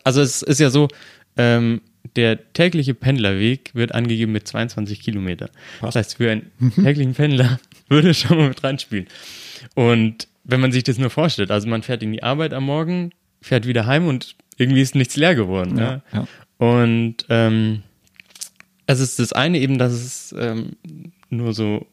also 0.04 0.20
es 0.20 0.42
ist 0.42 0.60
ja 0.60 0.70
so, 0.70 0.88
ähm, 1.36 1.80
der 2.16 2.52
tägliche 2.52 2.94
Pendlerweg 2.94 3.70
wird 3.74 3.94
angegeben 3.94 4.32
mit 4.32 4.46
22 4.46 5.00
Kilometer. 5.00 5.50
Das 5.80 5.96
heißt, 5.96 6.16
für 6.16 6.30
einen 6.30 6.50
täglichen 6.74 7.14
Pendler 7.14 7.60
würde 7.88 8.10
es 8.10 8.18
schon 8.18 8.38
mal 8.38 8.48
mit 8.48 8.62
reinspielen. 8.62 9.06
Und 9.74 10.28
wenn 10.44 10.60
man 10.60 10.72
sich 10.72 10.84
das 10.84 10.98
nur 10.98 11.10
vorstellt, 11.10 11.50
also 11.50 11.68
man 11.68 11.82
fährt 11.82 12.02
in 12.02 12.12
die 12.12 12.22
Arbeit 12.22 12.54
am 12.54 12.64
Morgen, 12.64 13.10
fährt 13.40 13.66
wieder 13.66 13.86
heim 13.86 14.06
und 14.06 14.36
irgendwie 14.56 14.82
ist 14.82 14.94
nichts 14.94 15.16
leer 15.16 15.34
geworden. 15.34 15.78
Ja, 15.78 16.02
ja. 16.12 16.26
Und 16.58 17.24
ähm, 17.28 17.82
es 18.86 19.00
ist 19.00 19.18
das 19.18 19.32
eine 19.32 19.58
eben, 19.58 19.78
dass 19.78 19.92
es 19.92 20.34
ähm, 20.38 20.72
nur 21.30 21.52
so 21.52 21.86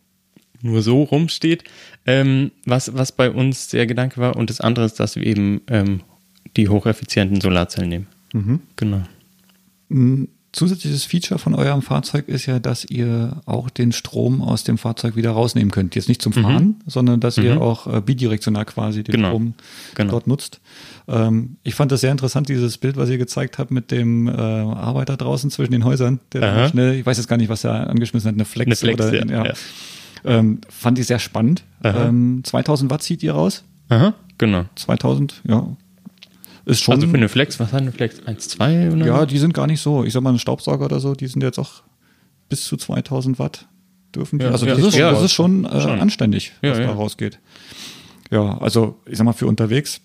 nur 0.62 0.82
so 0.82 1.04
rumsteht, 1.04 1.64
ähm, 2.06 2.52
was, 2.66 2.96
was 2.96 3.12
bei 3.12 3.30
uns 3.30 3.68
der 3.68 3.86
Gedanke 3.86 4.20
war. 4.20 4.36
Und 4.36 4.50
das 4.50 4.62
andere 4.62 4.86
ist, 4.86 5.00
dass 5.00 5.16
wir 5.16 5.24
eben 5.24 5.62
ähm, 5.68 6.02
die 6.58 6.70
hocheffizienten 6.70 7.40
Solarzellen 7.40 7.90
nehmen. 7.90 8.08
Genau. 8.76 9.04
Zusätzliches 10.56 11.04
Feature 11.04 11.38
von 11.38 11.54
eurem 11.54 11.82
Fahrzeug 11.82 12.30
ist 12.30 12.46
ja, 12.46 12.60
dass 12.60 12.86
ihr 12.86 13.42
auch 13.46 13.70
den 13.70 13.92
Strom 13.92 14.42
aus 14.42 14.64
dem 14.64 14.78
Fahrzeug 14.78 15.16
wieder 15.18 15.32
rausnehmen 15.32 15.70
könnt. 15.70 15.96
Jetzt 15.96 16.08
nicht 16.08 16.22
zum 16.22 16.32
Fahren, 16.32 16.78
sondern 16.88 17.20
dass 17.20 17.38
ihr 17.38 17.62
auch 17.62 17.88
äh, 17.94 18.00
bidirektional 18.00 18.64
quasi 18.64 19.04
den 19.04 19.12
Genau. 19.16 19.28
Strom 19.30 19.54
Genau. 19.96 20.12
dort 20.12 20.28
nutzt. 20.28 20.62
Ähm, 21.10 21.58
ich 21.64 21.76
fand 21.76 21.92
das 21.92 22.00
sehr 22.02 22.12
interessant, 22.12 22.48
dieses 22.48 22.78
Bild, 22.78 22.96
was 22.96 23.10
ihr 23.10 23.18
gezeigt 23.18 23.58
habt 23.58 23.70
mit 23.72 23.92
dem 23.92 24.28
äh, 24.30 24.32
Arbeiter 24.32 25.18
draußen 25.18 25.52
zwischen 25.52 25.74
den 25.74 25.84
Häusern, 25.84 26.20
der 26.32 26.70
schnell, 26.70 26.94
ich 26.94 27.06
weiß 27.06 27.18
jetzt 27.18 27.28
gar 27.28 27.36
nicht, 27.38 27.50
was 27.50 27.66
er 27.66 27.90
angeschmissen 27.90 28.30
hat, 28.30 28.36
eine 28.36 28.46
Flex, 28.46 28.68
Eine 28.82 28.96
Flex, 28.96 29.06
oder 29.12 29.26
ja, 29.30 29.46
ja. 29.48 29.54
Ähm, 30.24 30.62
fand 30.70 30.98
ich 31.00 31.06
sehr 31.08 31.20
spannend. 31.20 31.64
Ähm, 31.84 32.42
2000 32.46 32.90
Watt 32.90 33.04
zieht 33.04 33.22
ihr 33.24 33.34
raus? 33.34 33.64
Aha, 33.90 34.14
genau. 34.38 34.66
2000, 34.76 35.42
ja. 35.48 35.68
Ist 36.66 36.82
schon. 36.82 36.96
Also 36.96 37.08
für 37.08 37.16
eine 37.16 37.30
Flex, 37.30 37.60
was 37.60 37.72
hat 37.74 37.82
eine 37.82 37.92
Flex? 37.92 38.20
1,2 38.22 38.94
oder? 38.94 39.06
Ja, 39.06 39.26
die 39.26 39.38
sind 39.38 39.54
gar 39.54 39.68
nicht 39.68 39.82
so. 39.82 40.04
Ich 40.04 40.14
sag 40.14 40.22
mal, 40.22 40.34
ein 40.34 40.40
Staubsauger 40.40 40.86
oder 40.86 41.00
so, 41.00 41.14
die 41.14 41.28
sind 41.28 41.44
jetzt 41.44 41.60
auch 41.60 41.84
bis 42.50 42.66
zu 42.66 42.78
2000 42.78 43.40
Watt 43.40 43.68
dürfen 44.16 44.40
die. 44.40 44.46
Ja, 44.46 44.52
also 44.52 44.66
ja, 44.66 44.76
das, 44.76 44.86
ist, 44.86 44.96
ja, 44.96 45.12
das 45.12 45.24
ist 45.24 45.34
schon, 45.34 45.66
äh, 45.66 45.82
schon. 45.82 46.00
anständig, 46.00 46.54
Ja, 46.62 46.72
was 46.72 46.80
ja. 46.80 46.86
da 46.88 46.94
rausgeht. 46.94 47.40
Ja, 48.32 48.58
also 48.60 48.98
ich 49.06 49.18
sag 49.18 49.26
mal, 49.26 49.34
für 49.34 49.48
unterwegs. 49.48 50.02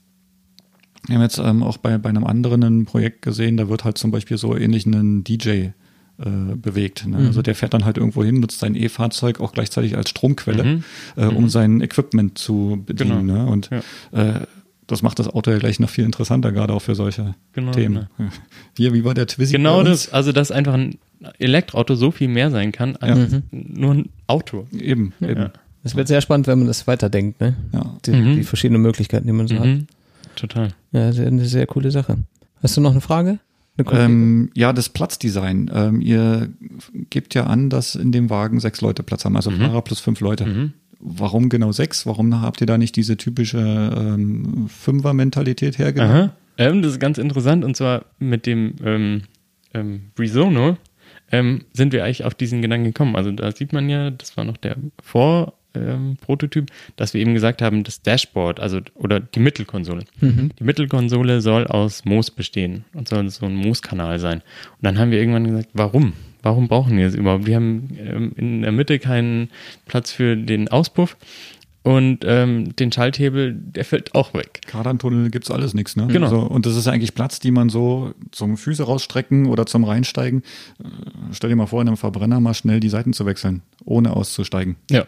Wir 1.07 1.15
haben 1.17 1.23
jetzt 1.23 1.39
ähm, 1.39 1.63
auch 1.63 1.79
bei, 1.79 1.97
bei 1.97 2.11
einem 2.11 2.25
anderen 2.25 2.63
ein 2.63 2.85
Projekt 2.85 3.23
gesehen, 3.23 3.57
da 3.57 3.69
wird 3.69 3.85
halt 3.85 3.97
zum 3.99 4.11
Beispiel 4.11 4.37
so 4.37 4.55
ähnlich 4.57 4.85
ein 4.85 5.25
DJ 5.25 5.49
äh, 5.49 5.71
bewegt. 6.55 7.07
Ne? 7.07 7.17
Also 7.19 7.41
der 7.41 7.55
fährt 7.55 7.73
dann 7.73 7.87
halt 7.87 7.97
irgendwo 7.97 8.23
hin, 8.23 8.41
nutzt 8.41 8.59
sein 8.59 8.75
E-Fahrzeug 8.75 9.41
auch 9.41 9.53
gleichzeitig 9.53 9.97
als 9.97 10.11
Stromquelle, 10.11 10.63
Mhm. 10.65 10.85
äh, 11.17 11.25
um 11.27 11.49
sein 11.49 11.81
Equipment 11.81 12.37
zu 12.37 12.83
bedienen. 12.85 13.27
Genau. 13.29 13.45
Ne? 13.45 13.51
Und 13.51 13.71
äh, 14.13 14.41
das 14.91 15.03
macht 15.03 15.19
das 15.19 15.29
Auto 15.29 15.51
ja 15.51 15.59
gleich 15.59 15.81
noch 15.81 15.89
viel 15.91 16.05
interessanter, 16.05 16.53
gerade 16.53 16.73
auch 16.73 16.81
für 16.83 16.95
solche 16.95 17.35
Genau, 17.53 17.73
Themen. 17.73 18.07
Hier, 18.77 18.93
wie 18.93 19.05
war 19.05 19.15
der 19.15 19.27
Twizy? 19.27 19.53
Genau 19.53 19.83
bei 19.83 19.91
uns? 19.91 20.05
das, 20.07 20.13
also 20.13 20.33
dass 20.33 20.51
einfach 20.51 20.75
ein 20.75 20.99
Elektroauto 21.39 21.95
so 21.95 22.11
viel 22.11 22.29
mehr 22.29 22.51
sein 22.51 22.73
kann 22.73 22.97
als 22.97 23.37
nur 23.53 23.95
ein 23.95 24.09
Auto. 24.27 24.67
Eben, 24.73 25.13
eben. 25.21 25.41
Ja. 25.43 25.53
Es 25.83 25.95
wird 25.97 26.09
sehr 26.09 26.21
spannend, 26.21 26.47
wenn 26.47 26.59
man 26.59 26.69
das 26.69 26.87
weiterdenkt, 26.87 27.41
ne? 27.41 27.57
Ja. 27.73 27.97
Die, 28.05 28.11
Mhm. 28.13 28.37
die 28.37 28.43
verschiedenen 28.45 28.83
Möglichkeiten, 28.83 29.27
die 29.27 29.33
man 29.33 29.49
so 29.49 29.57
hat. 29.59 29.67
Mhm. 29.67 29.87
Total. 30.37 30.69
Ja, 30.93 31.13
sehr, 31.13 31.27
eine 31.27 31.45
sehr 31.47 31.67
coole 31.67 31.91
Sache. 31.91 32.19
Hast 32.63 32.77
du 32.77 32.81
noch 32.81 32.93
eine 32.93 33.01
Frage? 33.01 33.39
Eine? 33.79 34.05
Ähm, 34.05 34.51
ja, 34.55 34.75
das 34.75 34.91
Platzdesign. 34.91 35.71
Ähm, 35.73 36.01
ihr 36.03 36.51
gebt 37.09 37.35
ja 37.35 37.45
an, 37.47 37.71
dass 37.71 37.95
in 37.95 38.13
dem 38.13 38.29
Wagen 38.29 38.61
sechs 38.61 38.83
Leute 38.83 39.03
Platz 39.03 39.25
haben, 39.25 39.37
also 39.37 39.51
Fahrer 39.51 39.81
plus 39.81 40.01
fünf 40.01 40.21
Leute. 40.21 40.45
Mhm. 40.45 40.73
Warum 41.01 41.49
genau 41.49 41.73
sechs? 41.73 42.05
Warum 42.07 42.41
habt 42.43 42.61
ihr 42.61 42.67
da 42.67 42.77
nicht 42.79 42.95
diese 42.97 43.17
typische 43.17 43.59
ähm, 43.59 44.69
Fünfer-Mentalität 44.69 45.79
hergenommen? 45.79 46.17
Aha. 46.17 46.37
Ähm, 46.59 46.83
das 46.83 46.93
ist 46.93 47.01
ganz 47.01 47.19
interessant 47.19 47.65
und 47.65 47.77
zwar 47.77 48.05
mit 48.19 48.45
dem 48.47 48.75
ähm, 48.85 49.23
ähm, 49.73 50.11
Brisono 50.15 50.77
ähm, 51.33 51.65
sind 51.73 51.93
wir 51.93 52.05
eigentlich 52.05 52.25
auf 52.25 52.35
diesen 52.35 52.61
Gedanken 52.61 52.87
gekommen. 52.87 53.17
Also 53.17 53.31
da 53.33 53.51
sieht 53.53 53.73
man 53.73 53.89
ja, 53.89 54.11
das 54.11 54.37
war 54.37 54.45
noch 54.45 54.57
der 54.59 54.77
Vor- 55.03 55.55
ähm, 55.73 56.17
Prototyp, 56.21 56.67
dass 56.97 57.15
wir 57.15 57.21
eben 57.21 57.33
gesagt 57.33 57.63
haben, 57.63 57.85
das 57.85 58.03
Dashboard, 58.03 58.59
also 58.59 58.81
oder 58.95 59.21
die 59.21 59.39
Mittelkonsole. 59.39 60.05
Die 60.21 60.65
Mittelkonsole 60.65 61.41
soll 61.41 61.69
aus 61.69 62.05
Moos 62.05 62.33
bestehen 62.33 62.85
und 62.93 63.07
soll 63.09 63.31
so 63.31 63.47
ein 63.47 63.55
Mooskanal 63.55 64.19
sein. 64.19 64.39
Und 64.41 64.83
dann 64.83 64.99
haben 64.99 65.13
wir 65.13 65.19
irgendwann 65.21 65.47
gesagt, 65.47 65.69
warum? 65.73 66.15
Warum 66.43 66.69
brauchen 66.69 66.97
wir 66.97 67.07
es 67.07 67.15
überhaupt? 67.15 67.47
Wir 67.47 67.57
haben 67.57 67.89
ähm, 67.99 68.33
in 68.37 68.63
der 68.63 68.73
Mitte 68.73 68.99
keinen 68.99 69.51
Platz 69.87 70.11
für 70.11 70.37
den 70.37 70.69
Auspuff 70.69 71.17
und 71.83 72.25
ähm, 72.27 72.77
den 72.77 72.93
Schalthebel, 72.93 73.55
der 73.55 73.85
fällt 73.87 74.15
auch 74.15 74.35
weg. 74.35 74.61
Kardantunnel 74.67 75.31
gibt's 75.31 75.51
alles 75.51 75.73
nichts, 75.73 75.97
ne? 75.97 76.09
Genau. 76.09 76.27
Also, 76.27 76.41
und 76.41 76.67
das 76.67 76.77
ist 76.77 76.87
eigentlich 76.87 77.15
Platz, 77.15 77.41
die 77.41 77.51
man 77.51 77.71
so 77.71 78.13
zum 78.33 78.59
Füße 78.59 78.83
rausstrecken 78.83 79.47
oder 79.47 79.65
zum 79.65 79.85
Reinsteigen. 79.85 80.43
Äh, 80.79 80.85
stell 81.33 81.51
dir 81.51 81.57
mal 81.57 81.67
vor, 81.67 81.81
in 81.81 81.89
einem 81.89 81.97
Verbrenner 81.97 82.39
mal 82.41 82.55
schnell 82.55 82.81
die 82.81 82.91
Seiten 82.91 83.15
zu 83.15 83.25
wechseln, 83.25 83.63
ohne 83.85 84.15
auszusteigen. 84.15 84.77
Ja, 84.91 85.07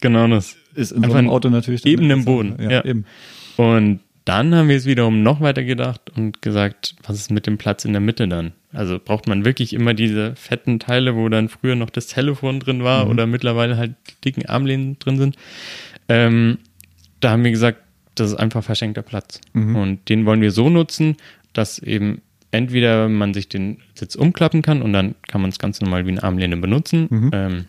genau 0.00 0.28
das. 0.28 0.56
Ist 0.74 0.92
in 0.92 0.98
so 0.98 1.04
Einfach 1.04 1.18
einem 1.18 1.28
ein 1.28 1.32
Auto 1.32 1.48
natürlich 1.48 1.86
Eben 1.86 2.10
im 2.10 2.24
Boden. 2.24 2.52
Sache. 2.58 2.70
Ja, 2.70 2.84
eben. 2.84 3.06
Und 3.56 4.00
dann 4.26 4.54
haben 4.54 4.68
wir 4.68 4.76
es 4.76 4.84
wiederum 4.84 5.22
noch 5.22 5.40
weiter 5.40 5.64
gedacht 5.64 6.12
und 6.14 6.42
gesagt, 6.42 6.96
was 7.02 7.16
ist 7.16 7.30
mit 7.30 7.46
dem 7.46 7.56
Platz 7.56 7.84
in 7.86 7.92
der 7.92 8.00
Mitte 8.00 8.28
dann? 8.28 8.52
Also 8.72 8.98
braucht 8.98 9.26
man 9.26 9.44
wirklich 9.44 9.72
immer 9.72 9.94
diese 9.94 10.36
fetten 10.36 10.78
Teile, 10.78 11.16
wo 11.16 11.28
dann 11.28 11.48
früher 11.48 11.74
noch 11.74 11.90
das 11.90 12.06
Telefon 12.06 12.60
drin 12.60 12.84
war 12.84 13.08
oder 13.10 13.26
mittlerweile 13.26 13.76
halt 13.76 13.94
die 14.08 14.20
dicken 14.24 14.46
Armlehnen 14.46 14.98
drin 14.98 15.18
sind. 15.18 15.36
Ähm, 16.08 16.58
da 17.20 17.30
haben 17.30 17.44
wir 17.44 17.50
gesagt, 17.50 17.78
das 18.14 18.30
ist 18.30 18.36
einfach 18.36 18.62
verschenkter 18.62 19.02
Platz. 19.02 19.40
Und 19.76 20.08
den 20.08 20.24
wollen 20.26 20.40
wir 20.40 20.52
so 20.52 20.68
nutzen, 20.68 21.16
dass 21.52 21.78
eben 21.78 22.22
entweder 22.52 23.08
man 23.08 23.34
sich 23.34 23.48
den 23.48 23.78
Sitz 23.94 24.14
umklappen 24.14 24.62
kann 24.62 24.82
und 24.82 24.92
dann 24.92 25.14
kann 25.28 25.40
man 25.40 25.50
es 25.50 25.58
ganz 25.58 25.80
normal 25.80 26.06
wie 26.06 26.10
eine 26.10 26.22
Armlehne 26.22 26.56
benutzen, 26.56 27.08
ähm, 27.32 27.64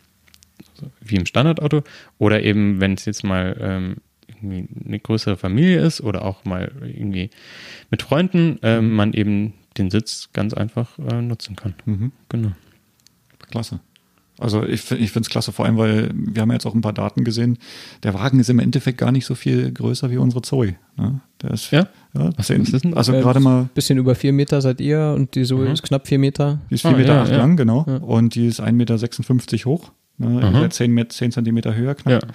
so 0.74 0.92
wie 1.02 1.16
im 1.16 1.26
Standardauto, 1.26 1.84
oder 2.18 2.44
eben, 2.44 2.80
wenn 2.80 2.94
es 2.94 3.06
jetzt 3.06 3.24
mal 3.24 3.58
ähm, 3.60 3.96
irgendwie 4.28 4.68
eine 4.86 5.00
größere 5.00 5.38
Familie 5.38 5.82
ist 5.82 6.02
oder 6.02 6.26
auch 6.26 6.46
mal 6.46 6.72
irgendwie 6.82 7.30
mit 7.92 8.02
Freunden, 8.02 8.60
ähm, 8.64 8.94
man 8.96 9.14
eben 9.14 9.54
den 9.78 9.90
Sitz 9.90 10.30
ganz 10.34 10.54
einfach 10.54 10.98
äh, 11.00 11.22
nutzen 11.22 11.56
kann. 11.56 11.74
Genau. 12.30 12.52
Klasse. 13.50 13.80
Also 14.40 14.64
ich, 14.64 14.90
ich 14.92 15.12
finde 15.12 15.28
es 15.28 15.30
klasse, 15.30 15.52
vor 15.52 15.66
allem, 15.66 15.78
weil 15.78 16.10
wir 16.16 16.42
haben 16.42 16.50
ja 16.50 16.56
jetzt 16.56 16.66
auch 16.66 16.74
ein 16.74 16.82
paar 16.82 16.94
Daten 16.94 17.24
gesehen. 17.24 17.60
Der 18.02 18.16
Wagen 18.16 18.40
ist 18.40 18.50
im 18.50 18.58
Endeffekt 18.58 18.98
gar 18.98 19.12
nicht 19.12 19.26
so 19.26 19.36
viel 19.36 19.72
größer 19.72 20.10
wie 20.10 20.18
unsere 20.18 20.42
Zoe. 20.42 20.76
Ne? 20.98 21.20
Der 21.44 21.52
ist, 21.52 21.70
Ja? 21.70 21.88
ja 22.16 22.32
Was- 22.38 22.50
ist 22.50 22.84
denn- 22.84 22.96
also 22.96 23.14
Äh, 23.14 23.22
gerade 23.22 23.40
mal, 23.40 23.70
Bisschen 23.76 24.00
über 24.00 24.16
vier 24.16 24.34
Meter 24.34 24.60
seid 24.62 24.82
ihr 24.82 25.14
und 25.16 25.36
die 25.36 25.44
Zoe 25.44 25.68
ist 25.72 25.84
knapp 25.84 26.08
vier 26.08 26.18
Meter. 26.18 26.60
die 26.72 26.76
ist 26.76 26.86
4,8 26.86 26.94
Ah, 26.94 26.98
Meter 26.98 27.14
ja, 27.16 27.22
acht 27.22 27.32
ja. 27.32 27.38
lang, 27.38 27.56
genau. 27.56 27.82
Und 27.84 28.34
die 28.34 28.48
ist 28.48 28.60
1,56 28.62 29.52
Meter 29.52 29.66
hoch. 29.66 29.92
Ne? 30.18 30.42
Ihr 30.42 30.52
seid 30.60 30.74
10, 30.74 30.92
Met- 30.92 31.12
10 31.12 31.32
Zentimeter 31.32 31.76
höher 31.76 31.94
knapp. 31.94 32.28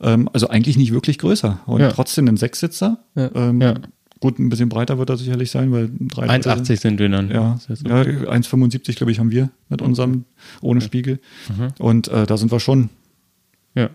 Ähm, 0.00 0.28
also 0.32 0.48
eigentlich 0.48 0.76
nicht 0.76 0.92
wirklich 0.92 1.18
größer. 1.18 1.60
Und 1.66 1.80
Ja. 1.82 1.90
trotzdem 1.90 2.26
ein 2.26 2.36
Sechssitzer. 2.36 2.98
Ja. 3.14 3.30
Ähm, 3.34 3.60
Ja. 3.60 3.74
Gut, 4.20 4.38
ein 4.38 4.48
bisschen 4.48 4.68
breiter 4.68 4.98
wird 4.98 5.10
er 5.10 5.16
sicherlich 5.16 5.50
sein, 5.50 5.72
weil 5.72 5.90
drei 5.98 6.26
Leute 6.26 6.50
1,80 6.54 6.80
sind 6.80 6.98
wir 6.98 7.08
dann. 7.08 7.30
Ja, 7.30 7.58
ja 7.68 8.02
1,75 8.02 8.96
glaube 8.96 9.12
ich 9.12 9.18
haben 9.18 9.30
wir 9.30 9.50
mit 9.68 9.82
unserem 9.82 10.24
ohne 10.60 10.80
Spiegel. 10.80 11.20
Und 11.78 12.08
äh, 12.08 12.26
da 12.26 12.36
sind 12.36 12.50
wir 12.50 12.60
schon, 12.60 12.90
ja. 13.74 13.90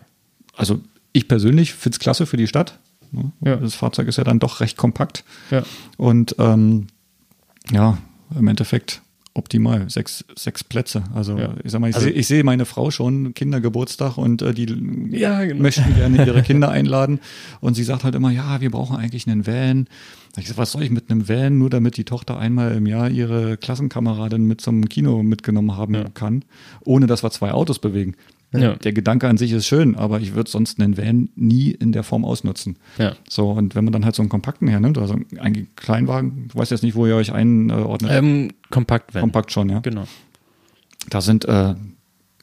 also 0.56 0.82
ich 1.14 1.28
persönlich 1.28 1.74
finde 1.74 1.96
es 1.96 2.00
klasse 2.00 2.26
für 2.26 2.38
die 2.38 2.48
Stadt. 2.48 2.80
ne? 3.12 3.32
Ja. 3.44 3.56
Das 3.56 3.76
Fahrzeug 3.76 4.08
ist 4.08 4.18
ja 4.18 4.24
dann 4.24 4.40
doch 4.40 4.60
recht 4.60 4.78
kompakt. 4.78 5.24
Ja. 5.50 5.64
Und 5.98 6.36
ähm, 6.38 6.88
ja, 7.72 7.98
im 8.38 8.48
Endeffekt 8.48 9.02
optimal. 9.40 9.90
Sechs, 9.90 10.24
sechs 10.36 10.64
Plätze. 10.64 11.04
Also 11.16 11.36
Ja. 11.38 11.56
ich 11.64 11.72
sag 11.72 11.82
mal, 11.82 11.90
ich 11.90 11.96
Also- 11.96 12.08
sehe 12.08 12.22
sehe 12.24 12.44
meine 12.44 12.66
Frau 12.66 12.92
schon, 12.92 13.34
Kindergeburtstag 13.34 14.18
und 14.18 14.44
äh, 14.44 14.54
die 14.54 14.68
Ja, 15.18 15.44
genau. 15.44 15.64
möchten 15.64 15.96
gerne 15.96 16.24
ihre 16.26 16.44
Kinder 16.44 16.70
einladen. 16.78 17.20
Und 17.62 17.74
sie 17.74 17.84
sagt 17.84 18.04
halt 18.04 18.14
immer, 18.16 18.30
ja, 18.30 18.62
wir 18.62 18.70
brauchen 18.70 18.96
eigentlich 18.98 19.26
einen 19.28 19.48
Van. 19.48 19.88
Ich 20.38 20.48
sag, 20.48 20.58
was 20.58 20.72
soll 20.74 20.84
ich 20.84 20.92
mit 20.92 21.10
einem 21.10 21.28
Van, 21.28 21.58
nur 21.58 21.70
damit 21.72 21.98
die 21.98 22.04
Tochter 22.04 22.38
einmal 22.38 22.74
im 22.76 22.86
Jahr 22.86 23.10
ihre 23.10 23.58
Klassenkameradin 23.58 24.46
mit 24.46 24.62
zum 24.62 24.88
Kino 24.88 25.24
mitgenommen 25.24 25.76
haben 25.76 25.96
Ja. 25.96 26.04
kann, 26.14 26.46
ohne 26.86 27.08
dass 27.08 27.24
wir 27.24 27.32
zwei 27.32 27.52
Autos 27.52 27.80
bewegen. 27.80 28.14
Ja. 28.52 28.76
Der 28.76 28.94
Gedanke 28.94 29.28
an 29.28 29.38
sich 29.38 29.52
ist 29.52 29.68
schön, 29.68 29.96
aber 29.96 30.20
ich 30.22 30.34
würde 30.34 30.50
sonst 30.50 30.80
einen 30.80 30.98
Van 30.98 31.30
nie 31.36 31.70
in 31.72 31.92
der 31.92 32.02
Form 32.04 32.26
ausnutzen. 32.26 32.78
Ja. 32.98 33.16
So, 33.30 33.52
und 33.52 33.76
wenn 33.76 33.84
man 33.84 33.94
dann 33.94 34.06
halt 34.06 34.16
so 34.16 34.24
einen 34.24 34.30
kompakten 34.30 34.68
hernimmt, 34.68 34.98
also 34.98 35.16
einen 35.38 35.68
Kleinwagen, 35.76 36.48
ich 36.50 36.56
weiß 36.56 36.72
jetzt 36.72 36.82
nicht, 36.82 36.96
wo 36.96 37.06
ihr 37.06 37.16
euch 37.16 37.32
einordnet. 37.32 38.12
Ähm, 38.12 38.52
Kompakt 38.72 39.14
werden. 39.14 39.24
Kompakt 39.26 39.52
schon, 39.52 39.70
ja. 39.70 39.80
Genau. 39.82 40.06
Da 41.10 41.22
sind 41.22 41.46
äh, 41.46 41.76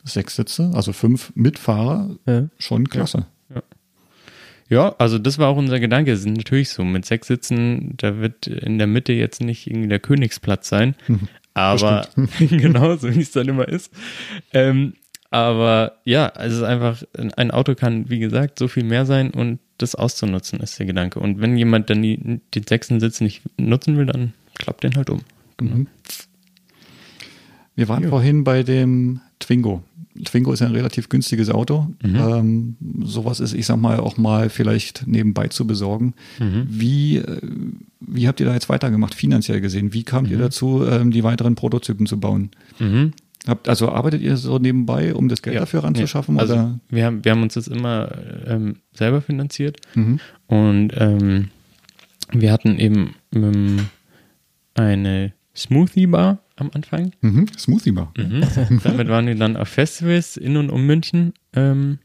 sechs 0.05 0.37
Sitze, 0.37 0.71
also 0.75 0.93
fünf 0.93 1.33
Mitfahrer, 1.35 2.11
Ja. 2.27 2.49
schon 2.59 2.89
klasse. 2.89 3.27
Ja, 4.69 4.97
also 4.99 5.19
das 5.21 5.39
war 5.39 5.49
auch 5.49 5.57
unser 5.57 5.79
Gedanke. 5.79 6.11
Es 6.11 6.21
ist 6.21 6.27
natürlich 6.27 6.71
so, 6.71 6.83
mit 6.85 7.05
sechs 7.05 7.29
Sitzen, 7.29 7.95
da 7.99 8.19
wird 8.19 8.49
in 8.49 8.79
der 8.79 8.89
Mitte 8.89 9.13
jetzt 9.13 9.41
nicht 9.41 9.69
irgendwie 9.69 9.87
der 9.89 10.01
Königsplatz 10.01 10.69
sein. 10.69 10.97
Aber 11.55 12.09
genau, 12.41 12.97
so 12.97 13.15
wie 13.15 13.21
es 13.21 13.31
dann 13.31 13.47
immer 13.49 13.69
ist. 13.69 13.93
Ähm, 14.53 14.95
aber 15.31 15.99
ja, 16.05 16.33
es 16.37 16.55
ist 16.55 16.63
einfach, 16.63 17.03
ein 17.37 17.51
Auto 17.51 17.75
kann, 17.75 18.09
wie 18.09 18.19
gesagt, 18.19 18.59
so 18.59 18.69
viel 18.69 18.85
mehr 18.85 19.07
sein 19.07 19.31
und 19.31 19.59
das 19.79 19.95
auszunutzen 19.95 20.61
ist 20.61 20.79
der 20.79 20.87
Gedanke. 20.87 21.21
Und 21.21 21.41
wenn 21.41 21.57
jemand 21.57 21.91
dann 21.91 22.03
die, 22.03 22.41
den 22.55 22.67
sechsten 22.67 23.01
Sitz 23.01 23.21
nicht 23.21 23.43
nutzen 23.59 23.97
will, 23.99 24.07
dann 24.07 24.33
klappt 24.55 24.85
den 24.85 24.97
halt 24.97 25.11
um. 25.11 25.21
Mhm. 25.61 25.87
Wir 27.75 27.89
waren 27.89 28.09
vorhin 28.09 28.45
bei 28.45 28.63
dem 28.63 29.21
Twingo. 29.39 29.83
Twingo 30.25 30.53
ist 30.53 30.61
ja 30.61 30.67
ein 30.67 30.75
relativ 30.75 31.11
günstiges 31.11 31.51
Auto. 31.51 31.89
Ähm, 32.39 32.77
sowas 33.05 33.39
ist, 33.39 33.53
ich 33.53 33.67
sag 33.67 33.77
mal, 33.77 34.01
auch 34.01 34.17
mal 34.17 34.49
vielleicht 34.49 35.07
nebenbei 35.07 35.49
zu 35.49 35.67
besorgen. 35.67 36.15
Wie, 36.71 37.19
äh, 37.19 37.41
wie 38.01 38.27
habt 38.27 38.41
ihr 38.41 38.47
da 38.47 38.55
jetzt 38.55 38.71
weitergemacht, 38.71 39.15
finanziell 39.15 39.61
gesehen? 39.61 39.93
Wie 39.93 40.05
kamt 40.05 40.31
ihr 40.31 40.39
dazu, 40.39 40.87
ähm, 40.87 41.11
die 41.11 41.23
weiteren 41.23 41.55
Prototypen 41.55 42.07
zu 42.07 42.19
bauen? 42.19 42.51
Mhm. 43.47 43.51
Habt, 43.51 43.69
also 43.69 43.89
arbeitet 43.91 44.23
ihr 44.23 44.37
so 44.37 44.59
nebenbei, 44.59 45.15
um 45.15 45.29
das 45.29 45.43
Geld 45.43 45.55
Ja. 45.55 45.61
dafür 45.61 45.85
ranzuschaffen? 45.85 46.39
Also 46.39 46.55
oder? 46.55 46.81
wir 46.89 47.05
haben, 47.07 47.25
wir 47.25 47.33
haben 47.33 47.43
uns 47.43 47.55
das 47.55 47.69
immer 47.69 48.11
ähm, 48.47 48.77
selber 48.93 49.21
finanziert 49.23 49.79
Mhm. 49.95 50.21
und 50.47 50.91
ähm, 50.97 51.49
wir 52.33 52.51
hatten 52.53 52.79
eben 52.79 53.15
ähm, 53.35 53.87
eine 54.75 55.33
Smoothie 55.55 56.07
Bar 56.07 56.39
am 56.57 56.71
Anfang. 56.75 57.13
Mhm. 57.21 57.47
Smoothie 57.59 57.93
Bar. 57.93 58.13
Damit 58.85 59.09
waren 59.09 59.27
wir 59.27 59.35
dann 59.37 59.57
auf 59.57 59.69
Festivals 59.69 60.37
in 60.37 60.57
und 60.57 60.71
um 60.71 60.85
München 60.87 61.33
ähm, 61.55 61.99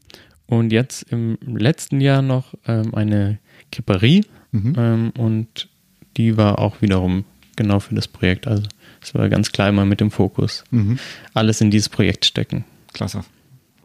und 0.46 0.72
jetzt 0.72 1.02
im 1.10 1.38
letzten 1.44 2.00
Jahr 2.00 2.22
noch 2.22 2.54
ähm, 2.66 2.94
eine 2.94 3.38
Kipperie 3.70 4.24
Mhm. 4.54 4.74
ähm, 4.76 5.12
und 5.16 5.68
die 6.18 6.36
war 6.36 6.58
auch 6.58 6.82
wiederum 6.82 7.24
genau 7.56 7.80
für 7.80 7.94
das 7.94 8.06
Projekt. 8.06 8.46
Also 8.46 8.64
es 9.02 9.14
war 9.14 9.28
ganz 9.28 9.52
klar 9.52 9.68
immer 9.68 9.84
mit 9.84 10.00
dem 10.00 10.10
Fokus. 10.10 10.64
Mhm. 10.70 10.98
Alles 11.34 11.60
in 11.60 11.70
dieses 11.70 11.88
Projekt 11.88 12.24
stecken. 12.24 12.64
Klasse. 12.92 13.22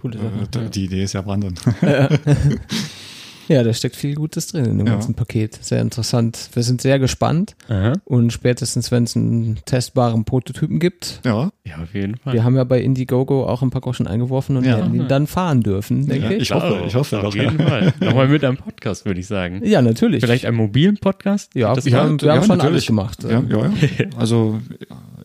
Coole 0.02 0.18
Äh, 0.18 0.46
Sache. 0.54 0.70
Die 0.70 0.86
Idee 0.86 1.04
ist 1.04 1.14
ja 1.14 1.26
Wahnsinn. 1.26 1.56
Ja, 1.82 2.10
da 3.48 3.74
steckt 3.74 3.96
viel 3.96 4.16
Gutes 4.16 4.48
drin 4.48 4.66
in 4.66 4.78
dem 4.78 4.88
Ja. 4.88 4.94
ganzen 4.94 5.14
Paket. 5.16 5.58
Sehr 5.64 5.82
interessant. 5.82 6.50
Wir 6.54 6.64
sind 6.64 6.82
sehr 6.82 7.00
gespannt 7.00 7.56
und 8.06 8.32
spätestens, 8.34 8.92
wenn 8.92 9.04
es 9.06 9.16
einen 9.16 9.58
testbaren 9.66 10.26
Prototypen 10.26 10.80
gibt, 10.80 11.22
ja. 11.26 11.50
Ja, 11.66 11.76
auf 11.84 11.94
jeden 11.94 12.18
Fall. 12.18 12.34
wir 12.34 12.44
haben 12.44 12.56
ja 12.56 12.64
bei 12.64 12.80
Indiegogo 12.82 13.46
auch 13.46 13.62
ein 13.62 13.70
paar 13.70 13.94
schon 13.94 14.08
eingeworfen 14.08 14.58
und 14.58 14.66
Ja. 14.66 14.78
werden 14.78 14.94
ihn 14.96 15.08
dann 15.08 15.28
fahren 15.28 15.62
dürfen, 15.62 16.08
denke 16.08 16.26
Ja, 16.28 16.32
ich. 16.32 16.44
ich 16.44 16.52
hoffe, 16.52 16.84
ich 16.86 16.96
hoffe 16.96 17.24
Auf 17.24 17.36
jeden 17.36 17.60
ja. 17.60 17.68
Fall. 17.68 17.94
Nochmal 18.02 18.28
mit 18.28 18.44
einem 18.44 18.58
Podcast, 18.58 19.06
würde 19.06 19.20
ich 19.20 19.28
sagen. 19.28 19.62
Ja, 19.66 19.82
natürlich. 19.82 20.24
Vielleicht 20.24 20.46
einen 20.46 20.58
mobilen 20.58 20.98
Podcast? 20.98 21.54
ja, 21.56 21.74
Das 21.74 21.86
wir 21.86 21.96
haben, 21.98 22.20
wir 22.22 22.32
haben 22.34 22.44
schon 22.44 22.52
alles 22.52 22.64
natürlich. 22.64 22.88
gemacht. 22.88 23.24
Ja, 23.24 23.42
ja, 23.42 23.58
ja. 23.98 24.06
Also 24.18 24.60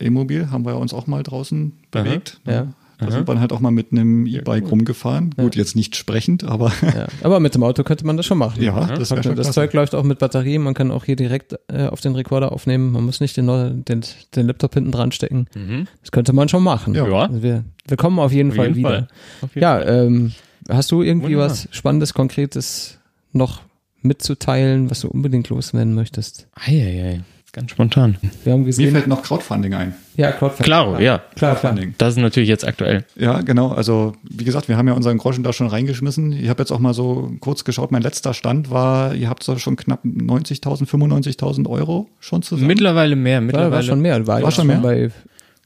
E-Mobil 0.01 0.51
haben 0.51 0.65
wir 0.65 0.77
uns 0.77 0.93
auch 0.95 1.07
mal 1.07 1.23
draußen 1.23 1.73
bewegt. 1.91 2.41
Ja. 2.47 2.69
Da 3.07 3.11
sind 3.13 3.29
wir 3.29 3.41
halt 3.41 3.53
auch 3.53 3.61
mal 3.61 3.71
mit 3.71 3.93
einem 3.93 4.27
E-Bike 4.27 4.71
rumgefahren. 4.71 5.35
Gut, 5.37 5.57
jetzt 5.57 5.77
nicht 5.77 5.97
sprechend, 5.97 6.45
aber 6.45 6.73
Ja. 6.83 7.07
Aber 7.23 7.41
mit 7.41 7.55
dem 7.55 7.63
Auto 7.63 7.83
könnte 7.85 8.07
man 8.07 8.17
das 8.17 8.27
schon 8.27 8.39
machen. 8.39 8.63
ja, 8.63 8.87
das 8.97 9.11
wäre 9.11 9.23
schon 9.23 9.37
Das. 9.37 9.53
Zeug 9.53 9.73
läuft 9.73 9.95
auch 9.95 10.03
mit 10.05 10.19
Batterie, 10.19 10.59
man 10.59 10.75
kann 10.75 10.91
auch 10.91 11.05
hier 11.05 11.17
direkt 11.17 11.57
äh, 11.69 11.87
auf 11.87 12.01
den 12.01 12.15
Rekorder 12.15 12.53
aufnehmen. 12.53 12.93
Man 12.93 13.05
muss 13.05 13.21
nicht 13.21 13.37
den, 13.37 13.85
den, 13.85 14.03
den 14.35 14.47
Laptop 14.47 14.75
hinten 14.75 14.93
dran 14.93 15.13
stecken. 15.13 15.47
Mhm. 15.55 15.87
Das 16.01 16.11
könnte 16.13 16.33
man 16.33 16.49
schon 16.49 16.63
machen. 16.63 16.95
Ja. 16.95 17.07
Ja. 17.07 17.23
Also 17.27 17.43
wir, 17.43 17.65
wir 17.87 17.97
kommen 17.97 18.19
auf 18.19 18.33
jeden 18.33 18.51
Auf 18.51 18.57
Fall 18.57 18.67
jeden 18.69 18.79
wieder. 18.79 19.09
Fall. 19.41 19.49
Jeden 19.55 19.61
Ja, 19.63 19.81
ähm, 19.83 20.33
hast 20.69 20.91
du 20.93 21.03
irgendwie 21.03 21.35
Wunderbar. 21.35 21.51
was 21.51 21.69
Spannendes, 21.71 22.15
Konkretes 22.15 22.99
noch 23.33 23.63
mitzuteilen, 24.03 24.91
was 24.91 25.01
du 25.01 25.09
unbedingt 25.09 25.49
loswerden 25.49 25.95
möchtest? 25.95 26.49
Eieiei. 26.55 27.21
Ganz 27.55 27.71
spontan. 27.71 28.17
Wir 28.45 28.55
haben 28.55 28.63
Mir 28.65 28.73
fällt 28.73 29.07
noch 29.09 29.23
Crowdfunding 29.23 29.75
ein. 29.75 29.95
ja, 30.17 30.33
Crowdfunding. 30.33 30.65
Klaro, 30.65 30.99
ja. 30.99 31.19
Klar, 31.19 31.21
klar. 31.35 31.55
Crowdfunding. 31.57 31.95
Das 31.99 32.15
ist 32.15 32.21
natürlich 32.21 32.49
jetzt 32.49 32.67
aktuell. 32.67 33.05
Ja, 33.15 33.43
genau. 33.43 33.69
Also 33.69 34.15
wie 34.23 34.45
gesagt, 34.45 34.69
wir 34.69 34.79
haben 34.79 34.89
ja 34.89 34.95
unseren 34.95 35.19
Groschen 35.19 35.45
da 35.45 35.53
schon 35.53 35.67
reingeschmissen. 35.67 36.33
Ich 36.33 36.49
habe 36.49 36.63
jetzt 36.63 36.71
auch 36.73 36.79
mal 36.79 36.95
so 36.95 37.31
kurz 37.41 37.65
geschaut. 37.65 37.93
Mein 37.93 38.01
letzter 38.01 38.33
Stand 38.33 38.71
war, 38.71 39.15
ihr 39.15 39.29
habt 39.29 39.43
so 39.43 39.59
schon 39.59 39.77
knapp 39.77 40.03
90.000, 40.03 40.87
95.000 40.89 41.69
Euro 41.69 42.09
schon 42.21 42.41
zusammen. 42.41 42.69
Mittlerweile 42.69 43.17
mehr. 43.17 43.37
War, 43.37 43.41
Mittlerweile 43.43 43.73
war 43.73 43.83
schon 43.83 44.01
mehr. 44.01 44.27
War, 44.27 44.43
War 44.43 44.51
schon 44.51 44.67
mehr? 44.69 44.79
bei 44.79 45.11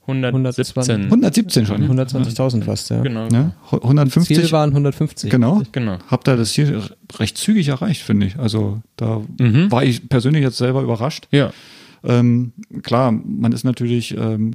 117. 0.08 1.04
117 1.06 1.66
schon. 1.66 1.82
120.000 1.88 2.62
fast, 2.64 2.90
ja. 2.90 3.00
Genau. 3.02 3.28
Ja, 3.32 3.52
150. 3.70 4.36
Ziel 4.36 4.52
waren 4.52 4.70
150. 4.70 5.30
Genau. 5.30 5.62
Genau. 5.72 5.98
Habt 6.08 6.28
ihr 6.28 6.36
das 6.36 6.50
hier 6.52 6.82
recht 7.18 7.36
zügig 7.38 7.68
erreicht, 7.68 8.02
finde 8.02 8.26
ich. 8.26 8.38
Also 8.38 8.80
da 8.96 9.20
Mhm. 9.38 9.70
war 9.72 9.84
ich 9.84 10.08
persönlich 10.08 10.42
jetzt 10.42 10.58
selber 10.58 10.82
überrascht. 10.82 11.26
Ja. 11.32 11.50
Ähm, 12.06 12.52
klar, 12.82 13.10
man 13.12 13.52
ist 13.52 13.64
natürlich 13.64 14.16
ähm, 14.16 14.52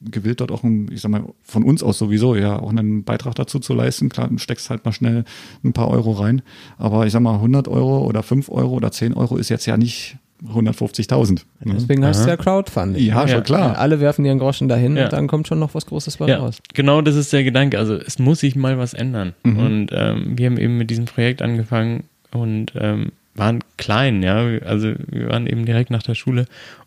gewillt, 0.00 0.40
dort 0.40 0.50
auch, 0.50 0.64
ein, 0.64 0.90
ich 0.92 1.00
sag 1.00 1.10
mal, 1.10 1.24
von 1.42 1.62
uns 1.62 1.82
aus 1.82 1.98
sowieso, 1.98 2.34
ja, 2.34 2.58
auch 2.58 2.70
einen 2.70 3.04
Beitrag 3.04 3.34
dazu 3.36 3.58
zu 3.60 3.74
leisten. 3.74 4.08
Klar, 4.08 4.28
du 4.28 4.38
steckst 4.38 4.70
halt 4.70 4.84
mal 4.84 4.92
schnell 4.92 5.24
ein 5.62 5.72
paar 5.72 5.88
Euro 5.88 6.12
rein. 6.12 6.42
Aber 6.76 7.06
ich 7.06 7.12
sag 7.12 7.20
mal, 7.20 7.34
100 7.34 7.68
Euro 7.68 8.04
oder 8.06 8.22
5 8.22 8.48
Euro 8.50 8.74
oder 8.74 8.90
10 8.90 9.14
Euro 9.14 9.36
ist 9.36 9.48
jetzt 9.48 9.66
ja 9.66 9.76
nicht 9.76 10.16
150.000. 10.46 11.32
ne? 11.64 11.74
Deswegen 11.74 12.04
heißt 12.04 12.20
es 12.20 12.26
ja 12.26 12.36
Crowdfunding. 12.36 13.02
Ja, 13.02 13.20
schon 13.26 13.38
Ja. 13.38 13.40
klar. 13.40 13.78
Alle 13.78 14.00
werfen 14.00 14.24
ihren 14.24 14.38
Groschen 14.38 14.68
dahin 14.68 14.96
Ja. 14.96 15.04
und 15.04 15.12
dann 15.12 15.26
kommt 15.26 15.48
schon 15.48 15.58
noch 15.58 15.74
was 15.74 15.86
Großes 15.86 16.18
bei 16.18 16.26
Ja, 16.28 16.38
raus. 16.38 16.58
genau 16.74 17.00
das 17.00 17.14
ist 17.16 17.32
der 17.32 17.44
Gedanke. 17.44 17.78
Also 17.78 17.94
es 17.94 18.18
muss 18.18 18.40
sich 18.40 18.56
mal 18.56 18.76
was 18.76 18.92
ändern. 18.94 19.32
Mhm. 19.44 19.58
Und 19.58 19.86
ähm, 19.92 20.36
wir 20.36 20.46
haben 20.46 20.58
eben 20.58 20.76
mit 20.76 20.90
diesem 20.90 21.06
Projekt 21.06 21.40
angefangen 21.40 22.04
und 22.32 22.72
ähm, 22.76 23.12
waren 23.34 23.60
klein, 23.76 24.22
ja. 24.22 24.36
Also 24.64 24.94
wir 25.08 25.28
waren 25.28 25.46
eben 25.46 25.64
direkt 25.64 25.90
nach 25.90 26.02
der 26.02 26.14
Schule. 26.14 26.46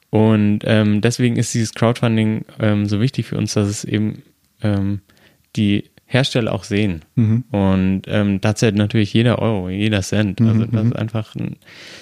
Und 0.10 0.60
ähm, 0.64 1.02
deswegen 1.02 1.36
ist 1.36 1.54
dieses 1.54 1.74
Crowdfunding 1.74 2.46
ähm, 2.60 2.86
so 2.86 3.02
wichtig 3.02 3.26
für 3.26 3.38
uns, 3.38 3.54
dass 3.54 3.68
es 3.68 3.84
eben 3.84 4.24
ähm, 4.62 5.02
die 5.56 5.86
Hersteller 6.06 6.54
auch 6.54 6.64
sehen. 6.64 7.02
Mhm. 7.16 7.44
Und 7.52 8.04
ähm, 8.08 8.40
da 8.40 8.56
zählt 8.56 8.76
natürlich 8.76 9.14
jeder 9.14 9.40
Euro, 9.40 9.70
jeder 9.70 10.02
Cent. 10.02 10.40
Also 10.40 10.54
Mhm, 10.54 10.72
dass 10.72 10.84
mhm. 10.86 10.90
es 10.92 10.96
einfach 10.96 11.36
ein 11.36 11.58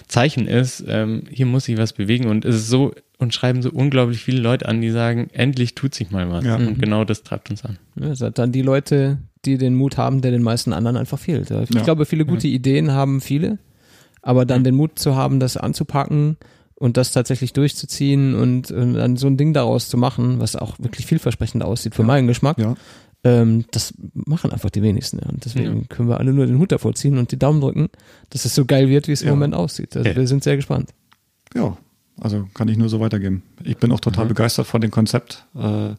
Zeichen 0.08 0.48
ist, 0.48 0.84
ähm, 0.88 1.24
hier 1.32 1.48
muss 1.48 1.66
sich 1.66 1.78
was 1.80 1.94
bewegen. 1.94 2.28
Und 2.28 2.46
es 2.46 2.56
ist 2.56 2.68
so, 2.68 2.94
und 3.18 3.34
schreiben 3.34 3.64
so 3.64 3.72
unglaublich 3.72 4.20
viele 4.24 4.40
Leute 4.42 4.68
an, 4.68 4.82
die 4.82 4.92
sagen, 4.92 5.30
endlich 5.34 5.74
tut 5.74 5.96
sich 5.96 6.12
mal 6.12 6.30
was. 6.30 6.46
Ja. 6.46 6.58
Und 6.58 6.80
genau 6.80 7.04
das 7.04 7.24
treibt 7.24 7.50
uns 7.50 7.66
an. 7.66 7.80
Ja, 8.00 8.10
das 8.10 8.20
sind 8.20 8.38
dann 8.38 8.52
die 8.52 8.62
Leute, 8.62 9.18
die 9.46 9.58
den 9.58 9.74
Mut 9.74 9.98
haben, 9.98 10.22
der 10.22 10.30
den 10.30 10.44
meisten 10.44 10.72
anderen 10.74 10.98
einfach 10.98 11.18
fehlt. 11.18 11.50
Ich 11.50 11.74
Ja. 11.74 11.82
glaube, 11.82 12.06
viele 12.06 12.26
gute 12.26 12.48
Ideen 12.48 12.92
haben 12.92 13.22
viele, 13.22 13.58
aber 14.26 14.46
dann 14.46 14.64
den 14.64 14.74
Mut 14.76 14.98
zu 14.98 15.16
haben, 15.16 15.40
das 15.40 15.56
anzupacken 15.56 16.38
und 16.74 16.98
das 16.98 17.12
tatsächlich 17.14 17.54
durchzuziehen 17.54 18.34
und, 18.36 18.72
und 18.72 18.96
dann 18.96 19.16
so 19.18 19.28
ein 19.28 19.38
Ding 19.38 19.54
daraus 19.54 19.88
zu 19.88 19.98
machen, 19.98 20.40
was 20.40 20.56
auch 20.56 20.78
wirklich 20.80 21.06
vielversprechend 21.06 21.64
aussieht 21.64 21.94
für 21.96 22.04
meinen 22.04 22.28
Geschmack, 22.28 22.58
Ja. 22.58 22.76
ähm, 23.24 23.66
das 23.72 23.94
machen 24.14 24.52
einfach 24.52 24.72
die 24.72 24.82
wenigsten. 24.82 25.20
Ja. 25.24 25.30
Und 25.30 25.46
deswegen 25.46 25.88
können 25.90 26.10
wir 26.10 26.20
alle 26.20 26.34
nur 26.34 26.48
den 26.48 26.58
Hut 26.58 26.72
davor 26.72 26.94
ziehen 26.96 27.18
und 27.20 27.32
die 27.32 27.38
Daumen 27.40 27.62
drücken, 27.62 27.88
dass 28.32 28.46
es 28.46 28.56
so 28.56 28.66
geil 28.66 28.90
wird, 28.90 29.08
wie 29.08 29.12
es 29.14 29.22
im 29.22 29.28
Ja. 29.28 29.34
Moment 29.36 29.54
aussieht. 29.54 29.96
Also 29.96 30.10
Ja. 30.10 30.16
wir 30.16 30.28
sind 30.28 30.44
sehr 30.44 30.56
gespannt. 30.58 30.90
Ja, 31.54 31.78
also 32.20 32.48
kann 32.56 32.68
ich 32.68 32.78
nur 32.78 32.90
so 32.90 33.00
weitergeben. 33.00 33.44
Ich 33.64 33.78
bin 33.78 33.92
auch 33.92 34.00
total 34.00 34.26
begeistert 34.26 34.66
von 34.68 34.82
dem 34.82 34.92
Konzept. 34.92 35.46
Äh, 35.56 35.92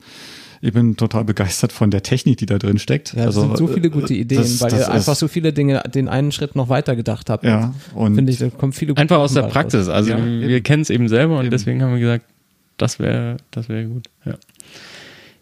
ich 0.61 0.73
bin 0.73 0.97
total 0.97 1.25
begeistert 1.25 1.73
von 1.73 1.91
der 1.91 2.03
Technik, 2.03 2.39
die 2.39 2.47
da 2.47 2.59
drin 2.59 2.79
steckt. 2.79 3.13
Ja, 3.15 3.21
es 3.21 3.27
also, 3.27 3.41
sind 3.43 3.57
so 3.59 3.67
viele 3.67 3.91
gute 3.91 4.15
äh, 4.15 4.19
Ideen, 4.21 4.41
das- 4.43 4.61
weil 4.61 4.71
das 4.71 4.81
ihr 4.81 4.91
einfach 4.93 5.15
so 5.17 5.29
viele 5.29 5.53
Dinge 5.53 5.83
den 5.95 6.09
einen 6.09 6.33
Schritt 6.33 6.57
noch 6.57 6.69
weiter 6.69 6.97
gedacht 6.97 7.31
habt. 7.31 7.45
Ja, 7.45 7.75
und 7.95 8.15
Finde 8.15 8.33
ich, 8.33 8.39
da 8.39 8.49
kommen 8.51 8.73
viele 8.73 8.93
gute 8.93 9.03
Einfach 9.03 9.19
aus 9.19 9.35
der 9.35 9.43
bei 9.43 9.47
raus. 9.49 9.53
Praxis. 9.55 9.89
Also 9.89 10.11
Ja, 10.13 10.25
wir 10.25 10.61
kennen 10.63 10.83
es 10.83 10.91
eben 10.91 11.09
selber 11.09 11.35
und 11.39 11.43
Eben. 11.47 11.51
deswegen 11.51 11.83
haben 11.83 11.93
wir 11.93 12.01
gesagt, 12.01 12.25
das 12.79 12.99
wäre 12.99 13.37
das 13.51 13.69
wäre 13.69 13.85
gut. 13.87 14.07
Ja. 14.25 14.35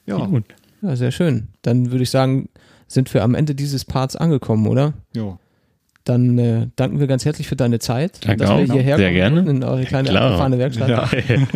ja, 0.07 0.17
gut. 0.25 0.45
Ja, 0.83 0.97
sehr 0.97 1.11
schön. 1.13 1.49
Dann 1.63 1.91
würde 1.91 2.03
ich 2.03 2.11
sagen, 2.11 2.49
sind 2.89 3.13
wir 3.15 3.23
am 3.25 3.35
Ende 3.35 3.55
dieses 3.55 3.85
Parts 3.85 4.17
angekommen, 4.17 4.67
oder? 4.67 4.93
ja. 5.15 5.39
Dann 6.07 6.39
äh, 6.39 6.67
danken 6.77 7.01
wir 7.01 7.07
ganz 7.07 7.25
herzlich 7.25 7.49
für 7.49 7.57
deine 7.57 7.79
Zeit, 7.79 8.27
Danke 8.27 8.41
dass 8.45 8.51
wir 8.51 8.57
auch. 8.57 8.73
hierher 8.75 8.99
Sehr 8.99 9.07
kommen 9.09 9.35
gerne. 9.37 9.51
in 9.51 9.65
eure 9.65 9.85
kleine 9.85 10.11
klar. 10.11 10.25
abgefahrene 10.25 10.59
Werkstatt. 10.59 10.89
Ja. 10.91 11.09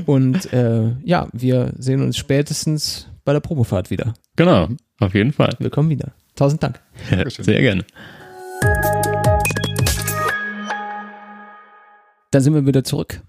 Und 0.07 0.51
äh, 0.55 0.85
ja, 1.05 1.29
wir 1.35 1.75
sehen 1.77 2.01
uns 2.03 2.17
spätestens 2.17 3.09
bei 3.29 3.35
der 3.35 3.41
Probefahrt 3.41 3.91
wieder. 3.91 4.15
Genau, 4.37 4.69
auf 5.01 5.13
jeden 5.13 5.33
Fall. 5.33 5.51
Wir 5.59 5.69
kommen 5.69 5.91
wieder. 5.91 6.13
Tausend 6.35 6.63
Dank. 6.63 6.81
Dankeschön. 7.11 7.45
Sehr 7.45 7.61
gerne. 7.61 7.85
Dann 12.31 12.43
sind 12.43 12.55
wir 12.55 12.65
wieder 12.65 12.85
zurück 12.85 13.21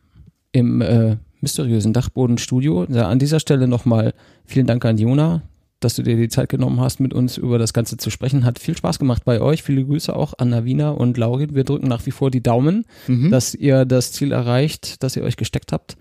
im 0.53 0.79
äh, 0.79 1.17
mysteriösen 1.41 1.91
Dachbodenstudio. 1.91 2.85
Ja, 2.89 3.09
an 3.09 3.19
dieser 3.19 3.41
Stelle 3.41 3.67
nochmal 3.67 4.13
vielen 4.45 4.67
Dank 4.67 4.85
an 4.85 4.97
Jona, 4.97 5.41
dass 5.81 5.95
du 5.97 6.03
dir 6.03 6.15
die 6.15 6.29
Zeit 6.29 6.47
genommen 6.47 6.79
hast, 6.79 7.01
mit 7.01 7.13
uns 7.13 7.35
über 7.35 7.57
das 7.59 7.73
Ganze 7.73 7.97
zu 7.97 8.09
sprechen. 8.09 8.45
Hat 8.45 8.57
viel 8.57 8.77
Spaß 8.77 8.99
gemacht 8.99 9.23
bei 9.25 9.41
euch. 9.41 9.63
Viele 9.63 9.83
Grüße 9.83 10.15
auch 10.15 10.33
an 10.37 10.47
Navina 10.51 10.91
und 10.91 11.17
Laurin. 11.17 11.55
Wir 11.55 11.65
drücken 11.65 11.89
nach 11.89 12.05
wie 12.05 12.11
vor 12.11 12.31
die 12.31 12.41
Daumen, 12.41 12.85
Mhm. 13.07 13.31
dass 13.31 13.53
ihr 13.53 13.83
das 13.83 14.13
Ziel 14.13 14.31
erreicht, 14.31 15.03
das 15.03 15.17
ihr 15.17 15.23
euch 15.23 15.35
gesteckt 15.35 15.73
habt. 15.73 15.97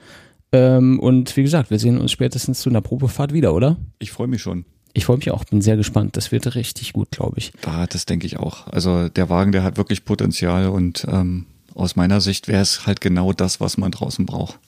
Ähm, 0.53 0.99
und 0.99 1.37
wie 1.37 1.43
gesagt, 1.43 1.71
wir 1.71 1.79
sehen 1.79 1.99
uns 1.99 2.13
spätestens 2.13 2.61
zu 2.61 2.71
einer 2.71 2.81
Probefahrt 2.81 3.33
wieder, 3.33 3.55
oder? 3.55 3.77
Ich 3.99 4.13
freue 4.13 4.29
mich 4.29 4.43
schon. 4.43 4.65
Ich 4.95 5.05
freue 5.05 5.19
mich 5.19 5.31
auch, 5.31 5.45
bin 5.45 5.61
sehr 5.61 5.77
gespannt. 5.77 6.17
Das 6.17 6.33
wird 6.33 6.55
richtig 6.55 6.93
gut, 6.93 7.11
glaube 7.11 7.39
ich. 7.39 7.53
Da, 7.61 7.87
das 7.87 8.07
denke 8.07 8.27
ich 8.27 8.39
auch. 8.39 8.67
Also 8.69 9.09
der 9.09 9.29
Wagen, 9.29 9.53
der 9.53 9.63
hat 9.63 9.77
wirklich 9.77 10.05
Potenzial 10.05 10.69
und 10.69 11.07
ähm, 11.11 11.47
aus 11.75 11.95
meiner 11.95 12.21
Sicht 12.21 12.49
wäre 12.49 12.63
es 12.63 12.87
halt 12.87 13.01
genau 13.01 13.33
das, 13.33 13.61
was 13.61 13.77
man 13.77 13.93
draußen 13.93 14.27
braucht. 14.27 14.59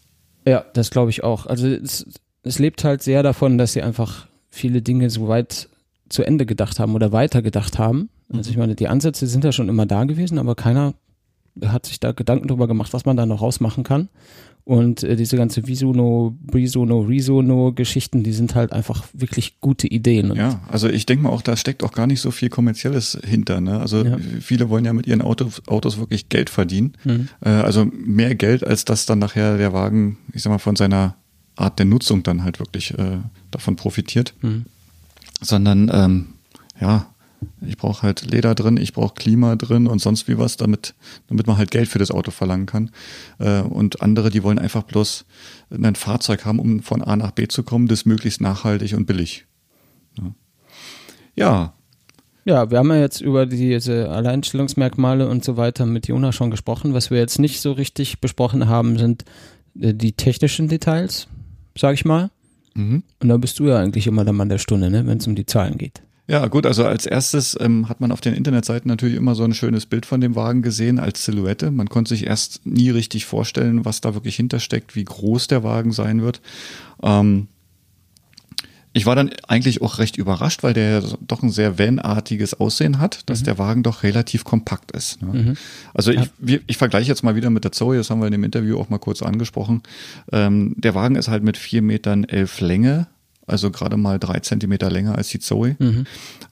Ja, 0.46 0.64
das 0.74 0.90
glaube 0.90 1.10
ich 1.10 1.24
auch. 1.24 1.46
Also 1.46 1.66
es, 1.66 2.06
es 2.42 2.58
lebt 2.58 2.84
halt 2.84 3.02
sehr 3.02 3.22
davon, 3.22 3.58
dass 3.58 3.72
sie 3.72 3.82
einfach 3.82 4.26
viele 4.50 4.82
Dinge 4.82 5.10
so 5.10 5.28
weit 5.28 5.68
zu 6.08 6.22
Ende 6.22 6.46
gedacht 6.46 6.78
haben 6.78 6.94
oder 6.94 7.12
weiter 7.12 7.42
gedacht 7.42 7.78
haben. 7.78 8.10
Also 8.32 8.50
ich 8.50 8.56
meine, 8.56 8.74
die 8.74 8.88
Ansätze 8.88 9.26
sind 9.26 9.44
ja 9.44 9.52
schon 9.52 9.68
immer 9.68 9.86
da 9.86 10.04
gewesen, 10.04 10.38
aber 10.38 10.54
keiner 10.54 10.94
hat 11.64 11.86
sich 11.86 12.00
da 12.00 12.12
Gedanken 12.12 12.48
drüber 12.48 12.68
gemacht, 12.68 12.92
was 12.92 13.04
man 13.04 13.16
da 13.16 13.26
noch 13.26 13.42
rausmachen 13.42 13.84
kann. 13.84 14.08
Und 14.70 15.02
äh, 15.02 15.16
diese 15.16 15.36
ganze 15.36 15.66
Visuno, 15.66 16.36
Brisono, 16.46 17.00
Risono 17.00 17.72
Geschichten, 17.72 18.22
die 18.22 18.32
sind 18.32 18.54
halt 18.54 18.72
einfach 18.72 19.04
wirklich 19.12 19.58
gute 19.60 19.88
Ideen. 19.88 20.30
Und 20.30 20.36
Ja, 20.36 20.60
also 20.68 20.88
ich 20.88 21.06
denke 21.06 21.24
mal 21.24 21.30
auch, 21.30 21.42
da 21.42 21.56
steckt 21.56 21.82
auch 21.82 21.90
gar 21.90 22.06
nicht 22.06 22.20
so 22.20 22.30
viel 22.30 22.50
kommerzielles 22.50 23.18
hinter. 23.24 23.60
Ne? 23.60 23.80
Also 23.80 24.04
Ja. 24.04 24.16
viele 24.40 24.68
wollen 24.70 24.84
ja 24.84 24.92
mit 24.92 25.08
ihren 25.08 25.22
Autos, 25.22 25.66
Autos 25.66 25.98
wirklich 25.98 26.28
Geld 26.28 26.50
verdienen. 26.50 26.92
Mhm. 27.02 27.28
Äh, 27.40 27.48
also 27.48 27.84
mehr 27.86 28.36
Geld, 28.36 28.64
als 28.64 28.84
dass 28.84 29.06
dann 29.06 29.18
nachher 29.18 29.56
der 29.58 29.72
Wagen, 29.72 30.18
ich 30.32 30.42
sag 30.44 30.50
mal, 30.50 30.58
von 30.58 30.76
seiner 30.76 31.16
Art 31.56 31.80
der 31.80 31.86
Nutzung 31.86 32.22
dann 32.22 32.44
halt 32.44 32.60
wirklich 32.60 32.96
äh, 32.96 33.18
davon 33.50 33.74
profitiert. 33.74 34.34
Mhm. 34.40 34.66
Sondern 35.40 35.90
ähm, 35.92 36.26
ja, 36.80 37.06
ich 37.66 37.76
brauche 37.76 38.02
halt 38.02 38.30
Leder 38.30 38.54
drin, 38.54 38.76
ich 38.76 38.92
brauche 38.92 39.14
Klima 39.14 39.56
drin 39.56 39.86
und 39.86 40.00
sonst 40.00 40.28
wie 40.28 40.38
was, 40.38 40.56
damit, 40.56 40.94
damit 41.28 41.46
man 41.46 41.56
halt 41.56 41.70
Geld 41.70 41.88
für 41.88 41.98
das 41.98 42.10
Auto 42.10 42.30
verlangen 42.30 42.66
kann. 42.66 42.90
Äh, 43.38 43.60
und 43.62 44.02
andere, 44.02 44.30
die 44.30 44.42
wollen 44.42 44.58
einfach 44.58 44.82
bloß 44.82 45.24
ein 45.70 45.94
Fahrzeug 45.94 46.44
haben, 46.44 46.58
um 46.58 46.82
von 46.82 47.02
A 47.02 47.16
nach 47.16 47.30
B 47.32 47.48
zu 47.48 47.62
kommen, 47.62 47.88
das 47.88 48.04
möglichst 48.04 48.40
nachhaltig 48.40 48.94
und 48.94 49.06
billig. 49.06 49.46
Ja, 51.36 51.74
ja 52.44 52.70
wir 52.70 52.78
haben 52.78 52.90
ja 52.90 53.00
jetzt 53.00 53.20
über 53.20 53.46
diese 53.46 54.10
Alleinstellungsmerkmale 54.10 55.28
und 55.28 55.44
so 55.44 55.56
weiter 55.56 55.86
mit 55.86 56.08
Jona 56.08 56.32
schon 56.32 56.50
gesprochen. 56.50 56.94
Was 56.94 57.10
wir 57.10 57.18
jetzt 57.18 57.38
nicht 57.38 57.60
so 57.60 57.72
richtig 57.72 58.20
besprochen 58.20 58.68
haben, 58.68 58.98
sind 58.98 59.24
äh, 59.78 59.94
die 59.94 60.12
technischen 60.12 60.68
Details, 60.68 61.28
sag 61.76 61.94
ich 61.94 62.04
mal. 62.04 62.30
mhm. 62.74 63.02
Und 63.20 63.28
da 63.28 63.36
bist 63.36 63.58
du 63.58 63.68
ja 63.68 63.78
eigentlich 63.78 64.06
immer 64.06 64.24
der 64.24 64.34
Mann 64.34 64.48
der 64.48 64.58
Stunde, 64.58 64.90
ne, 64.90 65.06
wenn 65.06 65.18
es 65.18 65.26
um 65.26 65.34
die 65.34 65.46
Zahlen 65.46 65.78
geht. 65.78 66.02
Ja, 66.30 66.46
gut, 66.46 66.64
also 66.64 66.84
als 66.84 67.06
erstes 67.06 67.58
ähm, 67.60 67.88
hat 67.88 68.00
man 68.00 68.12
auf 68.12 68.20
den 68.20 68.34
Internetseiten 68.34 68.88
natürlich 68.88 69.16
immer 69.16 69.34
so 69.34 69.42
ein 69.42 69.52
schönes 69.52 69.84
Bild 69.84 70.06
von 70.06 70.20
dem 70.20 70.36
Wagen 70.36 70.62
gesehen 70.62 71.00
als 71.00 71.24
Silhouette. 71.24 71.72
Man 71.72 71.88
konnte 71.88 72.10
sich 72.10 72.24
erst 72.24 72.64
nie 72.64 72.90
richtig 72.90 73.26
vorstellen, 73.26 73.84
was 73.84 74.00
da 74.00 74.14
wirklich 74.14 74.36
hintersteckt, 74.36 74.94
wie 74.94 75.02
groß 75.02 75.48
der 75.48 75.64
Wagen 75.64 75.90
sein 75.90 76.22
wird. 76.22 76.40
Ähm, 77.02 77.48
ich 78.92 79.06
war 79.06 79.16
dann 79.16 79.32
eigentlich 79.48 79.82
auch 79.82 79.98
recht 79.98 80.18
überrascht, 80.18 80.62
weil 80.62 80.72
der 80.72 81.02
doch 81.26 81.42
ein 81.42 81.50
sehr 81.50 81.80
vanartiges 81.80 82.54
Aussehen 82.54 83.00
hat, 83.00 83.28
dass 83.28 83.42
der 83.42 83.58
Wagen 83.58 83.82
doch 83.82 84.04
relativ 84.04 84.44
kompakt 84.44 84.92
ist. 84.92 85.20
Ne? 85.22 85.54
Also 85.94 86.12
ich, 86.12 86.30
wir, 86.38 86.60
ich 86.68 86.76
vergleiche 86.76 87.08
jetzt 87.08 87.24
mal 87.24 87.34
wieder 87.34 87.50
mit 87.50 87.64
der 87.64 87.72
Zoe, 87.72 87.96
das 87.96 88.08
haben 88.08 88.20
wir 88.20 88.26
in 88.26 88.32
dem 88.32 88.44
Interview 88.44 88.78
auch 88.78 88.88
mal 88.88 88.98
kurz 88.98 89.22
angesprochen. 89.22 89.82
Ähm, 90.30 90.74
der 90.76 90.94
Wagen 90.94 91.16
ist 91.16 91.26
halt 91.26 91.42
mit 91.42 91.56
vier 91.56 91.82
Metern 91.82 92.22
elf 92.22 92.60
Länge, 92.60 93.08
also 93.46 93.70
gerade 93.70 93.96
mal 93.96 94.18
drei 94.18 94.40
Zentimeter 94.40 94.90
länger 94.90 95.16
als 95.16 95.28
die 95.28 95.38
Zoe. 95.40 95.76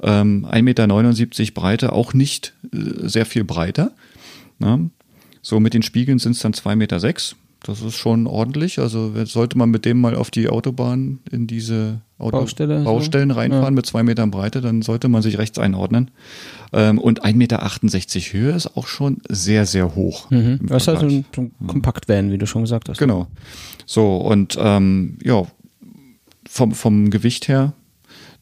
Ähm, 0.03 0.47
1,79 0.51 0.63
Meter 0.63 1.53
Breite, 1.55 1.93
auch 1.93 2.15
nicht 2.15 2.55
äh, 2.73 3.09
sehr 3.09 3.27
viel 3.27 3.45
breiter. 3.45 3.93
Ne? 4.59 4.91
So 5.43 5.61
mit 5.61 5.75
den 5.75 5.83
Spiegeln 5.83 6.19
sind 6.19 6.33
es 6.33 6.41
dann 6.41 6.53
2,6 6.53 6.77
Meter. 6.77 7.01
Sechs. 7.01 7.37
Das 7.63 7.83
ist 7.83 7.97
schon 7.97 8.27
ordentlich. 8.27 8.79
Also 8.79 9.13
sollte 9.25 9.59
man 9.59 9.71
mit 9.71 9.85
dem 9.85 10.01
mal 10.01 10.15
auf 10.15 10.31
die 10.31 10.49
Autobahn 10.49 11.19
in 11.31 11.49
diese 11.49 12.01
Auto 12.19 12.39
Baustelle, 12.39 12.79
so? 12.79 12.85
Baustellen 12.85 13.31
reinfahren 13.33 13.65
Ja. 13.67 13.71
mit 13.73 13.87
zwei 13.87 14.03
Metern 14.05 14.31
Breite, 14.31 14.61
dann 14.61 14.83
sollte 14.83 15.09
man 15.09 15.23
sich 15.23 15.39
rechts 15.39 15.59
einordnen. 15.59 16.11
Ähm, 16.73 16.99
und 16.99 17.25
1,68 17.25 17.35
Meter 17.37 17.59
Höhe 18.33 18.53
ist 18.53 18.77
auch 18.77 18.87
schon 18.87 19.19
sehr, 19.29 19.67
sehr 19.67 19.95
hoch. 19.97 20.31
Mhm. 20.31 20.61
Das 20.67 20.83
ist 20.83 20.89
also 20.89 21.07
ein, 21.07 21.25
so 21.35 21.43
ein 21.43 21.53
Kompakt-Van, 21.67 22.31
wie 22.31 22.39
du 22.39 22.47
schon 22.47 22.63
gesagt 22.63 22.89
hast. 22.89 22.99
Genau. 22.99 23.27
So, 23.87 24.17
und 24.19 24.57
ähm, 24.61 25.19
ja, 25.23 25.45
vom, 26.49 26.73
vom 26.73 27.11
Gewicht 27.11 27.49
her, 27.49 27.75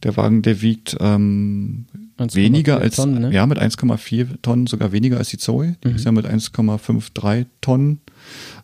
der 0.03 0.17
Wagen, 0.17 0.43
der 0.43 0.63
wiegt 0.63 0.97
ähm, 1.01 1.87
1,4 2.19 2.35
weniger 2.35 2.79
als, 2.79 2.97
Tonnen, 2.97 3.21
ne? 3.21 3.27
Mhm. 3.29 3.33
ja, 3.33 3.47
mit 3.47 3.59
1,4 3.59 4.41
Tonnen, 4.43 4.67
sogar 4.67 4.93
weniger 4.93 5.19
als 5.19 5.29
die 5.29 5.39
Zoe. 5.39 5.77
Die 5.85 5.91
ist 5.91 6.05
ja 6.05 6.13
mit 6.13 6.27
1,53 6.27 7.47
Tonnen 7.61 8.01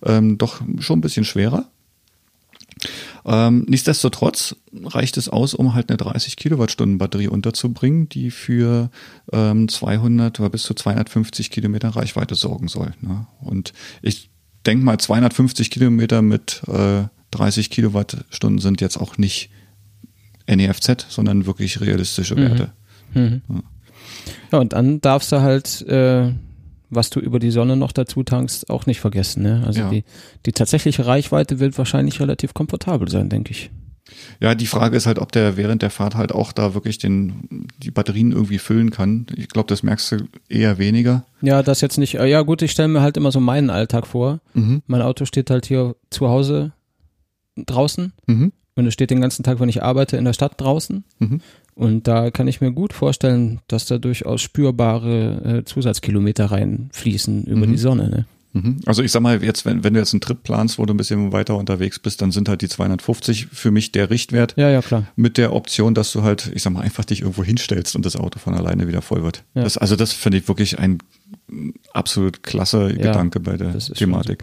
ähm, 0.05 0.39
doch 0.39 0.63
schon 0.79 0.99
ein 0.99 1.03
bisschen 1.03 1.25
schwerer. 1.25 1.69
Ähm, 3.25 3.65
nichtsdestotrotz 3.69 4.57
reicht 4.85 5.17
es 5.17 5.29
aus, 5.29 5.55
um 5.55 5.75
halt 5.75 5.91
eine 5.91 5.97
30 5.97 6.37
Kilowattstunden 6.37 6.99
Batterie 6.99 7.29
unterzubringen, 7.29 8.09
die 8.09 8.31
für 8.31 8.91
ähm, 9.33 9.69
200 9.69 10.41
oder 10.41 10.51
bis 10.51 10.65
zu 10.65 10.75
250 10.75 11.51
Kilometer 11.51 11.91
Reichweite 11.91 12.35
sorgen 12.35 12.69
soll. 12.69 12.93
Ne? 13.01 13.27
Und 13.41 13.73
ich 14.01 14.31
denke 14.67 14.85
mal, 14.85 14.99
250 14.99 15.71
Kilometer 15.71 16.23
mit 16.23 16.63
äh, 16.67 17.05
30 17.33 17.71
Kilowattstunden 17.71 18.59
sind 18.61 18.81
jetzt 18.81 18.97
auch 18.97 19.19
nicht 19.19 19.51
NEFZ, 20.49 21.07
sondern 21.09 21.47
wirklich 21.47 21.81
realistische 21.81 22.37
Werte. 22.37 22.73
Ja, 24.51 24.59
und 24.59 24.73
dann 24.73 25.01
darfst 25.01 25.33
du 25.33 25.41
halt, 25.41 25.83
äh, 25.83 26.33
was 26.91 27.11
du 27.11 27.21
über 27.21 27.39
die 27.39 27.51
Sonne 27.51 27.77
noch 27.77 27.93
dazu 27.93 28.23
tankst, 28.23 28.69
auch 28.71 28.87
nicht 28.87 29.01
vergessen. 29.01 29.43
Ne? 29.43 29.63
Also 29.67 29.81
Ja. 29.81 29.91
die, 29.91 30.05
die 30.47 30.53
tatsächliche 30.53 31.07
Reichweite 31.07 31.59
wird 31.59 31.77
wahrscheinlich 31.79 32.21
relativ 32.21 32.55
komfortabel 32.55 33.09
sein, 33.09 33.29
denke 33.29 33.51
ich. 33.53 33.71
Ja, 34.41 34.55
die 34.55 34.67
Frage 34.67 34.97
ist 34.97 35.07
halt, 35.07 35.19
ob 35.19 35.33
der 35.33 35.57
während 35.57 35.81
der 35.81 35.89
Fahrt 35.89 36.17
halt 36.17 36.33
auch 36.33 36.53
da 36.53 36.75
wirklich 36.75 36.99
den, 36.99 37.67
die 37.79 37.91
Batterien 37.91 38.33
irgendwie 38.33 38.59
füllen 38.59 38.91
kann. 38.91 39.27
Ich 39.37 39.49
glaube, 39.49 39.69
das 39.69 39.83
merkst 39.83 40.13
du 40.13 40.17
eher 40.51 40.77
weniger. 40.77 41.25
Ja, 41.41 41.63
das 41.63 41.81
jetzt 41.81 41.97
nicht. 41.97 42.15
Ja, 42.15 42.43
gut, 42.43 42.61
ich 42.61 42.73
stelle 42.73 42.89
mir 42.89 43.01
halt 43.01 43.17
immer 43.17 43.33
so 43.33 43.41
meinen 43.41 43.71
Alltag 43.71 44.07
vor. 44.07 44.41
Mhm. 44.53 44.83
Mein 44.87 45.01
Auto 45.01 45.25
steht 45.25 45.49
halt 45.51 45.65
hier 45.67 45.97
zu 46.11 46.29
Hause 46.29 46.73
draußen 47.57 48.13
Mhm. 48.27 48.53
und 48.77 48.87
es 48.87 48.95
steht 48.95 49.11
den 49.11 49.21
ganzen 49.21 49.43
Tag, 49.43 49.61
wenn 49.61 49.69
ich 49.69 49.83
arbeite, 49.83 50.17
in 50.17 50.25
der 50.25 50.33
Stadt 50.33 50.61
draußen. 50.61 51.05
Mhm. 51.19 51.41
Und 51.75 52.07
da 52.07 52.31
kann 52.31 52.49
ich 52.49 52.61
mir 52.61 52.71
gut 52.73 52.93
vorstellen, 52.93 53.61
dass 53.67 53.87
da 53.87 53.99
durchaus 53.99 54.43
spürbare 54.43 55.61
äh, 55.61 55.65
Zusatzkilometer 55.65 56.47
reinfließen 56.47 57.45
über 57.45 57.67
Mhm. 57.67 57.73
die 57.73 57.79
Sonne. 57.79 58.09
Ne? 58.11 58.27
Mhm. 58.55 58.81
Also 58.85 59.03
ich 59.03 59.11
sag 59.11 59.23
mal, 59.23 59.43
jetzt, 59.43 59.65
wenn, 59.65 59.83
wenn 59.83 59.95
du 59.95 60.01
jetzt 60.01 60.13
einen 60.13 60.21
Trip 60.21 60.43
planst, 60.43 60.79
wo 60.79 60.85
du 60.85 60.93
ein 60.93 60.99
bisschen 60.99 61.33
weiter 61.33 61.57
unterwegs 61.57 61.99
bist, 61.99 62.21
dann 62.21 62.31
sind 62.33 62.51
halt 62.51 62.61
die 62.61 62.69
250 62.69 63.47
für 63.47 63.71
mich 63.71 63.93
der 63.93 64.11
Richtwert. 64.11 64.53
Ja, 64.59 64.69
ja, 64.69 64.83
klar. 64.83 65.07
Mit 65.17 65.39
der 65.39 65.55
Option, 65.55 65.95
dass 65.95 66.13
du 66.13 66.23
halt, 66.23 66.53
ich 66.55 66.63
sag 66.63 66.75
mal, 66.75 66.83
einfach 66.83 67.07
dich 67.07 67.23
irgendwo 67.23 67.43
hinstellst 67.43 67.97
und 67.97 68.05
das 68.05 68.17
Auto 68.17 68.39
von 68.39 68.53
alleine 68.55 68.87
wieder 68.89 69.01
voll 69.01 69.23
wird. 69.23 69.43
Ja. 69.55 69.63
Das, 69.63 69.79
also 69.79 69.97
das 69.97 70.13
finde 70.13 70.37
ich 70.39 70.49
wirklich 70.49 70.79
ein 70.79 70.99
absolut 71.95 72.43
klasse 72.43 72.91
Ja, 72.91 72.97
Gedanke 72.99 73.41
bei 73.41 73.57
der 73.57 73.79
Thematik. 73.79 74.43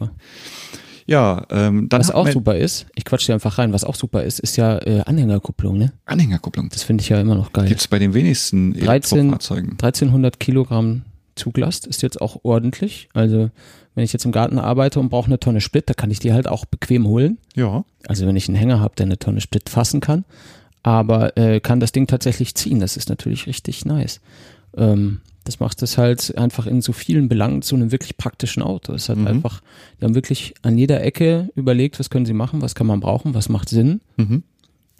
Ja, 1.09 1.45
ähm, 1.49 1.89
dann 1.89 1.99
Was 2.01 2.11
auch 2.11 2.27
super 2.29 2.55
ist, 2.55 2.85
ich 2.95 3.03
quatsch 3.03 3.27
dir 3.27 3.33
einfach 3.33 3.57
rein, 3.57 3.73
was 3.73 3.83
auch 3.83 3.95
super 3.95 4.23
ist, 4.23 4.39
ist 4.39 4.57
ja 4.57 4.77
äh, 4.77 5.01
Anhängerkupplung. 5.01 5.77
Ne? 5.77 5.91
Anhängerkupplung. 6.05 6.69
Das 6.69 6.83
finde 6.83 7.01
ich 7.01 7.09
ja 7.09 7.19
immer 7.19 7.35
noch 7.35 7.51
geil. 7.51 7.67
Gibt's 7.67 7.87
bei 7.87 7.97
den 7.97 8.13
wenigsten 8.13 8.73
13 8.73 9.17
Elektrofahrzeugen. 9.17 9.71
1300 9.71 10.39
Kilogramm 10.39 11.01
Zuglast 11.35 11.87
ist 11.87 12.03
jetzt 12.03 12.21
auch 12.21 12.41
ordentlich. 12.43 13.09
Also 13.13 13.49
wenn 13.95 14.03
ich 14.03 14.13
jetzt 14.13 14.25
im 14.25 14.31
Garten 14.31 14.59
arbeite 14.59 14.99
und 14.99 15.09
brauche 15.09 15.27
eine 15.27 15.39
Tonne 15.39 15.61
Split, 15.61 15.89
da 15.89 15.93
kann 15.93 16.11
ich 16.11 16.19
die 16.19 16.31
halt 16.31 16.47
auch 16.47 16.65
bequem 16.65 17.07
holen. 17.07 17.39
Ja. 17.55 17.85
Also 18.07 18.27
wenn 18.27 18.35
ich 18.35 18.47
einen 18.47 18.57
Hänger 18.57 18.79
habe, 18.79 18.95
der 18.95 19.07
eine 19.07 19.17
Tonne 19.17 19.41
Split 19.41 19.69
fassen 19.69 20.01
kann, 20.01 20.25
aber 20.83 21.35
äh, 21.37 21.59
kann 21.59 21.79
das 21.79 21.91
Ding 21.91 22.07
tatsächlich 22.07 22.53
ziehen. 22.55 22.79
Das 22.79 22.97
ist 22.97 23.09
natürlich 23.09 23.47
richtig 23.47 23.83
nice. 23.85 24.21
Ähm, 24.77 25.21
das 25.45 25.59
macht 25.59 25.81
es 25.81 25.97
halt 25.97 26.37
einfach 26.37 26.67
in 26.67 26.81
so 26.81 26.91
vielen 26.93 27.27
Belangen 27.29 27.61
zu 27.61 27.75
einem 27.75 27.91
wirklich 27.91 28.17
praktischen 28.17 28.61
Auto. 28.61 28.93
Es 28.93 29.09
hat 29.09 29.17
Mhm. 29.17 29.27
einfach, 29.27 29.61
die 29.99 30.05
haben 30.05 30.15
wirklich 30.15 30.53
an 30.61 30.77
jeder 30.77 31.01
Ecke 31.03 31.49
überlegt, 31.55 31.99
was 31.99 32.09
können 32.09 32.25
sie 32.25 32.33
machen, 32.33 32.61
was 32.61 32.75
kann 32.75 32.85
man 32.87 32.99
brauchen, 32.99 33.33
was 33.33 33.49
macht 33.49 33.69
Sinn. 33.69 34.01
Mhm. 34.17 34.43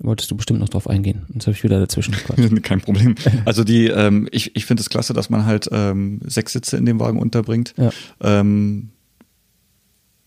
Wolltest 0.02 0.32
du 0.32 0.38
bestimmt 0.38 0.62
noch 0.62 0.70
drauf 0.70 0.90
eingehen. 0.90 1.24
Jetzt 1.34 1.46
habe 1.46 1.56
ich 1.58 1.64
wieder 1.64 1.78
dazwischen 1.78 2.14
gequatscht. 2.14 2.64
Kein 2.64 2.80
Problem. 2.82 3.16
Also 3.46 3.66
die, 3.66 3.88
ähm, 3.88 4.30
ich, 4.32 4.56
ich 4.56 4.66
finde 4.66 4.80
es 4.82 4.90
klasse, 4.90 5.14
dass 5.14 5.30
man 5.30 5.46
halt 5.46 5.68
ähm, 5.74 6.22
sechs 6.26 6.54
Sitze 6.54 6.78
in 6.78 6.86
dem 6.86 7.00
Wagen 7.02 7.20
unterbringt. 7.20 7.74
Ja. 7.78 7.92
Ähm, 8.22 8.90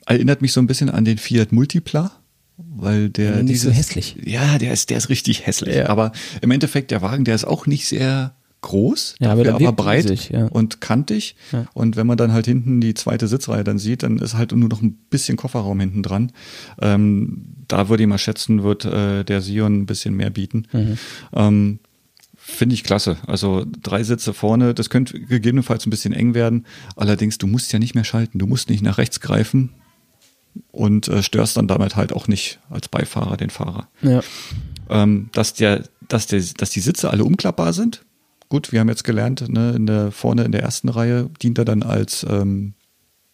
erinnert 0.07 0.43
mich 0.43 0.53
so 0.53 0.61
ein 0.61 0.67
bisschen 0.67 0.91
an 0.91 1.05
den 1.05 1.19
Fiat 1.19 1.53
Multipla, 1.53 2.13
weil 2.59 3.09
der 3.09 3.37
Ja, 3.37 3.43
nicht 3.43 3.61
so 3.61 3.71
hässlich. 3.71 4.17
Ja, 4.25 4.59
der 4.59 4.73
ist, 4.73 4.91
der 4.91 4.99
ist 4.99 5.09
richtig 5.09 5.47
hässlich. 5.47 5.77
Ja. 5.77 5.89
Aber 5.89 6.13
im 6.43 6.51
Endeffekt 6.51 6.91
der 6.91 7.01
Wagen, 7.03 7.25
der 7.25 7.35
ist 7.35 7.45
auch 7.45 7.67
nicht 7.67 7.87
sehr 7.89 8.35
groß, 8.63 9.17
Ja, 9.19 9.33
aber 9.33 9.45
dafür 9.45 9.57
aber 9.57 9.65
wirkt 9.67 9.77
breit 9.77 10.05
riesig, 10.05 10.31
ja. 10.31 10.47
und 10.47 10.81
kantig. 10.81 11.37
Ja. 11.53 11.67
Und 11.75 11.97
wenn 11.97 12.07
man 12.07 12.17
dann 12.17 12.33
halt 12.33 12.47
hinten 12.47 12.81
die 12.81 12.95
zweite 12.95 13.29
Sitzreihe 13.29 13.65
dann 13.65 13.79
sieht, 13.79 14.03
dann 14.03 14.19
ist 14.19 14.35
halt 14.35 14.53
nur 14.53 14.69
noch 14.69 14.81
ein 14.81 14.95
bisschen 15.11 15.37
Kofferraum 15.37 15.79
hinten 15.81 16.03
dran. 16.03 16.33
Ähm, 16.81 17.45
da 17.69 17.89
würde 17.89 18.03
ich 18.05 18.09
mal 18.09 18.19
schätzen, 18.19 18.63
wird 18.63 18.85
äh, 18.85 19.25
der 19.25 19.43
Sion 19.43 19.81
ein 19.81 19.87
bisschen 19.87 20.15
mehr 20.15 20.31
bieten. 20.31 20.67
Mhm. 20.73 20.99
Ähm, 21.35 21.79
Finde 22.37 22.75
ich 22.75 22.83
klasse. 22.83 23.19
Also 23.27 23.65
drei 23.83 24.03
Sitze 24.03 24.33
vorne, 24.33 24.75
das 24.75 24.91
könnte 24.91 25.21
gegebenenfalls 25.21 25.87
ein 25.87 25.91
bisschen 25.91 26.13
eng 26.13 26.35
werden. 26.35 26.67
Allerdings, 26.97 27.39
du 27.39 27.47
musst 27.47 27.73
ja 27.73 27.79
nicht 27.79 27.95
mehr 27.95 28.05
schalten. 28.05 28.39
Du 28.39 28.47
musst 28.47 28.69
nicht 28.69 28.83
nach 28.83 28.99
rechts 28.99 29.21
greifen 29.21 29.71
und 30.73 31.09
äh, 31.09 31.23
störst 31.23 31.57
dann 31.57 31.69
damit 31.69 31.95
halt 31.95 32.13
auch 32.13 32.27
nicht 32.27 32.59
als 32.69 32.89
Beifahrer 32.89 33.37
den 33.37 33.51
Fahrer. 33.51 33.89
Ja. 34.03 34.23
Ähm, 34.89 35.31
dass 35.33 35.55
der 35.55 35.85
dass, 36.09 36.27
der, 36.27 36.43
dass 36.57 36.71
die 36.71 36.81
Sitze 36.81 37.11
alle 37.11 37.25
umklappbar 37.25 37.73
sind. 37.73 38.05
Gut, 38.53 38.71
wir 38.71 38.81
haben 38.81 38.91
jetzt 38.91 39.05
gelernt, 39.05 39.49
ne, 39.49 39.73
in 39.75 39.87
der, 39.87 40.13
vorne 40.13 40.45
in 40.45 40.53
der 40.53 40.61
ersten 40.61 40.91
Reihe 40.91 41.31
dient 41.43 41.57
er 41.57 41.65
dann 41.65 41.83
als 41.83 42.27
ähm, 42.29 42.75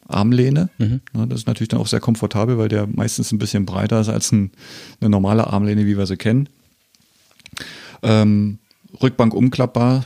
Armlehne. 0.07 0.69
Mhm. 0.79 1.01
Ne, 1.13 1.27
das 1.27 1.41
ist 1.41 1.49
natürlich 1.49 1.71
dann 1.71 1.81
auch 1.81 1.89
sehr 1.89 1.99
komfortabel, 1.99 2.57
weil 2.57 2.69
der 2.69 2.87
meistens 2.87 3.33
ein 3.33 3.39
bisschen 3.39 3.67
breiter 3.67 4.01
ist 4.01 4.11
als 4.11 4.31
ein, 4.31 4.53
eine 5.01 5.11
normale 5.11 5.49
Armlehne, 5.49 5.87
wie 5.87 5.99
wir 5.99 6.07
sie 6.07 6.17
kennen. 6.17 6.49
Ähm, 8.05 8.61
Rückbank 9.03 9.35
umklappbar, 9.35 10.05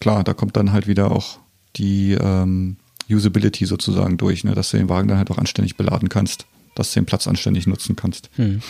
klar, 0.00 0.24
da 0.24 0.32
kommt 0.32 0.56
dann 0.56 0.72
halt 0.72 0.86
wieder 0.86 1.10
auch 1.10 1.40
die 1.76 2.12
ähm, 2.12 2.78
Usability 3.10 3.66
sozusagen 3.66 4.16
durch, 4.16 4.44
ne, 4.44 4.54
dass 4.54 4.70
du 4.70 4.78
den 4.78 4.88
Wagen 4.88 5.08
dann 5.08 5.18
halt 5.18 5.30
auch 5.30 5.36
anständig 5.36 5.76
beladen 5.76 6.08
kannst, 6.08 6.46
dass 6.74 6.94
du 6.94 7.00
den 7.00 7.04
Platz 7.04 7.28
anständig 7.28 7.66
nutzen 7.66 7.96
kannst. 7.96 8.30
Mhm. 8.38 8.62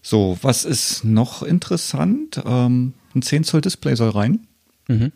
So, 0.00 0.38
was 0.40 0.64
ist 0.64 1.04
noch 1.04 1.42
interessant? 1.42 2.40
Ähm, 2.46 2.94
ein 3.14 3.20
10 3.20 3.44
Zoll 3.44 3.60
Display 3.60 3.94
soll 3.94 4.08
rein. 4.08 4.46
Mhm. 4.90 5.12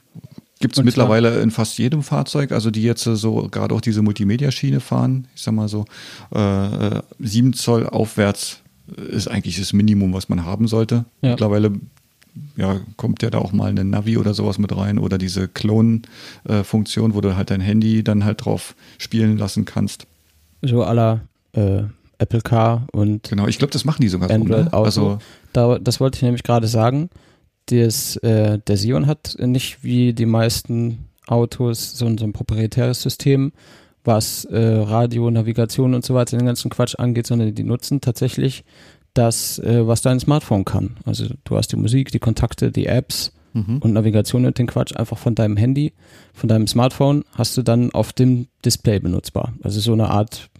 Gibt 0.61 0.79
es 0.79 0.85
mittlerweile 0.85 1.41
in 1.43 1.51
fast 1.51 1.77
jedem 1.79 2.03
Fahrzeug, 2.03 2.53
also 2.53 2.71
die 2.71 2.83
jetzt 2.83 3.05
so 3.05 3.49
gerade 3.51 3.75
auch 3.75 3.81
diese 3.81 4.03
Multimedia-Schiene 4.03 4.81
fahren, 4.81 5.27
ich 5.35 5.43
sag 5.43 5.53
mal 5.53 5.69
so, 5.69 5.85
äh, 6.31 7.03
7 7.19 7.51
äh, 7.51 7.53
Zoll 7.53 7.87
aufwärts 7.87 8.61
ist 9.11 9.29
eigentlich 9.29 9.59
das 9.59 9.73
Minimum, 9.73 10.13
was 10.13 10.29
man 10.29 10.45
haben 10.45 10.69
sollte. 10.69 11.05
Ja. 11.23 11.31
Mittlerweile 11.31 11.73
ja, 12.57 12.81
kommt 12.97 13.23
ja 13.23 13.31
da 13.31 13.39
auch 13.39 13.53
mal 13.53 13.71
eine 13.71 13.85
Navi 13.85 14.17
oder 14.17 14.35
sowas 14.35 14.59
mit 14.59 14.77
rein 14.77 14.99
oder 14.99 15.19
diese 15.19 15.49
Clone-Funktion, 15.49 17.11
äh, 17.11 17.15
wo 17.15 17.21
du 17.21 17.37
halt 17.37 17.51
dein 17.51 17.61
Handy 17.61 18.03
dann 18.03 18.25
halt 18.25 18.45
drauf 18.45 18.75
spielen 18.99 19.39
lassen 19.39 19.65
kannst. 19.65 20.07
So 20.63 20.83
aller 20.83 21.21
äh, 21.53 21.83
Apple 22.19 22.41
Car 22.41 22.87
und 22.93 23.29
genau, 23.29 23.47
ich 23.49 23.59
glaube, 23.59 23.73
das 23.73 23.85
machen 23.85 24.03
die 24.03 24.09
sogar 24.09 24.31
Android 24.31 24.59
so, 24.59 24.65
ne? 24.65 24.73
Auto. 24.73 24.85
Also 24.85 25.19
da, 25.53 25.79
das 25.79 26.01
wollte 26.01 26.17
ich 26.17 26.23
nämlich 26.23 26.43
gerade 26.43 26.69
sagen. 26.69 27.11
Das, 27.67 28.17
äh, 28.17 28.59
der 28.59 28.77
Sion 28.77 29.07
hat 29.07 29.37
nicht 29.39 29.83
wie 29.83 30.13
die 30.13 30.27
meisten 30.27 31.09
Autos 31.27 31.97
so, 31.97 32.15
so 32.17 32.25
ein 32.25 32.33
proprietäres 32.33 33.01
System, 33.01 33.53
was 34.05 34.45
äh, 34.45 34.59
Radio, 34.59 35.31
Navigation 35.31 35.95
und 35.95 36.05
so 36.05 36.15
weiter, 36.15 36.37
den 36.37 36.47
ganzen 36.47 36.71
Quatsch 36.71 36.95
angeht, 36.99 37.27
sondern 37.27 37.55
die 37.55 37.65
nutzen 37.65 38.01
tatsächlich 38.01 38.65
das, 39.15 39.59
äh, 39.61 39.87
was 39.87 40.03
dein 40.03 40.21
Smartphone 40.21 40.65
kann. 40.65 40.97
Also 41.07 41.27
du 41.45 41.57
hast 41.57 41.73
die 41.73 41.77
Musik, 41.77 42.13
die 42.13 42.19
Kontakte, 42.19 42.71
die 42.71 42.87
Apps 42.87 43.33
mhm. 43.55 43.79
und 43.79 43.93
Navigation 43.93 44.45
und 44.45 44.59
den 44.59 44.67
Quatsch 44.67 44.95
einfach 44.95 45.17
von 45.17 45.35
deinem 45.35 45.57
Handy, 45.57 45.95
von 46.35 46.49
deinem 46.49 46.67
Smartphone 46.67 47.25
hast 47.33 47.57
du 47.57 47.63
dann 47.63 47.93
auf 47.93 48.13
dem 48.13 48.49
Display 48.65 48.99
benutzbar. 48.99 49.55
Also 49.63 49.81
so 49.81 49.93
eine 49.93 50.11
Art 50.11 50.51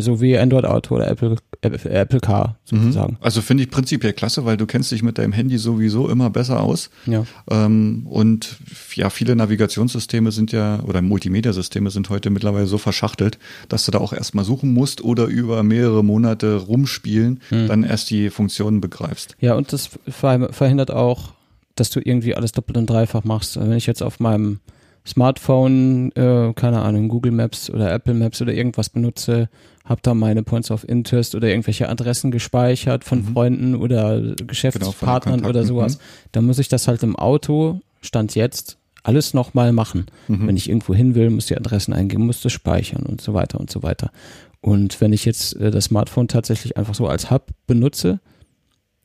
so 0.00 0.20
wie 0.20 0.38
Android 0.38 0.64
Auto 0.64 0.96
oder 0.96 1.08
Apple, 1.08 1.36
Apple 1.62 2.20
Car 2.20 2.56
sozusagen. 2.64 3.12
Mhm. 3.12 3.18
Also 3.20 3.42
finde 3.42 3.64
ich 3.64 3.70
prinzipiell 3.70 4.12
klasse, 4.12 4.44
weil 4.44 4.56
du 4.56 4.66
kennst 4.66 4.90
dich 4.92 5.02
mit 5.02 5.18
deinem 5.18 5.32
Handy 5.32 5.58
sowieso 5.58 6.08
immer 6.08 6.30
besser 6.30 6.62
aus. 6.62 6.90
Ja. 7.06 7.24
Ähm, 7.50 8.06
und 8.08 8.56
ja, 8.94 9.10
viele 9.10 9.36
Navigationssysteme 9.36 10.32
sind 10.32 10.52
ja, 10.52 10.80
oder 10.84 11.02
Multimedia-Systeme 11.02 11.90
sind 11.90 12.10
heute 12.10 12.30
mittlerweile 12.30 12.66
so 12.66 12.78
verschachtelt, 12.78 13.38
dass 13.68 13.84
du 13.84 13.92
da 13.92 13.98
auch 13.98 14.12
erstmal 14.12 14.44
suchen 14.44 14.72
musst 14.72 15.02
oder 15.02 15.26
über 15.26 15.62
mehrere 15.62 16.04
Monate 16.04 16.56
rumspielen, 16.56 17.40
mhm. 17.50 17.68
dann 17.68 17.84
erst 17.84 18.10
die 18.10 18.30
Funktionen 18.30 18.80
begreifst. 18.80 19.36
Ja, 19.40 19.54
und 19.54 19.72
das 19.72 19.90
verhindert 20.08 20.90
auch, 20.90 21.32
dass 21.76 21.90
du 21.90 22.00
irgendwie 22.02 22.34
alles 22.34 22.52
doppelt 22.52 22.76
und 22.76 22.88
dreifach 22.88 23.24
machst. 23.24 23.58
Wenn 23.58 23.72
ich 23.72 23.86
jetzt 23.86 24.02
auf 24.02 24.20
meinem 24.20 24.60
Smartphone, 25.06 26.12
äh, 26.12 26.52
keine 26.54 26.82
Ahnung, 26.82 27.08
Google 27.08 27.32
Maps 27.32 27.70
oder 27.70 27.92
Apple 27.92 28.14
Maps 28.14 28.42
oder 28.42 28.52
irgendwas 28.52 28.90
benutze, 28.90 29.48
habe 29.90 30.00
da 30.02 30.14
meine 30.14 30.44
Points 30.44 30.70
of 30.70 30.88
Interest 30.88 31.34
oder 31.34 31.48
irgendwelche 31.48 31.88
Adressen 31.88 32.30
gespeichert 32.30 33.02
von 33.02 33.22
mhm. 33.22 33.32
Freunden 33.32 33.74
oder 33.74 34.20
Geschäftspartnern 34.36 35.38
genau, 35.38 35.48
oder 35.48 35.64
sowas. 35.64 35.96
Mhm. 35.96 36.00
Dann 36.30 36.46
muss 36.46 36.60
ich 36.60 36.68
das 36.68 36.86
halt 36.86 37.02
im 37.02 37.16
Auto, 37.16 37.80
Stand 38.00 38.36
jetzt, 38.36 38.78
alles 39.02 39.34
nochmal 39.34 39.72
machen. 39.72 40.06
Mhm. 40.28 40.46
Wenn 40.46 40.56
ich 40.56 40.68
irgendwo 40.68 40.94
hin 40.94 41.16
will, 41.16 41.30
muss 41.30 41.46
die 41.46 41.56
Adressen 41.56 41.92
eingeben, 41.92 42.24
muss 42.24 42.40
das 42.40 42.52
speichern 42.52 43.02
und 43.02 43.20
so 43.20 43.34
weiter 43.34 43.58
und 43.58 43.68
so 43.68 43.82
weiter. 43.82 44.12
Und 44.60 45.00
wenn 45.00 45.12
ich 45.12 45.24
jetzt 45.24 45.56
äh, 45.56 45.72
das 45.72 45.86
Smartphone 45.86 46.28
tatsächlich 46.28 46.76
einfach 46.76 46.94
so 46.94 47.08
als 47.08 47.32
Hub 47.32 47.48
benutze, 47.66 48.20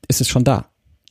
ist 0.07 0.21
es 0.21 0.27
schon 0.27 0.43
da. 0.43 0.67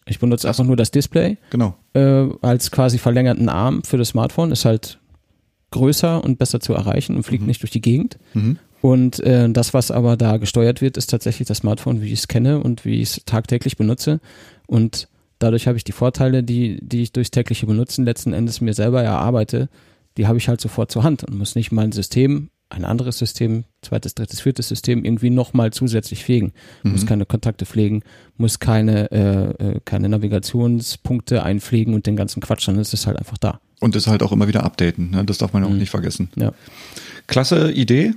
Ich 0.07 0.21
benutze 0.21 0.47
einfach 0.47 0.65
nur 0.65 0.77
das 0.77 0.93
Display. 0.93 1.37
Genau. 1.51 1.75
Äh, 1.95 2.29
als 2.43 2.71
quasi 2.71 2.99
verlängerten 2.99 3.49
Arm 3.49 3.83
für 3.83 3.97
das 3.97 4.11
Smartphone. 4.11 4.53
Ist 4.53 4.67
halt 4.67 5.01
größer 5.73 6.23
und 6.23 6.39
besser 6.39 6.61
zu 6.61 6.75
erreichen 6.75 7.17
und 7.17 7.25
fliegt 7.25 7.43
mhm. 7.43 7.49
nicht 7.49 7.63
durch 7.63 7.73
die 7.73 7.81
Gegend. 7.81 8.19
Mhm. 8.35 8.59
Und 8.85 9.19
äh, 9.21 9.49
das, 9.49 9.73
was 9.73 9.91
aber 9.91 10.19
da 10.19 10.37
gesteuert 10.37 10.83
wird, 10.83 10.99
ist 10.99 11.09
tatsächlich 11.09 11.49
das 11.49 11.57
Smartphone, 11.57 12.03
wie 12.03 12.13
ich 12.13 12.19
es 12.19 12.29
kenne 12.29 12.61
und 12.61 12.85
wie 12.85 13.01
ich 13.01 13.17
es 13.17 13.25
tagtäglich 13.25 13.79
benutze. 13.79 14.21
Und 14.67 15.09
dadurch 15.39 15.67
habe 15.67 15.79
ich 15.79 15.85
die 15.85 15.93
Vorteile, 15.93 16.43
die, 16.43 16.81
die 16.83 17.01
ich 17.01 17.11
durchs 17.11 17.31
tägliche 17.31 17.65
Benutzen 17.65 18.05
letzten 18.05 18.35
Endes 18.35 18.61
mir 18.61 18.75
selber 18.75 19.03
erarbeite, 19.03 19.71
die 20.19 20.27
habe 20.27 20.37
ich 20.37 20.49
halt 20.49 20.61
sofort 20.61 20.93
zur 20.93 21.03
Hand 21.03 21.25
und 21.25 21.39
muss 21.39 21.55
nicht 21.55 21.73
mein 21.73 21.93
System 21.93 22.51
ein 22.69 22.85
anderes 22.85 23.17
System, 23.17 23.65
zweites, 23.81 24.17
drittes, 24.17 24.43
viertes 24.43 24.69
System 24.69 25.03
irgendwie 25.03 25.31
nochmal 25.31 25.73
zusätzlich 25.73 26.23
pflegen. 26.23 26.53
Mhm. 26.83 26.93
Muss 26.93 27.07
keine 27.07 27.25
Kontakte 27.25 27.65
pflegen, 27.65 28.03
muss 28.37 28.59
keine, 28.59 29.11
äh, 29.13 29.77
äh, 29.77 29.81
keine 29.87 30.11
Navigationspunkte 30.11 31.43
einpflegen 31.43 31.95
und 31.95 32.05
den 32.05 32.17
ganzen 32.17 32.43
Quatsch, 32.43 32.69
dann 32.69 32.79
ist 32.79 32.93
es 32.93 33.07
halt 33.07 33.19
einfach 33.19 33.39
da. 33.39 33.61
Und 33.81 33.97
ist 33.97 34.09
halt 34.09 34.23
auch 34.23 34.33
immer 34.33 34.47
wieder 34.47 34.63
updaten, 34.63 35.11
ne? 35.13 35.25
das 35.25 35.39
darf 35.39 35.55
man 35.55 35.65
auch 35.65 35.71
mhm. 35.71 35.79
nicht 35.79 35.91
vergessen. 35.91 36.29
Ja. 36.37 36.53
Klasse 37.27 37.73
Idee 37.73 38.13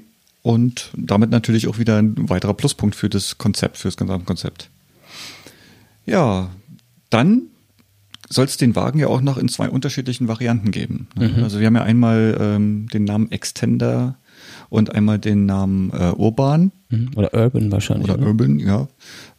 und 0.47 0.91
damit 0.95 1.29
natürlich 1.29 1.67
auch 1.67 1.77
wieder 1.77 1.97
ein 1.97 2.29
weiterer 2.29 2.53
Pluspunkt 2.53 2.95
für 2.95 3.09
das 3.09 3.37
Konzept, 3.37 3.75
für 3.75 3.89
das 3.89 3.97
Gesamtkonzept. 3.97 4.69
Ja, 6.05 6.51
dann 7.09 7.41
soll 8.29 8.45
es 8.45 8.55
den 8.55 8.73
Wagen 8.73 8.97
ja 8.97 9.07
auch 9.07 9.19
noch 9.19 9.37
in 9.37 9.49
zwei 9.49 9.69
unterschiedlichen 9.69 10.29
Varianten 10.29 10.71
geben. 10.71 11.07
Mhm. 11.17 11.43
Also 11.43 11.59
wir 11.59 11.67
haben 11.67 11.75
ja 11.75 11.83
einmal 11.83 12.37
ähm, 12.39 12.87
den 12.93 13.03
Namen 13.03 13.29
Extender 13.29 14.15
und 14.69 14.95
einmal 14.95 15.19
den 15.19 15.45
Namen 15.45 15.91
äh, 15.91 16.13
Urban. 16.15 16.71
Mhm. 16.91 17.09
Oder 17.17 17.33
Urban 17.33 17.69
wahrscheinlich. 17.69 18.09
Oder, 18.09 18.17
oder? 18.17 18.27
Urban, 18.27 18.59
ja, 18.59 18.87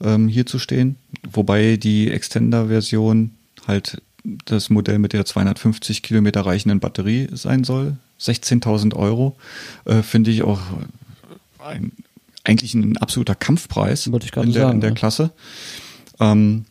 ähm, 0.02 0.28
hier 0.28 0.44
zu 0.44 0.58
stehen. 0.58 0.96
Wobei 1.32 1.78
die 1.78 2.10
Extender-Version 2.10 3.30
halt 3.66 4.02
das 4.44 4.68
Modell 4.68 4.98
mit 4.98 5.14
der 5.14 5.24
250 5.24 6.02
Kilometer 6.02 6.42
reichenden 6.42 6.80
Batterie 6.80 7.28
sein 7.32 7.64
soll. 7.64 7.96
16.000 8.20 8.94
Euro 8.94 9.36
äh, 9.86 10.02
finde 10.02 10.30
ich 10.30 10.42
auch 10.42 10.60
ein, 11.58 11.92
eigentlich 12.44 12.74
ein 12.74 12.96
absoluter 12.96 13.34
Kampfpreis 13.34 14.06
in, 14.06 14.12
der, 14.12 14.20
sagen, 14.22 14.50
in 14.50 14.80
der 14.80 14.90
ja. 14.90 14.94
Klasse. 14.94 15.30
Ähm, 16.20 16.64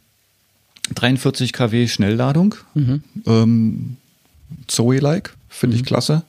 43 0.95 1.53
kW 1.53 1.87
Schnellladung, 1.87 2.55
mhm. 2.73 3.03
ähm, 3.25 3.97
Zoe-like, 4.67 5.35
finde 5.49 5.75
mhm. 5.75 5.81
ich 5.81 5.87
klasse. 5.87 6.23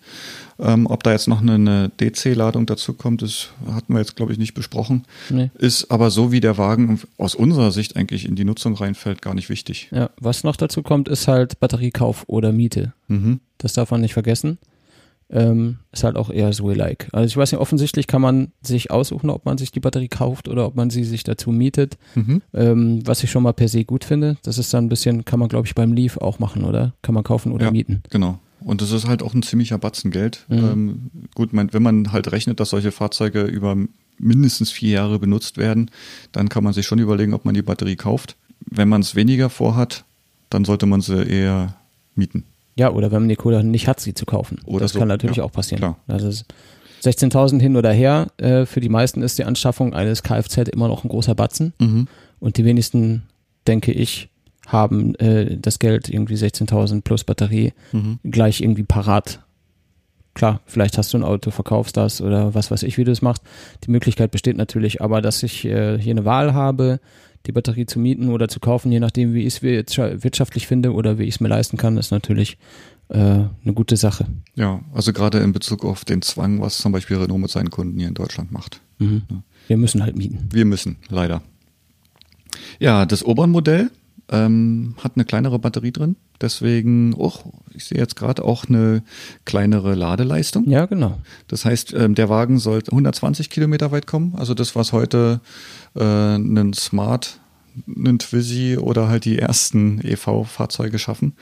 Ähm, 0.60 0.86
ob 0.86 1.04
da 1.04 1.12
jetzt 1.12 1.28
noch 1.28 1.40
eine, 1.40 1.54
eine 1.54 1.90
DC-Ladung 2.00 2.66
dazu 2.66 2.92
kommt, 2.92 3.22
das 3.22 3.50
hatten 3.72 3.92
wir 3.92 4.00
jetzt, 4.00 4.16
glaube 4.16 4.32
ich, 4.32 4.38
nicht 4.38 4.54
besprochen. 4.54 5.04
Nee. 5.30 5.50
Ist 5.56 5.92
aber 5.92 6.10
so, 6.10 6.32
wie 6.32 6.40
der 6.40 6.58
Wagen 6.58 7.00
aus 7.16 7.36
unserer 7.36 7.70
Sicht 7.70 7.94
eigentlich 7.96 8.24
in 8.24 8.34
die 8.34 8.44
Nutzung 8.44 8.74
reinfällt, 8.74 9.22
gar 9.22 9.34
nicht 9.34 9.50
wichtig. 9.50 9.88
Ja, 9.92 10.10
was 10.18 10.42
noch 10.42 10.56
dazu 10.56 10.82
kommt, 10.82 11.08
ist 11.08 11.28
halt 11.28 11.60
Batteriekauf 11.60 12.24
oder 12.26 12.50
Miete. 12.50 12.92
Mhm. 13.06 13.38
Das 13.58 13.74
darf 13.74 13.92
man 13.92 14.00
nicht 14.00 14.14
vergessen. 14.14 14.58
Ähm, 15.30 15.78
ist 15.92 16.04
halt 16.04 16.16
auch 16.16 16.30
eher 16.30 16.52
so 16.54 16.70
like. 16.70 17.08
Also 17.12 17.26
ich 17.26 17.36
weiß 17.36 17.52
nicht, 17.52 17.60
offensichtlich 17.60 18.06
kann 18.06 18.22
man 18.22 18.52
sich 18.62 18.90
aussuchen, 18.90 19.28
ob 19.28 19.44
man 19.44 19.58
sich 19.58 19.70
die 19.70 19.80
Batterie 19.80 20.08
kauft 20.08 20.48
oder 20.48 20.66
ob 20.66 20.74
man 20.74 20.88
sie 20.88 21.04
sich 21.04 21.22
dazu 21.22 21.50
mietet. 21.50 21.98
Mhm. 22.14 22.42
Ähm, 22.54 23.06
was 23.06 23.22
ich 23.22 23.30
schon 23.30 23.42
mal 23.42 23.52
per 23.52 23.68
se 23.68 23.84
gut 23.84 24.04
finde. 24.04 24.38
Das 24.42 24.56
ist 24.56 24.72
dann 24.72 24.86
ein 24.86 24.88
bisschen, 24.88 25.26
kann 25.26 25.38
man 25.38 25.48
glaube 25.48 25.66
ich 25.66 25.74
beim 25.74 25.92
Leaf 25.92 26.16
auch 26.16 26.38
machen, 26.38 26.64
oder? 26.64 26.94
Kann 27.02 27.14
man 27.14 27.24
kaufen 27.24 27.52
oder 27.52 27.66
ja, 27.66 27.70
mieten. 27.70 28.02
Genau. 28.10 28.38
Und 28.60 28.80
das 28.80 28.90
ist 28.90 29.06
halt 29.06 29.22
auch 29.22 29.34
ein 29.34 29.42
ziemlicher 29.42 29.78
Batzen 29.78 30.10
Geld. 30.10 30.44
Mhm. 30.48 30.58
Ähm, 30.58 31.10
gut, 31.34 31.52
man, 31.52 31.72
wenn 31.72 31.82
man 31.82 32.12
halt 32.12 32.32
rechnet, 32.32 32.58
dass 32.60 32.70
solche 32.70 32.90
Fahrzeuge 32.90 33.42
über 33.42 33.76
mindestens 34.18 34.70
vier 34.70 34.90
Jahre 34.90 35.18
benutzt 35.18 35.58
werden, 35.58 35.90
dann 36.32 36.48
kann 36.48 36.64
man 36.64 36.72
sich 36.72 36.86
schon 36.86 36.98
überlegen, 36.98 37.34
ob 37.34 37.44
man 37.44 37.54
die 37.54 37.62
Batterie 37.62 37.96
kauft. 37.96 38.36
Wenn 38.66 38.88
man 38.88 39.02
es 39.02 39.14
weniger 39.14 39.50
vorhat, 39.50 40.04
dann 40.50 40.64
sollte 40.64 40.86
man 40.86 41.00
sie 41.00 41.22
eher 41.22 41.76
mieten. 42.14 42.44
Ja, 42.78 42.92
oder 42.92 43.10
wenn 43.10 43.22
man 43.22 43.28
die 43.28 43.36
Kohle 43.36 43.64
nicht 43.64 43.88
hat, 43.88 43.98
sie 43.98 44.14
zu 44.14 44.24
kaufen. 44.24 44.60
Oder 44.64 44.84
das 44.84 44.92
so. 44.92 45.00
kann 45.00 45.08
natürlich 45.08 45.38
ja, 45.38 45.44
auch 45.44 45.50
passieren. 45.50 45.80
Klar. 45.80 45.98
Also 46.06 46.28
16.000 46.28 47.60
hin 47.60 47.76
oder 47.76 47.92
her. 47.92 48.28
Äh, 48.36 48.66
für 48.66 48.80
die 48.80 48.88
meisten 48.88 49.20
ist 49.20 49.36
die 49.36 49.44
Anschaffung 49.44 49.94
eines 49.94 50.22
Kfz 50.22 50.68
immer 50.68 50.86
noch 50.86 51.02
ein 51.02 51.08
großer 51.08 51.34
Batzen. 51.34 51.72
Mhm. 51.80 52.06
Und 52.38 52.56
die 52.56 52.64
wenigsten, 52.64 53.24
denke 53.66 53.90
ich, 53.90 54.28
haben 54.68 55.16
äh, 55.16 55.56
das 55.56 55.80
Geld 55.80 56.08
irgendwie 56.08 56.36
16.000 56.36 57.02
plus 57.02 57.24
Batterie 57.24 57.72
mhm. 57.90 58.20
gleich 58.22 58.60
irgendwie 58.60 58.84
parat. 58.84 59.40
Klar, 60.34 60.60
vielleicht 60.66 60.98
hast 60.98 61.12
du 61.12 61.18
ein 61.18 61.24
Auto, 61.24 61.50
verkaufst 61.50 61.96
das 61.96 62.20
oder 62.20 62.54
was 62.54 62.70
weiß 62.70 62.84
ich, 62.84 62.96
wie 62.96 63.02
du 63.02 63.10
es 63.10 63.22
machst. 63.22 63.42
Die 63.84 63.90
Möglichkeit 63.90 64.30
besteht 64.30 64.56
natürlich, 64.56 65.02
aber 65.02 65.20
dass 65.20 65.42
ich 65.42 65.64
äh, 65.64 65.98
hier 65.98 66.12
eine 66.12 66.24
Wahl 66.24 66.54
habe, 66.54 67.00
die 67.48 67.52
Batterie 67.52 67.86
zu 67.86 67.98
mieten 67.98 68.28
oder 68.28 68.46
zu 68.46 68.60
kaufen, 68.60 68.92
je 68.92 69.00
nachdem, 69.00 69.32
wie 69.32 69.46
ich 69.46 69.56
es 69.56 69.62
wirtschaftlich 69.62 70.66
finde 70.66 70.92
oder 70.92 71.18
wie 71.18 71.24
ich 71.24 71.36
es 71.36 71.40
mir 71.40 71.48
leisten 71.48 71.78
kann, 71.78 71.96
ist 71.96 72.10
natürlich 72.10 72.58
äh, 73.08 73.16
eine 73.18 73.72
gute 73.74 73.96
Sache. 73.96 74.26
Ja, 74.54 74.80
also 74.92 75.14
gerade 75.14 75.38
in 75.38 75.52
Bezug 75.52 75.84
auf 75.84 76.04
den 76.04 76.20
Zwang, 76.20 76.60
was 76.60 76.78
zum 76.78 76.92
Beispiel 76.92 77.16
Renault 77.16 77.40
mit 77.40 77.50
seinen 77.50 77.70
Kunden 77.70 77.98
hier 77.98 78.08
in 78.08 78.14
Deutschland 78.14 78.52
macht. 78.52 78.82
Mhm. 78.98 79.22
Wir 79.66 79.78
müssen 79.78 80.02
halt 80.02 80.14
mieten. 80.14 80.48
Wir 80.52 80.66
müssen, 80.66 80.96
leider. 81.08 81.42
Ja, 82.78 83.06
das 83.06 83.24
Obernmodell 83.24 83.90
ähm, 84.30 84.94
hat 85.02 85.12
eine 85.14 85.24
kleinere 85.24 85.58
Batterie 85.58 85.92
drin. 85.92 86.16
Deswegen, 86.40 87.14
oh, 87.14 87.32
ich 87.74 87.84
sehe 87.84 87.98
jetzt 87.98 88.16
gerade 88.16 88.44
auch 88.44 88.66
eine 88.68 89.02
kleinere 89.44 89.94
Ladeleistung. 89.94 90.68
Ja, 90.68 90.86
genau. 90.86 91.18
Das 91.48 91.64
heißt, 91.64 91.94
ähm, 91.94 92.14
der 92.14 92.28
Wagen 92.28 92.58
soll 92.58 92.82
120 92.86 93.50
Kilometer 93.50 93.90
weit 93.90 94.06
kommen. 94.06 94.34
Also 94.36 94.54
das, 94.54 94.76
was 94.76 94.92
heute 94.92 95.40
äh, 95.96 96.02
einen 96.02 96.74
Smart, 96.74 97.40
einen 97.86 98.18
Twizy 98.18 98.76
oder 98.76 99.08
halt 99.08 99.24
die 99.24 99.38
ersten 99.38 100.00
EV-Fahrzeuge 100.00 100.98
schaffen. 100.98 101.34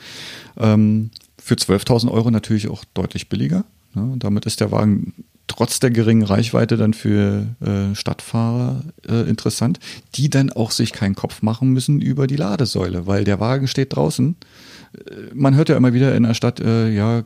Ähm, 0.57 1.11
für 1.37 1.55
12.000 1.55 2.11
Euro 2.11 2.31
natürlich 2.31 2.67
auch 2.67 2.83
deutlich 2.93 3.29
billiger. 3.29 3.65
Ne? 3.93 4.15
Damit 4.17 4.45
ist 4.45 4.59
der 4.59 4.71
Wagen 4.71 5.13
trotz 5.47 5.79
der 5.79 5.91
geringen 5.91 6.23
Reichweite 6.23 6.75
dann 6.77 6.93
für 6.93 7.47
äh, 7.61 7.95
Stadtfahrer 7.95 8.83
äh, 9.07 9.29
interessant, 9.29 9.79
die 10.15 10.29
dann 10.29 10.51
auch 10.51 10.71
sich 10.71 10.91
keinen 10.91 11.15
Kopf 11.15 11.41
machen 11.41 11.69
müssen 11.69 12.01
über 12.01 12.27
die 12.27 12.35
Ladesäule, 12.35 13.07
weil 13.07 13.23
der 13.23 13.39
Wagen 13.39 13.67
steht 13.67 13.95
draußen. 13.95 14.35
Äh, 14.93 15.11
Man 15.33 15.55
hört 15.55 15.69
ja 15.69 15.77
immer 15.77 15.93
wieder 15.93 16.15
in 16.15 16.23
der 16.23 16.33
Stadt, 16.33 16.59
äh, 16.59 16.89
ja, 16.89 17.23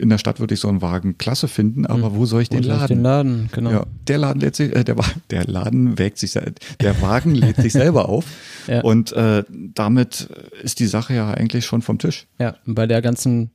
in 0.00 0.08
der 0.10 0.18
Stadt 0.18 0.38
würde 0.38 0.54
ich 0.54 0.60
so 0.60 0.68
einen 0.68 0.80
Wagen 0.80 1.18
klasse 1.18 1.48
finden, 1.48 1.86
aber 1.86 2.10
Hm. 2.10 2.16
wo 2.16 2.26
soll 2.26 2.42
ich 2.42 2.50
Wo 2.50 2.54
den 2.54 2.62
soll 2.64 2.72
ich 2.74 2.80
laden? 2.80 2.96
den 2.98 3.02
laden? 3.02 3.48
Genau. 3.52 3.70
Ja, 3.70 3.86
der 4.06 4.18
Laden 4.18 4.40
lädt 4.40 4.54
sich, 4.56 4.74
äh, 4.74 4.84
der, 4.84 4.96
der 5.30 5.44
Laden 5.46 5.98
wägt 5.98 6.18
sich, 6.18 6.32
der 6.32 7.02
Wagen 7.02 7.34
lädt 7.34 7.56
sich 7.56 7.72
selber 7.72 8.08
auf 8.08 8.26
Ja. 8.68 8.80
und 8.82 9.12
äh, 9.12 9.42
damit 9.74 10.28
ist 10.62 10.78
die 10.80 10.86
Sache 10.86 11.14
ja 11.14 11.30
eigentlich 11.32 11.66
schon 11.66 11.82
vom 11.82 11.98
Tisch. 11.98 12.26
Ja, 12.38 12.54
bei 12.64 12.86
der 12.86 13.02
ganzen 13.02 13.50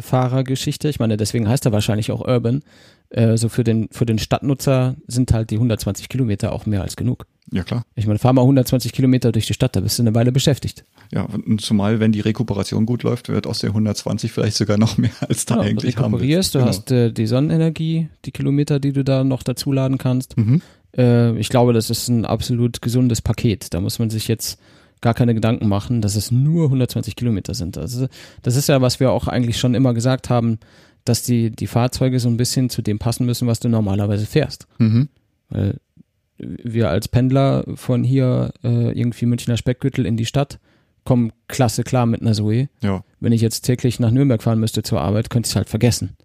Stadtfahrergeschichte, 0.00 0.88
ich 0.88 0.98
meine, 0.98 1.16
deswegen 1.16 1.48
heißt 1.48 1.66
er 1.66 1.72
wahrscheinlich 1.72 2.10
auch 2.10 2.26
Urban, 2.26 2.62
äh, 3.10 3.36
so 3.36 3.48
für 3.48 3.64
den, 3.64 3.88
für 3.90 4.06
den 4.06 4.18
Stadtnutzer 4.18 4.96
sind 5.06 5.32
halt 5.32 5.50
die 5.50 5.56
120 5.56 6.08
Kilometer 6.08 6.52
auch 6.52 6.66
mehr 6.66 6.82
als 6.82 6.96
genug. 6.96 7.26
Ja 7.52 7.64
klar. 7.64 7.84
Ich 7.96 8.06
meine, 8.06 8.18
fahr 8.18 8.32
mal 8.32 8.42
120 8.42 8.92
Kilometer 8.92 9.32
durch 9.32 9.46
die 9.46 9.54
Stadt, 9.54 9.74
da 9.74 9.80
bist 9.80 9.98
du 9.98 10.02
eine 10.02 10.14
Weile 10.14 10.30
beschäftigt. 10.30 10.84
Ja, 11.12 11.22
und 11.24 11.60
zumal 11.60 11.98
wenn 11.98 12.12
die 12.12 12.20
Rekuperation 12.20 12.86
gut 12.86 13.02
läuft, 13.02 13.28
wird 13.28 13.46
aus 13.46 13.58
der 13.58 13.70
120 13.70 14.30
vielleicht 14.30 14.56
sogar 14.56 14.78
noch 14.78 14.96
mehr 14.98 15.10
als 15.20 15.46
da 15.46 15.54
Genau, 15.56 15.64
du 15.64 15.70
eigentlich 15.70 15.96
haben 15.96 16.14
rekuperierst, 16.14 16.54
willst. 16.54 16.64
du 16.64 16.68
hast 16.68 16.90
äh, 16.92 17.12
die 17.12 17.26
Sonnenenergie, 17.26 18.08
die 18.24 18.30
Kilometer, 18.30 18.78
die 18.78 18.92
du 18.92 19.02
da 19.02 19.24
noch 19.24 19.42
dazu 19.42 19.72
laden 19.72 19.98
kannst. 19.98 20.36
Mhm. 20.36 20.62
Äh, 20.96 21.36
ich 21.38 21.48
glaube, 21.48 21.72
das 21.72 21.90
ist 21.90 22.08
ein 22.08 22.24
absolut 22.24 22.80
gesundes 22.80 23.20
Paket. 23.20 23.74
Da 23.74 23.80
muss 23.80 23.98
man 23.98 24.10
sich 24.10 24.28
jetzt 24.28 24.60
gar 25.00 25.14
keine 25.14 25.34
Gedanken 25.34 25.68
machen, 25.68 26.02
dass 26.02 26.16
es 26.16 26.30
nur 26.30 26.64
120 26.66 27.16
Kilometer 27.16 27.54
sind. 27.54 27.78
Also 27.78 28.08
das 28.42 28.56
ist 28.56 28.68
ja, 28.68 28.80
was 28.80 29.00
wir 29.00 29.12
auch 29.12 29.28
eigentlich 29.28 29.58
schon 29.58 29.74
immer 29.74 29.94
gesagt 29.94 30.30
haben, 30.30 30.58
dass 31.04 31.22
die, 31.22 31.50
die 31.50 31.66
Fahrzeuge 31.66 32.20
so 32.20 32.28
ein 32.28 32.36
bisschen 32.36 32.68
zu 32.70 32.82
dem 32.82 32.98
passen 32.98 33.24
müssen, 33.26 33.48
was 33.48 33.60
du 33.60 33.68
normalerweise 33.68 34.26
fährst. 34.26 34.66
Mhm. 34.78 35.08
Weil 35.48 35.78
wir 36.38 36.90
als 36.90 37.08
Pendler 37.08 37.64
von 37.74 38.04
hier 38.04 38.52
äh, 38.62 38.98
irgendwie 38.98 39.26
Münchner 39.26 39.56
Speckgürtel 39.56 40.06
in 40.06 40.16
die 40.16 40.26
Stadt 40.26 40.58
kommen 41.04 41.32
klasse 41.48 41.82
klar 41.82 42.06
mit 42.06 42.20
einer 42.20 42.34
Zoe. 42.34 42.68
Ja, 42.82 43.02
Wenn 43.20 43.32
ich 43.32 43.40
jetzt 43.40 43.62
täglich 43.62 44.00
nach 44.00 44.10
Nürnberg 44.10 44.42
fahren 44.42 44.60
müsste 44.60 44.82
zur 44.82 45.00
Arbeit, 45.00 45.30
könnte 45.30 45.46
ich 45.46 45.52
es 45.52 45.56
halt 45.56 45.68
vergessen. 45.68 46.16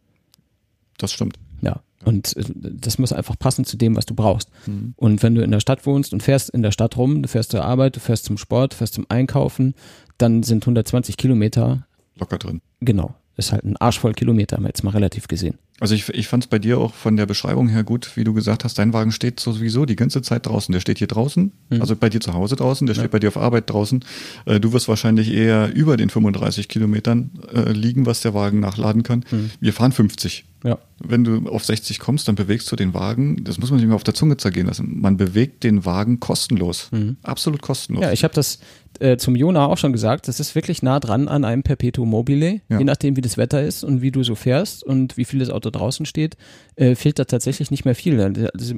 das 0.97 1.11
stimmt. 1.11 1.37
Ja. 1.61 1.81
Und 2.05 2.37
äh, 2.37 2.43
das 2.55 2.97
muss 2.97 3.11
einfach 3.11 3.37
passen 3.37 3.65
zu 3.65 3.77
dem, 3.77 3.95
was 3.95 4.05
du 4.05 4.15
brauchst. 4.15 4.49
Mhm. 4.67 4.93
Und 4.95 5.23
wenn 5.23 5.35
du 5.35 5.43
in 5.43 5.51
der 5.51 5.59
Stadt 5.59 5.85
wohnst 5.85 6.13
und 6.13 6.23
fährst 6.23 6.49
in 6.49 6.61
der 6.61 6.71
Stadt 6.71 6.97
rum, 6.97 7.21
du 7.21 7.27
fährst 7.27 7.51
zur 7.51 7.65
Arbeit, 7.65 7.95
du 7.95 7.99
fährst 7.99 8.25
zum 8.25 8.37
Sport, 8.37 8.73
du 8.73 8.77
fährst 8.77 8.93
zum 8.93 9.05
Einkaufen, 9.09 9.73
dann 10.17 10.43
sind 10.43 10.63
120 10.63 11.17
Kilometer, 11.17 11.85
Locker 12.17 12.37
drin. 12.37 12.61
genau, 12.79 13.15
ist 13.35 13.51
halt 13.51 13.65
ein 13.65 13.75
Arsch 13.77 13.99
voll 13.99 14.13
Kilometer, 14.13 14.55
haben 14.55 14.63
wir 14.63 14.69
jetzt 14.69 14.83
mal 14.83 14.91
relativ 14.91 15.27
gesehen. 15.27 15.57
Also 15.81 15.93
ich, 15.93 16.07
ich 16.09 16.29
fand 16.29 16.45
es 16.45 16.47
bei 16.47 16.57
dir 16.57 16.77
auch 16.77 16.93
von 16.93 17.17
der 17.17 17.25
Beschreibung 17.25 17.67
her 17.67 17.83
gut, 17.83 18.11
wie 18.15 18.23
du 18.23 18.33
gesagt 18.33 18.63
hast, 18.63 18.79
dein 18.79 18.93
Wagen 18.93 19.11
steht 19.11 19.41
sowieso 19.41 19.85
die 19.85 19.97
ganze 19.97 20.21
Zeit 20.21 20.45
draußen. 20.45 20.71
Der 20.71 20.79
steht 20.79 20.99
hier 20.99 21.07
draußen, 21.07 21.51
Mhm. 21.69 21.81
also 21.81 21.97
bei 21.97 22.09
dir 22.09 22.21
zu 22.21 22.33
Hause 22.33 22.55
draußen, 22.55 22.87
der 22.87 22.95
Ja. 22.95 23.01
steht 23.01 23.11
bei 23.11 23.19
dir 23.19 23.27
auf 23.27 23.35
Arbeit 23.35 23.69
draußen. 23.69 24.03
Äh, 24.45 24.61
du 24.61 24.71
wirst 24.71 24.87
wahrscheinlich 24.87 25.33
eher 25.33 25.75
über 25.75 25.97
den 25.97 26.09
35 26.09 26.69
Kilometern 26.69 27.29
äh, 27.53 27.73
liegen, 27.73 28.05
was 28.05 28.21
der 28.21 28.33
Wagen 28.33 28.61
nachladen 28.61 29.03
kann. 29.03 29.25
Mhm. 29.29 29.51
Wir 29.59 29.73
fahren 29.73 29.91
50. 29.91 30.45
Ja. 30.63 30.77
Wenn 31.03 31.25
du 31.25 31.49
auf 31.49 31.65
60 31.65 31.99
kommst, 31.99 32.27
dann 32.29 32.35
bewegst 32.35 32.71
du 32.71 32.77
den 32.77 32.93
Wagen, 32.93 33.43
das 33.43 33.59
muss 33.59 33.69
man 33.69 33.79
sich 33.79 33.87
mal 33.87 33.95
auf 33.95 34.03
der 34.05 34.13
Zunge 34.13 34.37
zergehen 34.37 34.67
lassen, 34.67 35.01
man 35.01 35.17
bewegt 35.17 35.63
den 35.65 35.83
Wagen 35.85 36.21
kostenlos. 36.21 36.89
Absolut 37.21 37.61
kostenlos. 37.61 37.99
Mhm. 38.01 38.07
Ja, 38.07 38.13
ich 38.13 38.23
habe 38.23 38.33
das 38.33 38.59
äh, 39.01 39.17
zum 39.17 39.35
Jona 39.35 39.65
auch 39.67 39.77
schon 39.77 39.91
gesagt, 39.93 40.27
das 40.27 40.39
ist 40.39 40.55
wirklich 40.55 40.81
nah 40.83 40.99
dran 40.99 41.27
an 41.27 41.43
einem 41.45 41.63
Perpetuum 41.63 42.09
mobile, 42.09 42.61
Ja. 42.69 42.77
je 42.79 42.83
nachdem 42.85 43.15
wie 43.17 43.21
das 43.21 43.37
Wetter 43.37 43.61
ist 43.63 43.83
und 43.83 44.01
wie 44.01 44.11
du 44.11 44.23
so 44.23 44.35
fährst 44.35 44.83
und 44.83 45.17
wie 45.17 45.25
viel 45.25 45.39
das 45.39 45.49
Auto 45.49 45.69
draußen 45.69 46.05
steht, 46.05 46.37
äh, 46.75 46.95
fehlt 46.95 47.19
da 47.19 47.25
tatsächlich 47.25 47.71
nicht 47.71 47.85
mehr 47.85 47.95
viel. 47.95 48.19
Also 48.21 48.75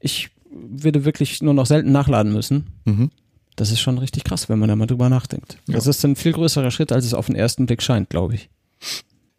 ich 0.00 0.30
würde 0.50 1.04
wirklich 1.04 1.42
nur 1.42 1.54
noch 1.54 1.66
selten 1.66 1.92
nachladen 1.92 2.32
müssen. 2.32 2.66
Mhm. 2.84 3.10
Das 3.56 3.70
ist 3.72 3.80
schon 3.80 3.98
richtig 3.98 4.24
krass, 4.24 4.48
wenn 4.48 4.58
man 4.58 4.68
da 4.68 4.76
mal 4.76 4.86
drüber 4.86 5.08
nachdenkt. 5.08 5.58
Ja. 5.66 5.74
Das 5.74 5.86
ist 5.86 6.04
ein 6.04 6.14
viel 6.16 6.32
größerer 6.32 6.70
Schritt, 6.70 6.92
als 6.92 7.04
es 7.04 7.12
auf 7.14 7.26
den 7.26 7.34
ersten 7.34 7.66
Blick 7.66 7.82
scheint, 7.82 8.08
glaube 8.10 8.34
ich. 8.36 8.48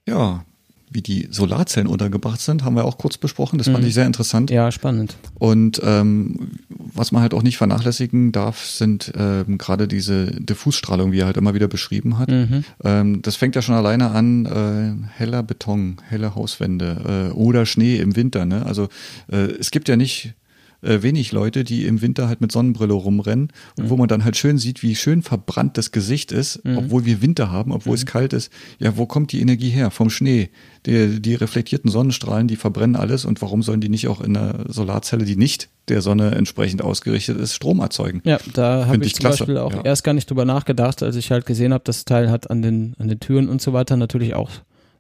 ja, 0.08 0.44
wie 0.92 1.02
die 1.02 1.28
Solarzellen 1.32 1.88
untergebracht 1.88 2.40
sind, 2.42 2.64
haben 2.64 2.76
wir 2.76 2.86
auch 2.86 2.98
kurz 2.98 3.18
besprochen. 3.18 3.58
Das 3.58 3.68
fand 3.68 3.82
Mhm. 3.82 3.88
ich 3.88 3.94
sehr 3.94 4.06
interessant. 4.08 4.50
Ja, 4.50 4.72
spannend. 4.72 5.18
Und 5.36 5.80
ähm, 5.84 6.52
was 6.70 7.12
man 7.12 7.22
halt 7.22 7.34
auch 7.34 7.44
nicht 7.44 7.58
vernachlässigen 7.58 8.32
darf, 8.32 8.66
sind 8.66 9.12
ähm, 9.16 9.58
gerade 9.58 9.88
diese 9.88 10.28
Diffusstrahlung, 10.28 11.12
wie 11.12 11.20
er 11.20 11.28
halt 11.28 11.38
immer 11.38 11.54
wieder 11.54 11.68
beschrieben 11.68 12.18
hat. 12.18 12.30
Mhm. 12.32 12.64
Ähm, 12.84 13.22
das 13.22 13.36
fängt 13.36 13.56
ja 13.56 13.62
schon 13.62 13.76
alleine 13.76 14.12
an, 14.12 14.46
äh, 14.46 15.08
heller 15.18 15.44
Beton, 15.44 15.98
helle 16.08 16.34
Hauswände 16.36 17.30
äh, 17.30 17.34
oder 17.34 17.66
Schnee 17.66 17.98
im 17.98 18.16
Winter. 18.16 18.46
Ne? 18.46 18.66
Also 18.66 18.90
äh, 19.32 19.38
es 19.60 19.72
gibt 19.72 19.90
ja 19.90 19.96
nicht 19.96 20.34
äh, 20.82 21.02
wenig 21.02 21.32
Leute, 21.32 21.64
die 21.64 21.86
im 21.86 22.02
Winter 22.02 22.28
halt 22.28 22.42
mit 22.42 22.52
Sonnenbrille 22.52 22.94
rumrennen 22.94 23.50
und 23.78 23.90
wo 23.90 23.98
man 23.98 24.08
dann 24.08 24.24
halt 24.24 24.38
schön 24.38 24.58
sieht, 24.58 24.82
wie 24.84 24.96
schön 24.96 25.22
verbrannt 25.22 25.78
das 25.78 25.92
Gesicht 25.92 26.32
ist, 26.32 26.62
obwohl 26.76 27.06
wir 27.06 27.22
Winter 27.22 27.52
haben, 27.52 27.72
obwohl 27.72 27.96
es 27.96 28.06
kalt 28.06 28.34
ist. 28.34 28.52
Ja, 28.80 28.96
wo 28.98 29.06
kommt 29.06 29.32
die 29.32 29.42
Energie 29.42 29.70
her? 29.70 29.92
Vom 29.92 30.10
Schnee. 30.10 30.50
Die, 30.86 31.22
die 31.22 31.36
reflektierten 31.36 31.92
Sonnenstrahlen, 31.92 32.48
die 32.48 32.56
verbrennen 32.56 32.96
alles 32.96 33.26
und 33.26 33.42
warum 33.42 33.62
sollen 33.64 33.82
die 33.82 33.90
nicht 33.90 34.08
auch 34.08 34.22
in 34.22 34.38
einer 34.38 34.64
Solarzelle, 34.72 35.26
die 35.26 35.36
nicht 35.36 35.68
der 35.90 36.02
Sonne 36.02 36.32
entsprechend 36.36 36.82
ausgerichtet 36.82 37.38
ist, 37.40 37.54
Strom 37.54 37.80
erzeugen? 37.80 38.22
Ja, 38.24 38.40
da 38.54 38.86
habe 38.86 38.98
ich 38.98 39.08
ich 39.08 39.16
zum 39.16 39.24
klasse, 39.24 39.40
Beispiel 39.40 39.58
auch 39.58 39.74
ja. 39.74 39.82
erst 39.84 40.04
gar 40.06 40.14
nicht 40.14 40.30
drüber 40.30 40.46
nachgedacht, 40.46 41.04
als 41.04 41.16
ich 41.18 41.32
halt 41.32 41.46
gesehen 41.46 41.74
habe, 41.74 41.84
das 41.84 42.06
Teil 42.06 42.32
hat 42.32 42.50
an 42.50 42.62
den, 42.62 42.96
an 43.00 43.08
den 43.10 43.20
Türen 43.20 43.50
und 43.50 43.62
so 43.62 43.74
weiter 43.74 43.98
natürlich 43.98 44.36
auch 44.36 44.50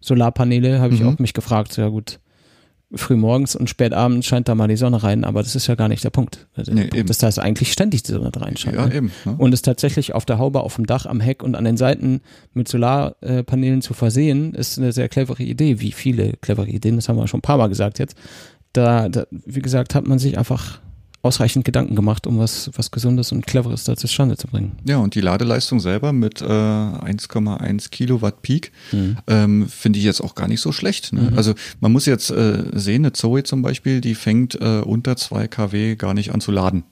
Solarpaneele, 0.01 0.79
habe 0.79 0.93
ich 0.93 1.01
Mhm. 1.01 1.07
auch 1.09 1.19
mich 1.19 1.33
gefragt, 1.33 1.77
ja 1.77 1.87
gut, 1.89 2.19
früh 2.95 3.15
morgens 3.15 3.55
und 3.55 3.69
spät 3.69 3.93
abends 3.93 4.25
scheint 4.25 4.47
da 4.47 4.55
mal 4.55 4.67
die 4.67 4.75
Sonne 4.75 5.03
rein, 5.03 5.23
aber 5.23 5.43
das 5.43 5.55
ist 5.55 5.67
ja 5.67 5.75
gar 5.75 5.87
nicht 5.87 6.03
der 6.03 6.09
Punkt. 6.09 6.47
Also 6.55 6.73
Nee, 6.73 6.87
Punkt 6.87 7.09
ist, 7.09 7.21
dass 7.21 7.37
eigentlich 7.37 7.71
ständig 7.71 8.03
die 8.03 8.13
Sonne 8.13 8.31
reinscheint. 8.35 8.75
Ja, 8.75 8.87
ne? 8.87 8.95
eben. 8.95 9.11
Ne? 9.25 9.35
Und 9.37 9.53
es 9.53 9.61
tatsächlich 9.61 10.15
auf 10.15 10.25
der 10.25 10.39
Haube, 10.39 10.61
auf 10.61 10.75
dem 10.75 10.87
Dach, 10.87 11.05
am 11.05 11.19
Heck 11.19 11.43
und 11.43 11.55
an 11.55 11.65
den 11.65 11.77
Seiten 11.77 12.21
mit 12.53 12.67
Solarpanelen 12.67 13.81
zu 13.81 13.93
versehen, 13.93 14.55
ist 14.55 14.79
eine 14.79 14.91
sehr 14.91 15.07
clevere 15.07 15.43
Idee. 15.43 15.79
Wie 15.79 15.91
viele 15.91 16.33
clevere 16.33 16.69
Ideen, 16.69 16.95
das 16.95 17.09
haben 17.09 17.17
wir 17.17 17.27
schon 17.27 17.39
ein 17.39 17.43
paar 17.43 17.57
Mal 17.57 17.67
gesagt 17.67 17.99
jetzt. 17.99 18.15
Da, 18.73 19.09
da 19.09 19.25
wie 19.31 19.61
gesagt, 19.61 19.93
hat 19.93 20.07
man 20.07 20.19
sich 20.19 20.37
einfach 20.37 20.79
ausreichend 21.21 21.65
Gedanken 21.65 21.95
gemacht, 21.95 22.27
um 22.27 22.39
was, 22.39 22.69
was 22.75 22.91
Gesundes 22.91 23.31
und 23.31 23.45
Cleveres 23.45 23.83
da 23.83 23.95
zustande 23.97 24.37
zu 24.37 24.47
bringen. 24.47 24.77
Ja, 24.87 24.97
und 24.97 25.15
die 25.15 25.21
Ladeleistung 25.21 25.79
selber 25.81 26.13
mit 26.13 26.41
äh, 26.41 26.45
1,1 26.45 27.89
Kilowatt 27.89 28.41
Peak 28.41 28.71
ähm, 29.27 29.67
finde 29.67 29.99
ich 29.99 30.05
jetzt 30.05 30.21
auch 30.21 30.33
gar 30.35 30.47
nicht 30.47 30.61
so 30.61 30.71
schlecht. 30.71 31.11
Ne? 31.11 31.33
Also 31.35 31.55
man 31.81 31.91
muss 31.91 32.05
jetzt 32.05 32.29
äh, 32.31 32.63
sehen, 32.73 33.01
eine 33.03 33.13
Zoe 33.13 33.43
zum 33.43 33.61
Beispiel, 33.61 33.99
die 33.99 34.15
fängt 34.15 34.55
äh, 34.61 34.79
unter 34.79 35.17
2 35.17 35.47
kW 35.47 35.95
gar 35.95 36.13
nicht 36.13 36.33
an 36.33 36.39
zu 36.39 36.51
laden. 36.51 36.83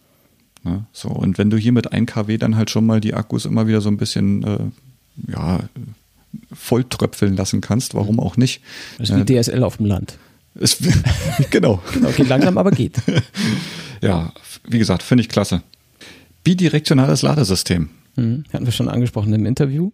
Ne? 0.63 0.85
So, 0.91 1.07
und 1.07 1.37
wenn 1.37 1.49
du 1.49 1.55
hier 1.57 1.71
mit 1.71 1.93
1 1.93 2.11
kW 2.11 2.37
dann 2.37 2.57
halt 2.57 2.69
schon 2.69 2.85
mal 2.85 2.99
die 2.99 3.13
Akkus 3.13 3.45
immer 3.45 3.67
wieder 3.67 3.79
so 3.79 3.89
ein 3.89 3.97
bisschen 3.97 4.43
äh, 4.43 4.57
ja, 5.31 5.59
volltröpfeln 6.53 7.35
lassen 7.35 7.61
kannst, 7.61 7.93
warum 7.95 8.19
auch 8.19 8.35
nicht? 8.35 8.61
Das 8.97 9.09
ist 9.09 9.15
wie 9.15 9.33
Äh, 9.33 9.41
DSL 9.41 9.63
auf 9.63 9.77
dem 9.77 9.85
Land. 9.85 10.17
genau. 11.49 11.81
Genau, 11.93 12.09
geht 12.09 12.27
langsam, 12.27 12.57
aber 12.57 12.71
geht. 12.71 12.97
Ja, 14.01 14.31
wie 14.67 14.79
gesagt, 14.79 15.03
finde 15.03 15.21
ich 15.21 15.29
klasse. 15.29 15.61
Bidirektionales 16.43 17.21
Ladesystem. 17.21 17.89
Mhm. 18.15 18.43
Hatten 18.53 18.65
wir 18.65 18.71
schon 18.71 18.89
angesprochen 18.89 19.33
im 19.33 19.45
Interview. 19.45 19.91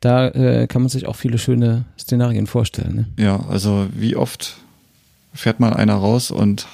Da 0.00 0.28
äh, 0.28 0.66
kann 0.66 0.82
man 0.82 0.88
sich 0.88 1.06
auch 1.06 1.16
viele 1.16 1.38
schöne 1.38 1.84
Szenarien 1.98 2.46
vorstellen. 2.46 2.94
Ne? 3.16 3.22
Ja, 3.22 3.44
also 3.48 3.88
wie 3.94 4.16
oft 4.16 4.56
fährt 5.34 5.60
mal 5.60 5.74
einer 5.74 5.94
raus 5.94 6.30
und 6.30 6.66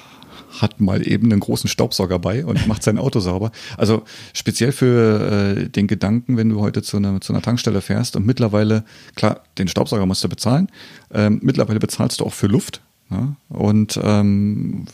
hat 0.61 0.79
mal 0.79 1.07
eben 1.07 1.31
einen 1.31 1.41
großen 1.41 1.69
Staubsauger 1.69 2.19
bei 2.19 2.45
und 2.45 2.67
macht 2.67 2.83
sein 2.83 2.97
Auto 2.97 3.19
sauber. 3.19 3.51
Also 3.77 4.03
speziell 4.33 4.71
für 4.71 5.55
äh, 5.57 5.69
den 5.69 5.87
Gedanken, 5.87 6.37
wenn 6.37 6.49
du 6.49 6.61
heute 6.61 6.81
zu 6.81 6.97
einer, 6.97 7.21
zu 7.21 7.33
einer 7.33 7.41
Tankstelle 7.41 7.81
fährst 7.81 8.15
und 8.15 8.25
mittlerweile, 8.25 8.83
klar, 9.15 9.41
den 9.57 9.67
Staubsauger 9.67 10.05
musst 10.05 10.23
du 10.23 10.29
bezahlen, 10.29 10.69
ähm, 11.13 11.39
mittlerweile 11.43 11.79
bezahlst 11.79 12.21
du 12.21 12.25
auch 12.25 12.33
für 12.33 12.47
Luft. 12.47 12.81
Ja? 13.11 13.35
Und 13.49 13.99
ähm, 14.01 14.85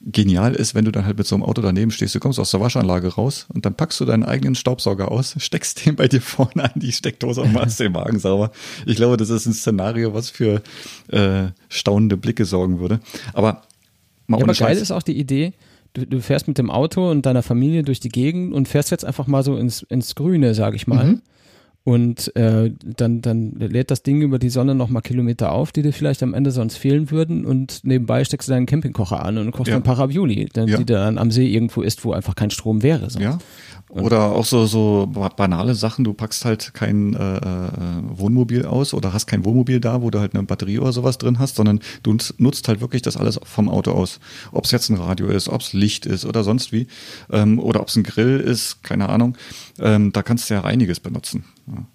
genial 0.00 0.54
ist, 0.54 0.74
wenn 0.74 0.84
du 0.84 0.90
dann 0.92 1.04
halt 1.06 1.18
mit 1.18 1.26
so 1.26 1.34
einem 1.34 1.44
Auto 1.44 1.60
daneben 1.62 1.90
stehst, 1.90 2.14
du 2.14 2.20
kommst 2.20 2.38
aus 2.38 2.50
der 2.50 2.60
Waschanlage 2.60 3.08
raus 3.08 3.46
und 3.52 3.66
dann 3.66 3.74
packst 3.74 4.00
du 4.00 4.04
deinen 4.04 4.24
eigenen 4.24 4.54
Staubsauger 4.54 5.10
aus, 5.10 5.34
steckst 5.38 5.84
den 5.84 5.96
bei 5.96 6.08
dir 6.08 6.20
vorne 6.20 6.64
an 6.64 6.72
die 6.80 6.92
Steckdose 6.92 7.42
und 7.42 7.52
machst 7.52 7.80
den 7.80 7.94
Wagen 7.94 8.18
sauber. 8.18 8.50
Ich 8.86 8.96
glaube, 8.96 9.16
das 9.16 9.30
ist 9.30 9.46
ein 9.46 9.52
Szenario, 9.52 10.14
was 10.14 10.30
für 10.30 10.62
äh, 11.08 11.48
staunende 11.68 12.16
Blicke 12.16 12.44
sorgen 12.44 12.80
würde. 12.80 13.00
Aber 13.32 13.62
mal 14.26 14.38
Ja, 14.38 14.44
ohne 14.44 14.52
aber 14.52 14.58
geil 14.58 14.74
Scheiß. 14.74 14.80
ist 14.80 14.90
auch 14.90 15.02
die 15.02 15.18
Idee, 15.18 15.52
du, 15.92 16.06
du 16.06 16.20
fährst 16.20 16.48
mit 16.48 16.58
dem 16.58 16.70
Auto 16.70 17.10
und 17.10 17.26
deiner 17.26 17.42
Familie 17.42 17.82
durch 17.82 18.00
die 18.00 18.08
Gegend 18.08 18.52
und 18.54 18.68
fährst 18.68 18.90
jetzt 18.90 19.04
einfach 19.04 19.26
mal 19.26 19.42
so 19.42 19.56
ins, 19.56 19.82
ins 19.82 20.14
Grüne, 20.14 20.54
sag 20.54 20.74
ich 20.74 20.86
mal. 20.86 21.04
Mhm. 21.04 21.22
Und 21.86 22.34
äh, 22.34 22.72
dann, 22.96 23.20
dann 23.20 23.52
lädt 23.58 23.90
das 23.90 24.02
Ding 24.02 24.22
über 24.22 24.38
die 24.38 24.48
Sonne 24.48 24.74
nochmal 24.74 25.02
Kilometer 25.02 25.52
auf, 25.52 25.70
die 25.70 25.82
dir 25.82 25.92
vielleicht 25.92 26.22
am 26.22 26.32
Ende 26.32 26.50
sonst 26.50 26.78
fehlen 26.78 27.10
würden. 27.10 27.44
Und 27.44 27.80
nebenbei 27.84 28.24
steckst 28.24 28.48
du 28.48 28.52
deinen 28.52 28.64
Campingkocher 28.64 29.22
an 29.22 29.36
und 29.36 29.50
kochst 29.50 29.68
Ja. 29.70 29.76
ein 29.76 29.82
paar 29.82 29.98
Ravioli, 29.98 30.48
dann, 30.50 30.66
Ja. 30.66 30.78
die 30.78 30.86
dann 30.86 31.18
am 31.18 31.30
See 31.30 31.46
irgendwo 31.46 31.82
isst, 31.82 32.02
wo 32.06 32.12
einfach 32.12 32.34
kein 32.36 32.50
Strom 32.50 32.82
wäre. 32.82 33.10
So. 33.10 33.20
Ja. 33.20 33.36
Oder 33.90 34.32
auch 34.32 34.46
so, 34.46 34.64
so 34.64 35.06
ba- 35.12 35.28
banale 35.28 35.74
Sachen, 35.74 36.04
du 36.04 36.14
packst 36.14 36.46
halt 36.46 36.72
kein 36.72 37.12
äh, 37.14 37.36
äh, 37.36 37.40
Wohnmobil 38.16 38.64
aus 38.64 38.94
oder 38.94 39.12
hast 39.12 39.26
kein 39.26 39.44
Wohnmobil 39.44 39.78
da, 39.78 40.00
wo 40.00 40.08
du 40.08 40.20
halt 40.20 40.34
eine 40.34 40.42
Batterie 40.44 40.78
oder 40.78 40.90
sowas 40.92 41.18
drin 41.18 41.38
hast, 41.38 41.56
sondern 41.56 41.80
du 42.02 42.12
nutz- 42.12 42.32
nutzt 42.38 42.66
halt 42.66 42.80
wirklich 42.80 43.02
das 43.02 43.18
alles 43.18 43.38
vom 43.44 43.68
Auto 43.68 43.90
aus. 43.92 44.20
Ob 44.52 44.64
es 44.64 44.70
jetzt 44.70 44.88
ein 44.88 44.96
Radio 44.96 45.26
ist, 45.26 45.50
ob 45.50 45.60
es 45.60 45.74
Licht 45.74 46.06
ist 46.06 46.24
oder 46.24 46.44
sonst 46.44 46.72
wie, 46.72 46.86
ähm, 47.30 47.58
oder 47.58 47.80
ob 47.82 47.88
es 47.88 47.96
ein 47.96 48.04
Grill 48.04 48.40
ist, 48.40 48.82
keine 48.82 49.10
Ahnung. 49.10 49.36
Ähm, 49.78 50.12
da 50.12 50.22
kannst 50.22 50.48
du 50.48 50.54
ja 50.54 50.64
einiges 50.64 50.98
benutzen. 50.98 51.44
Ja. 51.66 51.86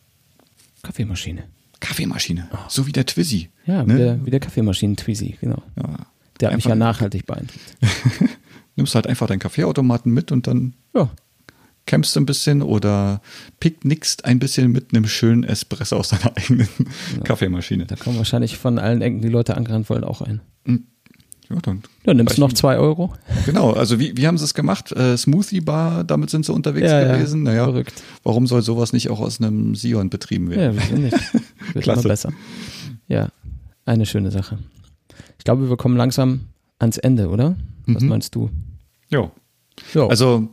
Kaffeemaschine. 0.84 1.44
Kaffeemaschine, 1.80 2.50
so 2.68 2.88
wie 2.88 2.92
der 2.92 3.06
Twizy. 3.06 3.50
Ja, 3.66 3.84
ne? 3.84 3.94
wie 3.94 3.98
der, 3.98 4.26
wie 4.26 4.32
der 4.32 4.40
Kaffeemaschinen-Twizy, 4.42 5.38
genau. 5.40 5.62
ja. 5.78 5.84
Der 6.42 6.50
hat 6.50 6.56
mich 6.56 6.66
Einfach- 6.66 6.70
ja 6.70 6.76
nachhaltig 6.76 7.26
beeindruckt. 7.26 7.60
Nimmst 8.76 8.96
halt 8.96 9.08
einfach 9.08 9.28
deinen 9.28 9.40
Kaffeeautomaten 9.40 10.12
mit 10.14 10.32
und 10.32 10.48
dann 10.48 10.74
Ja, 10.94 11.10
campst 11.86 12.16
ein 12.18 12.26
bisschen 12.26 12.62
oder 12.62 13.22
picknickst 13.60 14.24
ein 14.26 14.40
bisschen 14.40 14.72
mit 14.72 14.94
einem 14.94 15.06
schönen 15.08 15.44
Espresso 15.44 15.98
aus 15.98 16.10
deiner 16.10 16.36
eigenen 16.38 16.68
Kaffeemaschine. 17.24 17.86
da 17.86 17.96
kommen 17.96 18.18
wahrscheinlich 18.18 18.58
von 18.58 18.78
allen 18.80 19.02
Ecken 19.02 19.22
die 19.22 19.28
Leute 19.30 19.56
angerannt 19.58 19.90
wollen 19.90 20.04
auch 20.04 20.22
ein. 20.22 20.42
Ja, 21.50 21.56
dann. 21.62 21.82
Ja, 22.06 22.14
nimmst 22.14 22.38
du 22.38 22.42
noch 22.42 22.54
zwei 22.54 22.78
Euro? 22.78 23.12
Genau, 23.46 23.72
also 23.72 24.00
wie, 24.00 24.16
wie 24.16 24.28
haben 24.28 24.38
sie 24.38 24.44
es 24.44 24.54
gemacht? 24.54 24.92
Äh, 24.92 25.18
Smoothie 25.18 25.62
Bar, 25.62 26.04
damit 26.04 26.30
sind 26.30 26.46
sie 26.46 26.54
unterwegs 26.54 26.88
Ja, 26.92 27.02
ja, 27.02 27.16
gewesen. 27.16 27.42
naja, 27.44 27.64
verrückt. 27.66 28.04
warum 28.24 28.46
soll 28.46 28.62
sowas 28.62 28.94
nicht 28.94 29.10
auch 29.10 29.20
aus 29.20 29.42
einem 29.42 29.74
Sion 29.76 30.10
betrieben 30.12 30.52
Ja, 30.52 30.58
werden? 30.58 30.78
wieso 30.80 30.96
nicht? 31.02 31.34
Wird 31.74 31.84
Klasse. 31.84 32.02
immer 32.02 32.10
besser. 32.10 32.34
Ja, 33.08 33.30
eine 33.86 34.06
schöne 34.06 34.30
Sache. 34.32 34.60
Ich 35.40 35.44
glaube, 35.44 35.70
wir 35.70 35.78
kommen 35.78 35.98
langsam 35.98 36.42
ans 36.78 36.98
Ende, 36.98 37.30
oder? 37.30 37.56
Was 37.88 38.04
Mhm. 38.04 38.10
meinst 38.10 38.36
du? 38.36 38.52
Ja. 39.10 39.32
Ja. 39.96 40.06
Also 40.08 40.50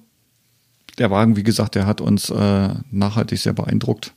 der 0.98 1.10
Wagen, 1.10 1.36
wie 1.36 1.42
gesagt, 1.42 1.74
der 1.74 1.86
hat 1.86 2.00
uns 2.00 2.30
äh, 2.30 2.68
nachhaltig 2.90 3.38
sehr 3.38 3.52
beeindruckt, 3.52 4.14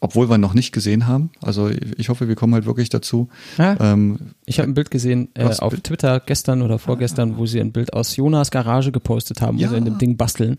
obwohl 0.00 0.28
wir 0.30 0.36
ihn 0.36 0.40
noch 0.40 0.54
nicht 0.54 0.72
gesehen 0.72 1.06
haben. 1.06 1.30
Also 1.42 1.68
ich 1.68 2.08
hoffe, 2.08 2.26
wir 2.26 2.34
kommen 2.34 2.54
halt 2.54 2.64
wirklich 2.66 2.88
dazu. 2.88 3.28
Ah, 3.58 3.76
Ähm, 3.92 4.18
ich 4.46 4.58
habe 4.58 4.70
ein 4.70 4.74
Bild 4.74 4.90
gesehen 4.90 5.28
äh, 5.34 5.44
auf 5.44 5.70
Bild? 5.70 5.84
Twitter 5.84 6.20
gestern 6.20 6.62
oder 6.62 6.78
vorgestern, 6.78 7.36
wo 7.36 7.44
sie 7.46 7.60
ein 7.60 7.72
Bild 7.72 7.92
aus 7.92 8.16
Jonas 8.16 8.50
Garage 8.50 8.92
gepostet 8.92 9.40
haben, 9.42 9.58
wo 9.58 9.62
Ja. 9.62 9.68
sie 9.68 9.76
in 9.76 9.84
dem 9.84 9.98
Ding 9.98 10.16
basteln. 10.16 10.56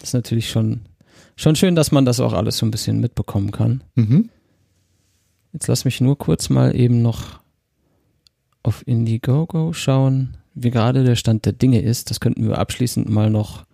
Das 0.00 0.10
ist 0.10 0.12
natürlich 0.14 0.50
schon, 0.50 0.82
schon 1.36 1.56
schön, 1.56 1.74
dass 1.74 1.92
man 1.92 2.04
das 2.04 2.20
auch 2.20 2.34
alles 2.34 2.58
so 2.58 2.66
ein 2.66 2.70
bisschen 2.70 3.00
mitbekommen 3.00 3.50
kann. 3.52 3.82
mhm. 3.94 4.28
Jetzt 5.54 5.68
lass 5.68 5.84
mich 5.84 6.00
nur 6.00 6.18
kurz 6.18 6.50
mal 6.50 6.74
eben 6.74 7.00
noch 7.00 7.38
auf 8.64 8.82
Indiegogo 8.88 9.72
schauen, 9.72 10.36
wie 10.54 10.70
gerade 10.70 11.04
der 11.04 11.14
Stand 11.14 11.46
der 11.46 11.52
Dinge 11.52 11.80
ist. 11.80 12.10
Das 12.10 12.18
könnten 12.18 12.48
wir 12.48 12.58
abschließend 12.58 13.08
mal 13.08 13.30
noch 13.30 13.64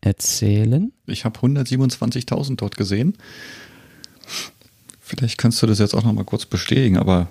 erzählen. 0.00 0.92
Ich 1.06 1.24
habe 1.24 1.38
127.000 1.40 2.56
dort 2.56 2.76
gesehen. 2.76 3.16
Vielleicht 5.00 5.38
kannst 5.38 5.62
du 5.62 5.66
das 5.66 5.78
jetzt 5.78 5.94
auch 5.94 6.04
noch 6.04 6.12
mal 6.12 6.24
kurz 6.24 6.46
bestätigen, 6.46 6.96
aber 6.96 7.28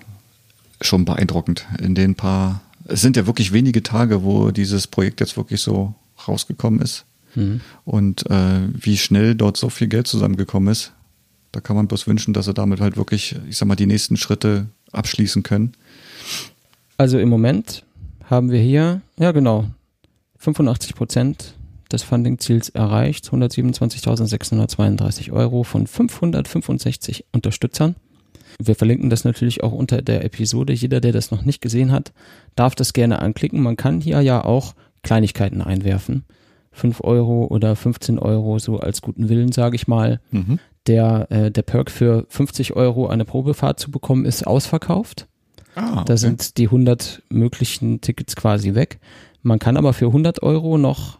schon 0.80 1.04
beeindruckend. 1.04 1.66
In 1.80 1.94
den 1.94 2.14
paar, 2.14 2.62
es 2.86 3.00
sind 3.00 3.16
ja 3.16 3.26
wirklich 3.26 3.52
wenige 3.52 3.82
Tage, 3.82 4.22
wo 4.22 4.50
dieses 4.50 4.86
Projekt 4.86 5.20
jetzt 5.20 5.36
wirklich 5.36 5.60
so 5.60 5.94
rausgekommen 6.26 6.80
ist. 6.80 7.04
Mhm. 7.34 7.60
Und 7.84 8.28
äh, 8.30 8.60
wie 8.72 8.96
schnell 8.96 9.34
dort 9.34 9.56
so 9.56 9.68
viel 9.68 9.88
Geld 9.88 10.06
zusammengekommen 10.06 10.72
ist, 10.72 10.92
da 11.52 11.60
kann 11.60 11.76
man 11.76 11.88
bloß 11.88 12.06
wünschen, 12.06 12.34
dass 12.34 12.46
sie 12.46 12.54
damit 12.54 12.80
halt 12.80 12.96
wirklich, 12.96 13.36
ich 13.48 13.56
sag 13.56 13.68
mal, 13.68 13.76
die 13.76 13.86
nächsten 13.86 14.16
Schritte 14.16 14.66
abschließen 14.92 15.42
können. 15.42 15.72
Also 16.96 17.18
im 17.18 17.28
Moment 17.28 17.84
haben 18.24 18.50
wir 18.50 18.60
hier, 18.60 19.00
ja 19.18 19.32
genau, 19.32 19.66
85 20.38 20.94
Prozent 20.94 21.54
des 21.92 22.02
Funding-Ziels 22.02 22.70
erreicht, 22.70 23.28
127.632 23.30 25.32
Euro 25.32 25.62
von 25.62 25.86
565 25.86 27.26
Unterstützern. 27.32 27.96
Wir 28.58 28.74
verlinken 28.74 29.10
das 29.10 29.24
natürlich 29.24 29.62
auch 29.62 29.72
unter 29.72 30.02
der 30.02 30.24
Episode. 30.24 30.72
Jeder, 30.72 31.00
der 31.00 31.12
das 31.12 31.30
noch 31.30 31.44
nicht 31.44 31.60
gesehen 31.60 31.92
hat, 31.92 32.12
darf 32.54 32.74
das 32.74 32.92
gerne 32.92 33.18
anklicken. 33.20 33.62
Man 33.62 33.76
kann 33.76 34.00
hier 34.00 34.20
ja 34.22 34.44
auch 34.44 34.74
Kleinigkeiten 35.02 35.60
einwerfen. 35.60 36.24
5 36.72 37.02
Euro 37.02 37.46
oder 37.46 37.76
15 37.76 38.18
Euro, 38.18 38.58
so 38.58 38.78
als 38.78 39.02
guten 39.02 39.28
Willen, 39.28 39.52
sage 39.52 39.76
ich 39.76 39.88
mal. 39.88 40.20
Mhm. 40.30 40.58
Der, 40.86 41.26
äh, 41.30 41.50
der 41.50 41.62
Perk 41.62 41.90
für 41.90 42.26
50 42.28 42.76
Euro 42.76 43.08
eine 43.08 43.24
Probefahrt 43.24 43.80
zu 43.80 43.90
bekommen, 43.90 44.24
ist 44.24 44.46
ausverkauft. 44.46 45.26
Ah, 45.74 45.96
Da 45.96 46.14
okay. 46.14 46.16
sind 46.16 46.58
die 46.58 46.66
100 46.66 47.22
möglichen 47.28 48.00
Tickets 48.00 48.36
quasi 48.36 48.74
weg. 48.74 48.98
Man 49.42 49.58
kann 49.58 49.76
aber 49.76 49.92
für 49.92 50.06
100 50.06 50.42
Euro 50.42 50.78
noch 50.78 51.18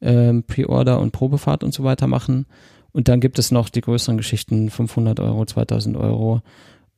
ähm, 0.00 0.44
Pre-Order 0.44 1.00
und 1.00 1.12
Probefahrt 1.12 1.64
und 1.64 1.74
so 1.74 1.84
weiter 1.84 2.06
machen. 2.06 2.46
Und 2.92 3.08
dann 3.08 3.20
gibt 3.20 3.38
es 3.38 3.50
noch 3.50 3.68
die 3.68 3.80
größeren 3.80 4.16
Geschichten, 4.16 4.70
500 4.70 5.20
Euro, 5.20 5.46
2000 5.46 5.96
Euro. 5.96 6.42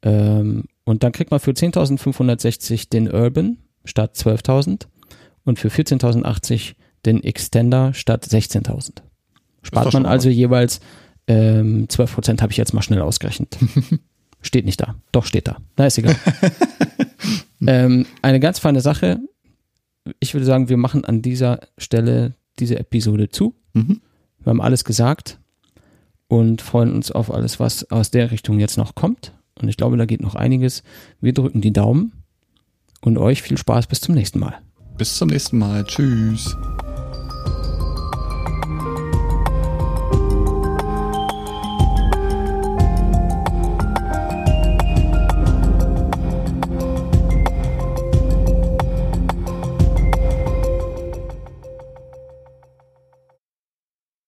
Ähm, 0.02 0.64
und 0.84 1.02
dann 1.02 1.12
kriegt 1.12 1.30
man 1.30 1.40
für 1.40 1.52
10.560 1.52 2.88
den 2.90 3.10
Urban 3.10 3.58
statt 3.84 4.14
12.000 4.16 4.86
und 5.44 5.58
für 5.58 5.68
14.080 5.68 6.74
den 7.04 7.22
Extender 7.22 7.94
statt 7.94 8.26
16.000. 8.26 8.68
doch 8.68 9.02
Spart 9.62 9.92
man 9.92 10.06
also 10.06 10.28
jeweils 10.28 10.80
ähm, 11.26 11.88
12 11.88 12.14
Prozent, 12.14 12.42
habe 12.42 12.52
ich 12.52 12.58
jetzt 12.58 12.74
mal 12.74 12.82
schnell 12.82 13.00
ausgerechnet. 13.00 13.56
Steht 14.42 14.64
nicht 14.64 14.80
da. 14.80 14.96
Doch, 15.12 15.24
steht 15.24 15.46
da. 15.46 15.58
Na, 15.76 15.86
ist 15.86 15.98
egal. 15.98 16.16
ähm, 17.66 18.06
eine 18.22 18.40
ganz 18.40 18.58
feine 18.58 18.80
Sache. 18.80 19.20
Ich 20.18 20.34
würde 20.34 20.44
sagen, 20.44 20.68
wir 20.68 20.76
machen 20.76 21.04
an 21.04 21.22
dieser 21.22 21.60
Stelle 21.78 22.34
diese 22.58 22.78
Episode 22.78 23.28
zu. 23.28 23.54
Mhm. 23.72 24.00
Wir 24.40 24.50
haben 24.50 24.60
alles 24.60 24.84
gesagt 24.84 25.38
und 26.28 26.62
freuen 26.62 26.92
uns 26.94 27.10
auf 27.10 27.32
alles, 27.32 27.60
was 27.60 27.90
aus 27.90 28.10
der 28.10 28.30
Richtung 28.30 28.58
jetzt 28.58 28.76
noch 28.76 28.94
kommt. 28.94 29.32
Und 29.60 29.68
ich 29.68 29.76
glaube, 29.76 29.96
da 29.96 30.06
geht 30.06 30.22
noch 30.22 30.34
einiges. 30.34 30.82
Wir 31.20 31.32
drücken 31.32 31.60
die 31.60 31.72
Daumen 31.72 32.12
und 33.00 33.18
euch 33.18 33.42
viel 33.42 33.58
Spaß 33.58 33.86
bis 33.86 34.00
zum 34.00 34.14
nächsten 34.14 34.38
Mal. 34.38 34.60
Bis 34.96 35.16
zum 35.16 35.28
nächsten 35.28 35.58
Mal. 35.58 35.84
Tschüss. 35.84 36.56